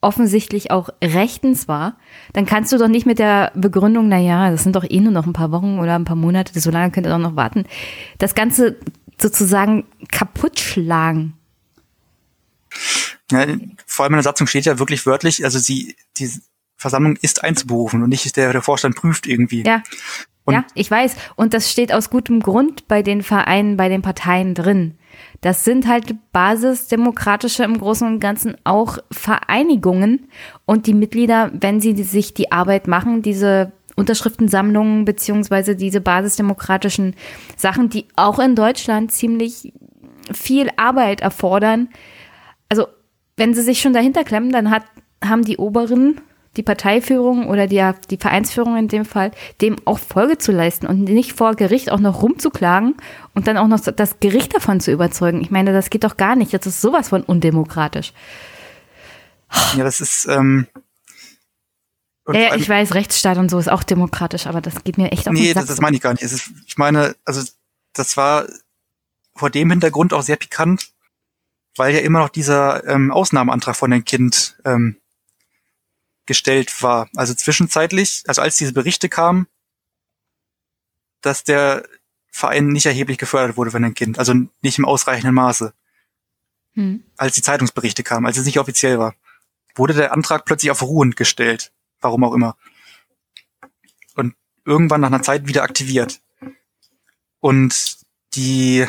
offensichtlich 0.00 0.70
auch 0.70 0.90
rechtens 1.02 1.68
war, 1.68 1.98
dann 2.32 2.46
kannst 2.46 2.72
du 2.72 2.78
doch 2.78 2.88
nicht 2.88 3.06
mit 3.06 3.18
der 3.18 3.50
Begründung, 3.54 4.08
na 4.08 4.18
ja, 4.18 4.50
das 4.50 4.62
sind 4.62 4.76
doch 4.76 4.84
eh 4.88 5.00
nur 5.00 5.12
noch 5.12 5.26
ein 5.26 5.32
paar 5.32 5.50
Wochen 5.52 5.78
oder 5.78 5.94
ein 5.94 6.04
paar 6.04 6.16
Monate, 6.16 6.58
so 6.60 6.70
lange 6.70 6.92
könnt 6.92 7.06
ihr 7.06 7.10
doch 7.10 7.18
noch 7.18 7.36
warten, 7.36 7.64
das 8.18 8.34
Ganze 8.34 8.76
sozusagen 9.18 9.84
kaputt 10.10 10.60
schlagen. 10.60 11.34
Ja, 13.32 13.46
vor 13.86 14.04
allem 14.04 14.14
in 14.14 14.18
der 14.18 14.22
Satzung 14.22 14.46
steht 14.46 14.66
ja 14.66 14.78
wirklich 14.78 15.06
wörtlich, 15.06 15.44
also 15.44 15.58
sie, 15.58 15.96
die 16.18 16.30
Versammlung 16.76 17.16
ist 17.16 17.42
einzuberufen 17.42 18.02
und 18.02 18.10
nicht 18.10 18.36
der, 18.36 18.52
der 18.52 18.62
Vorstand 18.62 18.96
prüft 18.96 19.26
irgendwie. 19.26 19.64
Ja. 19.64 19.82
Und- 20.46 20.54
ja, 20.54 20.64
ich 20.74 20.90
weiß. 20.90 21.16
Und 21.36 21.52
das 21.52 21.70
steht 21.70 21.92
aus 21.92 22.08
gutem 22.08 22.40
Grund 22.40 22.88
bei 22.88 23.02
den 23.02 23.22
Vereinen, 23.22 23.76
bei 23.76 23.88
den 23.88 24.00
Parteien 24.02 24.54
drin. 24.54 24.94
Das 25.40 25.64
sind 25.64 25.86
halt 25.86 26.14
basisdemokratische 26.32 27.64
im 27.64 27.78
Großen 27.78 28.06
und 28.06 28.20
Ganzen 28.20 28.56
auch 28.64 28.98
Vereinigungen. 29.10 30.28
Und 30.64 30.86
die 30.86 30.94
Mitglieder, 30.94 31.50
wenn 31.52 31.80
sie 31.80 32.02
sich 32.02 32.32
die 32.32 32.52
Arbeit 32.52 32.86
machen, 32.88 33.22
diese 33.22 33.72
Unterschriftensammlungen 33.96 35.04
beziehungsweise 35.04 35.74
diese 35.74 36.00
basisdemokratischen 36.00 37.14
Sachen, 37.56 37.88
die 37.88 38.06
auch 38.14 38.38
in 38.38 38.54
Deutschland 38.54 39.10
ziemlich 39.10 39.72
viel 40.32 40.70
Arbeit 40.76 41.20
erfordern. 41.22 41.88
Also, 42.68 42.86
wenn 43.36 43.54
sie 43.54 43.62
sich 43.62 43.80
schon 43.80 43.92
dahinter 43.94 44.24
klemmen, 44.24 44.50
dann 44.50 44.70
hat, 44.70 44.82
haben 45.24 45.44
die 45.44 45.56
Oberen, 45.56 46.20
die 46.56 46.62
Parteiführung 46.62 47.48
oder 47.48 47.66
die, 47.66 47.88
die 48.10 48.16
Vereinsführung 48.16 48.76
in 48.76 48.88
dem 48.88 49.04
Fall, 49.04 49.30
dem 49.60 49.76
auch 49.84 49.98
Folge 49.98 50.38
zu 50.38 50.52
leisten 50.52 50.86
und 50.86 51.04
nicht 51.04 51.32
vor 51.32 51.54
Gericht 51.54 51.90
auch 51.92 52.00
noch 52.00 52.22
rumzuklagen 52.22 52.94
und 53.34 53.46
dann 53.46 53.56
auch 53.56 53.68
noch 53.68 53.80
das 53.80 54.20
Gericht 54.20 54.54
davon 54.54 54.80
zu 54.80 54.90
überzeugen. 54.92 55.40
Ich 55.42 55.50
meine, 55.50 55.72
das 55.72 55.90
geht 55.90 56.04
doch 56.04 56.16
gar 56.16 56.36
nicht. 56.36 56.52
Das 56.54 56.66
ist 56.66 56.80
sowas 56.80 57.10
von 57.10 57.22
undemokratisch. 57.22 58.12
Ja, 59.76 59.84
das 59.84 60.00
ist, 60.00 60.26
ähm, 60.26 60.66
Ja, 62.28 62.34
ja, 62.40 62.54
ich 62.56 62.68
weiß, 62.68 62.94
Rechtsstaat 62.94 63.38
und 63.38 63.50
so 63.50 63.58
ist 63.58 63.68
auch 63.70 63.84
demokratisch, 63.84 64.46
aber 64.46 64.60
das 64.60 64.82
geht 64.82 64.98
mir 64.98 65.12
echt 65.12 65.28
auf 65.28 65.34
Nee, 65.34 65.44
den 65.44 65.54
Sack. 65.54 65.62
das, 65.62 65.76
das 65.76 65.80
meine 65.80 65.96
ich 65.96 66.02
gar 66.02 66.12
nicht. 66.12 66.22
Ist, 66.22 66.50
ich 66.66 66.76
meine, 66.76 67.14
also 67.24 67.42
das 67.92 68.16
war 68.16 68.46
vor 69.36 69.50
dem 69.50 69.70
Hintergrund 69.70 70.12
auch 70.12 70.22
sehr 70.22 70.36
pikant, 70.36 70.90
weil 71.76 71.94
ja 71.94 72.00
immer 72.00 72.18
noch 72.20 72.30
dieser 72.30 72.84
ähm, 72.88 73.12
Ausnahmeantrag 73.12 73.76
von 73.76 73.90
dem 73.90 74.04
Kind 74.04 74.56
ähm, 74.64 74.96
gestellt 76.26 76.82
war. 76.82 77.08
Also 77.16 77.34
zwischenzeitlich, 77.34 78.24
also 78.26 78.42
als 78.42 78.56
diese 78.56 78.72
Berichte 78.72 79.08
kamen, 79.08 79.46
dass 81.20 81.44
der 81.44 81.84
Verein 82.30 82.68
nicht 82.68 82.86
erheblich 82.86 83.18
gefördert 83.18 83.56
wurde 83.56 83.70
von 83.70 83.82
dem 83.82 83.94
Kind, 83.94 84.18
also 84.18 84.34
nicht 84.60 84.78
im 84.78 84.84
ausreichenden 84.84 85.34
Maße. 85.34 85.72
Hm. 86.76 87.02
als 87.16 87.34
die 87.34 87.40
Zeitungsberichte 87.40 88.02
kamen, 88.02 88.26
als 88.26 88.36
es 88.36 88.44
nicht 88.44 88.58
offiziell 88.58 88.98
war, 88.98 89.14
wurde 89.74 89.94
der 89.94 90.12
Antrag 90.12 90.44
plötzlich 90.44 90.70
auf 90.70 90.82
ruhend 90.82 91.16
gestellt. 91.16 91.72
Warum 92.02 92.22
auch 92.22 92.34
immer. 92.34 92.54
Und 94.14 94.34
irgendwann 94.66 95.00
nach 95.00 95.08
einer 95.08 95.22
Zeit 95.22 95.48
wieder 95.48 95.62
aktiviert. 95.62 96.20
Und 97.40 97.96
die 98.34 98.86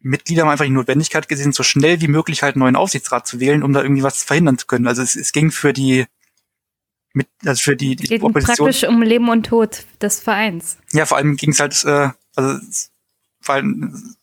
Mitglieder 0.00 0.42
haben 0.42 0.50
einfach 0.50 0.64
die 0.64 0.70
Notwendigkeit 0.70 1.28
gesehen, 1.28 1.52
so 1.52 1.62
schnell 1.62 2.00
wie 2.00 2.08
möglich 2.08 2.42
halt 2.42 2.54
einen 2.54 2.60
neuen 2.60 2.76
Aufsichtsrat 2.76 3.26
zu 3.26 3.40
wählen, 3.40 3.62
um 3.62 3.74
da 3.74 3.82
irgendwie 3.82 4.02
was 4.02 4.22
verhindern 4.22 4.56
zu 4.56 4.66
können. 4.66 4.86
Also 4.86 5.02
es, 5.02 5.14
es 5.14 5.32
ging 5.32 5.50
für 5.50 5.74
die 5.74 6.06
mit, 7.12 7.28
also 7.44 7.60
für 7.62 7.76
die, 7.76 7.96
die 7.96 8.06
Geht 8.06 8.22
Opposition. 8.22 8.66
praktisch 8.66 8.88
um 8.88 9.02
Leben 9.02 9.28
und 9.28 9.44
Tod 9.46 9.84
des 10.00 10.20
Vereins. 10.20 10.78
Ja, 10.92 11.06
vor 11.06 11.16
allem 11.16 11.36
ging 11.36 11.50
es 11.50 11.60
halt, 11.60 11.84
äh, 11.84 12.10
also 12.36 12.60
war 13.42 13.54
halt 13.56 13.64
ein 13.64 14.16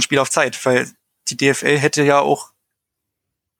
Spiel 0.00 0.18
auf 0.18 0.30
Zeit, 0.30 0.64
weil 0.64 0.88
die 1.28 1.36
DFL 1.36 1.78
hätte 1.78 2.02
ja 2.04 2.20
auch 2.20 2.52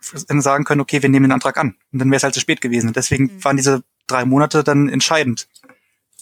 sagen 0.00 0.64
können, 0.64 0.80
okay, 0.80 1.02
wir 1.02 1.08
nehmen 1.08 1.24
den 1.24 1.32
Antrag 1.32 1.56
an. 1.56 1.76
Und 1.92 1.98
dann 1.98 2.10
wäre 2.10 2.18
es 2.18 2.22
halt 2.22 2.34
zu 2.34 2.40
spät 2.40 2.60
gewesen. 2.60 2.88
Und 2.88 2.96
deswegen 2.96 3.42
waren 3.42 3.56
diese 3.56 3.82
drei 4.06 4.24
Monate 4.24 4.62
dann 4.62 4.88
entscheidend. 4.88 5.48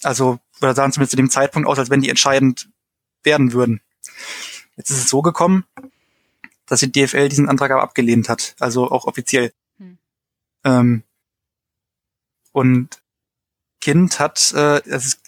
Also, 0.03 0.39
oder 0.61 0.75
sahen 0.75 0.93
zumindest 0.93 1.11
zu 1.11 1.17
dem 1.17 1.31
Zeitpunkt 1.31 1.69
aus, 1.69 1.79
als 1.79 1.91
wenn 1.91 2.01
die 2.01 2.09
entscheidend 2.09 2.69
werden 3.25 3.53
würden. 3.53 3.81
Jetzt 4.77 4.91
ist 4.91 4.99
es 4.99 5.09
so 5.09 5.23
gekommen, 5.23 5.65
dass 6.67 6.81
die 6.81 6.93
DFL 6.93 7.29
diesen 7.29 7.49
Antrag 7.49 7.71
aber 7.73 7.83
abgelehnt 7.83 8.29
hat. 8.29 8.55
Also 8.59 8.91
auch 8.91 9.07
offiziell. 9.07 9.53
Hm. 9.79 9.99
Ähm, 10.65 11.03
und 12.53 12.89
Kind 13.81 14.20
hat, 14.20 14.53
äh, 14.57 14.81
es 14.89 15.19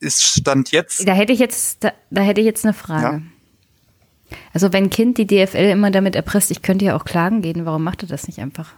ist- 0.00 0.22
Stand 0.24 0.72
jetzt, 0.72 1.06
Da 1.08 1.12
hätte 1.14 1.32
ich 1.32 1.38
jetzt, 1.38 1.82
da, 1.84 1.92
da 2.10 2.20
hätte 2.22 2.40
ich 2.40 2.46
jetzt 2.46 2.64
eine 2.64 2.74
Frage. 2.74 3.22
Also 4.52 4.72
wenn 4.72 4.90
Kind 4.90 5.18
die 5.18 5.26
DFL 5.26 5.70
immer 5.70 5.90
damit 5.90 6.16
erpresst, 6.16 6.50
ich 6.50 6.60
könnte 6.62 6.84
ja 6.84 6.96
auch 6.96 7.04
klagen 7.04 7.40
gehen, 7.42 7.64
warum 7.64 7.82
macht 7.84 8.02
er 8.02 8.08
das 8.08 8.26
nicht 8.26 8.38
einfach? 8.40 8.74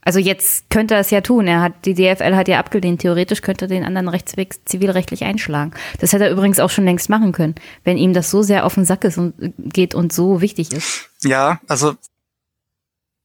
Also 0.00 0.18
jetzt 0.20 0.70
könnte 0.70 0.94
er 0.94 1.00
es 1.00 1.10
ja 1.10 1.20
tun. 1.20 1.46
Er 1.48 1.60
hat, 1.60 1.84
die 1.84 1.94
DFL 1.94 2.34
hat 2.36 2.46
ja 2.48 2.60
abgelehnt. 2.60 3.00
Theoretisch 3.00 3.42
könnte 3.42 3.64
er 3.64 3.68
den 3.68 3.84
anderen 3.84 4.08
Rechtsweg 4.08 4.54
zivilrechtlich 4.64 5.24
einschlagen. 5.24 5.72
Das 5.98 6.12
hätte 6.12 6.24
er 6.26 6.30
übrigens 6.30 6.60
auch 6.60 6.70
schon 6.70 6.84
längst 6.84 7.08
machen 7.08 7.32
können, 7.32 7.56
wenn 7.82 7.96
ihm 7.98 8.12
das 8.12 8.30
so 8.30 8.42
sehr 8.42 8.64
auf 8.64 8.74
den 8.74 8.84
Sack 8.84 9.02
ist 9.04 9.18
und 9.18 9.34
geht 9.58 9.94
und 9.96 10.12
so 10.12 10.40
wichtig 10.40 10.72
ist. 10.72 11.10
Ja, 11.22 11.60
also 11.66 11.96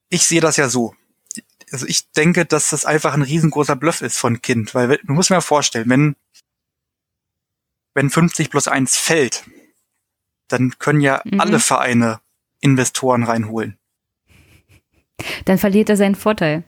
ich 0.10 0.26
sehe 0.26 0.42
das 0.42 0.58
ja 0.58 0.70
so. 0.70 0.96
Also 1.72 1.86
ich 1.88 2.12
denke, 2.12 2.46
dass 2.46 2.70
das 2.70 2.86
einfach 2.86 3.14
ein 3.14 3.22
riesengroßer 3.22 3.76
Bluff 3.76 4.02
ist 4.02 4.18
von 4.18 4.42
Kind, 4.42 4.76
weil 4.76 5.00
du 5.04 5.14
musst 5.14 5.30
mir 5.30 5.42
vorstellen, 5.42 5.90
wenn 5.90 6.16
wenn 7.94 8.10
50 8.10 8.50
plus 8.50 8.68
1 8.70 8.96
fällt, 8.98 9.44
dann 10.48 10.78
können 10.80 11.02
ja 11.02 11.22
Mhm. 11.26 11.42
alle 11.42 11.60
Vereine 11.60 12.20
Investoren 12.62 13.24
reinholen. 13.24 13.78
Dann 15.46 15.58
verliert 15.58 15.90
er 15.90 15.98
seinen 15.98 16.16
Vorteil. 16.16 16.64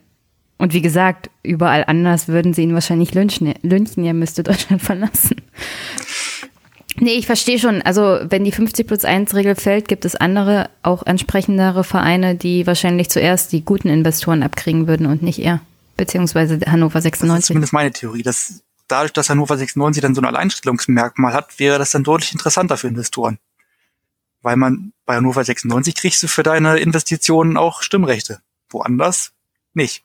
Und 0.58 0.72
wie 0.72 0.82
gesagt, 0.82 1.30
überall 1.42 1.84
anders 1.86 2.28
würden 2.28 2.54
sie 2.54 2.62
ihn 2.62 2.74
wahrscheinlich 2.74 3.12
lynchen. 3.14 3.54
Lynchen, 3.62 4.04
er 4.04 4.14
müsste 4.14 4.42
Deutschland 4.42 4.82
verlassen. 4.82 5.36
Nee, 6.96 7.14
ich 7.14 7.26
verstehe 7.26 7.58
schon. 7.58 7.82
Also, 7.82 8.20
wenn 8.28 8.44
die 8.44 8.52
50 8.52 8.86
plus 8.86 9.04
1 9.04 9.34
Regel 9.34 9.54
fällt, 9.56 9.88
gibt 9.88 10.04
es 10.04 10.14
andere, 10.14 10.70
auch 10.82 11.04
entsprechendere 11.04 11.82
Vereine, 11.82 12.36
die 12.36 12.66
wahrscheinlich 12.66 13.10
zuerst 13.10 13.52
die 13.52 13.64
guten 13.64 13.88
Investoren 13.88 14.42
abkriegen 14.42 14.86
würden 14.86 15.06
und 15.06 15.22
nicht 15.22 15.40
er. 15.40 15.60
Beziehungsweise 15.96 16.58
Hannover 16.66 16.98
Das 16.98 17.04
ist 17.04 17.20
96. 17.20 17.46
zumindest 17.46 17.72
meine 17.72 17.92
Theorie. 17.92 18.22
Dass 18.22 18.62
dadurch, 18.88 19.12
dass 19.12 19.30
Hannover 19.30 19.56
96 19.56 20.02
dann 20.02 20.14
so 20.14 20.20
ein 20.20 20.26
Alleinstellungsmerkmal 20.26 21.32
hat, 21.32 21.58
wäre 21.58 21.78
das 21.78 21.90
dann 21.90 22.04
deutlich 22.04 22.32
interessanter 22.32 22.76
für 22.76 22.88
Investoren. 22.88 23.38
Weil 24.42 24.56
man 24.56 24.92
bei 25.06 25.16
Hannover 25.16 25.42
96 25.42 25.94
kriegst 25.94 26.22
du 26.22 26.28
für 26.28 26.42
deine 26.42 26.78
Investitionen 26.78 27.56
auch 27.56 27.82
Stimmrechte. 27.82 28.40
Woanders 28.70 29.32
nicht. 29.74 30.04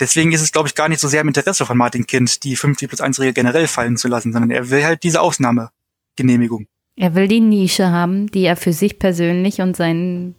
Deswegen 0.00 0.32
ist 0.32 0.40
es, 0.40 0.52
glaube 0.52 0.68
ich, 0.68 0.74
gar 0.74 0.88
nicht 0.88 1.00
so 1.00 1.08
sehr 1.08 1.20
im 1.20 1.28
Interesse 1.28 1.66
von 1.66 1.76
Martin 1.76 2.06
Kind, 2.06 2.44
die 2.44 2.56
50 2.56 2.88
plus 2.88 3.00
1 3.00 3.20
Regel 3.20 3.34
generell 3.34 3.68
fallen 3.68 3.96
zu 3.96 4.08
lassen, 4.08 4.32
sondern 4.32 4.50
er 4.50 4.70
will 4.70 4.84
halt 4.84 5.02
diese 5.02 5.20
Ausnahmegenehmigung. 6.18 6.66
Er 6.96 7.14
will 7.14 7.28
die 7.28 7.40
Nische 7.40 7.90
haben, 7.90 8.30
die 8.30 8.42
er 8.44 8.56
für 8.56 8.72
sich 8.72 8.98
persönlich 8.98 9.60
und 9.60 9.76
seinen 9.76 10.34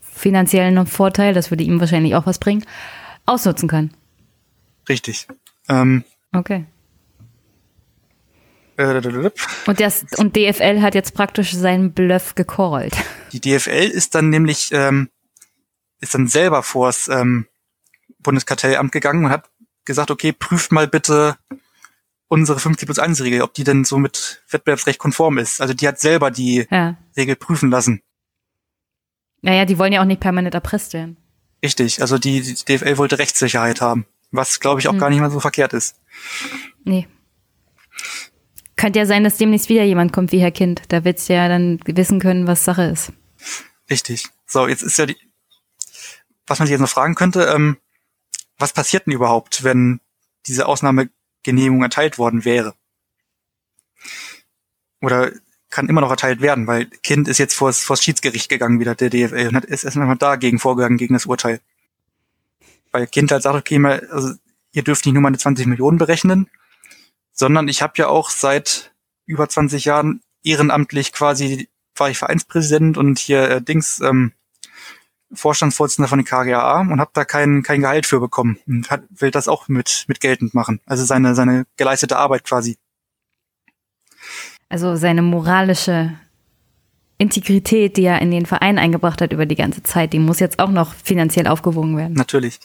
finanziellen 0.00 0.86
Vorteil, 0.86 1.34
das 1.34 1.50
würde 1.50 1.64
ihm 1.64 1.80
wahrscheinlich 1.80 2.14
auch 2.14 2.26
was 2.26 2.38
bringen, 2.38 2.64
ausnutzen 3.26 3.68
kann. 3.68 3.90
Richtig. 4.88 5.26
Ähm, 5.68 6.04
Okay. 6.32 6.66
äh, 8.76 9.30
Und, 9.66 9.80
das, 9.80 10.04
und 10.16 10.36
DFL 10.36 10.82
hat 10.82 10.94
jetzt 10.94 11.14
praktisch 11.14 11.52
seinen 11.54 11.92
Bluff 11.92 12.34
gecallt. 12.34 12.94
Die 13.32 13.40
DFL 13.40 13.88
ist 13.88 14.14
dann 14.14 14.28
nämlich 14.28 14.70
ähm, 14.72 15.08
ist 16.00 16.14
dann 16.14 16.26
selber 16.28 16.62
vors 16.62 17.08
ähm, 17.08 17.46
Bundeskartellamt 18.18 18.92
gegangen 18.92 19.24
und 19.24 19.30
hat 19.30 19.48
gesagt, 19.84 20.10
okay, 20.10 20.32
prüft 20.32 20.72
mal 20.72 20.88
bitte 20.88 21.36
unsere 22.28 22.58
50 22.58 22.86
plus 22.86 22.98
1 22.98 23.20
Regel, 23.22 23.42
ob 23.42 23.54
die 23.54 23.64
denn 23.64 23.84
so 23.84 23.98
mit 23.98 24.42
Wettbewerbsrecht 24.50 24.98
konform 24.98 25.38
ist. 25.38 25.60
Also 25.60 25.74
die 25.74 25.86
hat 25.86 26.00
selber 26.00 26.30
die 26.30 26.66
Ja. 26.70 26.96
Regel 27.16 27.36
prüfen 27.36 27.70
lassen. 27.70 28.02
Naja, 29.42 29.64
die 29.64 29.78
wollen 29.78 29.92
ja 29.92 30.00
auch 30.00 30.06
nicht 30.06 30.20
permanent 30.20 30.54
erpresst 30.54 30.92
werden. 30.92 31.16
Richtig. 31.62 32.00
Also 32.00 32.18
die, 32.18 32.40
die 32.42 32.54
DFL 32.54 32.98
wollte 32.98 33.18
Rechtssicherheit 33.18 33.80
haben. 33.80 34.06
Was, 34.32 34.58
glaube 34.60 34.80
ich, 34.80 34.88
auch 34.88 34.92
Hm. 34.92 34.98
gar 34.98 35.10
nicht 35.10 35.20
mal 35.20 35.30
so 35.30 35.40
verkehrt 35.40 35.72
ist. 35.72 35.96
Nee. 36.84 37.06
Könnte 38.76 38.98
ja 38.98 39.06
sein, 39.06 39.24
dass 39.24 39.36
demnächst 39.38 39.68
wieder 39.68 39.84
jemand 39.84 40.12
kommt 40.12 40.32
wie 40.32 40.40
Herr 40.40 40.50
Kind. 40.50 40.82
Da 40.88 41.04
wird's 41.04 41.28
ja 41.28 41.48
dann 41.48 41.78
wissen 41.86 42.20
können, 42.20 42.46
was 42.46 42.64
Sache 42.64 42.82
ist. 42.84 43.12
Richtig. 43.88 44.26
So, 44.46 44.66
jetzt 44.66 44.82
ist 44.82 44.98
ja 44.98 45.06
die, 45.06 45.16
was 46.46 46.58
man 46.58 46.66
sich 46.66 46.72
jetzt 46.72 46.80
noch 46.80 46.88
fragen 46.90 47.14
könnte, 47.14 47.44
ähm, 47.44 47.78
was 48.58 48.72
passiert 48.72 49.06
denn 49.06 49.14
überhaupt, 49.14 49.64
wenn 49.64 50.00
diese 50.46 50.66
Ausnahmegenehmigung 51.46 51.82
erteilt 51.82 52.18
worden 52.18 52.44
wäre? 52.44 52.74
Oder 55.00 55.32
kann 55.70 55.88
immer 55.88 56.00
noch 56.00 56.10
erteilt 56.10 56.40
werden, 56.40 56.66
weil 56.66 56.86
Kind 56.86 57.28
ist 57.28 57.38
jetzt 57.38 57.54
vors, 57.54 57.84
vors 57.84 58.02
Schiedsgericht 58.02 58.48
gegangen, 58.48 58.80
wieder 58.80 58.94
der 58.94 59.10
DFL, 59.10 59.48
und 59.48 59.56
hat, 59.56 59.64
ist 59.64 59.84
erstmal 59.84 60.16
dagegen 60.16 60.58
vorgegangen, 60.58 60.96
gegen 60.96 61.14
das 61.14 61.26
Urteil. 61.26 61.60
Weil 62.92 63.06
Kind 63.06 63.30
halt 63.30 63.42
sagt, 63.42 63.56
okay, 63.56 63.78
mal, 63.78 64.06
also, 64.10 64.34
ihr 64.72 64.82
dürft 64.82 65.04
nicht 65.04 65.14
nur 65.14 65.22
meine 65.22 65.38
20 65.38 65.66
Millionen 65.66 65.98
berechnen, 65.98 66.48
sondern 67.32 67.68
ich 67.68 67.82
habe 67.82 67.94
ja 67.96 68.08
auch 68.08 68.30
seit 68.30 68.94
über 69.26 69.48
20 69.48 69.84
Jahren 69.84 70.22
ehrenamtlich 70.42 71.12
quasi 71.12 71.68
war 71.96 72.10
ich 72.10 72.18
Vereinspräsident 72.18 72.98
und 72.98 73.18
hier 73.18 73.50
äh, 73.50 73.62
Dings 73.62 74.00
ähm, 74.00 74.32
Vorstandsvorsitzender 75.32 76.08
von 76.08 76.18
den 76.18 76.24
KGAA 76.26 76.80
und 76.80 77.00
habe 77.00 77.10
da 77.14 77.24
kein 77.24 77.62
kein 77.62 77.80
Gehalt 77.80 78.06
für 78.06 78.20
bekommen 78.20 78.58
und 78.66 78.90
hat, 78.90 79.02
will 79.10 79.30
das 79.30 79.48
auch 79.48 79.68
mit 79.68 80.04
mit 80.06 80.20
geltend 80.20 80.54
machen. 80.54 80.80
Also 80.86 81.04
seine 81.04 81.34
seine 81.34 81.66
geleistete 81.76 82.16
Arbeit 82.16 82.44
quasi. 82.44 82.78
Also 84.68 84.96
seine 84.96 85.22
moralische 85.22 86.18
Integrität, 87.18 87.96
die 87.96 88.04
er 88.04 88.20
in 88.20 88.30
den 88.30 88.46
Verein 88.46 88.78
eingebracht 88.78 89.20
hat 89.22 89.32
über 89.32 89.46
die 89.46 89.54
ganze 89.54 89.82
Zeit, 89.82 90.12
die 90.12 90.18
muss 90.18 90.38
jetzt 90.40 90.58
auch 90.58 90.70
noch 90.70 90.94
finanziell 90.94 91.46
aufgewogen 91.46 91.96
werden. 91.96 92.14
Natürlich. 92.14 92.60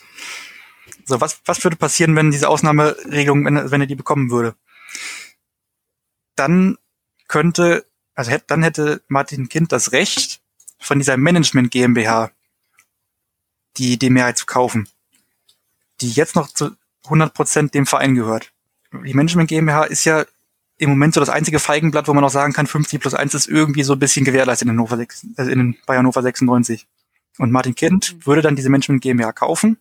So, 1.04 1.20
was, 1.20 1.40
was 1.46 1.64
würde 1.64 1.76
passieren, 1.76 2.14
wenn 2.16 2.30
diese 2.30 2.48
Ausnahmeregelung, 2.48 3.44
wenn, 3.44 3.56
er- 3.56 3.70
wenn 3.70 3.80
er 3.80 3.86
die 3.86 3.94
bekommen 3.96 4.30
würde? 4.30 4.54
Dann 6.36 6.76
könnte, 7.28 7.86
also 8.14 8.30
hätte, 8.30 8.44
dann 8.48 8.62
hätte 8.62 9.02
Martin 9.08 9.48
Kind 9.48 9.72
das 9.72 9.92
Recht, 9.92 10.40
von 10.78 10.98
dieser 10.98 11.16
Management 11.16 11.70
GmbH 11.70 12.30
die, 13.76 13.98
die 13.98 14.10
Mehrheit 14.10 14.38
zu 14.38 14.46
kaufen, 14.46 14.88
die 16.00 16.10
jetzt 16.10 16.36
noch 16.36 16.48
zu 16.48 16.70
100 17.04 17.34
Prozent 17.34 17.74
dem 17.74 17.86
Verein 17.86 18.14
gehört. 18.14 18.52
Die 18.92 19.14
Management 19.14 19.48
GmbH 19.48 19.84
ist 19.84 20.04
ja 20.04 20.24
im 20.78 20.90
Moment 20.90 21.14
so 21.14 21.20
das 21.20 21.28
einzige 21.28 21.58
Feigenblatt, 21.58 22.08
wo 22.08 22.14
man 22.14 22.22
noch 22.22 22.30
sagen 22.30 22.52
kann, 22.52 22.66
50 22.66 23.00
plus 23.00 23.14
1 23.14 23.34
ist 23.34 23.48
irgendwie 23.48 23.82
so 23.82 23.92
ein 23.94 23.98
bisschen 23.98 24.24
gewährleistet 24.24 24.66
in 24.66 24.70
Hannover, 24.70 24.96
6, 24.96 25.26
äh, 25.36 25.44
in, 25.44 25.76
bei 25.86 25.96
Hannover 25.96 26.22
96. 26.22 26.86
Und 27.38 27.50
Martin 27.50 27.74
Kind 27.74 28.26
würde 28.26 28.42
dann 28.42 28.56
diese 28.56 28.68
Management 28.68 29.02
GmbH 29.02 29.32
kaufen 29.32 29.78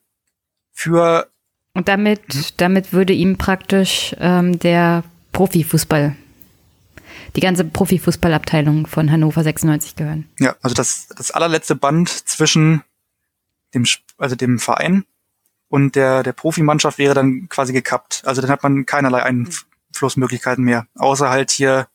für 0.72 1.28
Und 1.74 1.88
damit, 1.88 2.54
damit 2.58 2.94
würde 2.94 3.14
ihm 3.14 3.38
praktisch 3.38 4.16
ähm, 4.20 4.60
der 4.60 5.04
Profifußball, 5.32 6.16
die 7.36 7.42
ganze 7.42 7.66
Profifußballabteilung 7.66 8.88
von 8.88 9.12
Hannover 9.12 9.44
96 9.44 9.96
gehören. 9.96 10.30
Ja, 10.40 10.56
also 10.62 10.76
das, 10.76 11.08
das 11.18 11.32
allerletzte 11.32 11.76
Band 11.76 12.10
zwischen 12.10 12.84
dem, 13.74 13.86
also 14.18 14.36
dem 14.36 14.60
Verein 14.60 15.06
und 15.70 15.96
der, 15.96 16.24
der 16.24 16.34
Profimannschaft 16.34 16.98
wäre 16.98 17.14
dann 17.14 17.48
quasi 17.50 17.74
gekappt. 17.74 18.24
Also 18.26 18.42
dann 18.42 18.52
hat 18.52 18.64
man 18.64 18.86
keinerlei 18.86 19.24
Einflussmöglichkeiten 19.24 20.64
mehr, 20.64 20.88
außer 20.96 21.30
halt 21.30 21.52
hier 21.52 21.88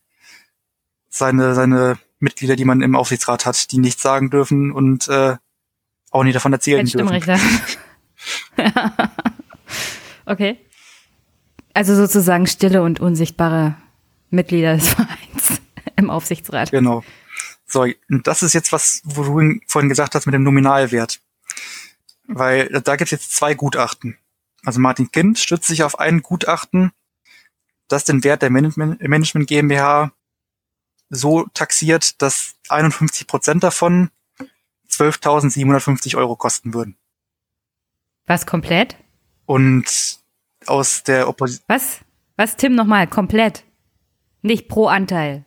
seine, 1.08 1.54
seine 1.54 1.98
Mitglieder, 2.18 2.56
die 2.56 2.64
man 2.64 2.80
im 2.80 2.96
Aufsichtsrat 2.96 3.46
hat, 3.46 3.70
die 3.72 3.78
nichts 3.78 4.02
sagen 4.02 4.30
dürfen 4.30 4.72
und 4.72 5.08
äh, 5.08 5.36
auch 6.10 6.24
nicht 6.24 6.36
davon 6.36 6.52
erzählen 6.52 6.86
dürfen. 6.86 7.40
Okay. 10.26 10.58
Also 11.72 11.94
sozusagen 11.94 12.46
stille 12.46 12.82
und 12.82 13.00
unsichtbare 13.00 13.76
Mitglieder 14.30 14.74
des 14.74 14.88
Vereins 14.88 15.62
im 15.96 16.10
Aufsichtsrat. 16.10 16.72
Genau. 16.72 17.04
So, 17.66 17.82
und 17.82 18.26
das 18.26 18.42
ist 18.42 18.52
jetzt 18.52 18.72
was, 18.72 19.02
wo 19.04 19.22
du 19.22 19.60
vorhin 19.66 19.88
gesagt 19.88 20.14
hast 20.14 20.26
mit 20.26 20.34
dem 20.34 20.42
Nominalwert. 20.42 21.20
Weil 22.28 22.68
da 22.68 22.96
gibt 22.96 23.06
es 23.06 23.12
jetzt 23.12 23.32
zwei 23.32 23.54
Gutachten. 23.54 24.18
Also 24.64 24.80
Martin 24.80 25.10
Kind 25.12 25.38
stützt 25.38 25.68
sich 25.68 25.84
auf 25.84 25.98
ein 25.98 26.22
Gutachten, 26.22 26.92
das 27.88 28.04
den 28.04 28.24
Wert 28.24 28.42
der 28.42 28.50
Management, 28.50 29.00
Management 29.00 29.46
GmbH 29.48 30.12
so 31.08 31.46
taxiert, 31.54 32.20
dass 32.20 32.56
51 32.68 33.26
Prozent 33.26 33.62
davon 33.62 34.10
12.750 34.90 36.16
Euro 36.16 36.36
kosten 36.36 36.74
würden. 36.74 36.96
Was 38.26 38.44
komplett? 38.46 38.96
Und 39.44 40.18
aus 40.66 41.04
der 41.04 41.28
Opposition. 41.28 41.64
Was? 41.68 42.00
Was, 42.36 42.56
Tim, 42.56 42.74
nochmal? 42.74 43.06
Komplett. 43.06 43.64
Nicht 44.42 44.68
pro 44.68 44.88
Anteil. 44.88 45.44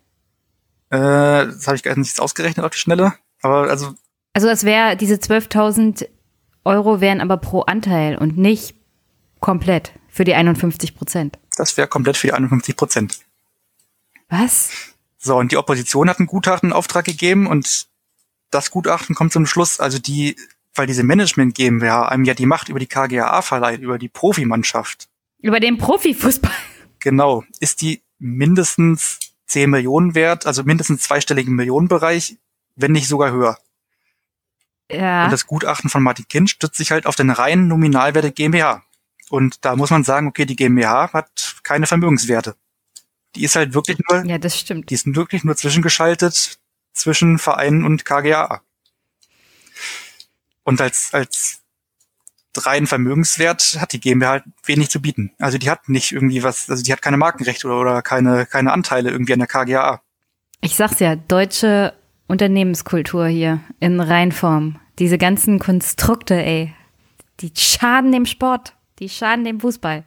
Äh, 0.90 0.98
das 0.98 1.68
habe 1.68 1.76
ich 1.76 1.84
gar 1.84 1.96
nicht 1.98 2.20
ausgerechnet 2.20 2.66
auf 2.66 2.72
die 2.72 2.80
Schnelle. 2.80 3.14
Aber 3.42 3.70
also. 3.70 3.94
Also 4.34 4.48
das 4.48 4.64
wäre, 4.64 4.96
diese 4.96 5.16
12.000 5.16 6.08
Euro 6.70 7.02
wären 7.02 7.20
aber 7.20 7.38
pro 7.38 7.62
Anteil 7.62 8.16
und 8.16 8.38
nicht 8.38 8.76
komplett 9.40 9.92
für 10.08 10.24
die 10.24 10.36
51 10.36 10.96
Prozent. 10.96 11.40
Das 11.58 11.76
wäre 11.78 11.88
komplett 11.88 12.16
für 12.16 12.28
die 12.28 12.34
51 12.34 12.76
Prozent. 12.76 13.20
Was? 14.30 14.70
So, 15.18 15.38
und 15.38 15.52
die 15.52 15.58
Opposition 15.58 16.10
hat 16.10 16.20
einen 16.20 16.28
Gutachten 16.28 16.70
in 16.70 16.74
Auftrag 16.74 17.06
gegeben 17.06 17.48
und 17.48 17.88
das 18.52 18.70
Gutachten 18.70 19.16
kommt 19.16 19.34
zum 19.34 19.48
Schluss, 19.48 19.80
also 19.80 19.98
die, 19.98 20.36
weil 20.76 20.86
diese 20.86 21.04
Management 21.04 21.56
GmbH 21.56 22.08
einem 22.08 22.24
ja 22.24 22.36
die 22.36 22.46
Macht 22.46 22.70
über 22.70 22.80
die 22.80 22.88
KGAA 22.88 23.42
verleiht, 23.42 23.82
über 23.82 23.98
die 23.98 24.08
Profimannschaft. 24.08 25.10
Über 25.40 25.60
den 25.60 25.78
Profifußball. 25.78 26.52
Genau, 27.00 27.44
ist 27.60 27.82
die 27.82 28.04
mindestens 28.20 29.20
10 29.48 29.72
Millionen 29.72 30.14
wert, 30.14 30.46
also 30.46 30.64
mindestens 30.64 31.02
zweistelligen 31.02 31.56
Millionenbereich, 31.56 32.38
wenn 32.76 32.92
nicht 32.92 33.08
sogar 33.08 33.32
höher. 33.32 33.58
Ja. 34.92 35.26
Und 35.26 35.32
das 35.32 35.48
Gutachten 35.48 35.90
von 35.90 36.04
Martin 36.04 36.28
Kind 36.28 36.50
stützt 36.50 36.78
sich 36.78 36.92
halt 36.92 37.06
auf 37.06 37.16
den 37.16 37.30
reinen 37.30 37.68
Nominalwert 37.68 38.24
der 38.24 38.32
GmbH. 38.32 38.84
Und 39.30 39.64
da 39.64 39.76
muss 39.76 39.92
man 39.92 40.04
sagen, 40.04 40.28
okay, 40.28 40.46
die 40.46 40.56
GmbH 40.56 41.14
hat 41.14 41.56
keine 41.64 41.86
Vermögenswerte. 41.86 42.56
Die 43.36 43.44
ist 43.44 43.56
halt 43.56 43.76
wirklich 43.76 44.00
nur, 44.10 44.26
ja, 44.26 44.40
das 44.40 44.58
stimmt. 44.58 44.90
Die 44.90 44.96
ist 44.96 45.16
wirklich 45.16 45.44
nur 45.44 45.56
zwischengeschaltet 45.56 46.60
zwischen 46.94 47.38
Vereinen 47.38 47.86
und 47.86 48.06
KGA. 48.06 48.62
Und 50.64 50.82
als, 50.82 51.14
als 51.14 51.62
reinen 52.58 52.88
Vermögenswert 52.88 53.78
hat 53.80 53.94
die 53.94 54.00
GmbH 54.00 54.30
halt 54.30 54.44
wenig 54.66 54.90
zu 54.90 55.02
bieten. 55.02 55.32
Also 55.38 55.58
die 55.58 55.70
hat 55.70 55.90
nicht 55.90 56.12
irgendwie 56.12 56.44
was, 56.44 56.70
also 56.70 56.84
die 56.84 56.92
hat 56.92 57.02
keine 57.02 57.18
Markenrechte 57.18 57.68
oder, 57.68 57.80
oder 57.80 58.02
keine, 58.02 58.46
keine 58.46 58.72
Anteile 58.72 59.12
irgendwie 59.12 59.34
an 59.34 59.40
der 59.40 59.48
KGA. 59.48 60.02
Ich 60.62 60.76
sag's 60.76 61.00
ja, 61.00 61.16
deutsche 61.16 61.94
Unternehmenskultur 62.30 63.28
hier 63.28 63.60
in 63.80 64.00
Reinform. 64.00 64.80
Diese 65.00 65.18
ganzen 65.18 65.60
Konstrukte, 65.60 66.36
ey. 66.36 66.74
Die 67.40 67.52
schaden 67.56 68.12
dem 68.12 68.26
Sport. 68.26 68.76
Die 69.00 69.10
schaden 69.10 69.46
dem 69.46 69.60
Fußball. 69.60 70.04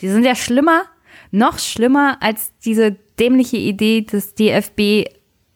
Die 0.00 0.08
sind 0.08 0.24
ja 0.24 0.34
schlimmer, 0.34 0.84
noch 1.30 1.58
schlimmer 1.58 2.18
als 2.20 2.52
diese 2.64 2.92
dämliche 3.18 3.56
Idee 3.56 4.02
des 4.02 4.34
DFB 4.34 5.10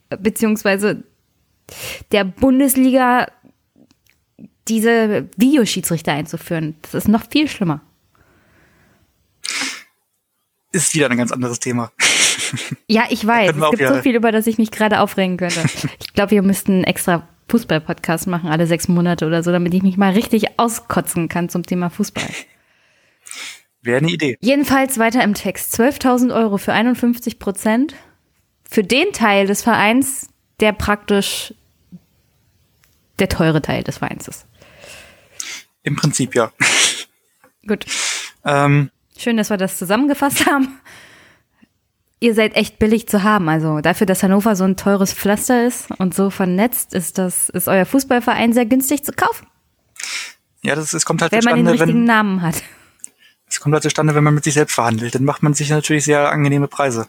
beziehungsweise 0.09 1.05
der 2.11 2.25
Bundesliga 2.25 3.29
diese 4.67 5.29
Videoschiedsrichter 5.37 6.13
einzuführen. 6.13 6.75
Das 6.83 6.95
ist 6.95 7.09
noch 7.09 7.29
viel 7.31 7.47
schlimmer. 7.49 7.81
Ist 10.73 10.95
wieder 10.95 11.11
ein 11.11 11.19
ganz 11.19 11.31
anderes 11.31 11.61
Thema. 11.61 11.93
Ja, 12.89 13.05
ich 13.11 13.27
weiß. 13.27 13.57
Es 13.57 13.71
gibt 13.71 13.89
so 13.89 14.03
viel, 14.03 14.15
über 14.15 14.33
das 14.33 14.47
ich 14.47 14.59
mich 14.59 14.71
gerade 14.71 15.01
aufregen 15.01 15.37
könnte. 15.37 15.63
Ich 16.01 16.13
glaube, 16.13 16.33
wir 16.33 16.43
müssten 16.43 16.73
einen 16.73 16.85
extra 16.85 17.29
Fußball-Podcast 17.49 18.27
machen, 18.27 18.49
alle 18.49 18.67
sechs 18.67 18.89
Monate 18.89 19.27
oder 19.27 19.43
so, 19.43 19.51
damit 19.53 19.75
ich 19.75 19.83
mich 19.83 19.97
mal 19.97 20.13
richtig 20.13 20.59
auskotzen 20.59 21.29
kann 21.29 21.49
zum 21.49 21.65
Thema 21.65 21.91
Fußball. 21.91 22.29
Wäre 23.83 23.99
eine 23.99 24.11
Idee. 24.11 24.37
Jedenfalls 24.41 24.99
weiter 24.99 25.25
im 25.25 25.35
Text. 25.35 25.79
12.000 25.79 26.35
Euro 26.35 26.59
für 26.59 26.73
51 26.73 27.39
Prozent. 27.39 27.95
Für 28.69 28.85
den 28.85 29.13
Teil 29.13 29.47
des 29.47 29.63
Vereins, 29.63 30.29
der 30.61 30.73
praktisch 30.73 31.55
der 33.19 33.29
teure 33.29 33.63
Teil 33.63 33.83
des 33.83 33.99
Vereins 33.99 34.29
ist. 34.29 34.47
Im 35.83 35.97
Prinzip 35.97 36.35
ja. 36.35 36.53
Gut. 37.67 37.87
Ähm, 38.45 38.91
Schön, 39.19 39.37
dass 39.37 39.51
wir 39.51 39.57
das 39.57 39.79
zusammengefasst 39.79 40.47
haben. 40.47 40.79
Ihr 42.23 42.35
seid 42.35 42.55
echt 42.55 42.79
billig 42.79 43.09
zu 43.09 43.23
haben. 43.23 43.49
Also 43.49 43.81
dafür, 43.81 44.07
dass 44.07 44.23
Hannover 44.23 44.55
so 44.55 44.65
ein 44.65 44.77
teures 44.77 45.15
Pflaster 45.15 45.67
ist 45.67 45.91
und 45.99 46.15
so 46.15 46.29
vernetzt, 46.29 46.93
ist 46.93 47.17
das 47.17 47.49
ist 47.49 47.67
euer 47.67 47.87
Fußballverein 47.87 48.53
sehr 48.53 48.67
günstig 48.67 49.05
zu 49.05 49.13
kaufen. 49.13 49.47
Ja, 50.63 50.75
das, 50.75 50.91
das 50.91 51.07
kommt 51.07 51.23
halt 51.23 51.33
wenn 51.33 51.41
zustande, 51.41 51.63
man 51.63 51.73
den 51.73 51.81
richtigen 51.81 52.01
wenn 52.01 52.05
Namen 52.05 52.43
hat. 52.43 52.63
es 53.47 53.61
kommt 53.61 53.73
halt 53.73 53.83
zustande, 53.83 54.15
wenn 54.15 54.23
man 54.23 54.35
mit 54.35 54.45
sich 54.45 54.53
selbst 54.53 54.75
verhandelt. 54.75 55.15
Dann 55.15 55.25
macht 55.25 55.43
man 55.43 55.55
sich 55.55 55.71
natürlich 55.71 56.05
sehr 56.05 56.31
angenehme 56.31 56.69
Preise. 56.69 57.09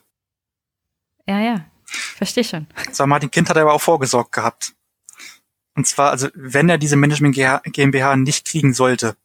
Ja, 1.27 1.39
ja. 1.39 1.65
Verstehe 1.85 2.45
schon. 2.45 2.67
So, 2.93 3.05
Martin 3.05 3.31
Kind 3.31 3.49
hat 3.49 3.57
aber 3.57 3.73
auch 3.73 3.81
vorgesorgt 3.81 4.31
gehabt. 4.31 4.73
Und 5.75 5.87
zwar, 5.87 6.11
also 6.11 6.29
wenn 6.33 6.69
er 6.69 6.77
diese 6.77 6.95
Management 6.95 7.35
GmbH 7.35 8.15
nicht 8.15 8.45
kriegen 8.45 8.73
sollte, 8.73 9.17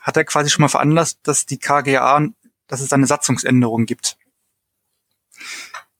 hat 0.00 0.16
er 0.16 0.24
quasi 0.24 0.50
schon 0.50 0.62
mal 0.62 0.68
veranlasst, 0.68 1.18
dass 1.24 1.46
die 1.46 1.58
KGA, 1.58 2.28
dass 2.68 2.80
es 2.80 2.92
eine 2.92 3.06
Satzungsänderung 3.06 3.86
gibt. 3.86 4.16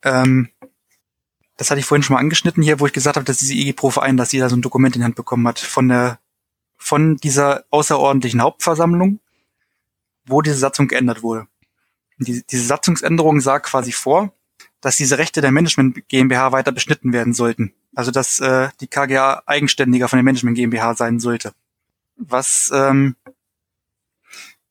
Ähm, 0.08 0.48
das 1.56 1.70
hatte 1.70 1.80
ich 1.80 1.86
vorhin 1.86 2.02
schon 2.02 2.14
mal 2.14 2.20
angeschnitten 2.20 2.62
hier, 2.62 2.80
wo 2.80 2.86
ich 2.86 2.92
gesagt 2.92 3.16
habe, 3.16 3.24
dass 3.24 3.38
diese 3.38 3.54
IG 3.54 3.72
Pro 3.72 3.90
Verein, 3.90 4.16
dass 4.16 4.32
jeder 4.32 4.48
so 4.48 4.56
ein 4.56 4.62
Dokument 4.62 4.94
in 4.94 5.00
die 5.00 5.04
Hand 5.04 5.16
bekommen 5.16 5.46
hat 5.46 5.58
von 5.58 5.88
der 5.88 6.18
von 6.76 7.16
dieser 7.16 7.64
außerordentlichen 7.70 8.40
Hauptversammlung, 8.40 9.18
wo 10.24 10.42
diese 10.42 10.56
Satzung 10.56 10.86
geändert 10.86 11.22
wurde. 11.22 11.48
Die, 12.18 12.44
diese 12.48 12.64
Satzungsänderung 12.64 13.40
sah 13.40 13.58
quasi 13.58 13.90
vor, 13.90 14.32
dass 14.80 14.96
diese 14.96 15.18
Rechte 15.18 15.40
der 15.40 15.50
Management 15.50 16.08
GmbH 16.08 16.52
weiter 16.52 16.70
beschnitten 16.70 17.12
werden 17.12 17.34
sollten. 17.34 17.74
Also 17.94 18.12
dass 18.12 18.38
äh, 18.38 18.68
die 18.80 18.86
KGA 18.86 19.42
eigenständiger 19.46 20.08
von 20.08 20.18
der 20.18 20.24
Management 20.24 20.56
GmbH 20.56 20.94
sein 20.94 21.18
sollte. 21.18 21.52
Was 22.16 22.70
ähm, 22.72 23.16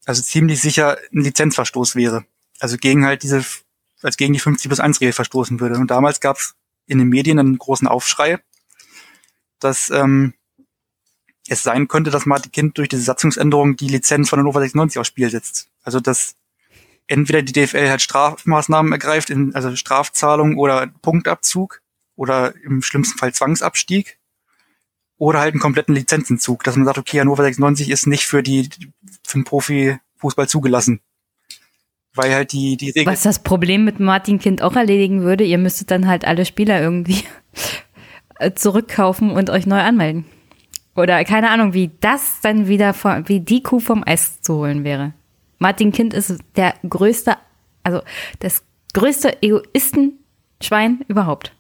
also 0.06 0.22
ziemlich 0.22 0.62
sicher 0.62 0.98
ein 1.14 1.22
Lizenzverstoß 1.22 1.96
wäre. 1.96 2.26
Also 2.60 2.78
gegen 2.78 3.06
halt 3.06 3.24
diese, 3.24 3.44
als 4.02 4.18
gegen 4.18 4.34
die 4.34 4.40
50 4.40 4.70
plus 4.70 4.80
1 4.80 5.02
Regel 5.02 5.14
verstoßen 5.14 5.60
würde. 5.60 5.76
Und 5.76 5.92
damals 5.92 6.20
gab 6.20 6.38
es 6.38 6.56
in 6.86 7.00
den 7.00 7.10
Medien 7.10 7.40
einen 7.40 7.58
großen 7.58 7.88
Aufschrei, 7.88 8.40
dass 9.60 9.90
ähm, 9.90 10.34
es 11.48 11.64
sein 11.64 11.88
könnte, 11.88 12.12
dass 12.12 12.26
Martin 12.26 12.52
Kind 12.52 12.78
durch 12.78 12.90
diese 12.90 13.04
Satzungsänderung 13.04 13.76
die 13.76 13.88
Lizenz 13.88 14.30
von 14.30 14.40
Hannover 14.40 14.60
96 14.60 15.00
aufs 15.00 15.08
Spiel 15.08 15.30
setzt. 15.30 15.70
Also 15.84 16.00
dass 16.00 16.36
entweder 17.08 17.42
die 17.42 17.54
DFL 17.54 17.90
halt 17.90 18.02
Strafmaßnahmen 18.02 18.92
ergreift, 18.92 19.30
in, 19.30 19.56
also 19.56 19.76
Strafzahlung 19.76 20.58
oder 20.58 20.88
Punktabzug 21.02 21.82
oder 22.16 22.54
im 22.64 22.82
schlimmsten 22.82 23.18
Fall 23.18 23.34
Zwangsabstieg 23.34 24.20
oder 25.18 25.40
halt 25.40 25.54
einen 25.54 25.62
kompletten 25.62 25.96
Lizenzentzug, 25.96 26.64
dass 26.64 26.76
man 26.76 26.86
sagt, 26.86 26.98
okay, 26.98 27.20
Hannover 27.20 27.44
96 27.44 27.90
ist 27.90 28.08
nicht 28.08 28.28
für 28.28 28.44
die 28.44 28.70
für 29.26 29.40
den 29.40 29.46
Profifußball 29.46 30.48
zugelassen. 30.48 31.02
Weil 32.18 32.34
halt 32.34 32.52
die, 32.52 32.78
die 32.78 32.90
Regeln. 32.90 33.08
Was 33.08 33.24
das 33.24 33.40
Problem 33.40 33.86
mit 33.86 34.00
Martin 34.00 34.40
Kind 34.40 34.62
auch 34.62 34.76
erledigen 34.76 35.22
würde, 35.22 35.44
ihr 35.44 35.58
müsstet 35.58 35.92
dann 35.92 36.08
halt 36.08 36.26
alle 36.26 36.46
Spieler 36.46 36.82
irgendwie 36.82 37.24
zurückkaufen 38.56 39.32
und 39.32 39.50
euch 39.50 39.66
neu 39.66 39.80
anmelden. 39.80 40.26
Oder 40.96 41.24
keine 41.26 41.52
Ahnung, 41.52 41.74
wie 41.74 41.92
das 42.02 42.42
dann 42.42 42.68
wieder, 42.68 42.94
vor, 42.94 43.24
wie 43.28 43.40
die 43.40 43.62
Kuh 43.62 43.80
vom 43.80 44.04
Eis 44.06 44.42
zu 44.42 44.56
holen 44.56 44.84
wäre. 44.84 45.14
Martin 45.60 45.92
Kind 45.92 46.14
ist 46.14 46.40
der 46.56 46.74
größte, 46.88 47.38
also 47.84 48.02
das 48.40 48.64
größte 48.94 49.42
Egoistenschwein 49.44 51.06
überhaupt. 51.08 51.56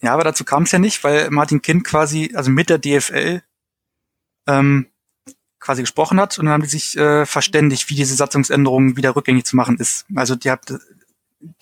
Ja, 0.00 0.12
aber 0.12 0.24
dazu 0.24 0.44
kam 0.44 0.64
es 0.64 0.72
ja 0.72 0.78
nicht, 0.78 1.02
weil 1.02 1.30
Martin 1.30 1.62
Kind 1.62 1.84
quasi, 1.84 2.32
also 2.34 2.50
mit 2.50 2.70
der 2.70 2.78
DFL, 2.78 3.42
ähm, 4.46 4.86
quasi 5.60 5.82
gesprochen 5.82 6.20
hat 6.20 6.38
und 6.38 6.46
dann 6.46 6.54
haben 6.54 6.62
die 6.62 6.68
sich 6.68 6.96
äh, 6.96 7.26
verständigt, 7.26 7.90
wie 7.90 7.94
diese 7.94 8.14
Satzungsänderung 8.14 8.96
wieder 8.96 9.16
rückgängig 9.16 9.44
zu 9.44 9.56
machen 9.56 9.78
ist. 9.78 10.06
Also 10.14 10.36
die 10.36 10.50
hat 10.50 10.72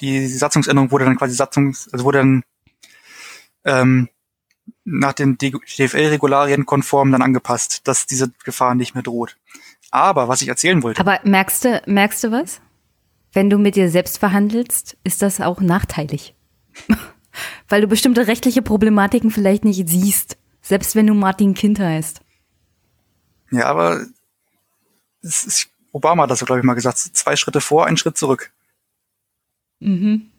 die 0.01 0.27
Satzungsänderung 0.27 0.90
wurde 0.90 1.05
dann 1.05 1.16
quasi 1.16 1.35
Satzungs, 1.35 1.89
also 1.93 2.05
wurde 2.05 2.18
dann 2.18 2.43
ähm, 3.64 4.09
nach 4.85 5.12
den 5.12 5.36
DFL-Regularien 5.39 6.66
konform 6.66 7.12
dann 7.12 7.23
angepasst, 7.23 7.86
dass 7.86 8.06
diese 8.06 8.32
Gefahr 8.44 8.74
nicht 8.74 8.94
mehr 8.94 9.02
droht. 9.02 9.36
Aber 9.90 10.28
was 10.28 10.43
ich 10.43 10.48
erzählen 10.48 10.82
wollte. 10.82 11.01
Aber 11.01 11.20
merkst 11.24 11.64
du, 11.64 11.82
merkst 11.86 12.24
du 12.24 12.32
was? 12.32 12.60
Wenn 13.32 13.51
du 13.51 13.59
mit 13.59 13.77
dir 13.77 13.90
selbst 13.90 14.18
verhandelst, 14.18 14.97
ist 15.05 15.23
das 15.23 15.40
auch 15.40 15.60
nachteilig. 15.60 16.35
Weil 17.68 17.82
du 17.82 17.86
bestimmte 17.86 18.27
rechtliche 18.27 18.62
Problematiken 18.62 19.31
vielleicht 19.31 19.64
nicht 19.64 19.89
siehst, 19.89 20.39
selbst 20.62 20.97
wenn 20.97 21.06
du 21.06 21.14
Martin 21.14 21.55
Kind 21.55 21.78
heißt. 21.78 22.20
Ja, 23.51 23.66
aber 23.66 24.05
ist, 25.23 25.68
Obama 25.93 26.24
hat 26.24 26.31
das 26.31 26.40
so, 26.40 26.47
glaube 26.47 26.60
ich, 26.60 26.64
mal 26.64 26.74
gesagt. 26.74 26.98
Zwei 26.98 27.36
Schritte 27.36 27.60
vor, 27.60 27.86
ein 27.86 27.97
Schritt 27.97 28.16
zurück. 28.16 28.52
Mhm. 29.81 30.31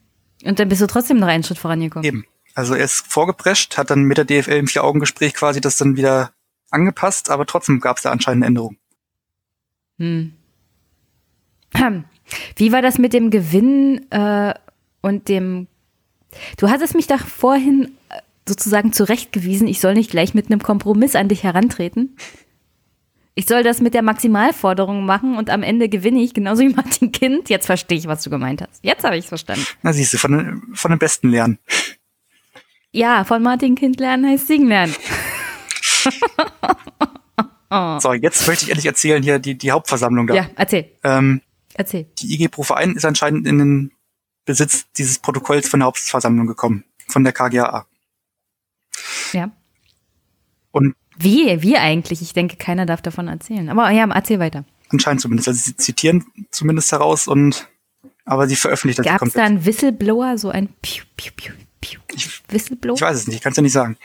Und 0.44 0.60
dann 0.60 0.70
bist 0.70 0.82
du 0.82 0.88
trotzdem 0.88 1.18
noch 1.18 1.28
einen 1.28 1.44
Schritt 1.44 1.58
vorangekommen. 1.58 2.06
Eben. 2.06 2.26
Also 2.54 2.74
er 2.74 2.86
ist 2.86 3.06
vorgeprescht, 3.08 3.78
hat 3.78 3.90
dann 3.92 4.04
mit 4.04 4.18
der 4.18 4.26
DFL 4.26 4.54
im 4.54 4.68
Vier-Augen-Gespräch 4.68 5.34
quasi 5.34 5.62
das 5.62 5.78
dann 5.78 5.96
wieder 5.96 6.32
angepasst, 6.72 7.30
aber 7.30 7.46
trotzdem 7.46 7.80
gab 7.80 7.98
es 7.98 8.04
da 8.04 8.12
anscheinend 8.12 8.44
eine 8.44 8.48
Änderung. 8.48 8.78
Hm. 10.00 10.34
Wie 12.56 12.72
war 12.72 12.82
das 12.82 12.98
mit 12.98 13.14
dem 13.14 13.30
Gewinn 13.30 14.12
äh, 14.12 14.54
und 15.02 15.30
dem 15.30 15.68
Du 16.58 16.70
hattest 16.70 16.96
mich 16.96 17.08
da 17.08 17.18
vorhin 17.18 17.96
äh, 18.10 18.22
sozusagen 18.48 18.94
zurechtgewiesen, 18.94 19.68
ich 19.68 19.80
soll 19.80 19.94
nicht 19.94 20.12
gleich 20.12 20.34
mit 20.34 20.48
einem 20.48 20.62
Kompromiss 20.62 21.16
an 21.16 21.30
dich 21.30 21.44
herantreten. 21.44 22.18
Ich 23.38 23.46
soll 23.46 23.62
das 23.62 23.82
mit 23.82 23.94
der 23.94 24.02
Maximalforderung 24.02 25.06
machen 25.06 25.38
und 25.38 25.52
am 25.52 25.62
Ende 25.62 25.90
gewinne 25.90 26.24
ich, 26.24 26.34
genauso 26.34 26.64
wie 26.64 26.70
Martin 26.74 27.12
Kind. 27.12 27.50
Jetzt 27.52 27.68
verstehe 27.68 27.96
ich, 27.96 28.08
was 28.08 28.24
du 28.24 28.32
gemeint 28.32 28.64
hast. 28.64 28.84
Jetzt 28.84 29.04
habe 29.04 29.16
ich 29.16 29.26
es 29.26 29.30
verstanden. 29.30 29.64
Na 29.84 29.94
siehst 29.94 30.12
du, 30.12 30.18
von, 30.18 30.64
von 30.74 30.90
den 30.90 30.98
Besten 30.98 31.30
lernen. 31.30 31.60
Ja, 32.92 33.24
von 33.26 33.44
Martin 33.44 33.76
Kind 33.76 34.00
lernen 34.00 34.26
heißt 34.28 34.48
singen 34.48 34.70
lernen. 34.70 34.96
oh. 37.70 38.00
So, 38.00 38.14
jetzt 38.14 38.48
möchte 38.48 38.66
ich 38.66 38.72
endlich 38.72 38.88
erzählen 38.88 39.22
hier 39.22 39.38
die, 39.38 39.56
die 39.56 39.70
Hauptversammlung 39.70 40.26
da. 40.26 40.34
Ja, 40.34 40.50
erzähl, 40.56 40.90
Ähm, 41.04 41.42
erzähl. 41.76 42.08
die 42.18 42.34
IG 42.34 42.48
Pro 42.48 42.64
Verein 42.64 42.96
ist 42.96 43.06
anscheinend 43.06 43.46
in 43.46 43.60
den 43.60 43.92
Besitz 44.46 44.88
dieses 44.98 45.20
Protokolls 45.20 45.70
von 45.70 45.82
der 45.82 45.86
Hauptversammlung 45.86 46.48
gekommen, 46.48 46.86
von 47.08 47.24
der 47.24 47.34
KGAA. 47.34 47.86
Ja. 49.32 49.52
Und 50.72 50.96
Wie? 51.18 51.62
Wie 51.62 51.78
eigentlich? 51.78 52.22
Ich 52.22 52.34
denke, 52.34 52.58
keiner 52.58 52.86
darf 52.86 53.02
davon 53.02 53.28
erzählen. 53.28 53.70
Aber 53.70 53.90
ja, 53.92 54.08
erzähl 54.10 54.40
weiter. 54.40 54.66
anscheinend 54.90 55.22
zumindest, 55.22 55.48
also 55.48 55.60
sie 55.60 55.76
zitieren 55.76 56.26
zumindest 56.52 56.92
heraus 56.92 57.28
und 57.28 57.68
aber 58.26 58.48
sie 58.48 58.56
veröffentlicht 58.56 59.00
das 59.00 59.06
Gab 59.06 59.22
es 59.22 59.34
da 59.34 59.46
einen 59.46 59.66
Whistleblower, 59.66 60.38
so 60.38 60.50
ein 60.50 60.68
Piu, 60.82 61.06
Piu, 61.16 61.32
Piu, 61.36 61.54
Piu. 61.80 62.00
Whistleblower? 62.50 62.96
Ich 62.96 63.02
weiß 63.02 63.18
es 63.18 63.28
nicht, 63.28 63.38
ich 63.38 63.42
kann 63.42 63.52
es 63.52 63.58
ja 63.58 63.64
nicht 63.64 63.72
sagen. 63.72 63.98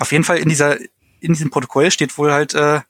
Auf 0.00 0.10
jeden 0.12 0.24
Fall 0.24 0.38
in 0.38 0.48
dieser, 0.48 0.78
in 1.20 1.32
diesem 1.32 1.50
Protokoll 1.50 1.90
steht 1.90 2.18
wohl 2.18 2.32
halt 2.32 2.54
äh, 2.54 2.80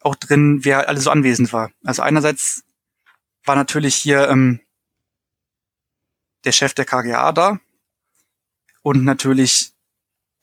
auch 0.00 0.14
drin, 0.14 0.60
wer 0.64 0.88
alle 0.88 1.00
so 1.00 1.10
anwesend 1.10 1.52
war. 1.52 1.70
Also 1.84 2.02
einerseits 2.02 2.64
war 3.44 3.56
natürlich 3.56 3.94
hier 3.94 4.28
ähm, 4.28 4.60
der 6.44 6.52
Chef 6.52 6.74
der 6.74 6.84
KGA 6.84 7.32
da 7.32 7.58
und 8.82 9.04
natürlich 9.04 9.73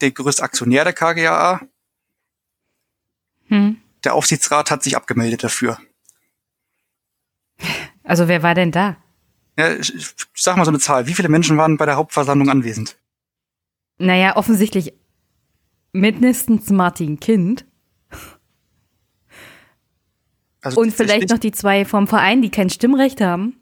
der 0.01 0.11
größte 0.11 0.43
Aktionär 0.43 0.83
der 0.83 0.93
KGA. 0.93 1.61
Hm. 3.47 3.77
Der 4.03 4.13
Aufsichtsrat 4.13 4.71
hat 4.71 4.83
sich 4.83 4.95
abgemeldet 4.95 5.43
dafür. 5.43 5.77
Also 8.03 8.27
wer 8.27 8.43
war 8.43 8.55
denn 8.55 8.71
da? 8.71 8.97
Ja, 9.57 9.73
ich, 9.73 9.93
ich 9.93 10.15
sag 10.33 10.57
mal 10.57 10.65
so 10.65 10.71
eine 10.71 10.79
Zahl. 10.79 11.07
Wie 11.07 11.13
viele 11.13 11.29
Menschen 11.29 11.57
waren 11.57 11.77
bei 11.77 11.85
der 11.85 11.97
Hauptversammlung 11.97 12.49
anwesend? 12.49 12.97
Naja, 13.97 14.35
offensichtlich 14.35 14.93
mindestens 15.91 16.69
Martin 16.69 17.19
Kind. 17.19 17.65
Also 20.61 20.79
Und 20.79 20.93
vielleicht 20.93 21.29
noch 21.29 21.39
die 21.39 21.51
zwei 21.51 21.85
vom 21.85 22.07
Verein, 22.07 22.41
die 22.41 22.49
kein 22.51 22.69
Stimmrecht 22.69 23.21
haben. 23.21 23.61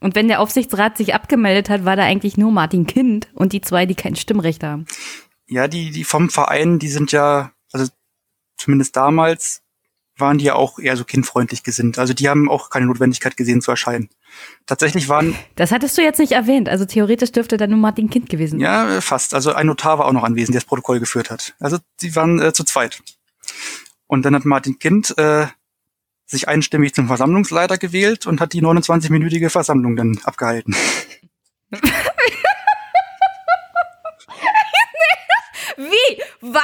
Und 0.00 0.14
wenn 0.14 0.28
der 0.28 0.40
Aufsichtsrat 0.40 0.96
sich 0.96 1.14
abgemeldet 1.14 1.70
hat, 1.70 1.84
war 1.84 1.96
da 1.96 2.04
eigentlich 2.04 2.36
nur 2.36 2.52
Martin 2.52 2.86
Kind 2.86 3.28
und 3.34 3.52
die 3.52 3.60
zwei, 3.60 3.86
die 3.86 3.94
kein 3.94 4.14
Stimmrecht 4.14 4.62
haben. 4.62 4.86
Ja, 5.48 5.68
die, 5.68 5.90
die 5.90 6.04
vom 6.04 6.30
Verein, 6.30 6.78
die 6.78 6.88
sind 6.88 7.12
ja, 7.12 7.52
also 7.72 7.90
zumindest 8.56 8.96
damals, 8.96 9.62
waren 10.18 10.38
die 10.38 10.46
ja 10.46 10.54
auch 10.54 10.78
eher 10.78 10.96
so 10.96 11.04
kindfreundlich 11.04 11.62
gesinnt. 11.62 11.98
Also 11.98 12.12
die 12.12 12.28
haben 12.28 12.50
auch 12.50 12.70
keine 12.70 12.86
Notwendigkeit 12.86 13.36
gesehen 13.36 13.62
zu 13.62 13.70
erscheinen. 13.70 14.10
Tatsächlich 14.66 15.08
waren, 15.08 15.34
Das 15.54 15.70
hattest 15.70 15.96
du 15.96 16.02
jetzt 16.02 16.18
nicht 16.18 16.32
erwähnt. 16.32 16.68
Also 16.68 16.84
theoretisch 16.84 17.32
dürfte 17.32 17.56
da 17.56 17.66
nur 17.66 17.78
Martin 17.78 18.10
Kind 18.10 18.28
gewesen 18.28 18.58
sein. 18.58 18.60
ja, 18.60 19.00
fast. 19.00 19.32
Also 19.34 19.52
ein 19.52 19.66
Notar 19.66 19.98
war 19.98 20.06
auch 20.06 20.12
noch 20.12 20.24
anwesend, 20.24 20.54
der 20.54 20.60
das 20.60 20.68
Protokoll 20.68 21.00
geführt 21.00 21.30
hat. 21.30 21.54
Also 21.60 21.78
die 22.02 22.14
waren 22.16 22.40
äh, 22.40 22.52
zu 22.52 22.64
zweit. 22.64 23.00
Und 24.06 24.24
dann 24.24 24.34
hat 24.34 24.44
Martin 24.44 24.78
Kind 24.78 25.16
äh, 25.18 25.46
sich 26.26 26.48
einstimmig 26.48 26.94
zum 26.94 27.06
Versammlungsleiter 27.06 27.78
gewählt 27.78 28.26
und 28.26 28.40
hat 28.40 28.52
die 28.52 28.62
29-minütige 28.62 29.50
Versammlung 29.50 29.96
dann 29.96 30.18
abgehalten. 30.24 30.74
Wie? 35.78 36.22
Was? 36.40 36.62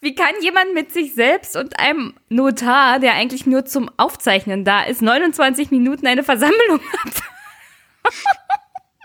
Wie 0.00 0.14
kann 0.14 0.34
jemand 0.40 0.72
mit 0.72 0.92
sich 0.92 1.14
selbst 1.14 1.56
und 1.56 1.80
einem 1.80 2.14
Notar, 2.28 3.00
der 3.00 3.14
eigentlich 3.14 3.44
nur 3.44 3.64
zum 3.64 3.90
Aufzeichnen 3.96 4.64
da 4.64 4.84
ist, 4.84 5.02
29 5.02 5.72
Minuten 5.72 6.06
eine 6.06 6.22
Versammlung 6.22 6.80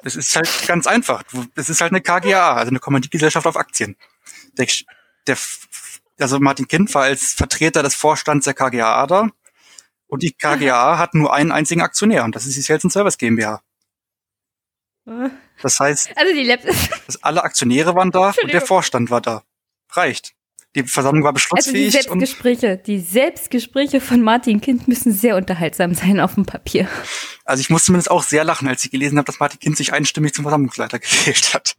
Es 0.04 0.16
ist 0.16 0.36
halt 0.36 0.50
ganz 0.68 0.86
einfach. 0.86 1.24
Es 1.56 1.70
ist 1.70 1.82
halt 1.82 1.92
eine 1.92 2.02
KGA, 2.02 2.54
also 2.54 2.70
eine 2.70 2.80
Kommanditgesellschaft 2.80 3.48
auf 3.48 3.58
Aktien. 3.58 3.98
Der, 4.58 4.68
der, 5.26 5.38
also 6.20 6.40
Martin 6.40 6.68
Kind 6.68 6.94
war 6.94 7.04
als 7.04 7.34
Vertreter 7.34 7.82
des 7.82 7.96
Vorstands 7.96 8.46
der 8.46 8.54
KGA 8.54 9.08
da. 9.08 9.28
Und 10.06 10.22
die 10.22 10.32
KGA 10.32 11.00
hat 11.00 11.16
nur 11.16 11.34
einen 11.34 11.52
einzigen 11.52 11.82
Aktionär 11.82 12.24
und 12.24 12.36
das 12.36 12.46
ist 12.46 12.56
die 12.56 12.62
Sales 12.62 12.86
and 12.86 12.94
Service 12.94 13.18
GmbH. 13.18 13.62
Das 15.62 15.80
heißt, 15.80 16.10
Also 16.16 16.34
die 16.34 16.44
Lab 16.44 16.60
dass 17.06 17.24
alle 17.24 17.44
Aktionäre 17.44 17.96
waren 17.96 18.12
da 18.12 18.34
und 18.42 18.54
der. 18.54 18.62
Vorstand 18.62 19.10
war 19.10 19.22
da. 19.22 19.44
Reicht. 19.92 20.34
Die 20.76 20.84
Versammlung 20.84 21.24
war 21.24 21.34
Also 21.34 21.72
die 21.72 21.86
beschlussfähig 21.88 22.10
und 22.12 22.20
Selbstgespräche, 22.20 22.78
die 22.78 23.00
Selbstgespräche 23.00 24.02
von 24.02 24.22
Martin 24.22 24.62
Kind 24.62 24.88
müssen 24.88 25.12
sehr 25.12 25.36
unterhaltsam 25.36 25.96
sein 25.96 26.20
auf 26.20 26.36
dem 26.36 26.46
Papier. 26.46 26.88
also 27.46 27.62
ich 27.62 27.70
muss 27.70 27.86
zumindest 27.86 28.12
auch 28.12 28.22
sehr 28.22 28.44
lachen, 28.44 28.68
als 28.68 28.84
ich 28.84 28.92
gelesen 28.92 29.18
habe, 29.18 29.26
dass 29.26 29.40
Martin 29.40 29.60
Kind 29.60 29.78
sich 29.78 29.94
einstimmig 29.94 30.34
zum 30.34 30.44
Versammlungsleiter 30.44 31.00
gewählt 31.00 31.54
hat. 31.54 31.76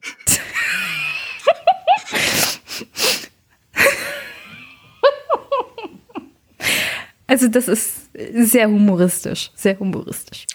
Also 7.26 7.48
das 7.48 7.68
ist 7.68 8.10
sehr 8.34 8.68
humoristisch, 8.68 9.50
sehr 9.54 9.78
humoristisch. 9.78 10.46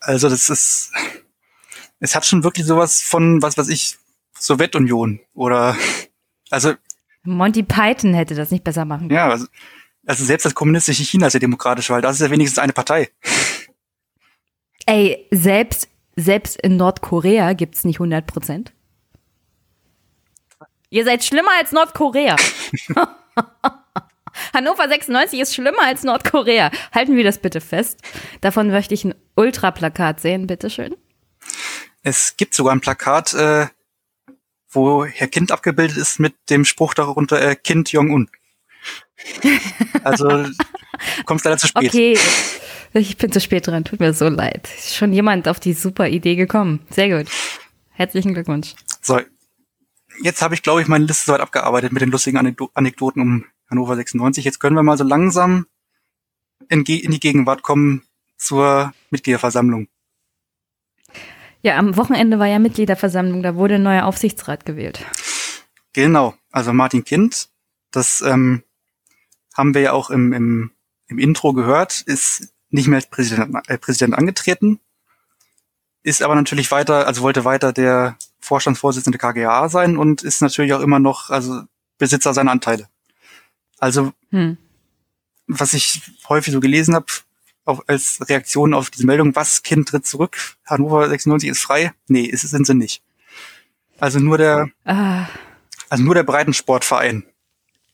Also 0.00 0.28
das 0.28 0.48
ist, 0.48 0.92
es 2.00 2.14
hat 2.14 2.26
schon 2.26 2.44
wirklich 2.44 2.66
sowas 2.66 3.02
von, 3.02 3.42
was 3.42 3.56
weiß 3.56 3.68
ich, 3.68 3.96
Sowjetunion 4.38 5.20
oder, 5.34 5.76
also 6.50 6.74
Monty 7.22 7.62
Python 7.62 8.14
hätte 8.14 8.34
das 8.34 8.50
nicht 8.50 8.64
besser 8.64 8.84
machen 8.84 9.08
können. 9.08 9.16
ja, 9.16 9.28
also, 9.28 9.46
also 10.06 10.24
selbst 10.24 10.44
das 10.44 10.54
kommunistische 10.54 11.02
China 11.02 11.26
ist 11.26 11.32
ja 11.32 11.40
demokratisch, 11.40 11.90
weil 11.90 12.02
das 12.02 12.16
ist 12.16 12.22
ja 12.22 12.30
wenigstens 12.30 12.58
eine 12.58 12.72
Partei. 12.72 13.10
Ey, 14.86 15.26
selbst, 15.32 15.88
selbst 16.14 16.60
in 16.60 16.76
Nordkorea 16.76 17.54
gibt's 17.54 17.84
nicht 17.84 17.96
100 17.96 18.26
Prozent. 18.26 18.72
Ihr 20.90 21.04
seid 21.04 21.24
schlimmer 21.24 21.50
als 21.58 21.72
Nordkorea. 21.72 22.36
Hannover 24.54 24.88
96 24.88 25.40
ist 25.40 25.54
schlimmer 25.54 25.82
als 25.82 26.04
Nordkorea. 26.04 26.70
Halten 26.94 27.16
wir 27.16 27.24
das 27.24 27.38
bitte 27.38 27.60
fest. 27.60 28.00
Davon 28.40 28.68
möchte 28.70 28.94
ich 28.94 29.04
ein 29.04 29.14
Ultraplakat 29.34 30.20
sehen, 30.20 30.46
bitteschön. 30.46 30.94
Es 32.06 32.36
gibt 32.36 32.54
sogar 32.54 32.72
ein 32.72 32.80
Plakat, 32.80 33.34
äh, 33.34 33.66
wo 34.68 35.04
Herr 35.04 35.26
Kind 35.26 35.50
abgebildet 35.50 35.96
ist 35.96 36.20
mit 36.20 36.36
dem 36.50 36.64
Spruch 36.64 36.94
darunter, 36.94 37.42
äh, 37.42 37.56
Kind 37.56 37.90
Jong-un. 37.90 38.30
Also, 40.04 40.28
du 40.28 40.52
kommst 41.24 41.44
leider 41.44 41.58
zu 41.58 41.66
spät. 41.66 41.88
Okay, 41.88 42.16
ich 42.92 43.16
bin 43.16 43.32
zu 43.32 43.40
spät 43.40 43.66
dran. 43.66 43.84
Tut 43.84 43.98
mir 43.98 44.14
so 44.14 44.28
leid. 44.28 44.68
Ist 44.78 44.94
schon 44.94 45.12
jemand 45.12 45.48
auf 45.48 45.58
die 45.58 45.72
super 45.72 46.06
Idee 46.06 46.36
gekommen. 46.36 46.86
Sehr 46.90 47.08
gut. 47.08 47.28
Herzlichen 47.90 48.34
Glückwunsch. 48.34 48.76
So, 49.02 49.20
jetzt 50.22 50.42
habe 50.42 50.54
ich, 50.54 50.62
glaube 50.62 50.82
ich, 50.82 50.86
meine 50.86 51.06
Liste 51.06 51.26
soweit 51.26 51.40
abgearbeitet 51.40 51.90
mit 51.90 52.02
den 52.02 52.12
lustigen 52.12 52.36
Anekdo 52.36 52.70
Anekdoten 52.74 53.20
um 53.20 53.44
Hannover 53.68 53.96
96. 53.96 54.44
Jetzt 54.44 54.60
können 54.60 54.76
wir 54.76 54.84
mal 54.84 54.96
so 54.96 55.02
langsam 55.02 55.66
in, 56.68 56.84
in 56.84 57.10
die 57.10 57.20
Gegenwart 57.20 57.62
kommen 57.62 58.04
zur 58.36 58.94
Mitgliederversammlung. 59.10 59.88
Ja, 61.66 61.78
am 61.78 61.96
Wochenende 61.96 62.38
war 62.38 62.46
ja 62.46 62.60
Mitgliederversammlung. 62.60 63.42
Da 63.42 63.56
wurde 63.56 63.74
ein 63.74 63.82
neuer 63.82 64.04
Aufsichtsrat 64.04 64.64
gewählt. 64.64 65.04
Genau, 65.92 66.32
also 66.52 66.72
Martin 66.72 67.02
Kind, 67.02 67.48
das 67.90 68.20
ähm, 68.20 68.62
haben 69.52 69.74
wir 69.74 69.80
ja 69.80 69.92
auch 69.92 70.10
im, 70.10 70.32
im, 70.32 70.70
im 71.08 71.18
Intro 71.18 71.54
gehört, 71.54 72.02
ist 72.02 72.54
nicht 72.70 72.86
mehr 72.86 72.98
als 72.98 73.10
Präsident, 73.10 73.52
äh, 73.66 73.78
Präsident 73.78 74.14
angetreten, 74.14 74.78
ist 76.04 76.22
aber 76.22 76.36
natürlich 76.36 76.70
weiter, 76.70 77.08
also 77.08 77.22
wollte 77.22 77.44
weiter 77.44 77.72
der 77.72 78.16
Vorstandsvorsitzende 78.38 79.18
KGA 79.18 79.68
sein 79.68 79.96
und 79.96 80.22
ist 80.22 80.42
natürlich 80.42 80.72
auch 80.72 80.82
immer 80.82 81.00
noch 81.00 81.30
also 81.30 81.62
Besitzer 81.98 82.32
seiner 82.32 82.52
Anteile. 82.52 82.88
Also 83.80 84.12
Hm. 84.30 84.56
was 85.48 85.74
ich 85.74 86.00
häufig 86.28 86.52
so 86.52 86.60
gelesen 86.60 86.94
habe, 86.94 87.06
auch 87.66 87.82
als 87.86 88.26
Reaktion 88.28 88.72
auf 88.72 88.88
diese 88.90 89.04
Meldung, 89.06 89.34
was 89.36 89.62
Kind 89.62 89.88
tritt 89.88 90.06
zurück, 90.06 90.56
Hannover 90.64 91.08
96 91.08 91.50
ist 91.50 91.60
frei. 91.60 91.92
Nee, 92.08 92.24
ist 92.24 92.44
es 92.44 92.50
sind 92.50 92.66
sie 92.66 92.74
nicht. 92.74 93.02
Also 93.98 94.18
nur 94.18 94.38
der, 94.38 94.70
Ah, 94.84 95.26
also 95.88 96.02
nur 96.04 96.14
der 96.14 96.22
Breitensportverein 96.22 97.24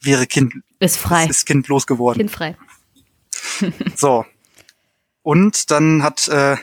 wäre 0.00 0.26
Kind, 0.26 0.54
ist 0.78 0.98
frei. 0.98 1.26
ist 1.26 1.46
Kind 1.46 1.68
losgeworden. 1.68 2.18
Kind 2.20 2.30
frei. 2.30 2.56
So. 3.96 4.24
Und 5.22 5.70
dann 5.70 6.02
hat 6.02 6.28
äh, 6.28 6.56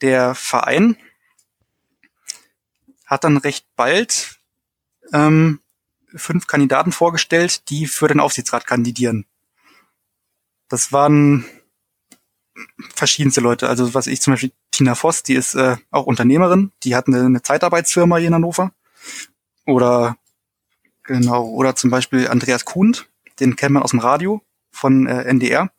der 0.00 0.34
Verein 0.34 0.96
hat 3.06 3.24
dann 3.24 3.36
recht 3.36 3.66
bald 3.76 4.38
ähm, 5.12 5.60
fünf 6.14 6.46
Kandidaten 6.46 6.90
vorgestellt, 6.90 7.68
die 7.68 7.86
für 7.86 8.08
den 8.08 8.20
Aufsichtsrat 8.20 8.66
kandidieren. 8.66 9.26
Das 10.68 10.90
waren 10.90 11.44
verschiedenste 12.94 13.40
Leute. 13.40 13.68
Also 13.68 13.94
was 13.94 14.06
ich 14.06 14.20
zum 14.20 14.34
Beispiel 14.34 14.52
Tina 14.70 14.94
Voss, 14.94 15.22
die 15.22 15.34
ist 15.34 15.54
äh, 15.54 15.76
auch 15.90 16.06
Unternehmerin, 16.06 16.72
die 16.82 16.94
hat 16.94 17.08
eine, 17.08 17.24
eine 17.24 17.42
Zeitarbeitsfirma 17.42 18.18
hier 18.18 18.28
in 18.28 18.34
Hannover. 18.34 18.72
Oder 19.66 20.16
genau, 21.02 21.46
oder 21.46 21.76
zum 21.76 21.90
Beispiel 21.90 22.28
Andreas 22.28 22.64
Kuhn, 22.64 22.96
den 23.40 23.56
kennt 23.56 23.72
man 23.72 23.82
aus 23.82 23.90
dem 23.90 24.00
Radio 24.00 24.42
von 24.70 25.06
äh, 25.06 25.24
NDR. 25.24 25.70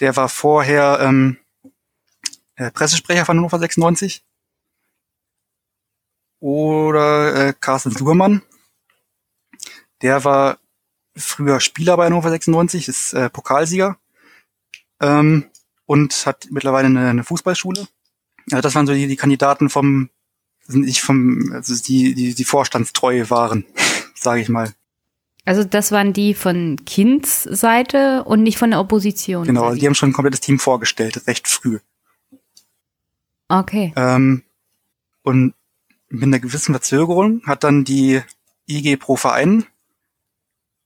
Der 0.00 0.16
war 0.16 0.28
vorher 0.28 0.98
ähm, 1.00 1.38
äh, 2.56 2.70
Pressesprecher 2.70 3.24
von 3.24 3.38
Hannover 3.38 3.58
96. 3.58 4.24
Oder 6.40 7.48
äh, 7.48 7.54
Carsten 7.58 7.92
Sugermann. 7.92 8.42
Der 10.02 10.24
war 10.24 10.58
früher 11.16 11.60
Spieler 11.60 11.96
bei 11.96 12.06
Hannover 12.06 12.30
96, 12.30 12.88
ist 12.88 13.12
äh, 13.14 13.30
Pokalsieger. 13.30 13.96
Ähm, 15.00 15.50
und 15.86 16.26
hat 16.26 16.48
mittlerweile 16.50 16.86
eine, 16.86 17.08
eine 17.08 17.24
Fußballschule. 17.24 17.86
Ja, 18.50 18.60
das 18.60 18.74
waren 18.74 18.86
so 18.86 18.92
die, 18.92 19.06
die 19.06 19.16
Kandidaten 19.16 19.70
vom, 19.70 20.10
sind 20.66 20.84
nicht 20.84 21.02
vom, 21.02 21.52
also 21.52 21.74
die, 21.82 22.14
die, 22.14 22.34
die 22.34 22.44
vorstandstreu 22.44 23.24
waren, 23.28 23.64
sage 24.14 24.40
ich 24.40 24.48
mal. 24.48 24.72
Also 25.46 25.62
das 25.62 25.92
waren 25.92 26.12
die 26.14 26.32
von 26.32 26.78
Kinds 26.86 27.42
Seite 27.42 28.24
und 28.24 28.42
nicht 28.42 28.56
von 28.56 28.70
der 28.70 28.80
Opposition. 28.80 29.46
Genau, 29.46 29.64
also 29.64 29.78
die 29.78 29.86
haben 29.86 29.94
schon 29.94 30.10
ein 30.10 30.14
komplettes 30.14 30.40
Team 30.40 30.58
vorgestellt, 30.58 31.26
recht 31.26 31.48
früh. 31.48 31.80
Okay. 33.48 33.92
Ähm, 33.94 34.42
und 35.22 35.54
mit 36.08 36.22
einer 36.22 36.38
gewissen 36.38 36.72
Verzögerung 36.72 37.42
hat 37.44 37.64
dann 37.64 37.84
die 37.84 38.22
IG 38.66 38.96
Pro 38.96 39.16
Verein 39.16 39.66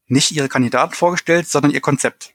nicht 0.07 0.33
ihre 0.33 0.49
Kandidaten 0.49 0.95
vorgestellt, 0.95 1.47
sondern 1.47 1.71
ihr 1.71 1.81
Konzept. 1.81 2.35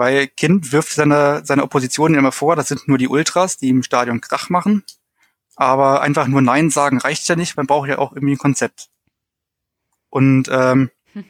Weil 0.00 0.28
Kind 0.28 0.72
wirft 0.72 0.94
seine, 0.94 1.42
seine 1.44 1.62
Opposition 1.62 2.14
immer 2.14 2.32
vor, 2.32 2.56
das 2.56 2.68
sind 2.68 2.88
nur 2.88 2.96
die 2.96 3.06
Ultras, 3.06 3.58
die 3.58 3.68
im 3.68 3.82
Stadion 3.82 4.22
Krach 4.22 4.48
machen. 4.48 4.82
Aber 5.56 6.00
einfach 6.00 6.26
nur 6.26 6.40
Nein 6.40 6.70
sagen 6.70 6.96
reicht 6.96 7.28
ja 7.28 7.36
nicht, 7.36 7.58
man 7.58 7.66
braucht 7.66 7.86
ja 7.86 7.98
auch 7.98 8.14
irgendwie 8.14 8.32
ein 8.32 8.38
Konzept. 8.38 8.88
Und 10.08 10.48
ähm, 10.50 10.90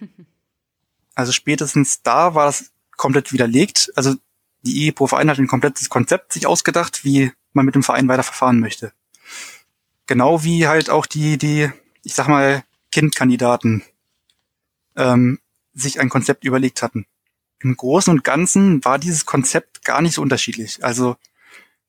also 1.17 1.33
spätestens 1.33 2.03
da 2.05 2.37
war 2.37 2.47
das 2.47 2.71
komplett 2.97 3.33
widerlegt. 3.33 3.91
Also 3.97 4.15
die 4.63 4.83
IG 4.83 4.93
Pro 4.93 5.09
Verein 5.09 5.29
hat 5.29 5.39
ein 5.39 5.49
komplettes 5.49 5.89
Konzept 5.89 6.33
sich 6.33 6.47
ausgedacht, 6.47 7.05
wie 7.05 7.33
man 7.53 7.67
mit 7.67 7.75
dem 7.75 7.83
Verein 7.83 8.07
weiter 8.07 8.23
verfahren 8.23 8.61
möchte. 8.61 8.93
Genau 10.07 10.45
wie 10.45 10.69
halt 10.69 10.91
auch 10.91 11.07
die, 11.07 11.39
die, 11.39 11.73
ich 12.05 12.15
sag 12.15 12.29
mal, 12.29 12.63
Kindkandidaten 12.93 13.83
ähm, 14.95 15.41
sich 15.75 15.99
ein 15.99 16.09
Konzept 16.09 16.45
überlegt 16.45 16.83
hatten. 16.83 17.05
Im 17.61 17.77
Großen 17.77 18.11
und 18.12 18.24
Ganzen 18.24 18.85
war 18.85 18.99
dieses 18.99 19.27
Konzept 19.27 19.85
gar 19.85 20.03
nicht 20.03 20.15
so 20.15 20.23
unterschiedlich. 20.23 20.82
Also 20.82 21.16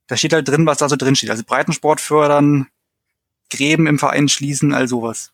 da 0.08 0.18
steht 0.18 0.34
halt 0.34 0.48
drin, 0.48 0.66
was 0.66 0.80
da 0.80 0.90
so 0.90 0.98
drin 0.98 1.16
steht. 1.16 1.30
Also 1.30 1.44
Breitensport 1.44 2.02
fördern, 2.02 2.68
Gräben 3.50 3.88
im 3.88 4.00
Verein 4.00 4.28
schließen, 4.28 4.74
all 4.74 4.88
sowas. 4.88 5.32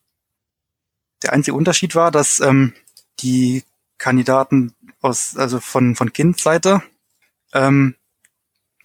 Der 1.22 1.32
einzige 1.32 1.56
Unterschied 1.56 1.94
war, 1.94 2.10
dass 2.10 2.38
ähm, 2.40 2.74
die 3.20 3.64
Kandidaten 3.98 4.74
aus, 5.00 5.36
also 5.36 5.58
von, 5.58 5.96
von 5.96 6.12
Kindseite 6.12 6.82
ähm, 7.52 7.96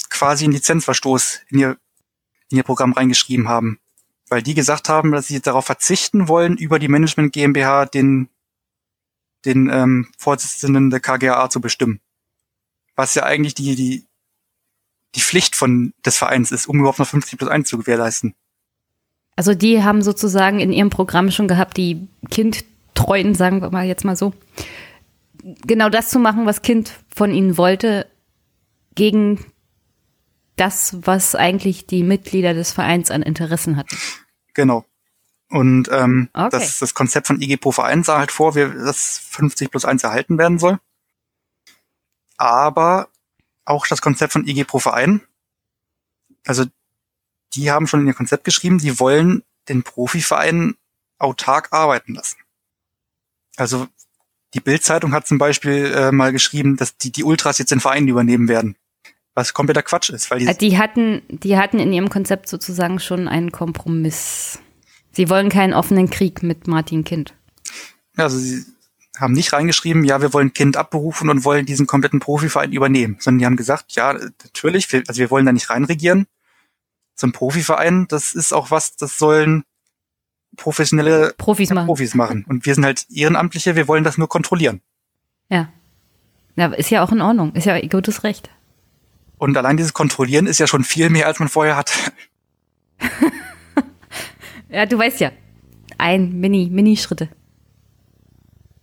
quasi 0.09 0.45
einen 0.45 0.53
Lizenzverstoß 0.53 1.41
in 1.49 1.59
ihr, 1.59 1.77
in 2.49 2.57
ihr 2.57 2.63
Programm 2.63 2.93
reingeschrieben 2.93 3.47
haben. 3.47 3.79
Weil 4.29 4.41
die 4.41 4.55
gesagt 4.55 4.89
haben, 4.89 5.11
dass 5.11 5.27
sie 5.27 5.41
darauf 5.41 5.65
verzichten 5.65 6.27
wollen, 6.27 6.57
über 6.57 6.79
die 6.79 6.87
Management 6.87 7.33
GmbH 7.33 7.85
den, 7.85 8.29
den 9.45 9.69
ähm, 9.69 10.07
Vorsitzenden 10.17 10.89
der 10.89 10.99
KGAA 10.99 11.49
zu 11.49 11.61
bestimmen. 11.61 11.99
Was 12.95 13.15
ja 13.15 13.23
eigentlich 13.23 13.55
die, 13.55 13.75
die, 13.75 14.05
die 15.15 15.21
Pflicht 15.21 15.55
von 15.55 15.93
des 16.05 16.17
Vereins 16.17 16.51
ist, 16.51 16.67
um 16.67 16.79
überhaupt 16.79 16.99
noch 16.99 17.07
50 17.07 17.37
plus 17.37 17.49
1 17.49 17.67
zu 17.67 17.77
gewährleisten. 17.77 18.35
Also 19.35 19.53
die 19.55 19.83
haben 19.83 20.01
sozusagen 20.01 20.59
in 20.59 20.71
ihrem 20.71 20.89
Programm 20.89 21.31
schon 21.31 21.47
gehabt, 21.47 21.77
die 21.77 22.07
Kindtreuen, 22.29 23.33
sagen 23.33 23.61
wir 23.61 23.71
mal 23.71 23.85
jetzt 23.85 24.05
mal 24.05 24.15
so, 24.15 24.33
genau 25.65 25.89
das 25.89 26.09
zu 26.09 26.19
machen, 26.19 26.45
was 26.45 26.61
Kind 26.61 26.93
von 27.13 27.31
ihnen 27.31 27.57
wollte, 27.57 28.07
gegen 28.95 29.43
das, 30.55 30.97
was 31.01 31.33
eigentlich 31.33 31.87
die 31.87 32.03
Mitglieder 32.03 32.53
des 32.53 32.71
Vereins 32.71 33.09
an 33.09 33.23
Interessen 33.23 33.75
hatten. 33.75 33.97
Genau. 34.53 34.85
Und 35.53 35.87
ähm, 35.91 36.29
Okay. 36.33 36.49
das, 36.49 36.79
das 36.79 36.95
Konzept 36.95 37.27
von 37.27 37.39
IG 37.39 37.57
Pro 37.57 37.71
Verein 37.71 38.03
sah 38.03 38.17
halt 38.17 38.31
vor, 38.31 38.55
wir, 38.55 38.69
dass 38.69 39.19
50 39.19 39.69
plus 39.69 39.85
1 39.85 40.03
erhalten 40.03 40.39
werden 40.39 40.57
soll. 40.57 40.79
Aber 42.37 43.09
auch 43.63 43.85
das 43.85 44.01
Konzept 44.01 44.33
von 44.33 44.47
IG 44.47 44.63
Pro 44.63 44.79
Verein, 44.79 45.21
also 46.43 46.65
die 47.53 47.69
haben 47.69 47.85
schon 47.85 48.01
in 48.01 48.07
ihr 48.07 48.15
Konzept 48.15 48.45
geschrieben, 48.45 48.79
die 48.79 48.99
wollen 48.99 49.43
den 49.69 49.83
Profiverein 49.83 50.73
autark 51.19 51.67
arbeiten 51.71 52.15
lassen. 52.15 52.37
Also 53.55 53.87
die 54.55 54.59
Bild-Zeitung 54.59 55.13
hat 55.13 55.27
zum 55.27 55.37
Beispiel 55.37 55.85
äh, 55.95 56.11
mal 56.11 56.31
geschrieben, 56.31 56.77
dass 56.77 56.97
die, 56.97 57.11
die 57.11 57.23
Ultras 57.23 57.59
jetzt 57.59 57.71
den 57.71 57.79
Verein 57.79 58.07
übernehmen 58.07 58.47
werden. 58.47 58.75
Was 59.35 59.53
kompletter 59.53 59.83
Quatsch 59.83 60.09
ist, 60.09 60.31
weil 60.31 60.39
die, 60.39 60.47
Äh, 60.47 60.55
Die 60.55 60.79
hatten, 60.79 61.21
die 61.29 61.57
hatten 61.57 61.77
in 61.77 61.93
ihrem 61.93 62.09
Konzept 62.09 62.49
sozusagen 62.49 62.99
schon 62.99 63.27
einen 63.27 63.51
Kompromiss. 63.51 64.57
Sie 65.13 65.29
wollen 65.29 65.49
keinen 65.49 65.73
offenen 65.73 66.09
Krieg 66.09 66.43
mit 66.43 66.67
Martin 66.67 67.03
Kind. 67.03 67.33
Also 68.17 68.37
sie 68.37 68.65
haben 69.17 69.33
nicht 69.33 69.53
reingeschrieben, 69.53 70.03
ja, 70.03 70.21
wir 70.21 70.33
wollen 70.33 70.53
Kind 70.53 70.75
abberufen 70.75 71.29
und 71.29 71.45
wollen 71.45 71.65
diesen 71.65 71.85
kompletten 71.85 72.19
Profiverein 72.19 72.71
übernehmen, 72.71 73.17
sondern 73.19 73.39
die 73.39 73.45
haben 73.45 73.55
gesagt, 73.55 73.93
ja, 73.93 74.13
natürlich, 74.13 74.91
wir, 74.91 75.03
also 75.07 75.19
wir 75.19 75.29
wollen 75.29 75.45
da 75.45 75.51
nicht 75.51 75.69
reinregieren. 75.69 76.25
So 77.15 77.27
ein 77.27 77.31
Profiverein, 77.31 78.07
das 78.09 78.33
ist 78.33 78.53
auch 78.53 78.71
was, 78.71 78.95
das 78.95 79.19
sollen 79.19 79.63
professionelle 80.57 81.33
Profis 81.37 81.69
machen. 81.69 81.85
Profis 81.85 82.15
machen. 82.15 82.45
Und 82.47 82.65
wir 82.65 82.73
sind 82.73 82.85
halt 82.85 83.05
Ehrenamtliche, 83.11 83.75
wir 83.75 83.87
wollen 83.87 84.03
das 84.03 84.17
nur 84.17 84.29
kontrollieren. 84.29 84.81
Ja. 85.49 85.69
Ja, 86.55 86.67
ist 86.67 86.89
ja 86.89 87.03
auch 87.03 87.11
in 87.11 87.21
Ordnung. 87.21 87.53
Ist 87.53 87.65
ja 87.65 87.79
gutes 87.87 88.23
Recht. 88.23 88.49
Und 89.37 89.57
allein 89.57 89.77
dieses 89.77 89.93
Kontrollieren 89.93 90.47
ist 90.47 90.59
ja 90.59 90.67
schon 90.67 90.83
viel 90.83 91.09
mehr, 91.09 91.27
als 91.27 91.39
man 91.39 91.49
vorher 91.49 91.75
hat. 91.75 92.13
Ja, 94.73 94.87
du 94.87 94.97
weißt 94.97 95.19
ja. 95.19 95.31
Ein 95.99 96.39
Mini, 96.39 96.67
Mini-Schritte. 96.71 97.29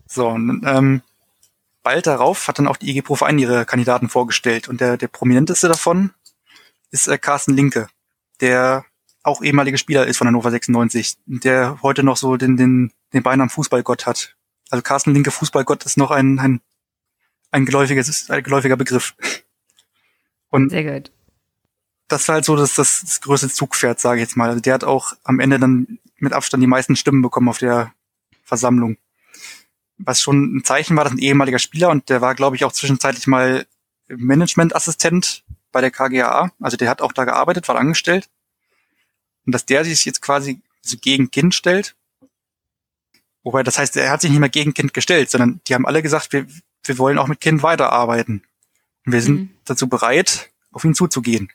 So, 0.07 0.29
und 0.29 0.63
ähm, 0.65 1.03
bald 1.83 2.07
darauf 2.07 2.47
hat 2.47 2.59
dann 2.59 2.69
auch 2.69 2.77
die 2.77 2.91
IG 2.91 3.03
Pro 3.03 3.17
Verein 3.17 3.41
ihre 3.41 3.67
Kandidaten 3.67 4.09
vorgestellt. 4.09 4.69
Und 4.69 4.81
der, 4.81 4.97
der 4.97 5.09
prominenteste 5.09 5.67
davon 5.67 6.11
ist 6.93 7.09
äh, 7.09 7.19
Carsten 7.19 7.55
Linke, 7.55 7.89
der 8.41 8.85
auch 9.25 9.43
ehemaliger 9.43 9.79
Spieler 9.79 10.07
ist 10.07 10.17
von 10.17 10.29
Hannover 10.29 10.53
96, 10.53 11.19
der 11.27 11.83
heute 11.83 12.05
noch 12.05 12.17
so 12.17 12.37
den, 12.37 12.57
den, 12.57 12.93
den 13.13 13.25
Beinamen 13.25 13.51
Fußballgott 13.51 14.07
hat. 14.07 14.37
Also 14.71 14.83
Carsten 14.83 15.13
Linke 15.13 15.33
Fußballgott 15.33 15.85
ist 15.85 15.97
noch 15.97 16.13
ein, 16.13 16.39
ein, 16.39 16.61
ein, 17.51 17.67
geläufiges, 17.67 18.31
ein 18.31 18.45
geläufiger 18.45 18.77
Begriff. 18.77 19.17
Und 20.51 20.71
Sehr 20.71 20.85
gut. 21.01 21.11
Das 22.11 22.29
war 22.29 22.35
halt 22.35 22.45
so 22.45 22.57
das, 22.57 22.75
das, 22.75 23.01
das 23.01 23.21
größte 23.21 23.49
Zugpferd, 23.49 24.01
sage 24.01 24.21
ich 24.21 24.29
jetzt 24.29 24.37
mal. 24.37 24.49
Also 24.51 24.61
der 24.61 24.75
hat 24.75 24.85
auch 24.85 25.15
am 25.25 25.41
Ende 25.41 25.59
dann 25.59 25.99
mit 26.19 26.33
Abstand 26.33 26.63
die 26.63 26.67
meisten 26.67 26.97
Stimmen 26.97 27.23
bekommen 27.23 27.49
auf 27.49 27.59
der 27.59 27.93
Versammlung. 28.45 28.97
Was 29.97 30.21
schon 30.21 30.57
ein 30.57 30.65
Zeichen 30.65 30.97
war, 30.97 31.05
dass 31.05 31.13
ein 31.13 31.19
ehemaliger 31.19 31.59
Spieler 31.59 31.91
und 31.91 32.09
der 32.09 32.21
war, 32.21 32.35
glaube 32.35 32.57
ich, 32.57 32.65
auch 32.65 32.73
zwischenzeitlich 32.73 33.27
mal 33.27 33.67
Managementassistent 34.09 35.45
bei 35.73 35.81
der 35.81 35.91
KGAA. 35.91 36.51
Also 36.61 36.77
der 36.77 36.91
hat 36.91 37.01
auch 37.01 37.13
da 37.13 37.25
gearbeitet, 37.25 37.69
war 37.69 37.77
angestellt. 37.77 38.29
Und 39.47 39.53
dass 39.55 39.67
der 39.67 39.85
sich 39.85 40.05
jetzt 40.05 40.21
quasi 40.21 40.61
so 40.83 40.97
gegen 40.99 41.31
Kind 41.31 41.55
stellt. 41.55 41.95
Wobei, 43.43 43.63
das 43.63 43.79
heißt, 43.79 43.97
er 43.97 44.11
hat 44.11 44.21
sich 44.21 44.31
nicht 44.31 44.41
mehr 44.41 44.49
gegen 44.49 44.75
Kind 44.75 44.93
gestellt, 44.93 45.31
sondern 45.31 45.61
die 45.67 45.75
haben 45.75 45.87
alle 45.87 46.03
gesagt, 46.03 46.33
wir, 46.33 46.47
wir 46.85 46.99
wollen 46.99 47.19
auch 47.19 47.27
mit 47.29 47.41
Kind 47.41 47.63
weiterarbeiten. 47.63 48.43
Und 49.07 49.13
wir 49.13 49.23
sind 49.23 49.41
Mhm. 49.41 49.51
dazu 49.65 49.89
bereit, 49.89 50.51
auf 50.73 50.85
ihn 50.85 50.95
zuzugehen. 50.95 51.51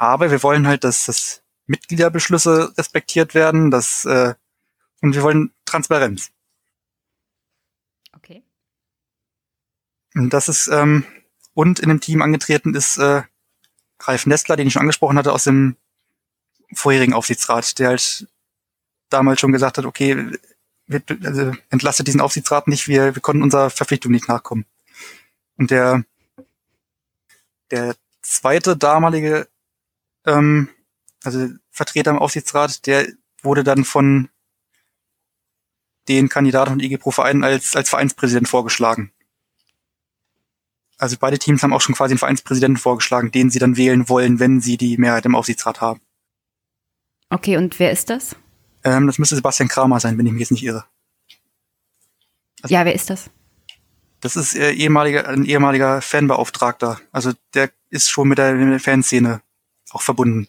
Aber 0.00 0.30
wir 0.30 0.42
wollen 0.42 0.66
halt, 0.66 0.82
dass, 0.82 1.04
dass 1.04 1.42
Mitgliederbeschlüsse 1.66 2.72
respektiert 2.78 3.34
werden, 3.34 3.70
dass, 3.70 4.06
äh, 4.06 4.34
und 5.02 5.14
wir 5.14 5.22
wollen 5.22 5.52
Transparenz. 5.66 6.30
Okay. 8.16 8.42
Und 10.14 10.30
das 10.30 10.48
ist, 10.48 10.68
ähm, 10.68 11.04
und 11.52 11.80
in 11.80 11.90
dem 11.90 12.00
Team 12.00 12.22
angetreten 12.22 12.74
ist 12.74 12.96
äh, 12.96 13.24
Ralf 14.00 14.24
Nestler, 14.24 14.56
den 14.56 14.68
ich 14.68 14.72
schon 14.72 14.80
angesprochen 14.80 15.18
hatte, 15.18 15.34
aus 15.34 15.44
dem 15.44 15.76
vorherigen 16.72 17.12
Aufsichtsrat, 17.12 17.78
der 17.78 17.88
halt 17.88 18.26
damals 19.10 19.38
schon 19.38 19.52
gesagt 19.52 19.76
hat, 19.76 19.84
okay, 19.84 20.32
wir, 20.86 21.02
also 21.24 21.52
entlastet 21.68 22.06
diesen 22.06 22.22
Aufsichtsrat 22.22 22.68
nicht, 22.68 22.88
wir, 22.88 23.14
wir 23.14 23.20
konnten 23.20 23.42
unserer 23.42 23.68
Verpflichtung 23.68 24.12
nicht 24.12 24.28
nachkommen. 24.28 24.64
Und 25.58 25.70
der, 25.70 26.04
der 27.70 27.96
zweite 28.22 28.78
damalige, 28.78 29.46
ähm, 30.26 30.68
also 31.24 31.48
Vertreter 31.70 32.10
im 32.10 32.18
Aufsichtsrat, 32.18 32.86
der 32.86 33.06
wurde 33.42 33.64
dann 33.64 33.84
von 33.84 34.28
den 36.08 36.28
Kandidaten 36.28 36.70
von 36.70 36.80
IG 36.80 36.98
Pro 36.98 37.10
Verein 37.10 37.44
als, 37.44 37.76
als 37.76 37.88
Vereinspräsident 37.88 38.48
vorgeschlagen. 38.48 39.12
Also 40.98 41.16
beide 41.18 41.38
Teams 41.38 41.62
haben 41.62 41.72
auch 41.72 41.80
schon 41.80 41.94
quasi 41.94 42.12
einen 42.12 42.18
Vereinspräsidenten 42.18 42.76
vorgeschlagen, 42.76 43.30
den 43.30 43.50
sie 43.50 43.58
dann 43.58 43.76
wählen 43.76 44.08
wollen, 44.08 44.38
wenn 44.38 44.60
sie 44.60 44.76
die 44.76 44.98
Mehrheit 44.98 45.24
im 45.24 45.34
Aufsichtsrat 45.34 45.80
haben. 45.80 46.00
Okay, 47.30 47.56
und 47.56 47.78
wer 47.78 47.90
ist 47.90 48.10
das? 48.10 48.36
Ähm, 48.84 49.06
das 49.06 49.18
müsste 49.18 49.36
Sebastian 49.36 49.68
Kramer 49.68 50.00
sein, 50.00 50.18
wenn 50.18 50.26
ich 50.26 50.32
mich 50.32 50.40
jetzt 50.40 50.50
nicht 50.50 50.64
irre. 50.64 50.84
Also, 52.62 52.74
ja, 52.74 52.84
wer 52.84 52.94
ist 52.94 53.08
das? 53.08 53.30
Das 54.20 54.36
ist 54.36 54.54
äh, 54.54 54.72
ehemaliger, 54.72 55.28
ein 55.28 55.44
ehemaliger 55.44 56.02
Fanbeauftragter. 56.02 57.00
Also 57.12 57.32
der 57.54 57.70
ist 57.88 58.10
schon 58.10 58.28
mit 58.28 58.38
der, 58.38 58.52
mit 58.54 58.70
der 58.72 58.80
Fanszene 58.80 59.40
auch 59.90 60.02
verbunden. 60.02 60.48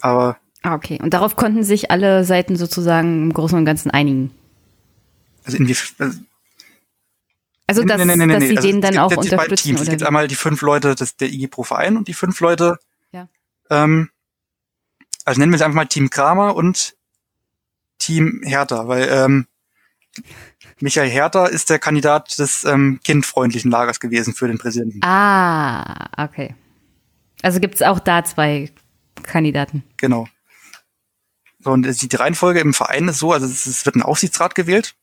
Aber. 0.00 0.38
Ah, 0.62 0.74
okay. 0.74 0.98
Und 1.02 1.14
darauf 1.14 1.36
konnten 1.36 1.64
sich 1.64 1.90
alle 1.90 2.24
Seiten 2.24 2.56
sozusagen 2.56 3.24
im 3.24 3.32
Großen 3.32 3.56
und 3.58 3.64
Ganzen 3.64 3.90
einigen. 3.90 4.32
Also 5.44 5.58
inwiefern. 5.58 6.26
Also, 7.66 7.84
dass, 7.84 8.04
nee, 8.04 8.16
nee, 8.16 8.26
nee, 8.26 8.32
dass 8.32 8.42
sie 8.42 8.56
also 8.56 8.68
den 8.68 8.80
dann 8.80 8.94
es 8.94 9.00
gibt 9.00 9.18
auch 9.18 9.22
unterstützen. 9.22 9.62
Teams. 9.62 9.80
Es 9.80 9.86
Oder 9.86 9.90
gibt 9.92 10.02
wie? 10.02 10.06
einmal 10.06 10.28
die 10.28 10.34
fünf 10.34 10.60
Leute 10.62 10.94
des, 10.94 11.16
der 11.16 11.28
IG 11.28 11.46
Pro 11.48 11.62
Verein 11.62 11.96
und 11.96 12.06
die 12.08 12.14
fünf 12.14 12.38
Leute, 12.40 12.78
Ja. 13.12 13.28
ähm, 13.70 14.10
also 15.24 15.40
nennen 15.40 15.52
wir 15.52 15.56
es 15.56 15.62
einfach 15.62 15.76
mal 15.76 15.86
Team 15.86 16.10
Kramer 16.10 16.54
und 16.54 16.96
Team 17.98 18.42
Hertha, 18.44 18.88
weil 18.88 19.08
ähm, 19.10 19.46
Michael 20.80 21.08
Hertha 21.08 21.46
ist 21.46 21.70
der 21.70 21.78
Kandidat 21.78 22.38
des 22.38 22.64
ähm, 22.64 23.00
kindfreundlichen 23.04 23.70
Lagers 23.70 24.00
gewesen 24.00 24.34
für 24.34 24.48
den 24.48 24.58
Präsidenten. 24.58 25.00
Ah, 25.02 26.10
okay. 26.24 26.54
Also 27.42 27.60
gibt 27.60 27.74
es 27.74 27.82
auch 27.82 27.98
da 27.98 28.24
zwei 28.24 28.70
Kandidaten. 29.22 29.84
Genau. 29.98 30.26
So, 31.58 31.70
und 31.70 31.82
die 31.84 32.16
Reihenfolge 32.16 32.60
im 32.60 32.74
Verein 32.74 33.08
ist 33.08 33.18
so, 33.18 33.32
also 33.32 33.46
es, 33.46 33.84
wird 33.86 33.96
ein 33.96 34.02
Aufsichtsrat 34.02 34.54
gewählt. 34.54 34.96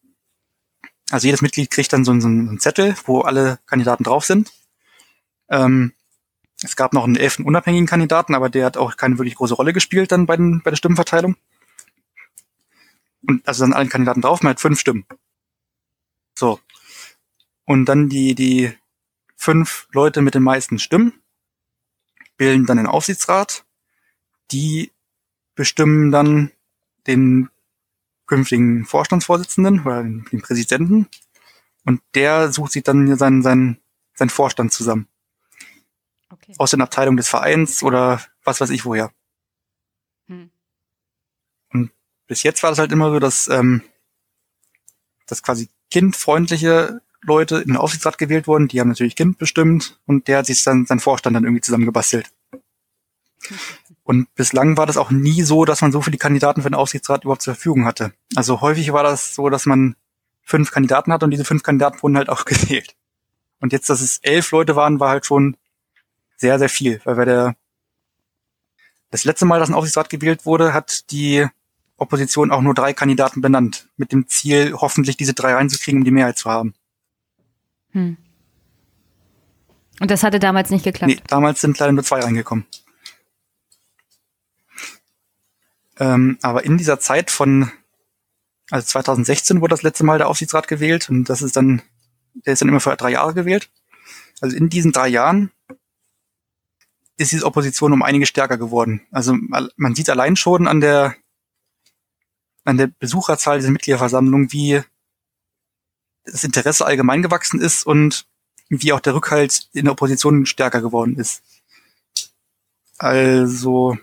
Also 1.10 1.28
jedes 1.28 1.42
Mitglied 1.42 1.70
kriegt 1.72 1.94
dann 1.94 2.04
so, 2.04 2.12
einen- 2.12 2.22
so 2.22 2.28
einen 2.28 2.60
Zettel, 2.60 2.96
wo 3.06 3.22
alle 3.22 3.60
Kandidaten 3.66 4.04
drauf 4.04 4.26
sind. 4.26 4.52
Ähm, 5.50 5.94
es 6.62 6.76
gab 6.76 6.94
noch 6.94 7.06
einen 7.06 7.16
elften 7.16 7.46
unabhängigen 7.46 7.88
Kandidaten, 7.88 8.36
aber 8.36 8.50
der 8.50 8.66
hat 8.66 8.78
auch 8.78 8.98
keine 8.98 9.18
wirklich 9.18 9.36
große 9.36 9.54
Rolle 9.54 9.72
gespielt 9.74 10.12
dann 10.12 10.26
bei, 10.26 10.36
den, 10.36 10.62
bei 10.62 10.72
der 10.72 10.78
Stimmenverteilung. 10.78 11.36
Und 13.28 13.48
also 13.48 13.64
dann 13.64 13.74
alle 13.74 13.88
Kandidaten 13.90 14.22
drauf, 14.22 14.44
man 14.44 14.52
hat 14.52 14.60
fünf 14.60 14.80
Stimmen. 14.80 15.06
So. 16.38 16.60
Und 17.66 17.86
dann 17.86 18.10
die, 18.10 18.36
die 18.36 18.74
fünf 19.36 19.88
Leute 19.94 20.22
mit 20.22 20.36
den 20.36 20.44
meisten 20.44 20.80
Stimmen 20.80 21.14
bilden 22.40 22.66
dann 22.66 22.78
den 22.78 22.88
Aufsichtsrat. 22.88 23.66
Die 24.52 24.92
bestimmen 25.54 26.10
dann 26.10 26.52
den 27.06 27.50
künftigen 28.26 28.86
Vorstandsvorsitzenden 28.86 29.82
oder 29.82 30.02
den, 30.02 30.26
den 30.32 30.42
Präsidenten. 30.42 31.08
Und 31.86 32.02
der 32.16 32.52
sucht 32.52 32.72
sich 32.72 32.84
dann 32.84 33.16
seinen, 33.18 33.44
seinen, 33.44 33.80
seinen 34.14 34.30
Vorstand 34.30 34.72
zusammen. 34.72 35.08
Okay. 36.30 36.54
Aus 36.58 36.72
den 36.72 36.82
Abteilungen 36.82 37.18
des 37.18 37.28
Vereins 37.28 37.84
oder 37.84 38.22
was 38.44 38.62
weiß 38.62 38.70
ich 38.70 38.86
woher. 38.86 39.12
Hm. 40.28 40.50
Und 41.74 41.92
bis 42.26 42.44
jetzt 42.44 42.64
war 42.64 42.70
das 42.70 42.80
halt 42.80 42.92
immer 42.92 43.12
so, 43.12 43.20
dass, 43.20 43.50
ähm, 43.50 43.84
dass 45.26 45.44
quasi 45.44 45.70
kindfreundliche 45.92 47.02
Leute 47.22 47.58
in 47.58 47.68
den 47.68 47.78
Aufsichtsrat 47.78 48.18
gewählt 48.18 48.48
wurden. 48.48 48.68
Die 48.68 48.80
haben 48.80 48.90
natürlich 48.90 49.16
Kind 49.16 49.38
bestimmt 49.38 50.00
und 50.06 50.28
der 50.28 50.40
hat 50.40 50.46
sich 50.46 50.64
dann 50.64 50.86
seinen 50.86 51.00
Vorstand 51.00 51.36
dann 51.36 51.44
irgendwie 51.44 51.62
zusammengebastelt. 51.62 52.32
Und 54.04 54.34
bislang 54.36 54.78
war 54.78 54.86
das 54.86 54.98
auch 54.98 55.12
nie 55.12 55.44
so, 55.44 55.66
dass 55.66 55.82
man 55.82 55.92
so 55.92 56.02
viele 56.02 56.18
Kandidaten 56.18 56.62
für 56.62 56.70
den 56.70 56.76
Aufsichtsrat 56.76 57.24
überhaupt 57.24 57.42
zur 57.42 57.54
Verfügung 57.54 57.86
hatte. 57.86 58.14
Also 58.36 58.62
häufig 58.62 58.92
war 58.92 59.04
das 59.04 59.36
so, 59.36 59.50
dass 59.50 59.66
man 59.66 59.96
fünf 60.42 60.72
Kandidaten 60.72 61.14
hatte 61.14 61.26
und 61.26 61.32
diese 61.32 61.46
fünf 61.46 61.64
Kandidaten 61.64 62.02
wurden 62.02 62.18
halt 62.18 62.30
auch 62.30 62.46
gewählt. 62.46 62.96
Und 63.62 63.74
jetzt, 63.74 63.90
dass 63.90 64.02
es 64.02 64.20
elf 64.22 64.52
Leute 64.52 64.76
waren, 64.76 65.00
war 65.00 65.10
halt 65.10 65.26
schon 65.26 65.58
sehr, 66.38 66.58
sehr 66.58 66.70
viel. 66.70 67.02
Weil 67.04 67.16
bei 67.16 67.26
der 67.26 67.56
das 69.12 69.24
letzte 69.26 69.46
Mal, 69.46 69.60
dass 69.60 69.70
ein 69.70 69.76
Aufsichtsrat 69.76 70.10
gewählt 70.10 70.46
wurde, 70.46 70.74
hat 70.74 71.12
die 71.12 71.48
Opposition 71.98 72.52
auch 72.52 72.62
nur 72.62 72.74
drei 72.74 72.94
Kandidaten 72.94 73.42
benannt, 73.42 73.90
mit 73.98 74.12
dem 74.12 74.28
Ziel, 74.28 74.74
hoffentlich 74.74 75.18
diese 75.18 75.34
drei 75.34 75.54
reinzukriegen, 75.54 76.02
um 76.02 76.06
die 76.06 76.12
Mehrheit 76.12 76.38
zu 76.38 76.50
haben. 76.50 76.74
Hm. 77.92 78.18
Und 80.00 80.12
das 80.12 80.24
hatte 80.24 80.40
damals 80.40 80.70
nicht 80.70 80.84
geklappt. 80.84 81.12
Nee, 81.14 81.22
damals 81.28 81.62
sind 81.62 81.78
leider 81.80 81.92
nur 81.92 82.04
zwei 82.04 82.20
reingekommen. 82.20 82.66
Ähm, 85.98 86.38
aber 86.42 86.64
in 86.64 86.78
dieser 86.78 87.00
Zeit 87.00 87.30
von, 87.32 87.72
also 88.72 88.86
2016 88.88 89.60
wurde 89.62 89.72
das 89.72 89.84
letzte 89.84 90.06
Mal 90.06 90.18
der 90.18 90.28
Aufsichtsrat 90.30 90.68
gewählt 90.68 91.10
und 91.10 91.26
das 91.26 91.42
ist 91.42 91.56
dann, 91.58 91.82
der 92.34 92.54
ist 92.54 92.62
dann 92.62 92.70
immer 92.70 92.80
für 92.80 92.96
drei 92.96 93.12
Jahre 93.12 93.34
gewählt. 93.34 93.70
Also 94.40 94.56
in 94.56 94.70
diesen 94.70 94.94
drei 94.94 95.10
Jahren 95.10 95.52
ist 97.18 97.34
diese 97.34 97.46
Opposition 97.46 97.92
um 97.92 98.02
einige 98.02 98.26
stärker 98.26 98.58
geworden. 98.58 99.02
Also 99.12 99.36
al- 99.52 99.74
man 99.76 99.94
sieht 99.96 100.10
allein 100.10 100.38
schon 100.38 100.68
an 100.68 100.80
der, 100.80 101.16
an 102.64 102.78
der 102.78 102.88
Besucherzahl 102.88 103.58
dieser 103.60 103.72
Mitgliederversammlung, 103.72 104.54
wie 104.54 104.82
das 106.26 106.44
Interesse 106.44 106.86
allgemein 106.86 107.22
gewachsen 107.22 107.60
ist 107.60 107.86
und 107.86 108.26
wie 108.70 108.94
auch 108.94 109.00
der 109.00 109.16
Rückhalt 109.16 109.70
in 109.74 109.86
der 109.86 109.94
Opposition 109.94 110.46
stärker 110.46 110.82
geworden 110.82 111.18
ist. 111.18 111.42
Also 112.98 113.98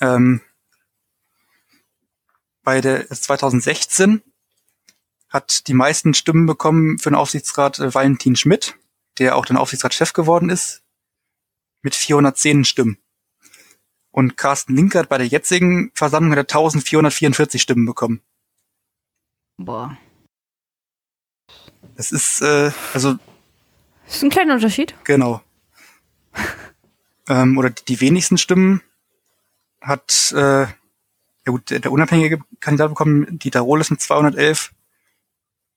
ähm, 0.00 0.40
bei 2.62 2.80
der 2.80 3.08
2016 3.08 4.22
hat 5.28 5.66
die 5.66 5.74
meisten 5.74 6.14
Stimmen 6.14 6.46
bekommen 6.46 6.98
für 6.98 7.10
den 7.10 7.16
Aufsichtsrat 7.16 7.78
äh, 7.78 7.92
Valentin 7.92 8.36
Schmidt, 8.36 8.76
der 9.18 9.36
auch 9.36 9.46
dann 9.46 9.56
Aufsichtsratschef 9.56 10.12
geworden 10.12 10.50
ist, 10.50 10.82
mit 11.82 11.94
410 11.94 12.64
Stimmen. 12.64 12.98
Und 14.10 14.36
Carsten 14.36 14.76
Linkert 14.76 15.08
bei 15.08 15.18
der 15.18 15.26
jetzigen 15.26 15.90
Versammlung 15.94 16.32
hat 16.32 16.38
er 16.38 16.56
1444 16.56 17.60
Stimmen 17.60 17.86
bekommen. 17.86 18.20
Boah. 19.56 19.96
Das 22.02 22.10
ist, 22.10 22.42
äh, 22.42 22.72
also 22.94 23.14
Das 24.06 24.16
ist 24.16 24.24
ein 24.24 24.30
kleiner 24.30 24.54
Unterschied. 24.54 24.92
Genau. 25.04 25.40
ähm, 27.28 27.56
oder 27.56 27.70
die, 27.70 27.84
die 27.84 28.00
wenigsten 28.00 28.38
Stimmen 28.38 28.82
hat 29.80 30.32
äh, 30.32 30.62
ja 30.62 30.66
gut, 31.46 31.70
der, 31.70 31.78
der 31.78 31.92
unabhängige 31.92 32.40
Kandidat 32.58 32.88
bekommen, 32.88 33.38
Dieter 33.38 33.60
Rohles 33.60 33.90
mit 33.90 34.00
211. 34.00 34.72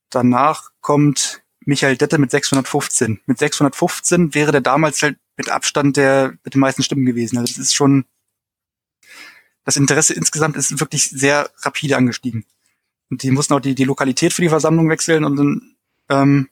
Danach 0.10 0.72
kommt 0.82 1.44
Michael 1.60 1.96
Dette 1.96 2.18
mit 2.18 2.32
615. 2.32 3.22
Mit 3.28 3.38
615 3.38 4.34
wäre 4.34 4.52
der 4.52 4.62
damals 4.62 5.04
halt 5.04 5.20
mit 5.38 5.50
Abstand 5.52 5.96
der 5.96 6.40
mit 6.44 6.56
den 6.56 6.60
meisten 6.60 6.82
Stimmen 6.82 7.06
gewesen. 7.06 7.38
Also 7.38 7.54
das 7.54 7.62
ist 7.62 7.76
schon 7.76 8.06
das 9.64 9.78
Interesse 9.78 10.16
insgesamt 10.16 10.58
ist 10.58 10.80
wirklich 10.80 11.08
sehr 11.08 11.52
rapide 11.60 11.98
angestiegen. 11.98 12.46
Und 13.12 13.22
die 13.22 13.30
mussten 13.30 13.54
auch 13.54 13.60
die, 13.60 13.76
die 13.76 13.84
Lokalität 13.84 14.34
für 14.34 14.42
die 14.42 14.50
Versammlung 14.50 14.90
wechseln 14.90 15.24
und 15.24 15.36
dann 15.36 15.75
ähm, 16.10 16.50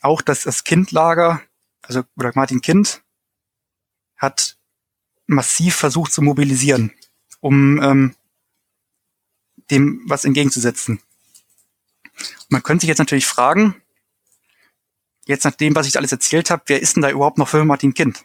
auch 0.00 0.22
das, 0.22 0.42
das 0.42 0.64
Kindlager, 0.64 1.42
also 1.82 2.02
oder 2.16 2.32
Martin 2.34 2.60
Kind, 2.60 3.02
hat 4.16 4.56
massiv 5.26 5.74
versucht 5.74 6.12
zu 6.12 6.22
mobilisieren, 6.22 6.92
um 7.40 7.82
ähm, 7.82 8.16
dem 9.70 10.02
was 10.06 10.24
entgegenzusetzen. 10.24 11.00
Man 12.48 12.62
könnte 12.62 12.82
sich 12.82 12.88
jetzt 12.88 12.98
natürlich 12.98 13.26
fragen, 13.26 13.74
jetzt 15.26 15.44
nach 15.44 15.54
dem, 15.54 15.74
was 15.74 15.86
ich 15.86 15.96
alles 15.96 16.12
erzählt 16.12 16.50
habe, 16.50 16.62
wer 16.66 16.80
ist 16.80 16.96
denn 16.96 17.02
da 17.02 17.10
überhaupt 17.10 17.38
noch 17.38 17.48
für 17.48 17.64
Martin 17.64 17.94
Kind? 17.94 18.24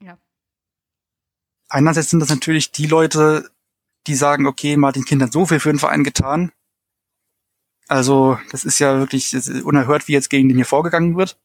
Ja. 0.00 0.18
Einerseits 1.68 2.10
sind 2.10 2.20
das 2.20 2.28
natürlich 2.28 2.72
die 2.72 2.86
Leute, 2.86 3.50
die 4.06 4.14
sagen, 4.14 4.46
okay, 4.46 4.76
Martin 4.76 5.04
Kind 5.04 5.22
hat 5.22 5.32
so 5.32 5.46
viel 5.46 5.60
für 5.60 5.72
den 5.72 5.78
Verein 5.78 6.04
getan. 6.04 6.52
Also, 7.90 8.38
das 8.52 8.64
ist 8.64 8.78
ja 8.78 9.00
wirklich 9.00 9.34
unerhört, 9.64 10.06
wie 10.06 10.12
jetzt 10.12 10.30
gegen 10.30 10.48
den 10.48 10.56
hier 10.56 10.64
vorgegangen 10.64 11.16
wird. 11.16 11.40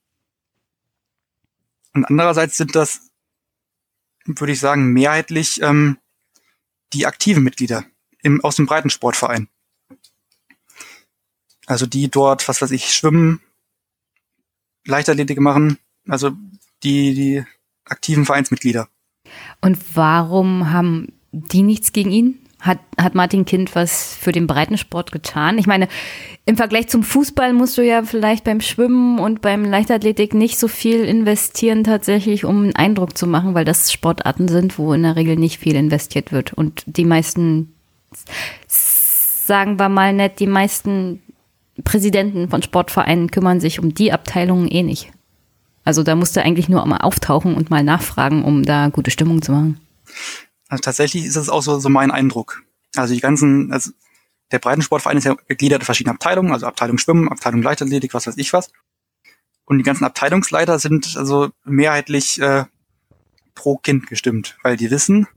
Und 1.96 2.06
andererseits 2.06 2.56
sind 2.56 2.76
das, 2.76 3.10
würde 4.26 4.54
ich 4.54 4.60
sagen, 4.60 4.94
mehrheitlich 4.94 5.60
ähm, 5.64 5.98
die 6.94 7.08
aktiven 7.08 7.44
Mitglieder 7.44 7.84
im, 8.22 8.44
aus 8.44 8.58
dem 8.58 8.68
Breitensportverein. 8.68 9.48
Also 11.66 11.88
die 11.88 12.12
dort, 12.12 12.48
was 12.48 12.62
weiß 12.62 12.70
ich, 12.70 12.94
schwimmen, 12.94 13.42
Leichtathletik 14.86 15.40
machen, 15.40 15.80
also 16.08 16.34
die, 16.84 17.16
die 17.16 17.44
aktiven 17.86 18.24
Vereinsmitglieder. 18.24 18.88
Und 19.62 19.80
warum 19.96 20.70
haben 20.70 21.12
die 21.32 21.64
nichts 21.64 21.92
gegen 21.92 22.12
ihn? 22.12 22.45
Hat, 22.62 22.80
hat 22.98 23.14
Martin 23.14 23.46
Kind 23.46 23.76
was 23.76 24.16
für 24.16 24.32
den 24.32 24.48
Breitensport 24.48 25.12
getan? 25.12 25.58
Ich 25.58 25.68
meine, 25.68 25.88
im 26.46 26.58
Vergleich 26.58 26.88
zum 26.88 27.04
Fußball 27.04 27.54
musst 27.54 27.78
du 27.78 27.84
ja 27.84 28.04
vielleicht 28.04 28.44
beim 28.44 28.62
Schwimmen 28.62 29.20
und 29.20 29.42
beim 29.42 29.66
Leichtathletik 29.66 30.34
nicht 30.34 30.58
so 30.58 30.68
viel 30.68 31.04
investieren 31.04 31.84
tatsächlich, 31.84 32.46
um 32.46 32.64
einen 32.64 32.76
Eindruck 32.76 33.18
zu 33.18 33.28
machen, 33.28 33.54
weil 33.54 33.66
das 33.66 33.92
Sportarten 33.92 34.48
sind, 34.48 34.80
wo 34.80 34.94
in 34.94 35.04
der 35.04 35.16
Regel 35.16 35.36
nicht 35.36 35.60
viel 35.60 35.76
investiert 35.76 36.32
wird. 36.32 36.54
Und 36.54 36.84
die 36.86 37.06
meisten, 37.06 37.74
sagen 38.68 39.78
wir 39.78 39.90
mal 39.90 40.14
nett, 40.14 40.40
die 40.40 40.48
meisten 40.48 41.22
Präsidenten 41.84 42.50
von 42.50 42.64
Sportvereinen 42.64 43.30
kümmern 43.32 43.60
sich 43.60 43.80
um 43.80 43.94
die 43.94 44.14
Abteilungen 44.14 44.68
eh 44.68 44.84
nicht. 44.84 45.12
Also 45.84 46.04
da 46.04 46.16
musst 46.16 46.36
du 46.36 46.42
eigentlich 46.42 46.70
nur 46.70 46.86
mal 46.86 46.98
auftauchen 46.98 47.56
und 47.56 47.70
mal 47.70 47.84
nachfragen, 47.84 48.44
um 48.44 48.64
da 48.64 48.90
gute 48.90 49.12
Stimmung 49.12 49.42
zu 49.42 49.52
machen. 49.52 49.80
Also 50.68 50.82
tatsächlich 50.82 51.26
ist 51.26 51.36
es 51.36 51.50
auch 51.50 51.62
so, 51.62 51.80
so 51.80 51.90
mein 51.90 52.12
Eindruck. 52.12 52.64
Also 52.96 53.14
die 53.14 53.20
ganzen, 53.22 53.72
also 53.72 53.92
der 54.52 54.60
Breitensportverein 54.60 55.18
ist 55.18 55.26
ja 55.26 55.36
gegliedert 55.48 55.82
in 55.82 55.86
verschiedene 55.86 56.14
Abteilungen, 56.14 56.52
also 56.52 56.66
Abteilung 56.66 56.98
Schwimmen, 56.98 57.30
Abteilung 57.30 57.62
Leichtathletik, 57.62 58.14
was 58.14 58.28
weiß 58.28 58.38
ich 58.38 58.54
was. 58.54 58.72
Und 59.66 59.80
die 59.80 59.84
ganzen 59.84 60.06
Abteilungsleiter 60.06 60.80
sind 60.80 61.16
also 61.18 61.50
mehrheitlich 61.64 62.40
äh, 62.40 62.66
pro 63.56 63.78
Kind 63.78 64.08
gestimmt, 64.08 64.58
weil 64.62 64.78
die 64.78 64.92
wissen, 64.92 65.28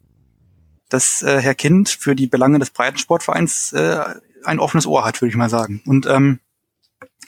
dass 0.89 1.23
äh, 1.23 1.41
Herr 1.41 1.55
Kind 1.55 1.89
für 1.89 2.15
die 2.15 2.27
Belange 2.27 2.59
des 2.59 2.71
Breitensportvereins 2.71 3.73
äh, 3.73 4.05
ein 4.45 4.59
offenes 4.59 4.87
Ohr 4.87 5.05
hat, 5.05 5.21
würde 5.21 5.31
ich 5.31 5.37
mal 5.37 5.51
sagen. 5.51 5.83
Und 5.87 6.07
ähm, 6.07 6.41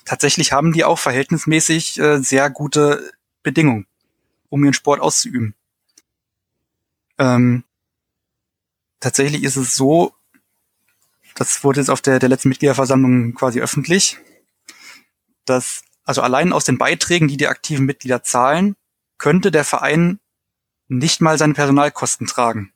tatsächlich 0.05 0.53
haben 0.53 0.73
die 0.73 0.85
auch 0.85 0.99
verhältnismäßig 0.99 1.99
äh, 1.99 2.19
sehr 2.19 2.51
gute 2.51 3.11
Bedingungen, 3.43 3.87
um 4.49 4.63
ihren 4.65 4.75
Sport 4.75 5.01
auszuüben. 5.01 5.55
Ähm, 7.19 7.65
tatsächlich 9.01 9.43
ist 9.43 9.57
es 9.57 9.75
so, 9.75 10.15
das 11.35 11.65
wurde 11.65 11.81
jetzt 11.81 11.91
auf 11.91 12.03
der, 12.03 12.19
der 12.19 12.29
letzten 12.29 12.51
Mitgliederversammlung 12.51 13.35
quasi 13.35 13.61
öffentlich, 13.61 14.19
dass 15.45 15.83
also 16.05 16.23
allein 16.23 16.53
aus 16.53 16.65
den 16.65 16.79
Beiträgen, 16.79 17.29
die 17.29 17.37
die 17.37 17.49
aktiven 17.49 17.87
Mitglieder 17.87 18.23
zahlen, 18.23 18.77
könnte 19.19 19.51
der 19.51 19.65
Verein 19.65 20.19
nicht 20.89 21.21
mal 21.21 21.39
seine 21.39 21.55
Personalkosten 21.55 22.27
tragen. 22.27 22.73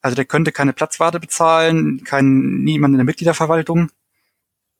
Also 0.00 0.14
der 0.14 0.24
könnte 0.24 0.52
keine 0.52 0.72
Platzwarte 0.72 1.20
bezahlen, 1.20 2.02
kein 2.04 2.62
niemand 2.62 2.94
in 2.94 2.98
der 2.98 3.04
Mitgliederverwaltung. 3.04 3.90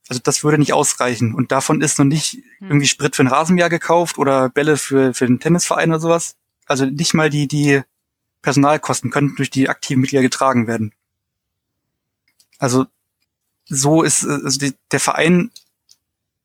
Also 0.08 0.20
das 0.24 0.42
würde 0.42 0.58
nicht 0.58 0.72
ausreichen. 0.72 1.34
Und 1.34 1.52
davon 1.52 1.82
ist 1.82 1.98
noch 1.98 2.06
nicht 2.06 2.32
hm. 2.58 2.68
irgendwie 2.68 2.86
Sprit 2.86 3.14
für 3.14 3.22
ein 3.22 3.28
Rasenjahr 3.28 3.68
gekauft 3.68 4.18
oder 4.18 4.48
Bälle 4.48 4.76
für, 4.76 5.12
für 5.12 5.26
den 5.26 5.38
Tennisverein 5.38 5.90
oder 5.90 6.00
sowas. 6.00 6.36
Also 6.66 6.86
nicht 6.86 7.14
mal 7.14 7.28
die, 7.28 7.46
die 7.46 7.82
Personalkosten 8.42 9.10
könnten 9.10 9.36
durch 9.36 9.50
die 9.50 9.68
aktiven 9.68 10.00
Mitglieder 10.00 10.22
getragen 10.22 10.66
werden. 10.66 10.94
Also 12.58 12.86
so 13.66 14.02
ist 14.02 14.24
also 14.24 14.58
die, 14.58 14.74
der 14.90 15.00
Verein 15.00 15.50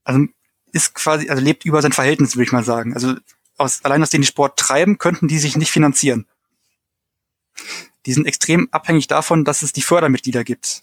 also 0.03 0.25
ist 0.71 0.93
quasi 0.93 1.29
also 1.29 1.41
lebt 1.41 1.65
über 1.65 1.81
sein 1.81 1.93
Verhältnis 1.93 2.35
würde 2.35 2.45
ich 2.45 2.51
mal 2.51 2.63
sagen. 2.63 2.93
Also 2.93 3.15
aus, 3.57 3.83
allein 3.83 4.03
aus 4.03 4.09
denen 4.09 4.21
die 4.21 4.27
Sport 4.27 4.59
treiben 4.59 4.97
könnten 4.97 5.27
die 5.27 5.39
sich 5.39 5.57
nicht 5.57 5.71
finanzieren. 5.71 6.25
Die 8.05 8.13
sind 8.13 8.27
extrem 8.27 8.67
abhängig 8.71 9.07
davon, 9.07 9.45
dass 9.45 9.61
es 9.61 9.73
die 9.73 9.81
Fördermitglieder 9.81 10.43
gibt, 10.43 10.81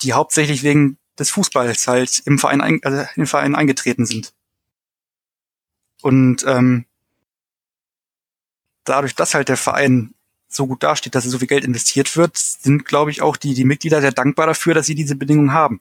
die 0.00 0.12
hauptsächlich 0.12 0.62
wegen 0.62 0.98
des 1.18 1.30
Fußballs 1.30 1.86
halt 1.86 2.22
im 2.24 2.38
Verein, 2.38 2.60
ein, 2.60 2.80
also 2.82 3.04
im 3.16 3.26
Verein 3.26 3.54
eingetreten 3.54 4.06
sind. 4.06 4.32
Und 6.00 6.44
ähm, 6.46 6.86
dadurch, 8.84 9.14
dass 9.14 9.34
halt 9.34 9.48
der 9.48 9.56
Verein 9.56 10.14
so 10.48 10.66
gut 10.66 10.82
dasteht, 10.82 11.14
dass 11.14 11.24
er 11.24 11.30
so 11.30 11.38
viel 11.38 11.48
Geld 11.48 11.64
investiert 11.64 12.16
wird, 12.16 12.36
sind, 12.36 12.84
glaube 12.84 13.10
ich, 13.10 13.22
auch 13.22 13.36
die, 13.36 13.54
die 13.54 13.64
Mitglieder 13.64 14.00
sehr 14.00 14.12
dankbar 14.12 14.46
dafür, 14.46 14.74
dass 14.74 14.86
sie 14.86 14.94
diese 14.94 15.16
Bedingungen 15.16 15.52
haben. 15.52 15.80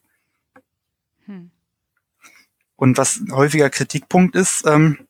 Hm. 1.26 1.52
Und 2.78 2.98
was 2.98 3.18
ein 3.18 3.34
häufiger 3.34 3.70
Kritikpunkt 3.70 4.36
ist, 4.36 4.66
ähm, 4.66 5.08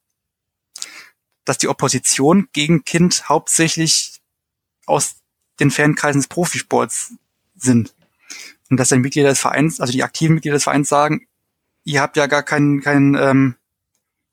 dass 1.46 1.58
die 1.58 1.68
Opposition 1.68 2.48
gegen 2.54 2.84
Kind 2.86 3.30
hauptsächlich 3.30 4.22
aus 4.86 5.16
den 5.60 5.72
Fankreisen 5.72 6.22
des 6.22 6.28
Profisports 6.28 7.14
sind. 7.56 7.94
Und 8.70 8.78
dass 8.78 8.90
die 8.90 8.98
Mitglieder 8.98 9.30
des 9.30 9.40
Vereins, 9.40 9.80
also 9.80 9.94
die 9.94 10.04
aktiven 10.04 10.36
Mitglieder 10.36 10.56
des 10.56 10.64
Vereins 10.64 10.90
sagen, 10.90 11.28
ihr 11.84 12.02
habt 12.02 12.18
ja 12.18 12.28
gar 12.28 12.44
keinen, 12.44 12.82
keinen 12.82 13.16
ähm, 13.16 13.56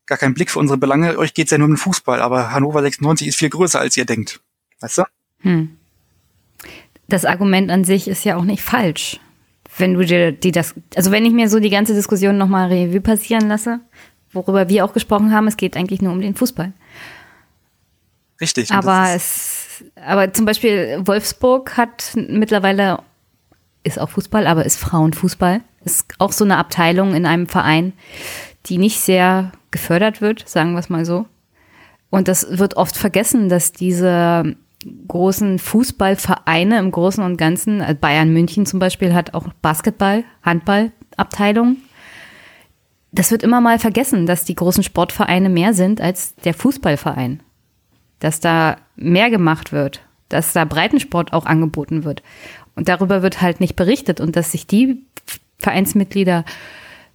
gar 0.08 0.18
keinen 0.18 0.34
Blick 0.34 0.50
für 0.50 0.58
unsere 0.58 0.78
Belange, 0.78 1.16
euch 1.18 1.34
geht's 1.34 1.50
ja 1.50 1.58
nur 1.58 1.66
um 1.66 1.72
den 1.72 1.78
Fußball, 1.78 2.20
aber 2.20 2.50
Hannover 2.50 2.82
96 2.82 3.28
ist 3.28 3.36
viel 3.36 3.50
größer, 3.50 3.78
als 3.78 3.96
ihr 3.96 4.06
denkt. 4.06 4.40
Weißt 4.80 4.98
du? 4.98 5.02
Hm. 5.42 5.76
Das 7.08 7.24
Argument 7.24 7.70
an 7.70 7.84
sich 7.84 8.08
ist 8.08 8.24
ja 8.24 8.36
auch 8.36 8.44
nicht 8.44 8.62
falsch. 8.62 9.20
Wenn 9.76 9.94
du 9.94 10.04
dir 10.04 10.32
die 10.32 10.50
das, 10.50 10.74
also 10.96 11.12
wenn 11.12 11.24
ich 11.24 11.32
mir 11.32 11.48
so 11.48 11.60
die 11.60 11.70
ganze 11.70 11.94
Diskussion 11.94 12.38
nochmal 12.38 12.68
Revue 12.68 13.00
passieren 13.00 13.48
lasse, 13.48 13.80
worüber 14.32 14.68
wir 14.68 14.84
auch 14.84 14.94
gesprochen 14.94 15.32
haben, 15.32 15.46
es 15.46 15.56
geht 15.56 15.76
eigentlich 15.76 16.02
nur 16.02 16.12
um 16.12 16.20
den 16.20 16.34
Fußball. 16.34 16.72
Richtig. 18.40 18.70
Aber 18.72 19.10
es, 19.14 19.84
aber 19.94 20.32
zum 20.32 20.46
Beispiel 20.46 21.00
Wolfsburg 21.04 21.76
hat 21.76 22.12
mittlerweile, 22.14 23.02
ist 23.84 23.98
auch 23.98 24.10
Fußball, 24.10 24.46
aber 24.46 24.64
ist 24.64 24.78
Frauenfußball. 24.78 25.60
Ist 25.84 26.14
auch 26.18 26.32
so 26.32 26.44
eine 26.44 26.56
Abteilung 26.56 27.14
in 27.14 27.24
einem 27.24 27.46
Verein, 27.46 27.92
die 28.66 28.78
nicht 28.78 29.00
sehr 29.00 29.52
gefördert 29.70 30.20
wird, 30.20 30.48
sagen 30.48 30.72
wir 30.72 30.80
es 30.80 30.88
mal 30.88 31.04
so. 31.04 31.26
Und 32.10 32.28
das 32.28 32.58
wird 32.58 32.76
oft 32.76 32.96
vergessen, 32.96 33.48
dass 33.48 33.72
diese 33.72 34.56
großen 35.08 35.58
Fußballvereine 35.58 36.78
im 36.78 36.90
Großen 36.90 37.22
und 37.22 37.36
Ganzen, 37.36 37.80
äh, 37.80 37.94
Bayern 37.98 38.32
München 38.32 38.66
zum 38.66 38.78
Beispiel 38.78 39.12
hat 39.14 39.34
auch 39.34 39.48
Basketball, 39.60 40.24
Handballabteilung. 40.42 41.76
Das 43.10 43.30
wird 43.30 43.42
immer 43.42 43.60
mal 43.60 43.78
vergessen, 43.78 44.26
dass 44.26 44.44
die 44.44 44.54
großen 44.54 44.82
Sportvereine 44.82 45.48
mehr 45.48 45.74
sind 45.74 46.00
als 46.00 46.34
der 46.36 46.54
Fußballverein. 46.54 47.42
Dass 48.20 48.40
da 48.40 48.76
mehr 48.96 49.30
gemacht 49.30 49.72
wird, 49.72 50.02
dass 50.28 50.52
da 50.52 50.64
Breitensport 50.64 51.32
auch 51.32 51.46
angeboten 51.46 52.04
wird. 52.04 52.22
Und 52.76 52.88
darüber 52.88 53.22
wird 53.22 53.40
halt 53.40 53.60
nicht 53.60 53.76
berichtet 53.76 54.20
und 54.20 54.36
dass 54.36 54.52
sich 54.52 54.66
die 54.66 55.02
Vereinsmitglieder 55.58 56.44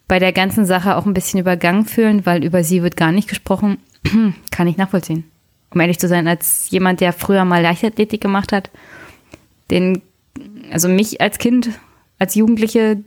bei 0.08 0.20
der 0.20 0.34
ganzen 0.34 0.66
Sache 0.66 0.96
auch 0.96 1.06
ein 1.06 1.14
bisschen 1.14 1.40
übergangen 1.40 1.86
fühlen, 1.86 2.26
weil 2.26 2.44
über 2.44 2.64
sie 2.64 2.84
wird 2.84 2.98
gar 2.98 3.12
nicht 3.12 3.30
gesprochen, 3.30 3.78
kann 4.52 4.68
ich 4.68 4.78
nachvollziehen. 4.78 5.24
Um 5.72 5.80
ehrlich 5.80 6.00
zu 6.00 6.08
sein, 6.08 6.28
als 6.28 6.70
jemand, 6.70 7.02
der 7.02 7.14
früher 7.14 7.46
mal 7.46 7.62
Leichtathletik 7.62 8.22
gemacht 8.22 8.52
hat, 8.52 8.70
den, 9.72 10.02
also 10.72 10.88
mich 10.88 11.20
als 11.22 11.40
Kind, 11.40 11.70
als 12.20 12.36
Jugendliche 12.36 13.02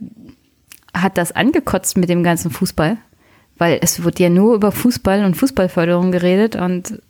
hat 0.93 1.17
das 1.17 1.31
angekotzt 1.31 1.97
mit 1.97 2.09
dem 2.09 2.23
ganzen 2.23 2.51
Fußball, 2.51 2.97
weil 3.57 3.79
es 3.81 4.03
wird 4.03 4.19
ja 4.19 4.29
nur 4.29 4.55
über 4.55 4.71
Fußball 4.71 5.23
und 5.23 5.35
Fußballförderung 5.35 6.11
geredet 6.11 6.55
und 6.55 7.01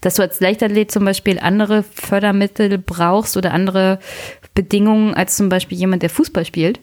dass 0.00 0.14
du 0.14 0.22
als 0.22 0.40
Leichtathlet 0.40 0.90
zum 0.90 1.04
Beispiel 1.04 1.38
andere 1.38 1.82
Fördermittel 1.82 2.78
brauchst 2.78 3.36
oder 3.36 3.52
andere 3.52 3.98
Bedingungen 4.54 5.14
als 5.14 5.36
zum 5.36 5.48
Beispiel 5.48 5.78
jemand, 5.78 6.02
der 6.02 6.10
Fußball 6.10 6.44
spielt, 6.44 6.80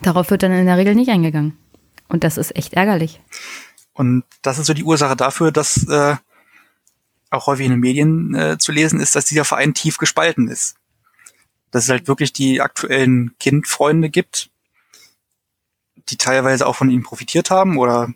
darauf 0.00 0.30
wird 0.30 0.42
dann 0.42 0.52
in 0.52 0.66
der 0.66 0.78
Regel 0.78 0.94
nicht 0.94 1.10
eingegangen. 1.10 1.56
Und 2.08 2.24
das 2.24 2.36
ist 2.36 2.56
echt 2.56 2.74
ärgerlich. 2.74 3.20
Und 3.92 4.24
das 4.42 4.58
ist 4.58 4.66
so 4.66 4.74
die 4.74 4.84
Ursache 4.84 5.16
dafür, 5.16 5.52
dass 5.52 5.86
äh, 5.88 6.16
auch 7.30 7.46
häufig 7.46 7.66
in 7.66 7.72
den 7.72 7.80
Medien 7.80 8.34
äh, 8.34 8.58
zu 8.58 8.72
lesen 8.72 9.00
ist, 9.00 9.14
dass 9.16 9.24
dieser 9.24 9.44
Verein 9.44 9.74
tief 9.74 9.98
gespalten 9.98 10.48
ist. 10.48 10.76
Dass 11.70 11.84
es 11.84 11.90
halt 11.90 12.08
wirklich 12.08 12.32
die 12.32 12.60
aktuellen 12.60 13.34
Kindfreunde 13.38 14.10
gibt, 14.10 14.50
die 16.08 16.16
teilweise 16.16 16.66
auch 16.66 16.76
von 16.76 16.90
ihm 16.90 17.02
profitiert 17.02 17.50
haben 17.50 17.78
oder 17.78 18.12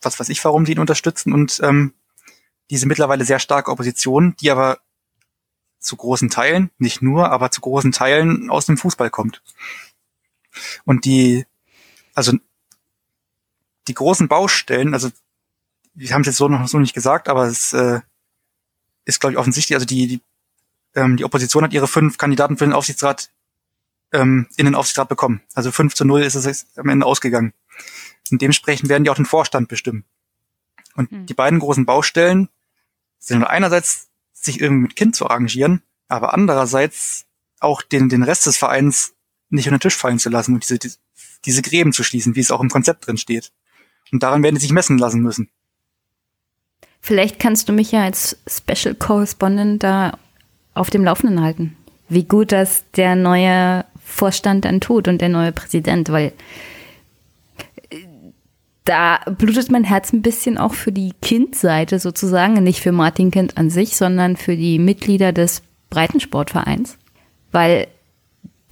was 0.00 0.18
weiß 0.18 0.28
ich, 0.30 0.44
warum 0.44 0.66
sie 0.66 0.72
ihn 0.72 0.78
unterstützen 0.78 1.32
und 1.32 1.60
ähm, 1.62 1.94
diese 2.70 2.86
mittlerweile 2.86 3.24
sehr 3.24 3.38
starke 3.38 3.70
Opposition, 3.70 4.34
die 4.40 4.50
aber 4.50 4.78
zu 5.78 5.96
großen 5.96 6.30
Teilen, 6.30 6.70
nicht 6.78 7.02
nur, 7.02 7.30
aber 7.30 7.50
zu 7.50 7.60
großen 7.60 7.92
Teilen 7.92 8.50
aus 8.50 8.66
dem 8.66 8.78
Fußball 8.78 9.10
kommt. 9.10 9.42
Und 10.84 11.04
die, 11.04 11.46
also 12.14 12.32
die 13.88 13.94
großen 13.94 14.28
Baustellen, 14.28 14.94
also 14.94 15.10
wir 15.94 16.12
haben 16.12 16.22
es 16.22 16.28
jetzt 16.28 16.36
so 16.36 16.48
noch 16.48 16.66
so 16.68 16.78
nicht 16.78 16.94
gesagt, 16.94 17.28
aber 17.28 17.46
es 17.46 17.72
äh, 17.72 18.00
ist, 19.04 19.20
glaube 19.20 19.32
ich, 19.32 19.38
offensichtlich, 19.38 19.76
also 19.76 19.86
die, 19.86 20.06
die, 20.06 20.20
ähm, 20.94 21.16
die 21.16 21.24
Opposition 21.24 21.64
hat 21.64 21.72
ihre 21.72 21.88
fünf 21.88 22.18
Kandidaten 22.18 22.56
für 22.56 22.64
den 22.64 22.72
Aufsichtsrat 22.72 23.30
ähm, 24.12 24.46
in 24.56 24.66
den 24.66 24.74
Aufsichtsrat 24.74 25.08
bekommen. 25.08 25.42
Also 25.54 25.72
fünf 25.72 25.94
zu 25.94 26.04
null 26.04 26.22
ist 26.22 26.34
es 26.34 26.66
am 26.76 26.88
Ende 26.88 27.06
ausgegangen. 27.06 27.52
Und 28.30 28.40
dementsprechend 28.40 28.88
werden 28.88 29.04
die 29.04 29.10
auch 29.10 29.16
den 29.16 29.26
Vorstand 29.26 29.68
bestimmen. 29.68 30.04
Und 30.94 31.10
hm. 31.10 31.26
die 31.26 31.34
beiden 31.34 31.58
großen 31.58 31.86
Baustellen 31.86 32.48
sind 33.18 33.44
einerseits 33.44 34.08
sich 34.32 34.60
irgendwie 34.60 34.82
mit 34.82 34.96
Kind 34.96 35.16
zu 35.16 35.26
arrangieren, 35.28 35.82
aber 36.08 36.34
andererseits 36.34 37.26
auch 37.60 37.82
den, 37.82 38.08
den 38.08 38.22
Rest 38.22 38.46
des 38.46 38.56
Vereins 38.56 39.14
nicht 39.52 39.66
unter 39.66 39.78
den 39.78 39.82
Tisch 39.82 39.96
fallen 39.96 40.18
zu 40.18 40.30
lassen 40.30 40.54
und 40.54 40.68
diese, 40.68 40.78
diese 41.44 41.62
Gräben 41.62 41.92
zu 41.92 42.02
schließen, 42.02 42.34
wie 42.34 42.40
es 42.40 42.50
auch 42.50 42.60
im 42.60 42.70
Konzept 42.70 43.06
drin 43.06 43.16
steht. 43.16 43.52
Und 44.10 44.22
daran 44.22 44.42
werden 44.42 44.56
sie 44.56 44.62
sich 44.62 44.72
messen 44.72 44.98
lassen 44.98 45.20
müssen. 45.20 45.48
Vielleicht 47.00 47.38
kannst 47.38 47.68
du 47.68 47.72
mich 47.72 47.92
ja 47.92 48.04
als 48.04 48.38
Special 48.46 48.94
Correspondent 48.94 49.82
da 49.82 50.18
auf 50.74 50.90
dem 50.90 51.04
Laufenden 51.04 51.42
halten. 51.42 51.76
wie 52.08 52.24
gut 52.24 52.52
das 52.52 52.84
der 52.96 53.16
neue 53.16 53.84
Vorstand 54.04 54.64
dann 54.66 54.80
tut 54.80 55.08
und 55.08 55.20
der 55.20 55.30
neue 55.30 55.52
Präsident, 55.52 56.10
weil 56.10 56.32
äh, 57.88 57.96
da 58.84 59.18
blutet 59.38 59.70
mein 59.70 59.84
Herz 59.84 60.12
ein 60.12 60.20
bisschen 60.20 60.58
auch 60.58 60.74
für 60.74 60.92
die 60.92 61.12
Kind-Seite 61.22 61.98
sozusagen, 61.98 62.62
nicht 62.62 62.80
für 62.80 62.92
Martin 62.92 63.30
Kind 63.30 63.56
an 63.56 63.70
sich, 63.70 63.96
sondern 63.96 64.36
für 64.36 64.56
die 64.56 64.78
Mitglieder 64.78 65.32
des 65.32 65.62
Breitensportvereins, 65.88 66.98
weil 67.50 67.88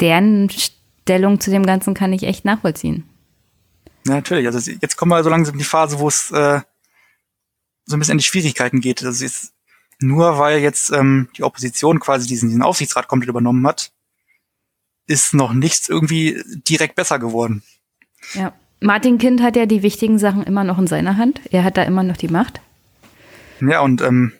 deren 0.00 0.48
Stellung 0.50 1.40
zu 1.40 1.50
dem 1.50 1.66
Ganzen 1.66 1.94
kann 1.94 2.12
ich 2.12 2.22
echt 2.22 2.44
nachvollziehen. 2.44 3.04
Ja, 4.06 4.14
natürlich. 4.14 4.46
Also 4.46 4.70
jetzt 4.70 4.96
kommen 4.96 5.10
wir 5.10 5.22
so 5.22 5.30
langsam 5.30 5.54
in 5.54 5.58
die 5.58 5.64
Phase, 5.64 5.98
wo 5.98 6.08
es 6.08 6.30
äh, 6.30 6.60
so 7.86 7.96
ein 7.96 7.98
bisschen 7.98 8.12
in 8.12 8.18
die 8.18 8.24
Schwierigkeiten 8.24 8.80
geht. 8.80 9.04
Also 9.04 9.24
jetzt 9.24 9.52
nur 9.98 10.38
weil 10.38 10.60
jetzt 10.60 10.90
ähm, 10.92 11.28
die 11.36 11.42
Opposition 11.42 12.00
quasi 12.00 12.26
diesen, 12.26 12.48
diesen 12.48 12.62
Aufsichtsrat 12.62 13.08
komplett 13.08 13.28
übernommen 13.28 13.66
hat, 13.66 13.92
ist 15.06 15.34
noch 15.34 15.52
nichts 15.52 15.88
irgendwie 15.88 16.42
direkt 16.68 16.94
besser 16.94 17.18
geworden. 17.18 17.62
Ja. 18.34 18.52
Martin 18.80 19.18
Kind 19.18 19.42
hat 19.42 19.56
ja 19.56 19.66
die 19.66 19.82
wichtigen 19.82 20.18
Sachen 20.18 20.42
immer 20.44 20.64
noch 20.64 20.78
in 20.78 20.86
seiner 20.86 21.18
Hand. 21.18 21.40
Er 21.50 21.64
hat 21.64 21.76
da 21.76 21.82
immer 21.82 22.02
noch 22.02 22.16
die 22.16 22.28
Macht. 22.28 22.60
Ja, 23.60 23.80
und 23.80 24.00
ähm, 24.00 24.32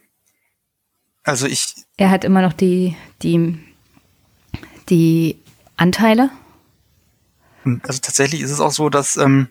also 1.25 1.47
ich. 1.47 1.75
Er 1.99 2.11
hat 2.11 2.25
immer 2.25 2.41
noch 2.41 2.55
die, 2.55 2.97
die, 3.23 3.59
die 4.89 5.40
Anteile. 5.81 6.31
Also 7.83 8.01
tatsächlich 8.01 8.43
ist 8.43 8.51
es 8.51 8.61
auch 8.61 8.71
so, 8.71 8.91
dass 8.91 9.17
ähm, 9.17 9.49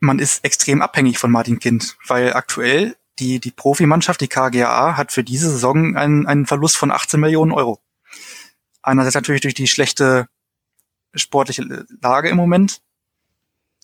man 0.00 0.18
ist 0.18 0.44
extrem 0.44 0.82
abhängig 0.82 1.18
von 1.18 1.30
Martin 1.30 1.60
Kind, 1.60 1.96
weil 2.06 2.32
aktuell 2.32 2.96
die, 3.18 3.38
die 3.38 3.50
Profimannschaft, 3.50 4.20
die 4.20 4.28
KGA, 4.28 4.96
hat 4.96 5.12
für 5.12 5.22
diese 5.22 5.48
Saison 5.48 5.96
einen, 5.96 6.26
einen 6.26 6.46
Verlust 6.46 6.76
von 6.76 6.90
18 6.90 7.20
Millionen 7.20 7.52
Euro. 7.52 7.80
Einerseits 8.82 9.14
natürlich 9.14 9.42
durch 9.42 9.54
die 9.54 9.68
schlechte 9.68 10.28
sportliche 11.14 11.86
Lage 12.02 12.28
im 12.28 12.36
Moment. 12.36 12.82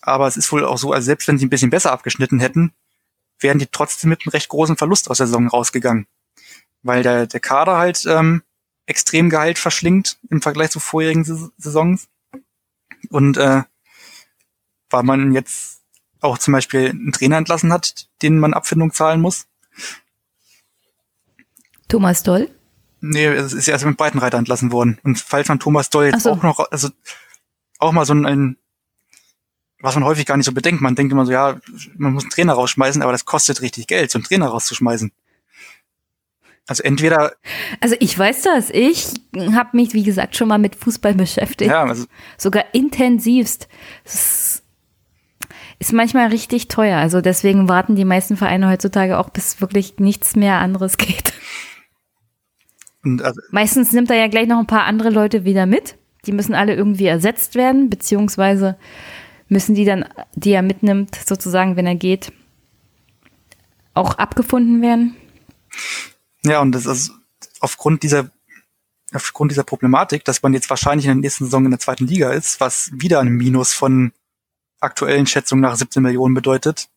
Aber 0.01 0.27
es 0.27 0.35
ist 0.35 0.51
wohl 0.51 0.65
auch 0.65 0.77
so, 0.77 0.91
also 0.91 1.05
selbst 1.05 1.27
wenn 1.29 1.37
sie 1.37 1.45
ein 1.45 1.49
bisschen 1.49 1.69
besser 1.69 1.93
abgeschnitten 1.93 2.41
hätten, 2.41 2.73
wären 3.39 3.59
die 3.59 3.67
trotzdem 3.67 4.09
mit 4.09 4.21
einem 4.21 4.31
recht 4.31 4.49
großen 4.49 4.75
Verlust 4.75 5.09
aus 5.09 5.17
der 5.17 5.27
Saison 5.27 5.47
rausgegangen. 5.47 6.05
Weil 6.81 7.01
der, 7.01 7.27
der 7.27 7.39
Kader 7.39 7.77
halt 7.77 8.05
ähm, 8.05 8.43
extrem 8.85 9.29
Gehalt 9.29 9.59
verschlingt 9.59 10.19
im 10.29 10.41
Vergleich 10.41 10.71
zu 10.71 10.79
vorherigen 10.79 11.23
Saisons. 11.57 12.07
Und 13.09 13.37
äh, 13.37 13.63
weil 14.89 15.03
man 15.03 15.33
jetzt 15.33 15.81
auch 16.21 16.37
zum 16.37 16.53
Beispiel 16.53 16.89
einen 16.89 17.11
Trainer 17.11 17.37
entlassen 17.37 17.73
hat, 17.73 18.07
den 18.21 18.39
man 18.39 18.53
Abfindung 18.53 18.93
zahlen 18.93 19.21
muss. 19.21 19.47
Thomas 21.89 22.23
Doll? 22.23 22.49
Nee, 23.01 23.25
es 23.25 23.51
ist 23.51 23.67
ja 23.67 23.73
erst 23.73 23.85
mit 23.85 23.97
Breitenreiter 23.97 24.37
entlassen 24.37 24.71
worden. 24.71 24.97
Und 25.03 25.19
falls 25.19 25.49
man 25.49 25.59
Thomas 25.59 25.89
Doll 25.89 26.05
jetzt 26.05 26.23
so. 26.23 26.31
auch 26.31 26.43
noch, 26.43 26.59
also 26.71 26.89
auch 27.79 27.91
mal 27.91 28.05
so 28.05 28.13
ein, 28.13 28.25
ein, 28.25 28.57
was 29.81 29.95
man 29.95 30.05
häufig 30.05 30.25
gar 30.25 30.37
nicht 30.37 30.45
so 30.45 30.53
bedenkt, 30.53 30.81
man 30.81 30.95
denkt 30.95 31.11
immer 31.11 31.25
so, 31.25 31.33
ja, 31.33 31.59
man 31.97 32.13
muss 32.13 32.23
einen 32.23 32.31
Trainer 32.31 32.53
rausschmeißen, 32.53 33.01
aber 33.01 33.11
das 33.11 33.25
kostet 33.25 33.61
richtig 33.61 33.87
Geld, 33.87 34.09
so 34.09 34.17
einen 34.17 34.23
Trainer 34.23 34.47
rauszuschmeißen. 34.47 35.11
Also 36.67 36.83
entweder. 36.83 37.33
Also 37.81 37.95
ich 37.99 38.17
weiß 38.17 38.43
das. 38.43 38.69
Ich 38.69 39.07
habe 39.53 39.75
mich, 39.75 39.93
wie 39.93 40.03
gesagt, 40.03 40.35
schon 40.35 40.47
mal 40.47 40.59
mit 40.59 40.75
Fußball 40.75 41.13
beschäftigt. 41.13 41.69
Ja, 41.69 41.83
also 41.83 42.05
sogar 42.37 42.65
intensivst. 42.73 43.67
Das 44.03 44.63
ist 45.79 45.91
manchmal 45.91 46.27
richtig 46.27 46.69
teuer. 46.69 46.99
Also 46.99 47.19
deswegen 47.19 47.67
warten 47.67 47.95
die 47.95 48.05
meisten 48.05 48.37
Vereine 48.37 48.69
heutzutage 48.69 49.17
auch, 49.17 49.29
bis 49.29 49.59
wirklich 49.59 49.99
nichts 49.99 50.35
mehr 50.35 50.59
anderes 50.59 50.97
geht. 50.97 51.33
Also 53.21 53.41
Meistens 53.51 53.91
nimmt 53.91 54.09
er 54.09 54.15
ja 54.15 54.27
gleich 54.27 54.47
noch 54.47 54.59
ein 54.59 54.67
paar 54.67 54.85
andere 54.85 55.09
Leute 55.09 55.43
wieder 55.43 55.65
mit. 55.65 55.97
Die 56.25 56.31
müssen 56.31 56.55
alle 56.55 56.73
irgendwie 56.73 57.07
ersetzt 57.07 57.55
werden, 57.55 57.89
beziehungsweise 57.89 58.77
müssen 59.49 59.75
die 59.75 59.83
dann, 59.83 60.05
die 60.35 60.51
er 60.51 60.61
mitnimmt, 60.61 61.15
sozusagen, 61.15 61.75
wenn 61.75 61.85
er 61.85 61.95
geht, 61.95 62.31
auch 63.93 64.17
abgefunden 64.17 64.81
werden. 64.81 65.15
Ja, 66.45 66.61
und 66.61 66.73
das 66.73 66.85
ist 66.85 67.11
aufgrund 67.59 68.03
dieser 68.03 68.31
aufgrund 69.13 69.51
dieser 69.51 69.63
Problematik, 69.63 70.25
dass 70.25 70.41
man 70.41 70.53
jetzt 70.53 70.69
wahrscheinlich 70.69 71.05
in 71.05 71.11
der 71.11 71.21
nächsten 71.21 71.45
Saison 71.45 71.65
in 71.65 71.71
der 71.71 71.79
zweiten 71.79 72.07
Liga 72.07 72.31
ist, 72.31 72.59
was 72.59 72.89
wieder 72.93 73.19
ein 73.19 73.29
Minus 73.29 73.73
von 73.73 74.11
aktuellen 74.79 75.27
Schätzungen 75.27 75.61
nach 75.61 75.75
17 75.75 76.01
Millionen 76.01 76.33
bedeutet, 76.33 76.89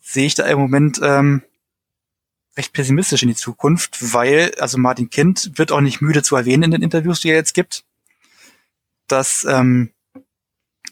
sehe 0.00 0.26
ich 0.26 0.34
da 0.34 0.46
im 0.46 0.58
Moment 0.58 0.98
ähm, 1.02 1.42
recht 2.56 2.72
pessimistisch 2.72 3.22
in 3.22 3.28
die 3.28 3.34
Zukunft, 3.34 4.12
weil, 4.12 4.54
also 4.58 4.78
Martin 4.78 5.10
Kind 5.10 5.52
wird 5.56 5.70
auch 5.70 5.80
nicht 5.80 6.00
müde 6.00 6.22
zu 6.22 6.34
erwähnen 6.34 6.64
in 6.64 6.70
den 6.72 6.82
Interviews, 6.82 7.20
die 7.20 7.28
er 7.28 7.36
jetzt 7.36 7.54
gibt, 7.54 7.84
dass, 9.06 9.44
ähm, 9.48 9.92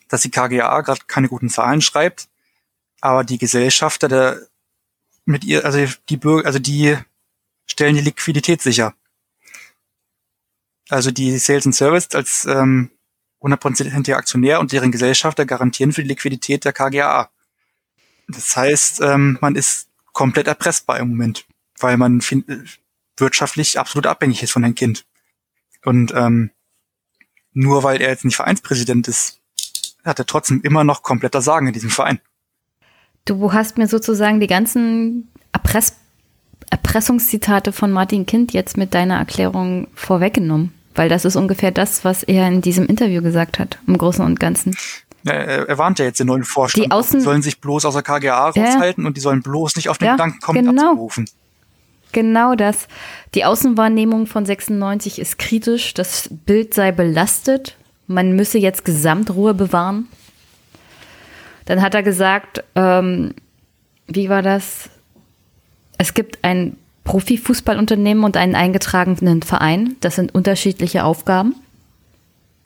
dass 0.09 0.23
die 0.23 0.31
KGA 0.31 0.81
gerade 0.83 1.01
keine 1.07 1.29
guten 1.29 1.49
Zahlen 1.49 1.81
schreibt, 1.81 2.29
aber 3.01 3.25
die 3.25 3.39
Gesellschafter 3.39 4.09
der 4.09 4.41
mit 5.25 5.43
ihr, 5.43 5.65
also 5.65 5.85
die 6.09 6.17
Bürger, 6.17 6.47
also 6.47 6.61
die 6.61 6.97
stellen 7.67 7.95
die 7.95 8.03
Liquidität 8.03 8.63
sicher. 8.63 8.95
Also 10.89 11.11
die 11.11 11.37
Sales 11.39 11.67
and 11.67 11.75
Service 11.75 12.09
als 12.15 12.45
ähm, 12.45 12.91
100% 13.43 14.15
Aktionär 14.15 14.61
und 14.61 14.73
deren 14.73 14.93
Gesellschafter 14.93 15.45
garantieren 15.45 15.93
für 15.93 16.03
die 16.03 16.09
Liquidität 16.09 16.65
der 16.65 16.73
KGA. 16.73 17.31
Das 18.29 18.57
heißt, 18.57 19.01
ähm, 19.03 19.39
man 19.41 19.57
ist 19.57 19.89
komplett 20.13 20.47
erpressbar 20.47 20.99
im 20.99 21.09
Moment, 21.09 21.47
weil 21.79 21.97
man 21.97 22.21
wirtschaftlich 23.17 23.79
absolut 23.79 24.07
abhängig 24.07 24.43
ist 24.43 24.53
von 24.53 24.63
Herrn 24.63 24.75
Kind. 24.75 25.05
Und 25.85 26.13
ähm, 26.15 26.51
nur 27.53 27.83
weil 27.83 28.01
er 28.01 28.11
jetzt 28.11 28.25
nicht 28.25 28.37
Vereinspräsident 28.37 29.09
ist, 29.09 29.41
hat 30.05 30.19
er 30.19 30.27
trotzdem 30.27 30.61
immer 30.63 30.85
noch 30.85 31.03
kompletter 31.03 31.43
Sagen 31.43 31.67
in 31.67 31.73
diesem 31.73 31.91
Verein. 31.91 32.21
Du 33.25 33.53
hast 33.53 33.77
mir 33.77 33.89
sozusagen 33.89 34.41
die 34.41 34.47
ganzen 34.47 35.29
Erpress 35.53 35.97
Erpressungszitate 36.71 37.73
von 37.73 37.93
Martin 37.93 38.27
Kind 38.27 38.53
jetzt 38.53 38.77
mit 38.77 38.95
deiner 38.95 39.19
Erklärung 39.19 39.89
vorweggenommen. 39.95 40.73
Weil 40.95 41.09
das 41.09 41.25
ist 41.25 41.37
ungefähr 41.37 41.71
das, 41.71 42.05
was 42.05 42.23
er 42.23 42.49
in 42.49 42.63
diesem 42.63 42.87
Interview 42.87 43.23
gesagt 43.23 43.59
hat, 43.59 43.79
im 43.87 43.99
Großen 43.99 44.25
und 44.25 44.41
Ganzen. 44.41 44.75
Ja, 45.25 45.33
er, 45.33 45.69
er 45.69 45.79
warnt 45.79 45.99
ja 45.99 46.07
jetzt 46.07 46.21
den 46.21 46.29
neuen 46.29 46.45
Vorstand. 46.45 46.87
Die 46.87 46.91
Außen 46.91 47.21
sollen 47.21 47.43
sich 47.43 47.61
bloß 47.61 47.85
aus 47.85 47.95
der 47.95 48.03
KGA 48.03 48.49
raushalten 48.49 49.05
ja. 49.05 49.09
und 49.09 49.17
die 49.17 49.21
sollen 49.21 49.43
bloß 49.43 49.77
nicht 49.77 49.89
auf 49.89 49.99
den 49.99 50.07
ja, 50.07 50.13
Gedanken 50.13 50.41
kommen, 50.41 50.65
genau. 50.65 50.91
abzurufen. 50.93 51.29
Genau 52.13 52.55
das. 52.55 52.89
Die 53.35 53.45
Außenwahrnehmung 53.45 54.27
von 54.27 54.47
96 54.47 55.19
ist 55.19 55.39
kritisch. 55.39 55.93
Das 55.93 56.31
Bild 56.31 56.73
sei 56.73 56.93
belastet. 56.93 57.77
Man 58.07 58.37
müsse 58.37 58.59
jetzt 58.59 58.85
Gesamtruhe 58.85 59.53
bewahren. 59.53 60.09
Dann 61.67 61.83
hat 61.83 61.95
er 61.95 62.03
gesagt, 62.03 62.65
ähm, 62.75 63.35
wie 64.07 64.29
war 64.29 64.43
das? 64.43 64.89
Es 65.99 66.15
gibt 66.15 66.43
ein 66.43 66.77
Profifußballunternehmen 67.05 68.25
und 68.25 68.37
einen 68.37 68.55
eingetragenen 68.55 69.43
Verein. 69.43 69.97
Das 70.01 70.17
sind 70.17 70.35
unterschiedliche 70.35 71.05
Aufgaben. 71.05 71.55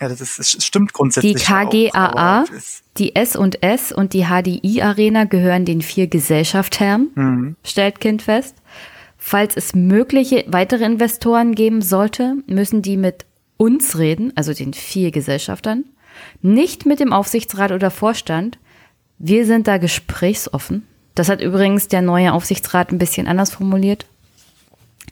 Ja, 0.01 0.09
das, 0.09 0.23
ist, 0.23 0.39
das 0.39 0.65
stimmt 0.65 0.95
grundsätzlich. 0.95 1.35
Die 1.35 1.43
KGAA, 1.43 2.43
auch, 2.43 2.47
die 2.97 3.15
S&S 3.15 3.93
und 3.93 4.15
die 4.15 4.25
HDI 4.25 4.81
Arena 4.81 5.25
gehören 5.25 5.67
den 5.67 5.83
vier 5.83 6.07
Gesellschaftsherren, 6.07 7.11
mhm. 7.15 7.57
stellt 7.65 8.01
Kind 8.01 8.23
fest. 8.23 8.57
Falls 9.19 9.57
es 9.57 9.75
mögliche 9.75 10.45
weitere 10.49 10.85
Investoren 10.85 11.55
geben 11.55 11.83
sollte, 11.83 12.37
müssen 12.47 12.81
die 12.81 12.97
mit 12.97 13.27
uns 13.59 13.99
reden, 13.99 14.33
also 14.37 14.55
den 14.55 14.73
vier 14.73 15.11
Gesellschaftern, 15.11 15.85
nicht 16.41 16.87
mit 16.87 16.99
dem 16.99 17.13
Aufsichtsrat 17.13 17.71
oder 17.71 17.91
Vorstand. 17.91 18.59
Wir 19.19 19.45
sind 19.45 19.69
da 19.69 19.77
gesprächsoffen. 19.77 20.87
Das 21.21 21.29
hat 21.29 21.43
übrigens 21.43 21.87
der 21.87 22.01
neue 22.01 22.33
Aufsichtsrat 22.33 22.91
ein 22.91 22.97
bisschen 22.97 23.29
anders 23.29 23.51
formuliert. 23.51 24.07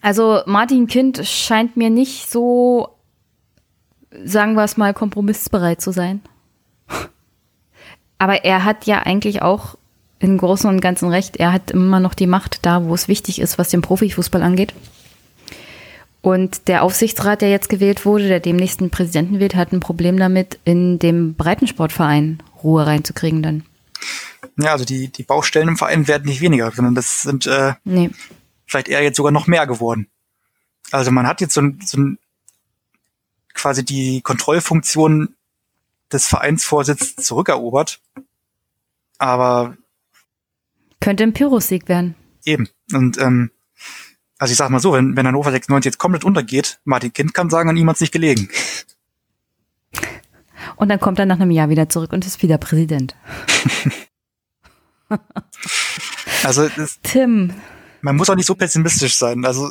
Also 0.00 0.40
Martin 0.46 0.86
Kind 0.86 1.20
scheint 1.26 1.76
mir 1.76 1.90
nicht 1.90 2.30
so, 2.30 2.88
sagen 4.24 4.54
wir 4.54 4.64
es 4.64 4.78
mal, 4.78 4.94
kompromissbereit 4.94 5.82
zu 5.82 5.92
sein. 5.92 6.22
Aber 8.16 8.42
er 8.46 8.64
hat 8.64 8.86
ja 8.86 9.00
eigentlich 9.00 9.42
auch 9.42 9.76
im 10.18 10.38
Großen 10.38 10.70
und 10.70 10.80
Ganzen 10.80 11.10
recht. 11.10 11.36
Er 11.36 11.52
hat 11.52 11.72
immer 11.72 12.00
noch 12.00 12.14
die 12.14 12.26
Macht 12.26 12.64
da, 12.64 12.86
wo 12.86 12.94
es 12.94 13.08
wichtig 13.08 13.38
ist, 13.38 13.58
was 13.58 13.68
den 13.68 13.82
Profifußball 13.82 14.42
angeht. 14.42 14.72
Und 16.22 16.68
der 16.68 16.84
Aufsichtsrat, 16.84 17.42
der 17.42 17.50
jetzt 17.50 17.68
gewählt 17.68 18.06
wurde, 18.06 18.28
der 18.28 18.40
demnächst 18.40 18.80
einen 18.80 18.88
Präsidenten 18.88 19.40
wählt, 19.40 19.56
hat 19.56 19.74
ein 19.74 19.80
Problem 19.80 20.16
damit, 20.16 20.58
in 20.64 20.98
dem 20.98 21.34
Breitensportverein 21.34 22.42
Ruhe 22.64 22.86
reinzukriegen 22.86 23.42
dann. 23.42 23.64
Ja, 24.56 24.72
also 24.72 24.84
die, 24.84 25.08
die 25.08 25.22
Baustellen 25.22 25.68
im 25.68 25.76
Verein 25.76 26.08
werden 26.08 26.26
nicht 26.26 26.40
weniger, 26.40 26.70
sondern 26.70 26.94
das 26.94 27.22
sind 27.22 27.46
äh, 27.46 27.74
nee 27.84 28.10
vielleicht 28.68 28.88
eher 28.88 29.02
jetzt 29.02 29.16
sogar 29.16 29.32
noch 29.32 29.46
mehr 29.46 29.66
geworden. 29.66 30.08
Also 30.92 31.10
man 31.10 31.26
hat 31.26 31.40
jetzt 31.40 31.54
so 31.54 31.62
ein, 31.62 31.80
so 31.84 31.98
ein 31.98 32.18
quasi 33.54 33.84
die 33.84 34.20
Kontrollfunktion 34.20 35.34
des 36.12 36.28
Vereinsvorsitzes 36.28 37.16
zurückerobert. 37.16 38.00
Aber 39.18 39.76
könnte 41.00 41.24
ein 41.24 41.32
Pyrrhus-Sieg 41.32 41.88
werden. 41.88 42.14
Eben. 42.44 42.68
Und 42.92 43.18
ähm, 43.18 43.50
Also 44.38 44.52
ich 44.52 44.58
sag 44.58 44.70
mal 44.70 44.78
so, 44.78 44.92
wenn, 44.92 45.16
wenn 45.16 45.26
Hannover 45.26 45.50
96 45.50 45.90
jetzt 45.90 45.98
komplett 45.98 46.24
untergeht, 46.24 46.80
Martin 46.84 47.12
Kind 47.12 47.34
kann 47.34 47.50
sagen, 47.50 47.68
an 47.68 47.76
ihm 47.76 47.88
hat's 47.88 48.00
nicht 48.00 48.12
gelegen. 48.12 48.48
Und 50.76 50.88
dann 50.88 51.00
kommt 51.00 51.18
er 51.18 51.26
nach 51.26 51.40
einem 51.40 51.50
Jahr 51.50 51.70
wieder 51.70 51.88
zurück 51.88 52.12
und 52.12 52.24
ist 52.24 52.42
wieder 52.42 52.58
Präsident. 52.58 53.16
Also 56.44 56.68
das, 56.76 57.00
Tim. 57.02 57.52
man 58.00 58.16
muss 58.16 58.30
auch 58.30 58.36
nicht 58.36 58.46
so 58.46 58.54
pessimistisch 58.54 59.16
sein. 59.16 59.44
Also 59.44 59.70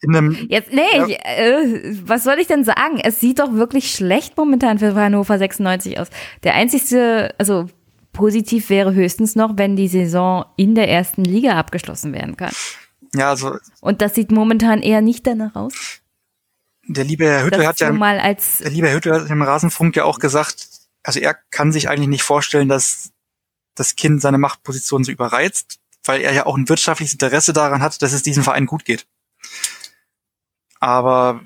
in 0.00 0.14
einem 0.14 0.46
Jetzt, 0.50 0.72
nee, 0.72 0.82
Ja. 0.94 1.06
ich, 1.06 1.18
äh, 1.24 1.96
was 2.06 2.24
soll 2.24 2.38
ich 2.38 2.46
denn 2.46 2.64
sagen? 2.64 3.00
Es 3.02 3.20
sieht 3.20 3.38
doch 3.38 3.52
wirklich 3.54 3.90
schlecht 3.94 4.36
momentan 4.36 4.78
für 4.78 4.94
Hannover 4.94 5.38
96 5.38 5.98
aus. 5.98 6.08
Der 6.42 6.54
einzigste, 6.54 7.34
also 7.38 7.68
positiv 8.12 8.68
wäre 8.70 8.94
höchstens 8.94 9.34
noch, 9.34 9.52
wenn 9.56 9.76
die 9.76 9.88
Saison 9.88 10.44
in 10.56 10.74
der 10.74 10.88
ersten 10.88 11.24
Liga 11.24 11.52
abgeschlossen 11.58 12.12
werden 12.12 12.36
kann. 12.36 12.52
ja, 13.14 13.30
also 13.30 13.56
Und 13.80 14.02
das 14.02 14.14
sieht 14.14 14.30
momentan 14.30 14.82
eher 14.82 15.00
nicht 15.00 15.26
danach 15.26 15.54
aus. 15.56 15.72
der 16.86 17.04
liebe 17.04 17.24
Herr 17.24 17.44
Hüttel 17.46 17.58
Das 17.60 17.66
hat 17.68 17.80
ja 17.80 17.92
mal 17.92 18.18
als 18.20 18.58
der 18.58 18.70
liebe 18.70 18.88
Herr 18.88 18.96
Hüttel 18.96 19.14
hat 19.22 19.30
im 19.30 19.40
Rasenfunk 19.42 19.96
ja 19.96 20.04
auch 20.04 20.18
gesagt, 20.18 20.68
also 21.02 21.18
er 21.18 21.34
kann 21.50 21.72
sich 21.72 21.88
eigentlich 21.88 22.08
nicht 22.08 22.22
vorstellen, 22.22 22.68
dass 22.68 23.10
das 23.74 23.96
Kind 23.96 24.20
seine 24.20 24.38
Machtposition 24.38 25.04
so 25.04 25.12
überreizt, 25.12 25.78
weil 26.04 26.20
er 26.20 26.32
ja 26.32 26.46
auch 26.46 26.56
ein 26.56 26.68
wirtschaftliches 26.68 27.14
Interesse 27.14 27.52
daran 27.52 27.82
hat, 27.82 28.00
dass 28.02 28.12
es 28.12 28.22
diesem 28.22 28.44
Verein 28.44 28.66
gut 28.66 28.84
geht. 28.84 29.06
Aber 30.80 31.40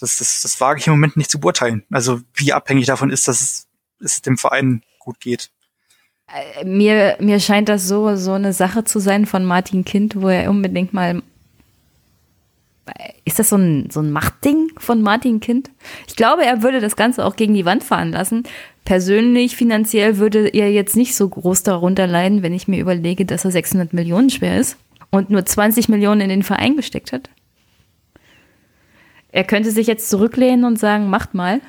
das, 0.00 0.18
das, 0.18 0.42
das 0.42 0.60
wage 0.60 0.80
ich 0.80 0.86
im 0.88 0.94
Moment 0.94 1.16
nicht 1.16 1.30
zu 1.30 1.38
beurteilen. 1.38 1.84
Also 1.90 2.22
wie 2.34 2.52
abhängig 2.52 2.86
davon 2.86 3.10
ist, 3.10 3.28
dass 3.28 3.40
es, 3.40 3.68
es 4.00 4.20
dem 4.20 4.36
Verein 4.36 4.82
gut 4.98 5.20
geht. 5.20 5.50
mir, 6.64 7.16
mir 7.20 7.38
scheint 7.38 7.68
das 7.68 7.86
so, 7.86 8.16
so 8.16 8.32
eine 8.32 8.52
Sache 8.52 8.82
zu 8.82 8.98
sein 8.98 9.26
von 9.26 9.44
Martin 9.44 9.84
Kind, 9.84 10.20
wo 10.20 10.28
er 10.28 10.50
unbedingt 10.50 10.92
mal. 10.92 11.22
Ist 13.24 13.38
das 13.38 13.50
so 13.50 13.56
ein, 13.56 13.90
so 13.90 14.00
ein 14.00 14.10
Machtding 14.10 14.72
von 14.76 15.02
Martin 15.02 15.38
Kind? 15.38 15.70
Ich 16.08 16.16
glaube, 16.16 16.44
er 16.44 16.62
würde 16.62 16.80
das 16.80 16.96
Ganze 16.96 17.24
auch 17.24 17.36
gegen 17.36 17.54
die 17.54 17.64
Wand 17.64 17.84
fahren 17.84 18.10
lassen. 18.10 18.42
Persönlich, 18.84 19.56
finanziell 19.56 20.18
würde 20.18 20.48
er 20.48 20.70
jetzt 20.70 20.96
nicht 20.96 21.14
so 21.14 21.28
groß 21.28 21.62
darunter 21.62 22.06
leiden, 22.06 22.42
wenn 22.42 22.52
ich 22.52 22.66
mir 22.66 22.80
überlege, 22.80 23.24
dass 23.24 23.44
er 23.44 23.50
600 23.50 23.92
Millionen 23.92 24.30
schwer 24.30 24.58
ist 24.58 24.76
und 25.10 25.30
nur 25.30 25.44
20 25.44 25.88
Millionen 25.88 26.22
in 26.22 26.28
den 26.28 26.42
Verein 26.42 26.76
gesteckt 26.76 27.12
hat. 27.12 27.30
Er 29.32 29.44
könnte 29.44 29.70
sich 29.70 29.86
jetzt 29.86 30.10
zurücklehnen 30.10 30.64
und 30.64 30.78
sagen, 30.78 31.08
macht 31.08 31.34
mal. 31.34 31.60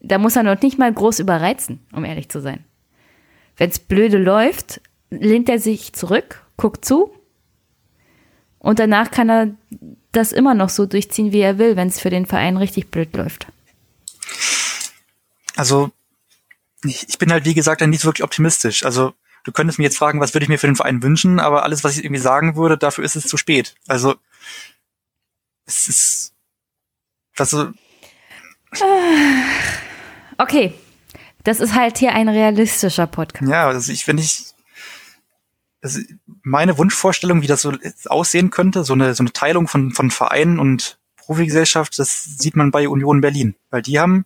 Da 0.00 0.18
muss 0.18 0.36
er 0.36 0.44
noch 0.44 0.60
nicht 0.62 0.78
mal 0.78 0.92
groß 0.92 1.18
überreizen, 1.18 1.80
um 1.92 2.04
ehrlich 2.04 2.28
zu 2.28 2.40
sein. 2.40 2.64
Wenn 3.56 3.70
es 3.70 3.80
blöde 3.80 4.18
läuft, 4.18 4.80
lehnt 5.10 5.48
er 5.48 5.58
sich 5.58 5.92
zurück, 5.92 6.44
guckt 6.56 6.84
zu 6.84 7.10
und 8.58 8.78
danach 8.78 9.10
kann 9.10 9.30
er 9.30 9.48
das 10.12 10.32
immer 10.32 10.54
noch 10.54 10.68
so 10.68 10.86
durchziehen, 10.86 11.32
wie 11.32 11.40
er 11.40 11.58
will, 11.58 11.76
wenn 11.76 11.88
es 11.88 12.00
für 12.00 12.10
den 12.10 12.26
Verein 12.26 12.56
richtig 12.56 12.90
blöd 12.90 13.16
läuft. 13.16 13.48
Also 15.58 15.90
ich, 16.84 17.08
ich 17.08 17.18
bin 17.18 17.32
halt, 17.32 17.44
wie 17.44 17.54
gesagt, 17.54 17.80
dann 17.80 17.90
nicht 17.90 18.00
so 18.00 18.08
wirklich 18.08 18.22
optimistisch. 18.22 18.84
Also 18.84 19.12
du 19.42 19.50
könntest 19.50 19.80
mir 19.80 19.86
jetzt 19.86 19.98
fragen, 19.98 20.20
was 20.20 20.32
würde 20.32 20.44
ich 20.44 20.48
mir 20.48 20.58
für 20.58 20.68
den 20.68 20.76
Verein 20.76 21.02
wünschen, 21.02 21.40
aber 21.40 21.64
alles, 21.64 21.82
was 21.82 21.96
ich 21.96 22.04
irgendwie 22.04 22.22
sagen 22.22 22.54
würde, 22.54 22.78
dafür 22.78 23.04
ist 23.04 23.16
es 23.16 23.26
zu 23.26 23.36
spät. 23.36 23.74
Also 23.88 24.14
es 25.66 25.88
ist 25.88 26.32
also 27.36 27.72
Okay, 30.36 30.74
das 31.42 31.58
ist 31.58 31.74
halt 31.74 31.98
hier 31.98 32.12
ein 32.12 32.28
realistischer 32.28 33.08
Podcast. 33.08 33.50
ja, 33.50 33.66
also 33.66 33.90
ich 33.90 34.06
wenn 34.06 34.18
ich 34.18 34.44
also 35.82 36.00
meine 36.42 36.78
Wunschvorstellung, 36.78 37.42
wie 37.42 37.46
das 37.48 37.62
so 37.62 37.72
aussehen 38.06 38.50
könnte, 38.50 38.84
so 38.84 38.92
eine 38.92 39.16
so 39.16 39.24
eine 39.24 39.32
Teilung 39.32 39.66
von 39.66 39.90
von 39.90 40.12
Vereinen 40.12 40.60
und 40.60 41.00
Profigesellschaft, 41.16 41.98
das 41.98 42.24
sieht 42.38 42.54
man 42.54 42.70
bei 42.70 42.88
Union 42.88 43.20
Berlin, 43.20 43.56
weil 43.70 43.82
die 43.82 43.98
haben 43.98 44.24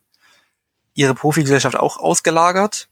ihre 0.94 1.14
Profigesellschaft 1.14 1.76
auch 1.76 1.96
ausgelagert 1.96 2.88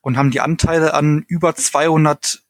und 0.00 0.16
haben 0.16 0.30
die 0.30 0.40
Anteile 0.40 0.94
an 0.94 1.24
über 1.28 1.54
200 1.54 2.42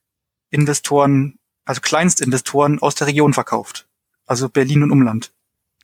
Investoren, 0.49 1.39
also 1.65 1.81
Kleinstinvestoren 1.81 2.81
aus 2.81 2.95
der 2.95 3.07
Region 3.07 3.33
verkauft. 3.33 3.87
Also 4.25 4.49
Berlin 4.49 4.83
und 4.83 4.91
Umland. 4.91 5.31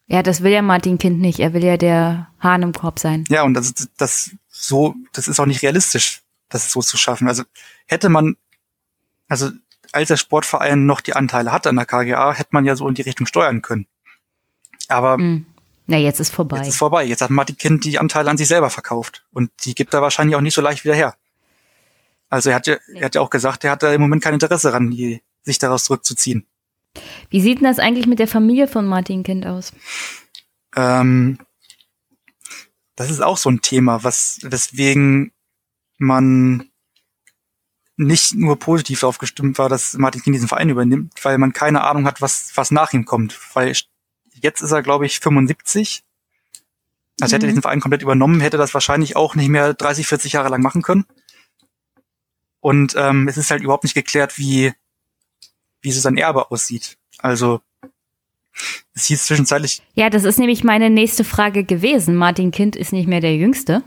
Ja, 0.07 0.23
das 0.23 0.43
will 0.43 0.51
ja 0.51 0.61
Martin 0.61 0.97
Kind 0.97 1.19
nicht. 1.19 1.39
Er 1.39 1.53
will 1.53 1.63
ja 1.63 1.77
der 1.77 2.29
Hahn 2.39 2.63
im 2.63 2.73
Korb 2.73 2.99
sein. 2.99 3.23
Ja, 3.29 3.43
und 3.43 3.53
das, 3.53 3.73
das 3.97 4.31
so, 4.49 4.95
das 5.13 5.27
ist 5.27 5.39
auch 5.39 5.45
nicht 5.45 5.61
realistisch, 5.61 6.21
das 6.49 6.71
so 6.71 6.81
zu 6.81 6.97
schaffen. 6.97 7.27
Also 7.27 7.43
hätte 7.85 8.09
man, 8.09 8.35
also 9.27 9.51
als 9.93 10.09
der 10.09 10.17
Sportverein 10.17 10.85
noch 10.85 11.01
die 11.01 11.13
Anteile 11.13 11.51
hat 11.51 11.67
an 11.67 11.75
der 11.75 11.85
KGA, 11.85 12.33
hätte 12.33 12.49
man 12.51 12.65
ja 12.65 12.75
so 12.75 12.87
in 12.87 12.95
die 12.95 13.03
Richtung 13.03 13.27
steuern 13.27 13.61
können. 13.61 13.87
Aber 14.87 15.15
Hm. 15.15 15.45
Na, 15.87 15.97
jetzt 15.97 16.19
ist 16.19 16.33
vorbei. 16.33 16.57
jetzt 16.57 16.69
ist 16.69 16.77
vorbei. 16.77 17.03
Jetzt 17.03 17.21
hat 17.21 17.29
Martin 17.29 17.57
Kind 17.57 17.83
die 17.85 17.99
Anteile 17.99 18.29
an 18.29 18.37
sich 18.37 18.47
selber 18.47 18.69
verkauft. 18.69 19.25
Und 19.31 19.51
die 19.65 19.75
gibt 19.75 19.93
er 19.93 20.01
wahrscheinlich 20.01 20.35
auch 20.35 20.41
nicht 20.41 20.53
so 20.53 20.61
leicht 20.61 20.83
wieder 20.83 20.95
her. 20.95 21.15
Also 22.29 22.49
er 22.49 22.55
hat 22.55 22.67
ja, 22.67 22.77
er 22.93 23.05
hat 23.05 23.15
ja 23.15 23.21
auch 23.21 23.29
gesagt, 23.29 23.63
er 23.63 23.71
hat 23.71 23.83
da 23.83 23.93
im 23.93 24.01
Moment 24.01 24.23
kein 24.23 24.33
Interesse 24.33 24.69
daran, 24.69 24.91
die, 24.91 25.21
sich 25.43 25.59
daraus 25.59 25.85
zurückzuziehen. 25.85 26.45
Wie 27.29 27.41
sieht 27.41 27.59
denn 27.59 27.65
das 27.65 27.79
eigentlich 27.79 28.07
mit 28.07 28.19
der 28.19 28.27
Familie 28.27 28.67
von 28.67 28.85
Martin 28.85 29.23
Kind 29.23 29.45
aus? 29.45 29.73
Ähm, 30.75 31.39
das 32.95 33.09
ist 33.09 33.21
auch 33.21 33.37
so 33.37 33.49
ein 33.49 33.61
Thema, 33.61 34.03
was, 34.03 34.39
weswegen 34.43 35.31
man 35.97 36.69
nicht 37.97 38.33
nur 38.33 38.57
positiv 38.57 39.01
darauf 39.01 39.19
gestimmt 39.19 39.57
war, 39.57 39.69
dass 39.69 39.93
Martin 39.93 40.21
Kind 40.21 40.35
diesen 40.35 40.47
Verein 40.47 40.69
übernimmt, 40.69 41.13
weil 41.23 41.37
man 41.37 41.53
keine 41.53 41.83
Ahnung 41.83 42.05
hat, 42.05 42.21
was, 42.21 42.51
was 42.55 42.71
nach 42.71 42.93
ihm 42.93 43.05
kommt. 43.05 43.37
Weil 43.53 43.73
jetzt 44.41 44.61
ist 44.61 44.72
er, 44.72 44.81
glaube 44.84 45.05
ich, 45.05 45.19
75. 45.19 46.03
Also 47.19 47.35
hätte 47.35 47.45
er 47.45 47.47
Mhm. 47.47 47.51
diesen 47.51 47.61
Verein 47.61 47.80
komplett 47.81 48.01
übernommen, 48.01 48.41
hätte 48.41 48.57
das 48.57 48.73
wahrscheinlich 48.73 49.15
auch 49.15 49.35
nicht 49.35 49.49
mehr 49.49 49.73
30, 49.73 50.07
40 50.07 50.34
Jahre 50.34 50.49
lang 50.49 50.61
machen 50.61 50.81
können. 50.81 51.05
Und 52.59 52.95
ähm, 52.97 53.27
es 53.27 53.38
ist 53.38 53.51
halt 53.51 53.63
überhaupt 53.63 53.84
nicht 53.84 53.93
geklärt, 53.93 54.38
wie, 54.38 54.73
wie 55.81 55.91
so 55.91 55.99
sein 56.01 56.18
Erbe 56.18 56.51
aussieht. 56.51 56.97
Also 57.19 57.61
es 58.93 59.05
hieß 59.05 59.26
zwischenzeitlich, 59.26 59.81
Ja, 59.93 60.09
das 60.09 60.23
ist 60.26 60.38
nämlich 60.39 60.63
meine 60.63 60.89
nächste 60.89 61.23
Frage 61.23 61.63
gewesen. 61.63 62.15
Martin 62.15 62.51
Kind 62.51 62.76
ist 62.76 62.91
nicht 62.91 63.07
mehr 63.07 63.22
der 63.22 63.35
Jüngste, 63.35 63.84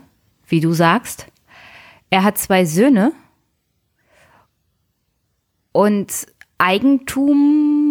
wie 0.47 0.59
du 0.59 0.73
sagst. 0.73 1.27
Er 2.09 2.23
hat 2.23 2.37
zwei 2.37 2.65
Söhne 2.65 3.11
und 5.71 6.27
Eigentum 6.57 7.84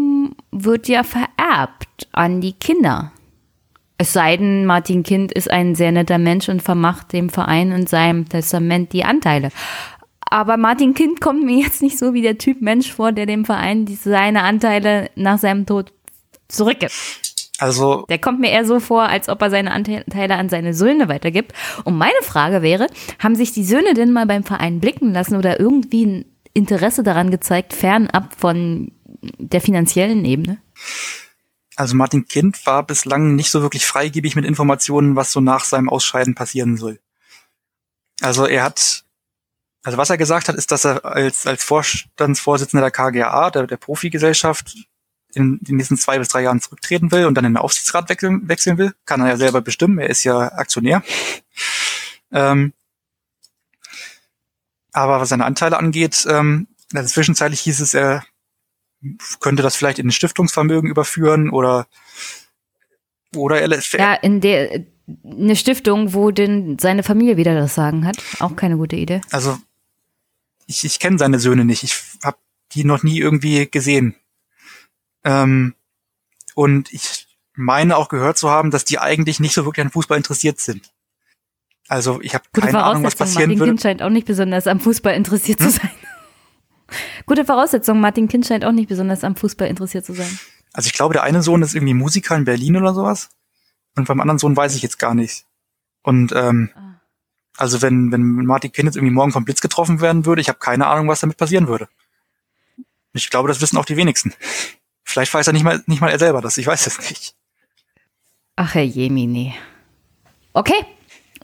wird 0.55 0.89
ja 0.89 1.02
vererbt 1.02 2.09
an 2.12 2.40
die 2.40 2.52
Kinder. 2.52 3.12
Es 3.98 4.12
sei 4.12 4.36
denn, 4.36 4.66
Martin 4.66 5.02
Kind 5.02 5.32
ist 5.32 5.51
ein 5.51 5.74
sehr 5.74 5.93
netter 5.93 6.18
Mensch 6.18 6.48
und 6.48 6.62
vermacht 6.62 7.12
dem 7.12 7.28
Verein 7.28 7.72
in 7.72 7.86
seinem 7.86 8.28
Testament 8.28 8.93
die 8.93 9.05
Anteile. 9.05 9.51
Aber 10.31 10.56
Martin 10.56 10.94
Kind 10.94 11.20
kommt 11.20 11.44
mir 11.44 11.59
jetzt 11.59 11.82
nicht 11.82 11.98
so 11.98 12.12
wie 12.14 12.22
der 12.22 12.39
Typ 12.39 12.60
Mensch 12.60 12.93
vor, 12.93 13.12
der 13.12 13.26
dem 13.26 13.44
Verein 13.44 13.86
seine 13.86 14.43
Anteile 14.43 15.10
nach 15.14 15.39
seinem 15.39 15.66
Tod 15.66 15.93
zurückgibt. 16.48 16.93
also 17.59 18.05
Der 18.09 18.18
kommt 18.18 18.40
mir 18.40 18.51
eher 18.51 18.64
so 18.64 18.81
vor, 18.81 19.02
als 19.02 19.28
ob 19.28 19.40
er 19.43 19.51
seine 19.51 19.70
Anteile 19.72 20.35
an 20.35 20.48
seine 20.48 20.74
Söhne 20.74 21.09
weitergibt. 21.09 21.52
Und 21.85 21.97
meine 21.97 22.12
Frage 22.22 22.62
wäre, 22.62 22.89
haben 23.20 23.36
sich 23.36 23.52
die 23.52 23.64
Söhne 23.64 23.94
denn 23.94 24.12
mal 24.12 24.26
beim 24.26 24.43
Verein 24.43 24.81
blicken 24.81 25.12
lassen 25.12 25.36
oder 25.36 25.60
irgendwie 25.60 26.06
ein 26.06 26.24
Interesse 26.52 27.02
daran 27.02 27.31
gezeigt, 27.31 27.72
fernab 27.72 28.35
von 28.36 28.90
der 29.39 29.61
finanziellen 29.61 30.25
Ebene? 30.25 30.59
Also 31.77 31.97
Martin 31.97 32.27
Kind 32.27 32.65
war 32.67 32.87
bislang 32.87 33.35
nicht 33.35 33.51
so 33.51 33.63
wirklich 33.63 33.87
freigebig 33.87 34.37
mit 34.37 34.45
Informationen, 34.45 35.17
was 35.17 35.33
so 35.33 35.41
nach 35.41 35.65
seinem 35.65 35.89
Ausscheiden 35.89 36.35
passieren 36.35 36.77
soll. 36.77 37.01
Also 38.21 38.47
er 38.47 38.63
hat, 38.63 39.05
also 39.83 39.99
was 39.99 40.11
er 40.11 40.19
gesagt 40.19 40.49
hat, 40.49 40.55
ist, 40.55 40.71
dass 40.71 40.85
er 40.85 41.05
als, 41.05 41.47
als 41.47 41.65
Vorstandsvorsitzender 41.65 42.83
der 42.83 42.91
KGA, 42.93 43.51
der, 43.51 43.67
der 43.67 43.77
Profigesellschaft, 43.77 44.77
in 45.35 45.59
den 45.63 45.77
nächsten 45.77 45.97
zwei 45.97 46.19
bis 46.19 46.29
drei 46.29 46.43
Jahren 46.43 46.61
zurücktreten 46.61 47.11
will 47.11 47.27
und 47.27 47.35
dann 47.35 47.45
in 47.45 47.53
den 47.55 47.57
Aufsichtsrat 47.57 48.09
wechseln, 48.09 48.49
wechseln 48.49 48.79
will. 48.79 48.95
Kann 49.05 49.21
er 49.21 49.29
ja 49.29 49.37
selber 49.37 49.61
bestimmen, 49.61 49.99
er 49.99 50.09
ist 50.09 50.23
ja 50.23 50.53
Aktionär. 50.53 51.03
Ähm, 52.31 52.73
aber 54.93 55.21
was 55.21 55.29
seine 55.29 55.45
Anteile 55.45 55.77
angeht, 55.77 56.25
ähm, 56.29 56.69
also 56.95 57.09
zwischenzeitlich 57.09 57.61
hieß 57.61 57.81
es, 57.81 57.95
er 57.95 58.25
könnte 59.40 59.62
das 59.62 59.76
vielleicht 59.76 59.98
in 59.98 60.09
ein 60.09 60.12
Stiftungsvermögen 60.12 60.89
überführen 60.90 61.51
oder 61.51 61.86
oder 63.36 63.60
er 63.60 63.68
lässt 63.68 63.93
Ja, 63.94 64.14
in 64.14 64.40
der 64.40 64.85
eine 65.24 65.56
Stiftung, 65.56 66.14
wo 66.14 66.31
denn 66.31 66.78
seine 66.78 67.02
Familie 67.02 67.36
wieder 67.36 67.55
das 67.55 67.74
Sagen 67.74 68.06
hat. 68.06 68.16
Auch 68.40 68.56
keine 68.56 68.76
gute 68.76 68.97
Idee. 68.97 69.20
also 69.31 69.59
ich, 70.66 70.85
ich 70.85 70.98
kenne 70.98 71.18
seine 71.18 71.39
Söhne 71.39 71.64
nicht. 71.66 71.82
Ich 71.82 72.01
habe 72.22 72.39
die 72.72 72.85
noch 72.85 73.02
nie 73.02 73.18
irgendwie 73.18 73.68
gesehen. 73.70 74.14
Ähm, 75.24 75.74
und 76.55 76.93
ich 76.93 77.26
meine 77.55 77.97
auch 77.98 78.09
gehört 78.09 78.39
zu 78.39 78.48
haben, 78.51 78.70
dass 78.70 78.85
die 78.86 78.98
eigentlich 78.98 79.40
nicht 79.40 79.52
so 79.55 79.64
wirklich 79.66 79.85
an 79.85 79.93
Fußball 79.93 80.16
interessiert 80.16 80.59
sind. 80.60 80.90
Also 81.89 82.20
ich 82.22 82.35
habe 82.35 82.44
keine 82.52 82.82
Ahnung, 82.82 83.02
was 83.05 83.14
passieren 83.14 83.51
Martin 83.51 83.59
würde. 83.59 83.70
Kind 83.72 83.82
scheint 83.82 84.02
auch 84.02 84.09
nicht 84.09 84.26
besonders 84.26 84.66
am 84.66 84.81
Fußball 84.81 85.14
interessiert 85.14 85.59
zu 85.59 85.66
Hm? 85.66 85.70
sein. 85.72 85.90
Gute 87.27 87.44
Voraussetzung. 87.44 88.01
Martin 88.01 88.28
Kind 88.28 88.47
scheint 88.47 88.65
auch 88.65 88.73
nicht 88.73 88.89
besonders 88.89 89.24
am 89.24 89.36
Fußball 89.36 89.69
interessiert 89.69 90.05
zu 90.05 90.12
sein. 90.15 90.39
Also 90.73 90.89
ich 90.89 90.93
glaube, 90.93 91.15
der 91.15 91.23
eine 91.23 91.43
Sohn 91.43 91.62
ist 91.62 91.74
irgendwie 91.74 91.94
Musiker 91.94 92.36
in 92.36 92.44
Berlin 92.44 92.77
oder 92.77 92.94
sowas. 92.94 93.31
Und 93.97 94.09
beim 94.09 94.20
anderen 94.20 94.39
Sohn 94.39 94.56
weiß 94.56 94.74
ich 94.74 94.82
jetzt 94.82 94.98
gar 94.98 95.15
nicht. 95.15 95.47
Und 96.02 96.32
ähm, 96.32 96.70
also 97.56 97.81
wenn, 97.82 98.11
wenn 98.11 98.23
Martin 98.23 98.73
Kind 98.73 98.86
jetzt 98.86 98.97
irgendwie 98.97 99.15
morgen 99.15 99.32
vom 99.32 99.44
Blitz 99.44 99.61
getroffen 99.61 100.01
werden 100.01 100.27
würde, 100.27 100.40
ich 100.40 100.48
habe 100.48 100.59
keine 100.59 100.86
Ahnung, 100.86 101.09
was 101.09 101.20
damit 101.20 101.36
passieren 101.36 101.69
würde. 101.69 101.89
Ich 103.12 103.31
glaube, 103.31 103.48
das 103.48 103.61
wissen 103.61 103.78
auch 103.78 103.85
die 103.85 103.97
wenigsten. 103.97 104.35
Vielleicht 105.05 105.32
weiß 105.32 105.47
er 105.47 105.52
nicht 105.52 105.62
mal, 105.62 105.82
nicht 105.86 106.01
mal 106.01 106.11
er 106.11 106.19
selber 106.19 106.40
das, 106.40 106.59
ich 106.59 106.66
weiß 106.66 106.86
es 106.89 106.98
nicht. 106.98 107.36
Ach, 108.56 108.74
Herr 108.74 108.82
Jemini. 108.82 109.55
Okay, 110.52 110.85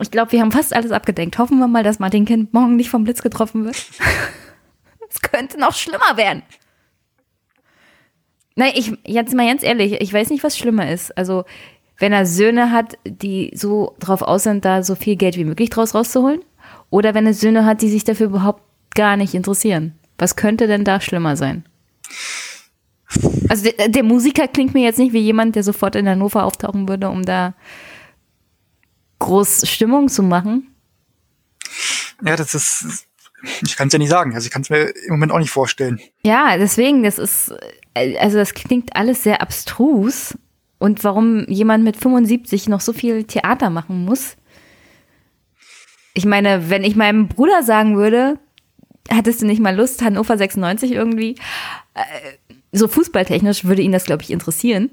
ich 0.00 0.10
glaube, 0.10 0.32
wir 0.32 0.40
haben 0.40 0.52
fast 0.52 0.74
alles 0.74 0.90
abgedenkt. 0.90 1.38
Hoffen 1.38 1.58
wir 1.58 1.68
mal, 1.68 1.84
dass 1.84 1.98
Martin 1.98 2.24
Kind 2.24 2.52
morgen 2.52 2.76
nicht 2.76 2.90
vom 2.90 3.04
Blitz 3.04 3.22
getroffen 3.22 3.64
wird. 3.64 3.76
Es 5.10 5.20
könnte 5.20 5.58
noch 5.58 5.74
schlimmer 5.74 6.16
werden. 6.16 6.42
Nein, 8.56 8.72
ich, 8.74 8.92
jetzt 9.04 9.34
mal 9.34 9.46
ganz 9.46 9.62
ehrlich, 9.62 10.00
ich 10.00 10.12
weiß 10.12 10.30
nicht, 10.30 10.44
was 10.44 10.56
schlimmer 10.56 10.90
ist. 10.90 11.16
Also, 11.16 11.44
wenn 11.98 12.12
er 12.12 12.26
Söhne 12.26 12.72
hat, 12.72 12.96
die 13.04 13.50
so 13.54 13.96
drauf 13.98 14.22
aus 14.22 14.44
sind, 14.44 14.64
da 14.64 14.82
so 14.82 14.94
viel 14.94 15.16
Geld 15.16 15.36
wie 15.36 15.44
möglich 15.44 15.70
draus 15.70 15.94
rauszuholen, 15.94 16.40
oder 16.88 17.14
wenn 17.14 17.26
er 17.26 17.34
Söhne 17.34 17.64
hat, 17.64 17.82
die 17.82 17.88
sich 17.88 18.04
dafür 18.04 18.26
überhaupt 18.26 18.62
gar 18.94 19.16
nicht 19.16 19.34
interessieren. 19.34 19.98
Was 20.18 20.36
könnte 20.36 20.66
denn 20.66 20.84
da 20.84 21.00
schlimmer 21.00 21.36
sein? 21.36 21.64
Also 23.48 23.70
der, 23.70 23.88
der 23.88 24.02
Musiker 24.02 24.46
klingt 24.46 24.74
mir 24.74 24.84
jetzt 24.84 24.98
nicht 24.98 25.12
wie 25.12 25.20
jemand, 25.20 25.56
der 25.56 25.62
sofort 25.62 25.96
in 25.96 26.08
Hannover 26.08 26.44
auftauchen 26.44 26.88
würde, 26.88 27.08
um 27.08 27.24
da 27.24 27.54
groß 29.18 29.68
Stimmung 29.68 30.08
zu 30.08 30.22
machen. 30.22 30.74
Ja, 32.24 32.36
das 32.36 32.54
ist, 32.54 33.06
ich 33.62 33.76
kann 33.76 33.88
es 33.88 33.92
ja 33.92 33.98
nicht 33.98 34.10
sagen. 34.10 34.34
Also 34.34 34.46
ich 34.46 34.52
kann 34.52 34.62
es 34.62 34.70
mir 34.70 34.92
im 35.06 35.12
Moment 35.12 35.32
auch 35.32 35.38
nicht 35.38 35.50
vorstellen. 35.50 36.00
Ja, 36.22 36.56
deswegen, 36.56 37.02
das 37.02 37.18
ist, 37.18 37.54
also 37.94 38.38
das 38.38 38.54
klingt 38.54 38.94
alles 38.96 39.22
sehr 39.22 39.42
abstrus. 39.42 40.36
Und 40.78 41.04
warum 41.04 41.44
jemand 41.46 41.84
mit 41.84 41.96
75 41.96 42.68
noch 42.68 42.80
so 42.80 42.92
viel 42.92 43.24
Theater 43.24 43.68
machen 43.68 44.04
muss. 44.04 44.36
Ich 46.14 46.24
meine, 46.24 46.70
wenn 46.70 46.84
ich 46.84 46.96
meinem 46.96 47.28
Bruder 47.28 47.62
sagen 47.62 47.96
würde, 47.96 48.38
hattest 49.10 49.42
du 49.42 49.46
nicht 49.46 49.60
mal 49.60 49.76
Lust, 49.76 50.02
Hannover 50.02 50.38
96 50.38 50.92
irgendwie, 50.92 51.36
äh, 51.94 52.00
so 52.72 52.88
fußballtechnisch 52.88 53.64
würde 53.64 53.82
ihn 53.82 53.92
das, 53.92 54.04
glaube 54.04 54.22
ich, 54.22 54.30
interessieren. 54.30 54.90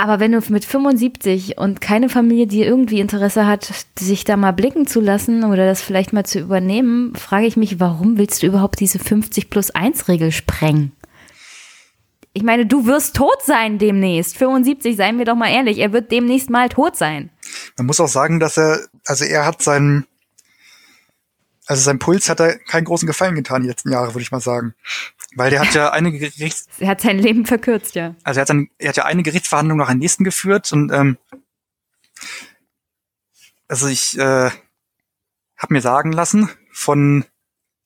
Aber 0.00 0.18
wenn 0.18 0.32
du 0.32 0.40
mit 0.48 0.64
75 0.64 1.58
und 1.58 1.82
keine 1.82 2.08
Familie, 2.08 2.46
die 2.46 2.62
irgendwie 2.62 3.00
Interesse 3.00 3.46
hat, 3.46 3.70
sich 3.98 4.24
da 4.24 4.38
mal 4.38 4.52
blicken 4.52 4.86
zu 4.86 4.98
lassen 4.98 5.44
oder 5.44 5.66
das 5.66 5.82
vielleicht 5.82 6.14
mal 6.14 6.24
zu 6.24 6.40
übernehmen, 6.40 7.14
frage 7.16 7.44
ich 7.44 7.58
mich, 7.58 7.80
warum 7.80 8.16
willst 8.16 8.42
du 8.42 8.46
überhaupt 8.46 8.80
diese 8.80 8.98
50 8.98 9.50
plus 9.50 9.70
1 9.72 10.08
Regel 10.08 10.32
sprengen? 10.32 10.92
Ich 12.32 12.42
meine, 12.42 12.64
du 12.64 12.86
wirst 12.86 13.14
tot 13.14 13.42
sein 13.44 13.78
demnächst. 13.78 14.38
75, 14.38 14.96
seien 14.96 15.18
wir 15.18 15.26
doch 15.26 15.34
mal 15.34 15.50
ehrlich, 15.50 15.76
er 15.76 15.92
wird 15.92 16.10
demnächst 16.10 16.48
mal 16.48 16.70
tot 16.70 16.96
sein. 16.96 17.28
Man 17.76 17.86
muss 17.86 18.00
auch 18.00 18.08
sagen, 18.08 18.40
dass 18.40 18.56
er, 18.56 18.80
also 19.04 19.26
er 19.26 19.44
hat 19.44 19.60
seinen, 19.60 20.06
also 21.66 21.82
sein 21.82 21.98
Puls 21.98 22.30
hat 22.30 22.40
er 22.40 22.56
keinen 22.56 22.86
großen 22.86 23.06
Gefallen 23.06 23.34
getan 23.34 23.64
die 23.64 23.68
letzten 23.68 23.92
Jahre, 23.92 24.14
würde 24.14 24.22
ich 24.22 24.32
mal 24.32 24.40
sagen. 24.40 24.74
Weil 25.36 25.50
der 25.50 25.60
hat 25.60 25.74
ja 25.74 25.90
einige 25.92 26.18
Gerichts... 26.18 26.66
Er 26.78 26.88
hat 26.88 27.00
sein 27.00 27.18
Leben 27.18 27.46
verkürzt, 27.46 27.94
ja. 27.94 28.16
Also 28.24 28.40
er 28.40 28.42
hat, 28.42 28.50
dann, 28.50 28.68
er 28.78 28.88
hat 28.88 28.96
ja 28.96 29.04
eine 29.04 29.22
Gerichtsverhandlung 29.22 29.78
nach 29.78 29.86
der 29.86 29.96
nächsten 29.96 30.24
geführt 30.24 30.72
und 30.72 30.92
ähm, 30.92 31.18
also 33.68 33.86
ich 33.86 34.18
äh, 34.18 34.50
habe 35.56 35.74
mir 35.74 35.80
sagen 35.80 36.12
lassen 36.12 36.50
von 36.72 37.24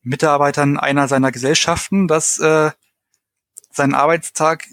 Mitarbeitern 0.03 0.79
einer 0.79 1.09
seiner 1.09 1.33
Gesellschaften, 1.33 2.09
dass 2.09 2.39
äh, 2.39 2.71
sein 3.71 3.95
Arbeitstag 3.95 4.67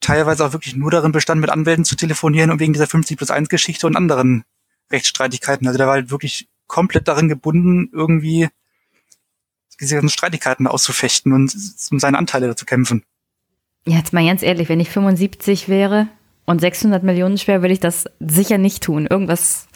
teilweise 0.00 0.44
auch 0.44 0.52
wirklich 0.52 0.76
nur 0.76 0.90
darin 0.90 1.12
bestand, 1.12 1.40
mit 1.40 1.50
Anwälten 1.50 1.84
zu 1.84 1.96
telefonieren 1.96 2.50
und 2.50 2.60
wegen 2.60 2.72
dieser 2.72 2.86
50 2.86 3.16
plus 3.16 3.30
1 3.30 3.48
Geschichte 3.48 3.86
und 3.86 3.96
anderen 3.96 4.44
Rechtsstreitigkeiten. 4.90 5.66
Also 5.66 5.78
der 5.78 5.86
war 5.86 5.94
halt 5.94 6.10
wirklich 6.10 6.48
komplett 6.66 7.08
darin 7.08 7.28
gebunden, 7.28 7.88
irgendwie 7.92 8.48
diese 9.82 9.96
ganzen 9.96 10.10
Streitigkeiten 10.10 10.66
auszufechten 10.66 11.32
und 11.32 11.54
um 11.90 11.98
seine 11.98 12.18
Anteile 12.18 12.46
dazu 12.46 12.64
kämpfen. 12.64 13.02
Ja, 13.86 13.98
jetzt 13.98 14.12
mal 14.12 14.24
ganz 14.24 14.42
ehrlich, 14.42 14.68
wenn 14.68 14.80
ich 14.80 14.90
75 14.90 15.68
wäre 15.68 16.08
und 16.46 16.60
600 16.60 17.02
Millionen 17.02 17.36
schwer, 17.36 17.62
würde 17.62 17.74
ich 17.74 17.80
das 17.80 18.06
sicher 18.20 18.58
nicht 18.58 18.82
tun. 18.82 19.06
Irgendwas. 19.06 19.66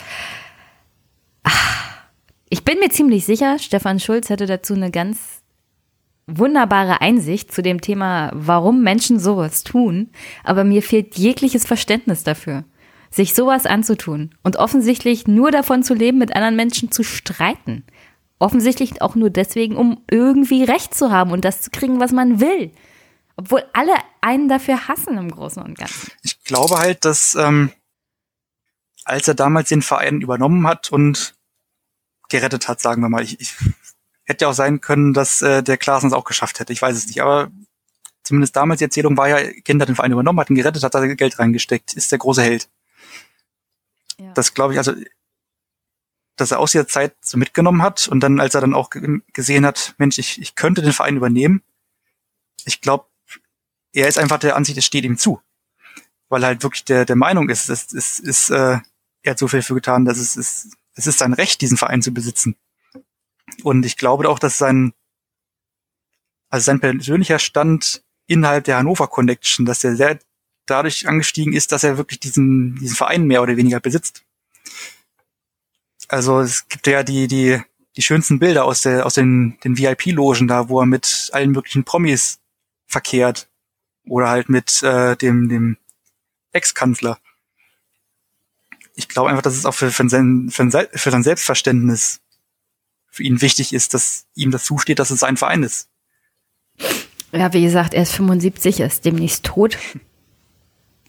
Ach, 1.43 1.87
ich 2.49 2.65
bin 2.65 2.79
mir 2.79 2.91
ziemlich 2.91 3.27
sicher, 3.27 3.59
Stefan 3.59 3.99
Schulz 3.99 4.31
hätte 4.31 4.47
dazu 4.47 4.75
eine 4.75 4.91
ganz 4.91 5.43
wunderbare 6.29 7.01
Einsicht 7.01 7.53
zu 7.53 7.63
dem 7.63 7.81
Thema, 7.81 8.31
warum 8.35 8.83
Menschen 8.83 9.19
sowas 9.19 9.63
tun, 9.63 10.11
aber 10.45 10.65
mir 10.65 10.83
fehlt 10.83 11.17
jegliches 11.17 11.67
Verständnis 11.67 12.25
dafür, 12.25 12.65
sich 13.11 13.35
sowas 13.35 13.67
anzutun 13.67 14.31
und 14.43 14.57
offensichtlich 14.57 15.27
nur 15.27 15.51
davon 15.51 15.83
zu 15.83 15.95
leben, 15.95 16.19
mit 16.19 16.35
anderen 16.35 16.57
Menschen 16.57 16.91
zu 16.91 17.05
streiten. 17.05 17.85
Offensichtlich 18.39 19.01
auch 19.01 19.15
nur 19.15 19.31
deswegen, 19.31 19.77
um 19.77 20.03
irgendwie 20.11 20.65
Recht 20.65 20.95
zu 20.95 21.11
haben 21.11 21.31
und 21.31 21.45
das 21.45 21.63
zu 21.63 21.71
kriegen, 21.71 22.01
was 22.01 22.13
man 22.13 22.41
will. 22.41 22.71
Obwohl 23.37 23.65
alle 23.73 23.95
einen 24.21 24.49
dafür 24.49 24.89
hassen 24.89 25.17
im 25.19 25.31
Großen 25.31 25.63
und 25.63 25.79
Ganzen. 25.79 26.11
Ich 26.23 26.43
glaube 26.45 26.79
halt, 26.79 27.05
dass 27.05 27.35
ähm, 27.35 27.71
als 29.05 29.29
er 29.29 29.35
damals 29.35 29.69
den 29.69 29.83
Verein 29.83 30.21
übernommen 30.21 30.67
hat 30.67 30.91
und 30.91 31.35
gerettet 32.29 32.69
hat, 32.69 32.81
sagen 32.81 33.03
wir 33.03 33.09
mal, 33.09 33.23
ich, 33.23 33.41
ich 33.41 33.55
hätte 34.25 34.45
ja 34.45 34.51
auch 34.51 34.55
sein 34.55 34.81
können, 34.81 35.15
dass 35.15 35.43
äh, 35.43 35.63
der 35.63 35.77
Klaassen 35.77 36.09
es 36.09 36.13
auch 36.13 36.25
geschafft 36.25 36.61
hätte. 36.61 36.73
Ich 36.73 36.83
weiß 36.83 36.97
es 36.97 37.07
nicht, 37.07 37.23
aber 37.23 37.51
zumindest 38.25 38.57
damals 38.57 38.79
die 38.79 38.85
Erzählung 38.85 39.17
war 39.17 39.29
ja, 39.29 39.39
Kind 39.63 39.81
hat 39.81 39.89
den 39.89 39.95
Verein 39.95 40.13
übernommen, 40.13 40.41
hat 40.41 40.51
ihn 40.51 40.57
gerettet, 40.57 40.83
hat 40.83 40.95
da 40.95 41.07
Geld 41.07 41.39
reingesteckt, 41.39 41.95
ist 41.95 42.11
der 42.11 42.19
große 42.19 42.43
Held. 42.43 42.69
Ja. 44.19 44.33
Das 44.33 44.55
glaube 44.55 44.73
ich, 44.73 44.79
also 44.79 44.93
dass 46.37 46.51
er 46.51 46.59
aus 46.59 46.73
dieser 46.73 46.87
Zeit 46.87 47.17
so 47.23 47.39
mitgenommen 47.39 47.83
hat 47.83 48.09
und 48.09 48.21
dann, 48.21 48.41
als 48.41 48.55
er 48.55 48.61
dann 48.61 48.75
auch 48.75 48.91
gesehen 49.33 49.67
hat, 49.67 49.95
Mensch, 49.99 50.19
ich, 50.19 50.41
ich 50.41 50.55
könnte 50.55 50.83
den 50.83 50.93
Verein 50.93 51.17
übernehmen, 51.17 51.63
ich 52.65 52.81
glaube, 52.81 53.07
er 53.93 54.09
ist 54.09 54.19
einfach 54.19 54.39
der 54.39 54.57
Ansicht, 54.57 54.77
es 54.77 54.85
steht 54.85 55.05
ihm 55.05 55.17
zu. 55.17 55.41
Weil 56.29 56.43
er 56.43 56.49
halt 56.49 56.63
wirklich 56.63 56.85
der, 56.85 57.05
der 57.05 57.17
Meinung 57.17 57.49
ist, 57.49 57.71
es 57.71 57.93
ist, 57.93 58.21
ist, 58.21 58.51
äh, 58.51 58.79
er 59.23 59.31
hat 59.31 59.39
so 59.39 59.49
viel 59.49 59.63
für 59.63 59.75
getan, 59.75 60.05
dass 60.05 60.19
es 60.19 60.37
ist, 60.37 60.77
es 60.95 61.07
ist 61.07 61.19
sein 61.19 61.33
Recht, 61.33 61.61
diesen 61.61 61.79
Verein 61.79 62.03
zu 62.03 62.13
besitzen. 62.13 62.57
Und 63.63 63.87
ich 63.87 63.97
glaube 63.97 64.29
auch, 64.29 64.39
dass 64.39 64.59
sein, 64.59 64.93
also 66.49 66.65
sein 66.65 66.81
persönlicher 66.81 67.39
Stand 67.39 68.03
innerhalb 68.27 68.65
der 68.65 68.77
Hannover 68.77 69.07
Connection, 69.07 69.67
dass 69.67 69.85
er 69.85 69.97
sehr 69.97 70.19
dadurch 70.67 71.09
angestiegen 71.09 71.53
ist, 71.53 71.73
dass 71.73 71.85
er 71.85 71.97
wirklich 71.97 72.21
diesen, 72.21 72.77
diesen 72.77 72.97
Verein 72.97 73.25
mehr 73.25 73.43
oder 73.43 73.57
weniger 73.57 73.81
besitzt. 73.81 74.25
Also 76.09 76.41
es 76.41 76.69
gibt 76.69 76.87
ja 76.87 77.03
die, 77.03 77.27
die, 77.27 77.61
die 77.97 78.03
schönsten 78.03 78.39
Bilder 78.39 78.65
aus, 78.65 78.83
der, 78.83 79.07
aus 79.07 79.15
den, 79.15 79.59
den 79.65 79.79
VIP-Logen 79.79 80.49
da, 80.49 80.69
wo 80.69 80.81
er 80.81 80.87
mit 80.87 81.31
allen 81.33 81.51
möglichen 81.51 81.85
Promis 81.85 82.41
verkehrt. 82.87 83.49
Oder 84.09 84.29
halt 84.29 84.49
mit 84.49 84.83
äh, 84.83 85.17
dem, 85.17 85.49
dem 85.49 85.79
Ex-Kanzler. 86.53 87.19
Ich 88.95 89.09
glaube 89.09 89.31
einfach, 89.31 89.43
dass 89.43 89.57
es 89.57 89.67
auch 89.67 89.75
für, 89.75 89.91
für, 89.91 90.09
sein, 90.09 90.49
für, 90.51 90.71
sein, 90.71 90.87
für 90.93 91.11
sein 91.11 91.23
Selbstverständnis 91.23 92.21
für 93.11 93.23
ihn 93.23 93.41
wichtig 93.41 93.73
ist, 93.73 93.95
dass 93.95 94.27
ihm 94.35 94.51
das 94.51 94.65
zusteht, 94.65 94.99
dass 94.99 95.11
es 95.11 95.21
sein 95.21 95.37
Verein 95.37 95.63
ist. 95.63 95.89
Ja, 97.33 97.53
wie 97.53 97.63
gesagt, 97.63 97.95
er 97.95 98.03
ist 98.03 98.13
75, 98.13 98.81
er 98.81 98.87
ist 98.87 99.05
demnächst 99.05 99.45
tot. 99.45 99.79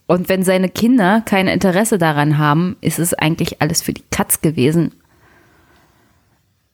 Und 0.07 0.29
wenn 0.29 0.43
seine 0.43 0.69
Kinder 0.69 1.21
kein 1.21 1.47
Interesse 1.47 1.97
daran 1.97 2.38
haben, 2.38 2.77
ist 2.79 2.97
es 2.97 3.13
eigentlich 3.13 3.61
alles 3.61 3.81
für 3.81 3.93
die 3.93 4.05
Katz 4.09 4.41
gewesen. 4.41 4.95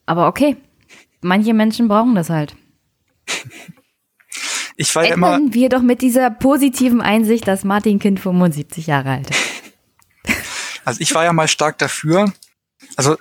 Aber 0.06 0.28
okay, 0.28 0.56
manche 1.20 1.52
Menschen 1.52 1.88
brauchen 1.88 2.14
das 2.14 2.30
halt. 2.30 2.56
Ich 4.76 4.92
war 4.96 5.04
ja 5.04 5.14
immer. 5.14 5.38
wir 5.50 5.68
doch 5.68 5.82
mit 5.82 6.02
dieser 6.02 6.30
positiven 6.30 7.00
Einsicht, 7.00 7.46
dass 7.46 7.62
Martin 7.62 8.00
Kind 8.00 8.18
75 8.18 8.88
Jahre 8.88 9.10
alt 9.10 9.30
ist. 9.30 9.40
Also 10.84 11.00
ich 11.00 11.14
war 11.14 11.22
ja 11.24 11.32
mal 11.32 11.46
stark 11.46 11.78
dafür. 11.78 12.32
Also 12.96 13.16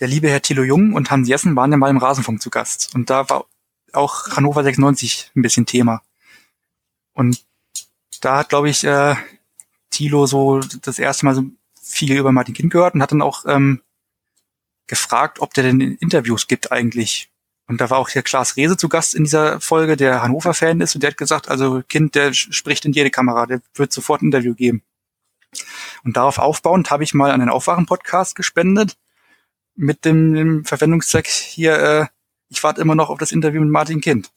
der 0.00 0.08
liebe 0.08 0.28
Herr 0.28 0.42
Thilo 0.42 0.62
Jung 0.62 0.92
und 0.92 1.10
Hans 1.10 1.28
Jessen 1.28 1.56
waren 1.56 1.70
ja 1.70 1.78
mal 1.78 1.88
im 1.88 1.96
Rasenfunk 1.98 2.42
zu 2.42 2.50
Gast. 2.50 2.94
Und 2.94 3.08
da 3.08 3.30
war 3.30 3.46
auch 3.92 4.28
Hannover 4.30 4.62
96 4.62 5.30
ein 5.34 5.42
bisschen 5.42 5.64
Thema. 5.64 6.02
Und 7.12 7.45
da 8.20 8.38
hat, 8.38 8.48
glaube 8.48 8.68
ich, 8.68 8.84
äh, 8.84 9.16
Thilo 9.90 10.26
so 10.26 10.60
das 10.60 10.98
erste 10.98 11.26
Mal 11.26 11.34
so 11.34 11.44
viel 11.80 12.16
über 12.16 12.32
Martin 12.32 12.54
Kind 12.54 12.72
gehört 12.72 12.94
und 12.94 13.02
hat 13.02 13.12
dann 13.12 13.22
auch 13.22 13.44
ähm, 13.46 13.82
gefragt, 14.86 15.40
ob 15.40 15.54
der 15.54 15.64
denn 15.64 15.80
Interviews 15.80 16.46
gibt 16.46 16.72
eigentlich. 16.72 17.30
Und 17.68 17.80
da 17.80 17.90
war 17.90 17.98
auch 17.98 18.08
der 18.08 18.22
Klaas 18.22 18.56
Rehse 18.56 18.76
zu 18.76 18.88
Gast 18.88 19.14
in 19.14 19.24
dieser 19.24 19.60
Folge, 19.60 19.96
der 19.96 20.22
Hannover-Fan 20.22 20.80
ist, 20.80 20.94
und 20.94 21.02
der 21.02 21.10
hat 21.10 21.16
gesagt, 21.16 21.48
also 21.48 21.82
Kind, 21.88 22.14
der 22.14 22.32
spricht 22.32 22.84
in 22.84 22.92
jede 22.92 23.10
Kamera, 23.10 23.46
der 23.46 23.60
wird 23.74 23.92
sofort 23.92 24.22
ein 24.22 24.26
Interview 24.26 24.54
geben. 24.54 24.82
Und 26.04 26.16
darauf 26.16 26.38
aufbauend 26.38 26.90
habe 26.90 27.02
ich 27.02 27.14
mal 27.14 27.32
an 27.32 27.40
den 27.40 27.48
Aufwachen-Podcast 27.48 28.36
gespendet, 28.36 28.96
mit 29.74 30.04
dem, 30.04 30.34
dem 30.34 30.64
Verwendungszweck 30.64 31.26
hier, 31.26 31.78
äh, 31.78 32.06
ich 32.48 32.62
warte 32.62 32.80
immer 32.80 32.94
noch 32.94 33.10
auf 33.10 33.18
das 33.18 33.32
Interview 33.32 33.60
mit 33.60 33.70
Martin 33.70 34.00
Kind. 34.00 34.30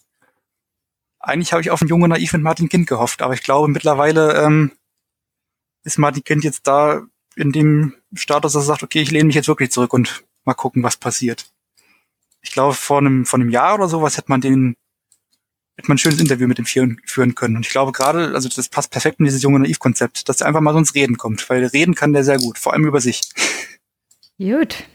Eigentlich 1.20 1.52
habe 1.52 1.62
ich 1.62 1.72
auf 1.72 1.82
einen 1.82 1.90
Junge 1.90 2.08
Naiv 2.08 2.34
mit 2.34 2.42
Martin 2.42 2.70
Kind 2.70 2.88
gehofft, 2.88 3.22
aber 3.22 3.34
ich 3.34 3.44
glaube 3.44 3.68
mittlerweile 3.68 4.42
ähm, 4.42 4.72
ist 5.84 5.98
Martin 5.98 6.24
Kind 6.24 6.44
jetzt 6.44 6.66
da 6.68 7.04
in 7.36 7.52
dem 7.52 7.94
Status, 8.14 8.54
dass 8.54 8.64
er 8.64 8.66
sagt, 8.66 8.84
okay, 8.84 9.02
ich 9.02 9.12
lehne 9.12 9.26
mich 9.26 9.36
jetzt 9.36 9.48
wirklich 9.48 9.72
zurück 9.72 9.94
und 9.94 10.24
mal 10.46 10.54
gucken, 10.54 10.84
was 10.84 10.98
passiert. 10.98 11.52
Ich 12.42 12.52
glaube, 12.52 12.74
vor 12.74 13.00
einem, 13.00 13.26
vor 13.26 13.40
einem 13.40 13.50
Jahr 13.50 13.76
oder 13.76 13.88
sowas 13.88 14.18
hätte 14.18 14.30
man 14.30 14.42
den, 14.42 14.76
hätte 15.76 15.90
man 15.90 15.96
ein 15.96 16.00
schönes 16.00 16.20
Interview 16.20 16.48
mit 16.48 16.58
dem 16.58 16.66
führen, 16.66 17.02
führen 17.06 17.36
können. 17.36 17.58
Und 17.58 17.66
ich 17.66 17.72
glaube 17.72 17.92
gerade, 17.92 18.34
also 18.34 18.50
das 18.50 18.70
passt 18.70 18.92
perfekt 18.92 19.20
in 19.20 19.26
dieses 19.26 19.42
junge 19.42 19.60
Naiv-Konzept, 19.60 20.28
dass 20.30 20.42
er 20.42 20.48
einfach 20.48 20.62
mal 20.62 20.74
so 20.74 20.80
ins 20.80 20.96
Reden 20.96 21.18
kommt, 21.18 21.50
weil 21.50 21.66
reden 21.66 21.96
kann 21.96 22.14
der 22.14 22.24
sehr 22.24 22.38
gut, 22.38 22.58
vor 22.58 22.74
allem 22.74 22.86
über 22.86 23.02
sich. 23.02 23.22
Gut. 24.38 24.86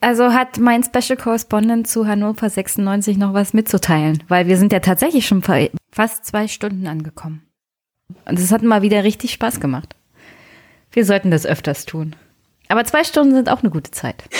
Also 0.00 0.32
hat 0.32 0.58
mein 0.58 0.82
Special 0.82 1.18
Correspondent 1.18 1.86
zu 1.86 2.06
Hannover 2.06 2.48
96 2.48 3.18
noch 3.18 3.34
was 3.34 3.52
mitzuteilen, 3.52 4.22
weil 4.28 4.46
wir 4.46 4.56
sind 4.56 4.72
ja 4.72 4.80
tatsächlich 4.80 5.26
schon 5.26 5.42
fast 5.42 6.24
zwei 6.24 6.48
Stunden 6.48 6.86
angekommen. 6.86 7.46
Und 8.24 8.38
es 8.38 8.50
hat 8.50 8.62
mal 8.62 8.82
wieder 8.82 9.04
richtig 9.04 9.32
Spaß 9.32 9.60
gemacht. 9.60 9.94
Wir 10.92 11.04
sollten 11.04 11.30
das 11.30 11.46
öfters 11.46 11.84
tun. 11.84 12.16
Aber 12.68 12.84
zwei 12.84 13.04
Stunden 13.04 13.34
sind 13.34 13.48
auch 13.48 13.60
eine 13.60 13.70
gute 13.70 13.90
Zeit. 13.90 14.24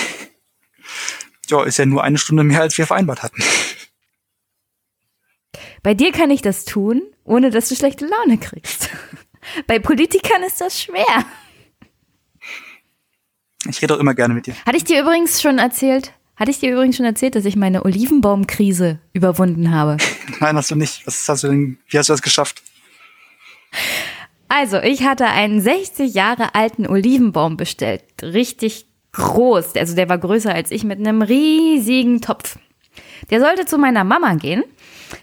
Ja, 1.49 1.63
ist 1.63 1.77
ja 1.77 1.85
nur 1.85 2.01
eine 2.01 2.17
Stunde 2.17 2.43
mehr, 2.43 2.61
als 2.61 2.77
wir 2.77 2.87
vereinbart 2.87 3.23
hatten. 3.23 3.43
Bei 5.83 5.93
dir 5.93 6.13
kann 6.13 6.31
ich 6.31 6.41
das 6.41 6.63
tun, 6.63 7.01
ohne 7.25 7.49
dass 7.49 7.67
du 7.67 7.75
schlechte 7.75 8.05
Laune 8.05 8.37
kriegst. 8.37 8.89
Bei 9.67 9.77
Politikern 9.77 10.43
ist 10.43 10.61
das 10.61 10.81
schwer. 10.81 11.25
Ich 13.69 13.81
rede 13.81 13.95
auch 13.95 13.99
immer 13.99 14.15
gerne 14.15 14.33
mit 14.33 14.47
dir. 14.47 14.55
Hatte 14.65 14.77
ich 14.77 14.83
dir 14.83 15.01
übrigens 15.01 15.41
schon 15.41 15.59
erzählt? 15.59 16.13
Hatte 16.35 16.49
ich 16.49 16.59
dir 16.59 16.71
übrigens 16.71 16.97
schon 16.97 17.05
erzählt, 17.05 17.35
dass 17.35 17.45
ich 17.45 17.55
meine 17.55 17.85
Olivenbaumkrise 17.85 18.99
überwunden 19.13 19.71
habe? 19.71 19.97
Nein, 20.39 20.55
hast 20.55 20.71
du 20.71 20.75
nicht. 20.75 21.05
Was 21.05 21.29
hast 21.29 21.43
du 21.43 21.49
denn, 21.49 21.77
wie 21.87 21.97
hast 21.97 22.09
du 22.09 22.13
das 22.13 22.23
geschafft? 22.23 22.63
Also, 24.47 24.79
ich 24.79 25.03
hatte 25.03 25.27
einen 25.27 25.61
60 25.61 26.13
Jahre 26.13 26.55
alten 26.55 26.87
Olivenbaum 26.87 27.57
bestellt. 27.57 28.03
Richtig 28.21 28.87
groß. 29.11 29.75
Also, 29.75 29.95
der 29.95 30.09
war 30.09 30.17
größer 30.17 30.53
als 30.53 30.71
ich 30.71 30.83
mit 30.83 30.99
einem 30.99 31.21
riesigen 31.21 32.21
Topf. 32.21 32.57
Der 33.29 33.39
sollte 33.39 33.65
zu 33.65 33.77
meiner 33.77 34.03
Mama 34.03 34.33
gehen, 34.33 34.63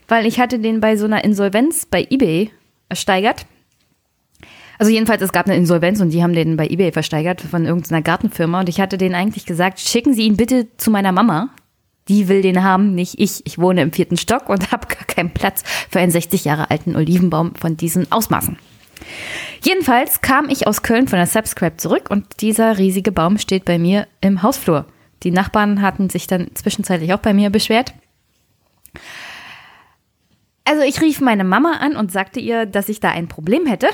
weil 0.06 0.24
ich 0.24 0.38
hatte 0.38 0.58
den 0.60 0.80
bei 0.80 0.96
so 0.96 1.04
einer 1.04 1.24
Insolvenz 1.24 1.84
bei 1.84 2.06
eBay 2.08 2.50
ersteigert. 2.88 3.44
Also 4.78 4.92
jedenfalls, 4.92 5.22
es 5.22 5.32
gab 5.32 5.46
eine 5.46 5.56
Insolvenz 5.56 6.00
und 6.00 6.10
die 6.10 6.22
haben 6.22 6.32
den 6.32 6.56
bei 6.56 6.68
eBay 6.68 6.92
versteigert 6.92 7.40
von 7.40 7.66
irgendeiner 7.66 8.00
Gartenfirma 8.00 8.60
und 8.60 8.68
ich 8.68 8.80
hatte 8.80 8.96
denen 8.96 9.16
eigentlich 9.16 9.44
gesagt, 9.44 9.80
schicken 9.80 10.14
Sie 10.14 10.22
ihn 10.22 10.36
bitte 10.36 10.68
zu 10.76 10.90
meiner 10.90 11.10
Mama. 11.10 11.50
Die 12.06 12.28
will 12.28 12.40
den 12.40 12.62
haben, 12.62 12.94
nicht 12.94 13.18
ich. 13.18 13.44
Ich 13.44 13.58
wohne 13.58 13.82
im 13.82 13.92
vierten 13.92 14.16
Stock 14.16 14.48
und 14.48 14.70
habe 14.72 14.86
gar 14.86 15.04
keinen 15.04 15.30
Platz 15.30 15.64
für 15.90 15.98
einen 15.98 16.12
60 16.12 16.44
Jahre 16.44 16.70
alten 16.70 16.96
Olivenbaum 16.96 17.54
von 17.56 17.76
diesen 17.76 18.10
Ausmaßen. 18.12 18.56
Jedenfalls 19.64 20.20
kam 20.20 20.48
ich 20.48 20.66
aus 20.66 20.82
Köln 20.82 21.08
von 21.08 21.18
der 21.18 21.26
Subscribe 21.26 21.76
zurück 21.76 22.08
und 22.10 22.40
dieser 22.40 22.78
riesige 22.78 23.12
Baum 23.12 23.38
steht 23.38 23.64
bei 23.64 23.78
mir 23.78 24.06
im 24.20 24.42
Hausflur. 24.42 24.86
Die 25.24 25.32
Nachbarn 25.32 25.82
hatten 25.82 26.08
sich 26.08 26.28
dann 26.28 26.48
zwischenzeitlich 26.54 27.12
auch 27.12 27.18
bei 27.18 27.34
mir 27.34 27.50
beschwert. 27.50 27.94
Also 30.64 30.82
ich 30.82 31.00
rief 31.00 31.20
meine 31.20 31.44
Mama 31.44 31.78
an 31.80 31.96
und 31.96 32.12
sagte 32.12 32.38
ihr, 32.38 32.66
dass 32.66 32.88
ich 32.88 33.00
da 33.00 33.10
ein 33.10 33.26
Problem 33.26 33.66
hätte 33.66 33.88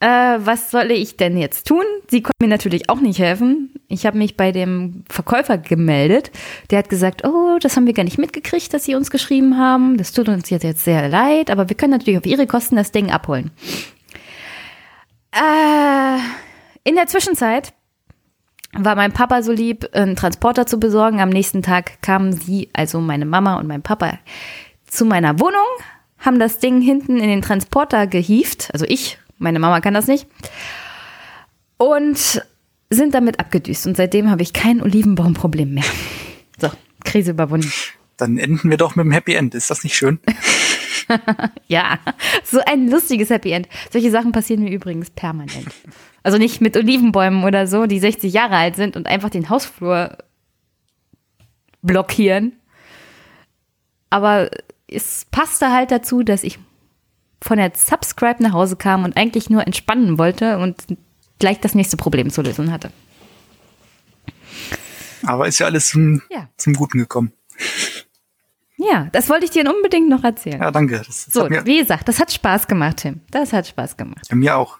äh, 0.00 0.06
was 0.38 0.70
soll 0.70 0.90
ich 0.92 1.16
denn 1.16 1.36
jetzt 1.36 1.66
tun? 1.66 1.82
Sie 2.08 2.22
konnte 2.22 2.36
mir 2.40 2.48
natürlich 2.48 2.88
auch 2.88 3.00
nicht 3.00 3.18
helfen. 3.18 3.74
Ich 3.88 4.06
habe 4.06 4.16
mich 4.16 4.36
bei 4.36 4.52
dem 4.52 5.04
Verkäufer 5.08 5.58
gemeldet. 5.58 6.30
Der 6.70 6.78
hat 6.78 6.88
gesagt, 6.88 7.26
oh, 7.26 7.58
das 7.60 7.76
haben 7.76 7.86
wir 7.86 7.94
gar 7.94 8.04
nicht 8.04 8.18
mitgekriegt, 8.18 8.72
dass 8.72 8.84
Sie 8.84 8.94
uns 8.94 9.10
geschrieben 9.10 9.58
haben. 9.58 9.96
Das 9.96 10.12
tut 10.12 10.28
uns 10.28 10.50
jetzt, 10.50 10.84
sehr 10.84 11.08
leid, 11.08 11.50
aber 11.50 11.68
wir 11.68 11.76
können 11.76 11.92
natürlich 11.92 12.18
auf 12.18 12.26
Ihre 12.26 12.46
Kosten 12.46 12.76
das 12.76 12.92
Ding 12.92 13.10
abholen. 13.10 13.50
Äh, 15.32 16.18
in 16.84 16.94
der 16.94 17.06
Zwischenzeit 17.06 17.72
war 18.72 18.94
mein 18.94 19.12
Papa 19.12 19.42
so 19.42 19.50
lieb, 19.50 19.88
einen 19.92 20.14
Transporter 20.14 20.66
zu 20.66 20.78
besorgen. 20.78 21.20
Am 21.20 21.30
nächsten 21.30 21.62
Tag 21.62 22.00
kamen 22.02 22.32
sie, 22.32 22.68
also 22.72 23.00
meine 23.00 23.26
Mama 23.26 23.56
und 23.56 23.66
mein 23.66 23.82
Papa, 23.82 24.18
zu 24.86 25.04
meiner 25.04 25.40
Wohnung, 25.40 25.66
haben 26.18 26.38
das 26.38 26.58
Ding 26.58 26.80
hinten 26.80 27.18
in 27.18 27.28
den 27.28 27.42
Transporter 27.42 28.06
gehieft, 28.06 28.70
also 28.72 28.84
ich 28.88 29.18
meine 29.38 29.58
Mama 29.58 29.80
kann 29.80 29.94
das 29.94 30.06
nicht. 30.06 30.26
Und 31.76 32.42
sind 32.90 33.14
damit 33.14 33.38
abgedüst. 33.40 33.86
Und 33.86 33.96
seitdem 33.96 34.30
habe 34.30 34.42
ich 34.42 34.52
kein 34.52 34.82
Olivenbaumproblem 34.82 35.74
mehr. 35.74 35.84
So, 36.58 36.70
Krise 37.04 37.32
überwunden. 37.32 37.72
Dann 38.16 38.38
enden 38.38 38.70
wir 38.70 38.76
doch 38.76 38.96
mit 38.96 39.04
einem 39.04 39.12
Happy 39.12 39.34
End. 39.34 39.54
Ist 39.54 39.70
das 39.70 39.84
nicht 39.84 39.96
schön? 39.96 40.18
ja, 41.68 41.98
so 42.44 42.60
ein 42.66 42.88
lustiges 42.88 43.30
Happy 43.30 43.52
End. 43.52 43.68
Solche 43.90 44.10
Sachen 44.10 44.32
passieren 44.32 44.64
mir 44.64 44.72
übrigens 44.72 45.10
permanent. 45.10 45.68
Also 46.22 46.38
nicht 46.38 46.60
mit 46.60 46.76
Olivenbäumen 46.76 47.44
oder 47.44 47.66
so, 47.66 47.86
die 47.86 47.98
60 47.98 48.32
Jahre 48.32 48.56
alt 48.56 48.76
sind 48.76 48.96
und 48.96 49.06
einfach 49.06 49.30
den 49.30 49.48
Hausflur 49.48 50.18
blockieren. 51.82 52.52
Aber 54.10 54.50
es 54.88 55.26
passte 55.30 55.70
halt 55.70 55.90
dazu, 55.90 56.22
dass 56.22 56.42
ich 56.42 56.58
von 57.40 57.58
der 57.58 57.72
Subscribe 57.74 58.42
nach 58.42 58.52
Hause 58.52 58.76
kam 58.76 59.04
und 59.04 59.16
eigentlich 59.16 59.50
nur 59.50 59.66
entspannen 59.66 60.18
wollte 60.18 60.58
und 60.58 60.76
gleich 61.38 61.60
das 61.60 61.74
nächste 61.74 61.96
Problem 61.96 62.30
zu 62.30 62.42
lösen 62.42 62.72
hatte. 62.72 62.90
Aber 65.24 65.46
ist 65.46 65.58
ja 65.58 65.66
alles 65.66 65.88
zum, 65.88 66.22
ja. 66.30 66.48
zum 66.56 66.74
Guten 66.74 66.98
gekommen. 66.98 67.32
Ja, 68.76 69.08
das 69.12 69.28
wollte 69.28 69.44
ich 69.44 69.50
dir 69.50 69.68
unbedingt 69.68 70.08
noch 70.08 70.22
erzählen. 70.22 70.60
Ja, 70.60 70.70
danke. 70.70 70.98
Das, 70.98 71.26
das 71.26 71.34
so, 71.34 71.48
wie 71.50 71.78
gesagt, 71.78 72.06
das 72.08 72.20
hat 72.20 72.32
Spaß 72.32 72.68
gemacht, 72.68 72.98
Tim. 72.98 73.20
Das 73.30 73.52
hat 73.52 73.66
Spaß 73.66 73.96
gemacht. 73.96 74.26
Ja, 74.30 74.36
mir 74.36 74.56
auch. 74.56 74.78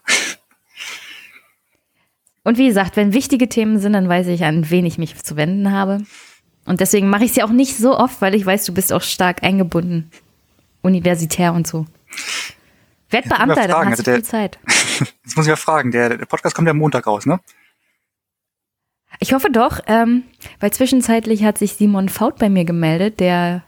Und 2.44 2.56
wie 2.56 2.68
gesagt, 2.68 2.96
wenn 2.96 3.12
wichtige 3.12 3.48
Themen 3.48 3.78
sind, 3.78 3.92
dann 3.92 4.08
weiß 4.08 4.28
ich, 4.28 4.44
an 4.44 4.70
wen 4.70 4.86
ich 4.86 4.96
mich 4.98 5.22
zu 5.22 5.36
wenden 5.36 5.72
habe. 5.72 5.98
Und 6.64 6.80
deswegen 6.80 7.10
mache 7.10 7.24
ich 7.24 7.32
es 7.32 7.36
ja 7.36 7.44
auch 7.44 7.50
nicht 7.50 7.76
so 7.76 7.98
oft, 7.98 8.22
weil 8.22 8.34
ich 8.34 8.46
weiß, 8.46 8.64
du 8.64 8.72
bist 8.72 8.92
auch 8.92 9.02
stark 9.02 9.42
eingebunden. 9.42 10.10
Universitär 10.80 11.52
und 11.52 11.66
so. 11.66 11.86
Werd 13.10 13.28
Beamter, 13.28 13.68
dann 13.68 13.90
hast 13.90 14.00
also 14.00 14.02
du 14.02 14.12
viel 14.14 14.24
Zeit. 14.24 14.58
Jetzt 15.24 15.36
muss 15.36 15.46
ich 15.46 15.50
ja 15.50 15.56
fragen, 15.56 15.90
der, 15.90 16.16
der 16.16 16.26
Podcast 16.26 16.54
kommt 16.54 16.68
ja 16.68 16.74
Montag 16.74 17.06
raus, 17.06 17.24
ne? 17.26 17.40
Ich 19.20 19.32
hoffe 19.32 19.50
doch, 19.50 19.80
ähm, 19.86 20.24
weil 20.60 20.72
zwischenzeitlich 20.72 21.42
hat 21.42 21.58
sich 21.58 21.74
Simon 21.74 22.08
Faut 22.08 22.38
bei 22.38 22.48
mir 22.48 22.64
gemeldet, 22.64 23.20
der 23.20 23.64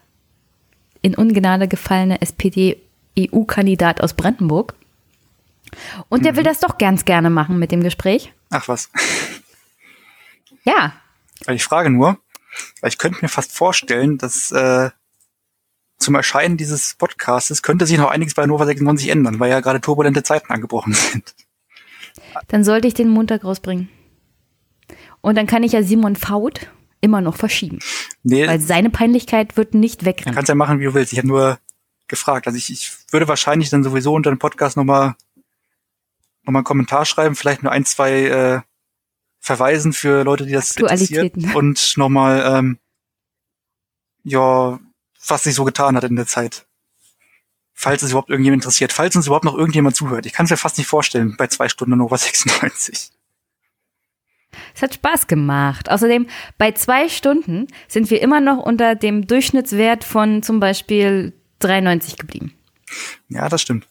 in 1.02 1.14
Ungnade 1.14 1.66
gefallene 1.66 2.20
SPD-EU-Kandidat 2.20 4.02
aus 4.02 4.14
Brandenburg. 4.14 4.74
Und 6.08 6.24
der 6.24 6.32
mhm. 6.32 6.36
will 6.36 6.44
das 6.44 6.60
doch 6.60 6.78
ganz 6.78 7.04
gerne 7.04 7.30
machen 7.30 7.58
mit 7.58 7.72
dem 7.72 7.82
Gespräch. 7.82 8.32
Ach 8.50 8.68
was. 8.68 8.90
Ja. 10.64 10.92
Weil 11.46 11.56
ich 11.56 11.64
frage 11.64 11.90
nur, 11.90 12.18
weil 12.80 12.90
ich 12.90 12.98
könnte 12.98 13.18
mir 13.22 13.28
fast 13.28 13.52
vorstellen, 13.52 14.18
dass 14.18 14.52
äh, 14.52 14.90
zum 16.00 16.14
Erscheinen 16.14 16.56
dieses 16.56 16.94
Podcastes 16.94 17.62
könnte 17.62 17.86
sich 17.86 17.98
noch 17.98 18.10
einiges 18.10 18.34
bei 18.34 18.46
Nova 18.46 18.66
96 18.66 19.08
ändern, 19.10 19.38
weil 19.38 19.50
ja 19.50 19.60
gerade 19.60 19.80
turbulente 19.80 20.22
Zeiten 20.22 20.52
angebrochen 20.52 20.92
sind. 20.94 21.34
Dann 22.48 22.64
sollte 22.64 22.88
ich 22.88 22.94
den 22.94 23.08
Montag 23.08 23.44
rausbringen. 23.44 23.88
Und 25.20 25.36
dann 25.36 25.46
kann 25.46 25.62
ich 25.62 25.72
ja 25.72 25.82
Simon 25.82 26.16
Faut 26.16 26.68
immer 27.00 27.20
noch 27.20 27.36
verschieben. 27.36 27.78
Nee, 28.22 28.46
weil 28.46 28.60
seine 28.60 28.90
Peinlichkeit 28.90 29.56
wird 29.56 29.74
nicht 29.74 30.04
wegrennen. 30.04 30.34
Kannst 30.34 30.48
ja 30.48 30.54
machen, 30.54 30.80
wie 30.80 30.84
du 30.84 30.94
willst. 30.94 31.12
Ich 31.12 31.18
habe 31.18 31.28
nur 31.28 31.58
gefragt. 32.08 32.46
Also 32.46 32.56
ich, 32.56 32.70
ich 32.70 32.92
würde 33.10 33.28
wahrscheinlich 33.28 33.70
dann 33.70 33.84
sowieso 33.84 34.12
unter 34.14 34.30
dem 34.30 34.38
Podcast 34.38 34.76
nochmal 34.76 35.14
noch 36.44 36.52
mal 36.52 36.60
einen 36.60 36.64
Kommentar 36.64 37.04
schreiben, 37.04 37.36
vielleicht 37.36 37.62
nur 37.62 37.72
ein, 37.72 37.84
zwei 37.84 38.12
äh, 38.24 38.60
Verweisen 39.38 39.92
für 39.92 40.24
Leute, 40.24 40.46
die 40.46 40.52
das 40.52 40.76
interessiert. 40.76 41.34
Und 41.54 41.94
nochmal, 41.96 42.58
ähm, 42.58 42.78
ja, 44.22 44.78
was 45.26 45.44
sich 45.44 45.54
so 45.54 45.64
getan 45.64 45.96
hat 45.96 46.04
in 46.04 46.16
der 46.16 46.26
Zeit. 46.26 46.66
Falls 47.72 48.02
es 48.02 48.10
überhaupt 48.10 48.30
irgendjemand 48.30 48.62
interessiert, 48.62 48.92
falls 48.92 49.16
uns 49.16 49.26
überhaupt 49.26 49.44
noch 49.44 49.56
irgendjemand 49.56 49.96
zuhört. 49.96 50.26
Ich 50.26 50.32
kann 50.32 50.44
es 50.44 50.50
mir 50.50 50.56
fast 50.56 50.78
nicht 50.78 50.86
vorstellen 50.86 51.36
bei 51.36 51.46
zwei 51.46 51.68
Stunden 51.68 51.96
Nova 51.96 52.16
96. 52.18 53.10
Es 54.74 54.82
hat 54.82 54.94
Spaß 54.94 55.26
gemacht. 55.26 55.90
Außerdem, 55.90 56.26
bei 56.58 56.72
zwei 56.72 57.08
Stunden 57.08 57.68
sind 57.88 58.10
wir 58.10 58.20
immer 58.20 58.40
noch 58.40 58.58
unter 58.58 58.94
dem 58.94 59.26
Durchschnittswert 59.26 60.04
von 60.04 60.42
zum 60.42 60.60
Beispiel 60.60 61.32
93 61.60 62.16
geblieben. 62.16 62.52
Ja, 63.28 63.48
das 63.48 63.62
stimmt. 63.62 63.86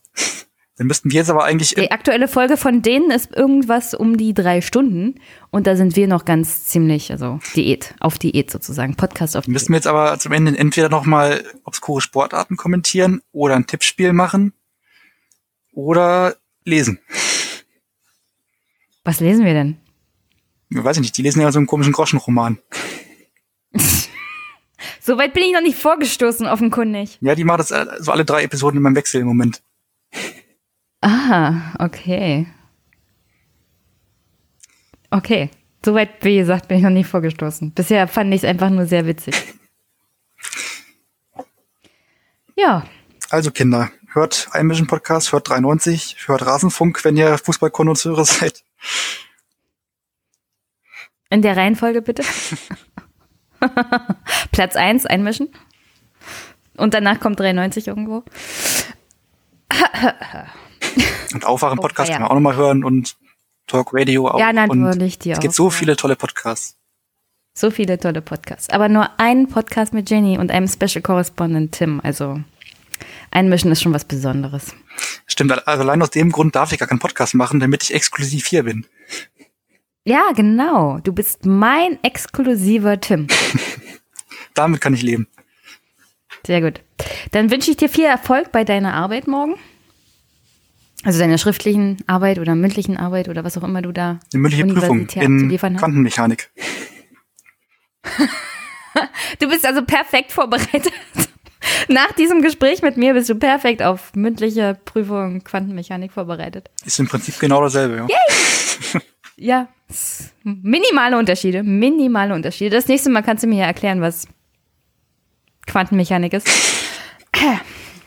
Dann 0.80 0.88
müssten 0.88 1.12
wir 1.12 1.18
jetzt 1.18 1.30
aber 1.30 1.44
eigentlich. 1.44 1.76
Die 1.76 1.92
aktuelle 1.92 2.30
Folge 2.30 2.56
von 2.56 2.82
denen 2.82 3.12
ist 3.12 3.36
irgendwas 3.36 3.94
um 3.94 4.16
die 4.16 4.34
drei 4.34 4.62
Stunden 4.62 5.16
und 5.52 5.68
da 5.68 5.76
sind 5.76 5.98
wir 5.98 6.08
noch 6.08 6.24
ganz 6.24 6.64
ziemlich, 6.64 7.12
also 7.12 7.42
Diät, 7.54 7.96
auf 8.00 8.18
Diät 8.18 8.50
sozusagen, 8.50 8.96
Podcast 8.96 9.36
auf 9.36 9.44
Diät. 9.44 9.52
Müssten 9.52 9.74
wir 9.74 9.76
jetzt 9.76 9.88
aber 9.88 10.18
zum 10.20 10.32
Ende 10.32 10.58
entweder 10.58 10.88
nochmal 10.88 11.44
obskure 11.66 12.00
Sportarten 12.00 12.56
kommentieren 12.56 13.22
oder 13.34 13.58
ein 13.58 13.68
Tippspiel 13.68 14.14
machen 14.14 14.54
oder 15.74 16.38
lesen. 16.64 17.00
Was 19.04 19.20
lesen 19.20 19.44
wir 19.44 19.54
denn? 19.54 19.76
Ich 20.70 20.82
weiß 20.82 20.96
ich 20.96 21.02
nicht, 21.02 21.18
die 21.18 21.24
lesen 21.24 21.42
ja 21.42 21.52
so 21.52 21.60
einen 21.60 21.68
komischen 21.68 21.92
Groschenroman. 21.92 22.58
Soweit 25.02 25.34
bin 25.34 25.44
ich 25.44 25.52
noch 25.52 25.62
nicht 25.62 25.78
vorgestoßen, 25.78 26.48
offenkundig. 26.48 27.18
Ja, 27.20 27.36
die 27.36 27.44
macht 27.44 27.60
das 27.60 27.72
äh, 27.72 27.86
so 28.00 28.14
alle 28.14 28.24
drei 28.24 28.44
Episoden 28.44 28.78
in 28.78 28.84
meinem 28.84 28.96
Wechsel 28.96 29.20
im 29.20 29.28
Moment. 29.28 29.62
Ah, 31.02 31.74
okay. 31.80 32.48
Okay. 35.12 35.50
Soweit, 35.84 36.24
wie 36.24 36.38
gesagt, 36.38 36.68
bin 36.68 36.78
ich 36.78 36.84
noch 36.84 36.90
nicht 36.90 37.08
vorgestoßen. 37.08 37.72
Bisher 37.72 38.08
fand 38.08 38.34
ich 38.34 38.44
es 38.44 38.50
einfach 38.50 38.70
nur 38.70 38.86
sehr 38.86 39.06
witzig. 39.06 39.36
Ja, 42.56 42.84
Also 43.30 43.52
Kinder, 43.52 43.90
hört 44.12 44.50
Einmischen 44.52 44.86
Podcast, 44.88 45.32
hört 45.32 45.48
93, 45.48 46.18
hört 46.28 46.46
Rasenfunk, 46.46 47.06
wenn 47.06 47.16
ihr 47.16 47.38
Fußballkonnoisseure 47.38 48.26
seid. 48.26 48.66
in 51.30 51.42
der 51.42 51.56
Reihenfolge 51.56 52.02
bitte. 52.02 52.24
Platz 54.52 54.76
1 54.76 55.06
einmischen. 55.06 55.48
Und 56.76 56.94
danach 56.94 57.22
kommt 57.22 57.40
93 57.40 57.88
irgendwo. 57.88 58.26
Und 61.34 61.46
Aufwachen-Podcast 61.46 62.10
Oh, 62.10 62.12
ja. 62.12 62.18
kann 62.18 62.22
man 62.24 62.32
auch 62.32 62.36
nochmal 62.36 62.56
hören 62.56 62.84
und 62.84 63.16
Talk 63.68 63.90
Radio 63.94 64.28
auch. 64.28 64.40
Ja, 64.40 64.52
natürlich, 64.52 65.20
die 65.20 65.32
Es 65.32 65.38
auch, 65.38 65.42
gibt 65.42 65.54
so 65.54 65.70
viele 65.70 65.96
tolle 65.96 66.16
Podcasts. 66.16 66.76
So 67.54 67.72
viele 67.72 68.00
tolle 68.00 68.22
Podcasts. 68.22 68.70
Aber 68.70 68.90
nur 68.90 69.10
ein 69.20 69.48
Podcast 69.48 69.94
mit 69.94 70.10
Jenny 70.10 70.38
und 70.38 70.50
einem 70.52 70.68
Special 70.68 71.02
Correspondent 71.02 71.74
Tim. 71.74 72.00
Also 72.04 72.40
einmischen 73.32 73.72
ist 73.72 73.82
schon 73.82 73.94
was 73.94 74.06
Besonderes. 74.06 74.74
Stimmt, 75.26 75.68
also 75.68 75.84
allein 75.84 76.02
aus 76.02 76.10
dem 76.10 76.32
Grund 76.32 76.56
darf 76.56 76.72
ich 76.72 76.80
gar 76.80 76.88
keinen 76.88 77.00
Podcast 77.00 77.36
machen, 77.36 77.60
damit 77.60 77.84
ich 77.84 77.94
exklusiv 77.94 78.48
hier 78.48 78.64
bin. 78.64 78.86
Ja, 80.06 80.32
genau. 80.36 81.00
Du 81.04 81.12
bist 81.14 81.46
mein 81.46 82.02
exklusiver 82.04 83.00
Tim. 83.00 83.28
Damit 84.56 84.82
kann 84.82 84.94
ich 84.94 85.04
leben. 85.04 85.28
Sehr 86.46 86.62
gut. 86.62 86.82
Dann 87.32 87.52
wünsche 87.52 87.70
ich 87.70 87.78
dir 87.78 87.90
viel 87.90 88.06
Erfolg 88.06 88.52
bei 88.52 88.64
deiner 88.64 88.94
Arbeit 88.94 89.28
morgen. 89.28 89.56
Also 91.06 91.20
deiner 91.20 91.38
schriftlichen 91.38 91.98
Arbeit 92.08 92.40
oder 92.40 92.56
mündlichen 92.56 92.98
Arbeit 92.98 93.30
oder 93.30 93.44
was 93.46 93.58
auch 93.58 93.64
immer 93.64 93.82
du 93.82 93.92
da 93.94 94.20
Eine 94.34 94.42
mündliche 94.42 94.66
Prüfung 94.66 95.08
in. 95.08 95.50
Quantenmechanik. 95.78 96.50
Du 99.40 99.48
bist 99.48 99.66
also 99.66 99.84
perfekt 99.84 100.32
vorbereitet. 100.32 100.92
Nach 101.88 102.12
diesem 102.14 102.42
Gespräch 102.42 102.82
mit 102.82 102.98
mir 102.98 103.14
bist 103.14 103.30
du 103.30 103.36
perfekt 103.36 103.82
auf 103.84 104.14
mündliche 104.16 104.78
Prüfung 104.84 105.44
Quantenmechanik 105.44 106.12
vorbereitet. 106.12 106.70
Ist 106.84 107.00
im 107.00 107.08
Prinzip 107.08 107.40
genau 107.40 107.62
dasselbe, 107.62 107.96
ja. 107.98 108.08
Ja, 109.38 109.70
s- 109.90 110.32
minimale 110.44 111.18
Unterschiede, 111.18 111.64
minimale 111.64 112.34
Unterschiede. 112.34 112.76
Das 112.76 112.88
nächste 112.90 113.10
Mal 113.10 113.22
kannst 113.22 113.44
du 113.44 113.48
mir 113.48 113.60
ja 113.60 113.66
erklären, 113.68 114.02
was 114.02 114.28
Quantenmechanik 115.66 116.34
ist. 116.34 116.50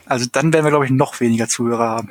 Also 0.05 0.27
dann 0.31 0.53
werden 0.53 0.65
wir, 0.67 0.71
glaube 0.71 0.85
ich, 0.85 0.91
noch 0.91 1.21
weniger 1.21 1.49
Zuhörer 1.49 1.89
haben. 1.89 2.11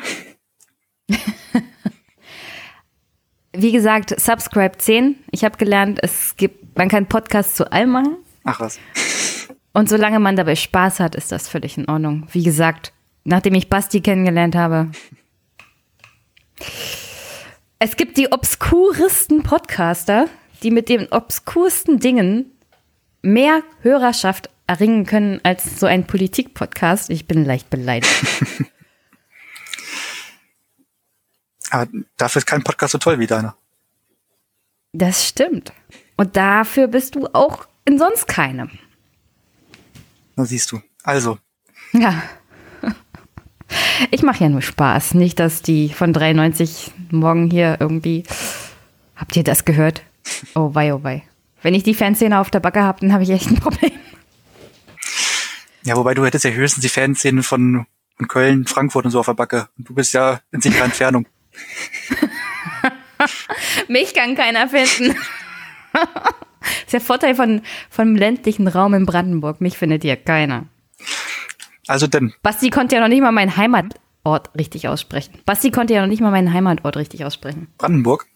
Wie 3.53 3.71
gesagt, 3.71 4.19
Subscribe 4.19 4.77
10. 4.77 5.15
Ich 5.31 5.43
habe 5.43 5.57
gelernt, 5.57 5.99
es 6.01 6.37
gibt, 6.37 6.77
man 6.77 6.87
kann 6.87 7.07
Podcasts 7.07 7.55
zu 7.55 7.71
allem 7.71 7.91
machen. 7.91 8.15
Ach 8.45 8.59
was. 8.59 8.79
Und 9.73 9.89
solange 9.89 10.19
man 10.19 10.35
dabei 10.35 10.55
Spaß 10.55 10.99
hat, 10.99 11.15
ist 11.15 11.31
das 11.31 11.47
völlig 11.47 11.77
in 11.77 11.87
Ordnung. 11.87 12.27
Wie 12.31 12.43
gesagt, 12.43 12.93
nachdem 13.23 13.53
ich 13.55 13.69
Basti 13.69 14.01
kennengelernt 14.01 14.55
habe, 14.55 14.91
es 17.79 17.95
gibt 17.95 18.17
die 18.17 18.31
obskuresten 18.31 19.43
Podcaster, 19.43 20.27
die 20.63 20.71
mit 20.71 20.89
den 20.89 21.07
obskursten 21.11 21.99
Dingen 21.99 22.51
mehr 23.21 23.63
Hörerschaft 23.81 24.49
erringen 24.67 25.05
können 25.05 25.39
als 25.43 25.79
so 25.79 25.85
ein 25.85 26.05
Politik-Podcast. 26.05 27.09
Ich 27.09 27.27
bin 27.27 27.45
leicht 27.45 27.69
beleidigt. 27.69 28.11
Aber 31.71 31.87
dafür 32.17 32.39
ist 32.41 32.45
kein 32.45 32.63
Podcast 32.63 32.91
so 32.91 32.97
toll 32.97 33.17
wie 33.19 33.27
deiner. 33.27 33.55
Das 34.93 35.25
stimmt. 35.27 35.73
Und 36.17 36.35
dafür 36.35 36.87
bist 36.87 37.15
du 37.15 37.27
auch 37.33 37.65
in 37.85 37.97
sonst 37.97 38.27
keinem. 38.27 38.69
Da 40.35 40.45
siehst 40.45 40.71
du. 40.71 40.81
Also, 41.03 41.39
Ja. 41.93 42.21
Ich 44.09 44.21
mache 44.21 44.43
ja 44.43 44.49
nur 44.49 44.61
Spaß. 44.61 45.13
Nicht, 45.13 45.39
dass 45.39 45.61
die 45.61 45.89
von 45.89 46.11
93 46.11 46.91
morgen 47.09 47.49
hier 47.49 47.77
irgendwie. 47.79 48.23
Habt 49.15 49.35
ihr 49.37 49.43
das 49.43 49.63
gehört? 49.63 50.01
Oh 50.55 50.75
wei, 50.75 50.93
oh 50.93 51.03
wei. 51.03 51.23
Wenn 51.61 51.73
ich 51.73 51.83
die 51.83 51.93
Fanszene 51.93 52.39
auf 52.39 52.49
der 52.49 52.59
Backe 52.59 52.81
habe, 52.81 52.99
dann 53.01 53.13
habe 53.13 53.23
ich 53.23 53.29
echt 53.29 53.47
ein 53.47 53.55
Problem. 53.55 53.91
ja, 55.83 55.95
wobei 55.95 56.13
du 56.13 56.25
hättest 56.25 56.43
ja 56.43 56.51
höchstens 56.51 56.81
die 56.81 56.89
Fanszenen 56.89 57.43
von, 57.43 57.85
von 58.17 58.27
Köln, 58.27 58.65
Frankfurt 58.65 59.05
und 59.05 59.11
so 59.11 59.19
auf 59.19 59.27
der 59.27 59.35
Backe. 59.35 59.69
Und 59.77 59.87
du 59.87 59.93
bist 59.93 60.13
ja 60.13 60.41
in 60.51 60.61
sicherer 60.61 60.85
Entfernung. 60.85 61.25
Mich 63.87 64.13
kann 64.13 64.35
keiner 64.35 64.67
finden. 64.67 65.15
das 65.93 66.03
ist 66.85 66.93
der 66.93 67.01
Vorteil 67.01 67.35
von, 67.35 67.61
vom 67.89 68.15
ländlichen 68.15 68.67
Raum 68.67 68.93
in 68.93 69.05
Brandenburg. 69.05 69.61
Mich 69.61 69.77
findet 69.77 70.03
hier 70.03 70.15
keiner. 70.15 70.65
Also 71.87 72.07
denn, 72.07 72.33
Basti 72.41 72.69
konnte 72.69 72.95
ja 72.95 73.01
noch 73.01 73.09
nicht 73.09 73.21
mal 73.21 73.31
meinen 73.31 73.57
Heimatort 73.57 74.51
richtig 74.57 74.87
aussprechen. 74.87 75.33
Basti 75.45 75.71
konnte 75.71 75.93
ja 75.93 76.01
noch 76.01 76.07
nicht 76.07 76.21
mal 76.21 76.31
meinen 76.31 76.53
Heimatort 76.53 76.97
richtig 76.97 77.25
aussprechen. 77.25 77.67
Brandenburg. 77.77 78.27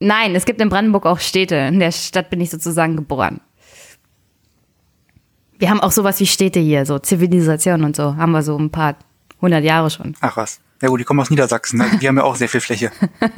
Nein, 0.00 0.34
es 0.34 0.44
gibt 0.44 0.60
in 0.60 0.68
Brandenburg 0.68 1.06
auch 1.06 1.18
Städte. 1.18 1.56
In 1.56 1.80
der 1.80 1.92
Stadt 1.92 2.30
bin 2.30 2.40
ich 2.40 2.50
sozusagen 2.50 2.96
geboren. 2.96 3.40
Wir 5.58 5.70
haben 5.70 5.80
auch 5.80 5.90
sowas 5.90 6.20
wie 6.20 6.26
Städte 6.26 6.60
hier, 6.60 6.86
so 6.86 7.00
Zivilisation 7.00 7.82
und 7.82 7.96
so. 7.96 8.16
Haben 8.16 8.30
wir 8.30 8.42
so 8.42 8.56
ein 8.56 8.70
paar 8.70 8.96
hundert 9.40 9.64
Jahre 9.64 9.90
schon. 9.90 10.16
Ach 10.20 10.36
was. 10.36 10.60
Ja 10.80 10.88
gut, 10.88 11.00
die 11.00 11.04
kommen 11.04 11.20
aus 11.20 11.30
Niedersachsen. 11.30 11.80
Also 11.80 11.96
die 11.98 12.08
haben 12.08 12.16
ja 12.16 12.24
auch 12.24 12.36
sehr 12.36 12.48
viel 12.48 12.60
Fläche. 12.60 12.92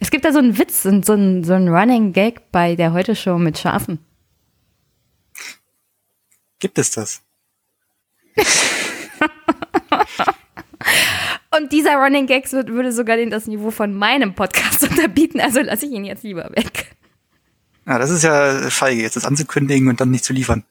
Es 0.00 0.10
gibt 0.10 0.24
da 0.24 0.32
so 0.32 0.38
einen 0.38 0.58
Witz 0.58 0.84
und 0.84 1.06
so 1.06 1.12
ein, 1.12 1.44
so 1.44 1.52
ein 1.52 1.68
Running 1.68 2.12
Gag 2.12 2.50
bei 2.50 2.74
der 2.74 2.92
Heute-Show 2.92 3.38
mit 3.38 3.58
Schafen. 3.58 4.00
Gibt 6.58 6.78
es 6.78 6.90
das? 6.90 7.22
Und 11.56 11.70
dieser 11.70 11.96
Running 11.96 12.26
Gag 12.26 12.50
würde 12.50 12.92
sogar 12.92 13.16
das 13.26 13.46
Niveau 13.46 13.70
von 13.70 13.94
meinem 13.94 14.34
Podcast 14.34 14.82
unterbieten. 14.90 15.40
Also 15.40 15.60
lasse 15.60 15.86
ich 15.86 15.92
ihn 15.92 16.04
jetzt 16.04 16.24
lieber 16.24 16.50
weg. 16.50 16.96
Ja, 17.86 17.98
das 17.98 18.10
ist 18.10 18.22
ja 18.22 18.70
feige, 18.70 19.02
jetzt 19.02 19.16
das 19.16 19.26
anzukündigen 19.26 19.88
und 19.88 20.00
dann 20.00 20.10
nicht 20.10 20.24
zu 20.24 20.32
liefern. 20.32 20.64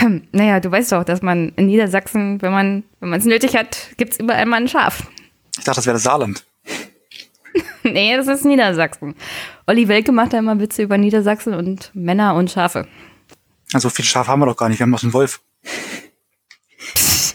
Naja, 0.32 0.60
du 0.60 0.70
weißt 0.70 0.92
doch, 0.92 1.04
dass 1.04 1.22
man 1.22 1.50
in 1.56 1.66
Niedersachsen, 1.66 2.40
wenn 2.42 2.52
man 2.52 2.84
wenn 3.00 3.10
man 3.10 3.20
es 3.20 3.26
nötig 3.26 3.56
hat, 3.56 3.90
gibt's 3.96 4.18
überall 4.18 4.46
mal 4.46 4.60
ein 4.60 4.68
Schaf. 4.68 5.06
Ich 5.58 5.64
dachte, 5.64 5.76
das 5.76 5.86
wäre 5.86 5.94
das 5.94 6.02
Saarland. 6.02 6.44
Nee, 7.82 8.16
das 8.16 8.26
ist 8.26 8.44
Niedersachsen. 8.44 9.14
Olli 9.68 9.86
Welke 9.86 10.10
macht 10.10 10.32
da 10.32 10.38
immer 10.40 10.58
Witze 10.58 10.82
über 10.82 10.98
Niedersachsen 10.98 11.54
und 11.54 11.92
Männer 11.94 12.34
und 12.34 12.50
Schafe. 12.50 12.88
Also 13.72 13.88
so 13.88 13.94
viele 13.94 14.06
Schafe 14.06 14.28
haben 14.28 14.40
wir 14.40 14.46
doch 14.46 14.56
gar 14.56 14.68
nicht. 14.68 14.80
Wir 14.80 14.84
haben 14.84 14.90
noch 14.90 15.04
einen 15.04 15.12
Wolf. 15.12 15.40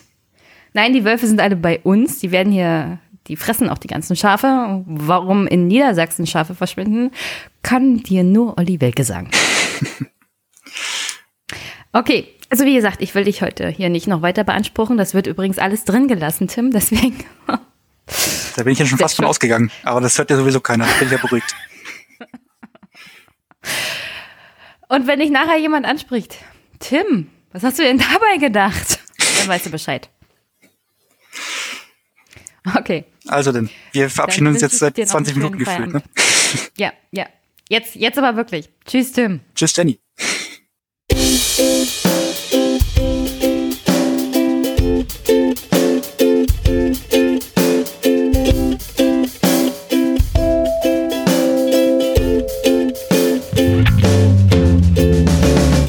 Nein, 0.74 0.92
die 0.92 1.06
Wölfe 1.06 1.26
sind 1.26 1.40
alle 1.40 1.56
bei 1.56 1.80
uns. 1.80 2.20
Die 2.20 2.32
werden 2.32 2.52
hier, 2.52 3.00
die 3.28 3.38
fressen 3.38 3.70
auch 3.70 3.78
die 3.78 3.88
ganzen 3.88 4.18
Schafe. 4.18 4.84
Warum 4.86 5.48
in 5.48 5.68
Niedersachsen 5.68 6.28
Schafe 6.28 6.54
verschwinden, 6.54 7.12
kann 7.64 8.04
dir 8.04 8.26
nur 8.26 8.58
Olli 8.58 8.82
Welke 8.82 9.06
sagen. 9.06 9.32
Okay, 11.94 12.30
also 12.52 12.66
wie 12.66 12.76
gesagt, 12.76 13.02
ich 13.02 13.16
will 13.16 13.24
dich 13.24 13.42
heute 13.42 13.70
hier 13.70 13.90
nicht 13.90 14.08
noch 14.08 14.22
weiter 14.22 14.44
beanspruchen. 14.44 14.98
Das 14.98 15.14
wird 15.14 15.26
übrigens 15.26 15.58
alles 15.58 15.86
drin 15.86 16.08
gelassen, 16.08 16.48
Tim. 16.48 16.72
Deswegen 16.72 17.24
Da 18.56 18.64
bin 18.64 18.74
ich 18.74 18.80
ja 18.80 18.86
schon 18.86 18.98
fast 18.98 19.16
von 19.16 19.26
ausgegangen. 19.26 19.72
Aber 19.84 20.02
das 20.02 20.18
hört 20.18 20.30
ja 20.30 20.38
sowieso 20.38 20.60
keiner. 20.60 20.86
Da 20.86 20.94
bin 21.00 21.08
ich 21.08 21.14
ja 21.14 21.18
beruhigt. 21.18 21.56
Und 24.90 25.08
wenn 25.08 25.20
dich 25.20 25.32
nachher 25.32 25.58
jemand 25.58 25.86
anspricht, 25.86 26.38
Tim, 26.80 27.30
was 27.54 27.64
hast 27.64 27.80
du 27.80 27.84
denn 27.84 27.98
dabei 27.98 28.38
gedacht? 28.38 29.00
Dann 29.40 29.48
weißt 29.48 29.68
du 29.68 29.70
Bescheid. 29.70 30.10
Okay. 32.76 33.06
Also 33.28 33.52
denn, 33.52 33.70
wir 33.94 34.10
verabschieden 34.10 34.46
Dann 34.46 34.54
uns 34.56 34.62
jetzt 34.62 34.74
ich 34.74 34.80
seit 34.80 34.98
dir 34.98 35.06
noch 35.06 35.12
20 35.12 35.34
einen 35.34 35.44
Minuten 35.44 35.58
gefühlt. 35.64 35.94
Ne? 35.94 36.04
Ja, 36.76 36.92
ja. 37.12 37.28
Jetzt, 37.70 37.96
jetzt 37.96 38.18
aber 38.18 38.36
wirklich. 38.36 38.70
Tschüss, 38.86 39.14
Tim. 39.14 39.40
Tschüss, 39.56 39.76
Jenny. 39.76 39.98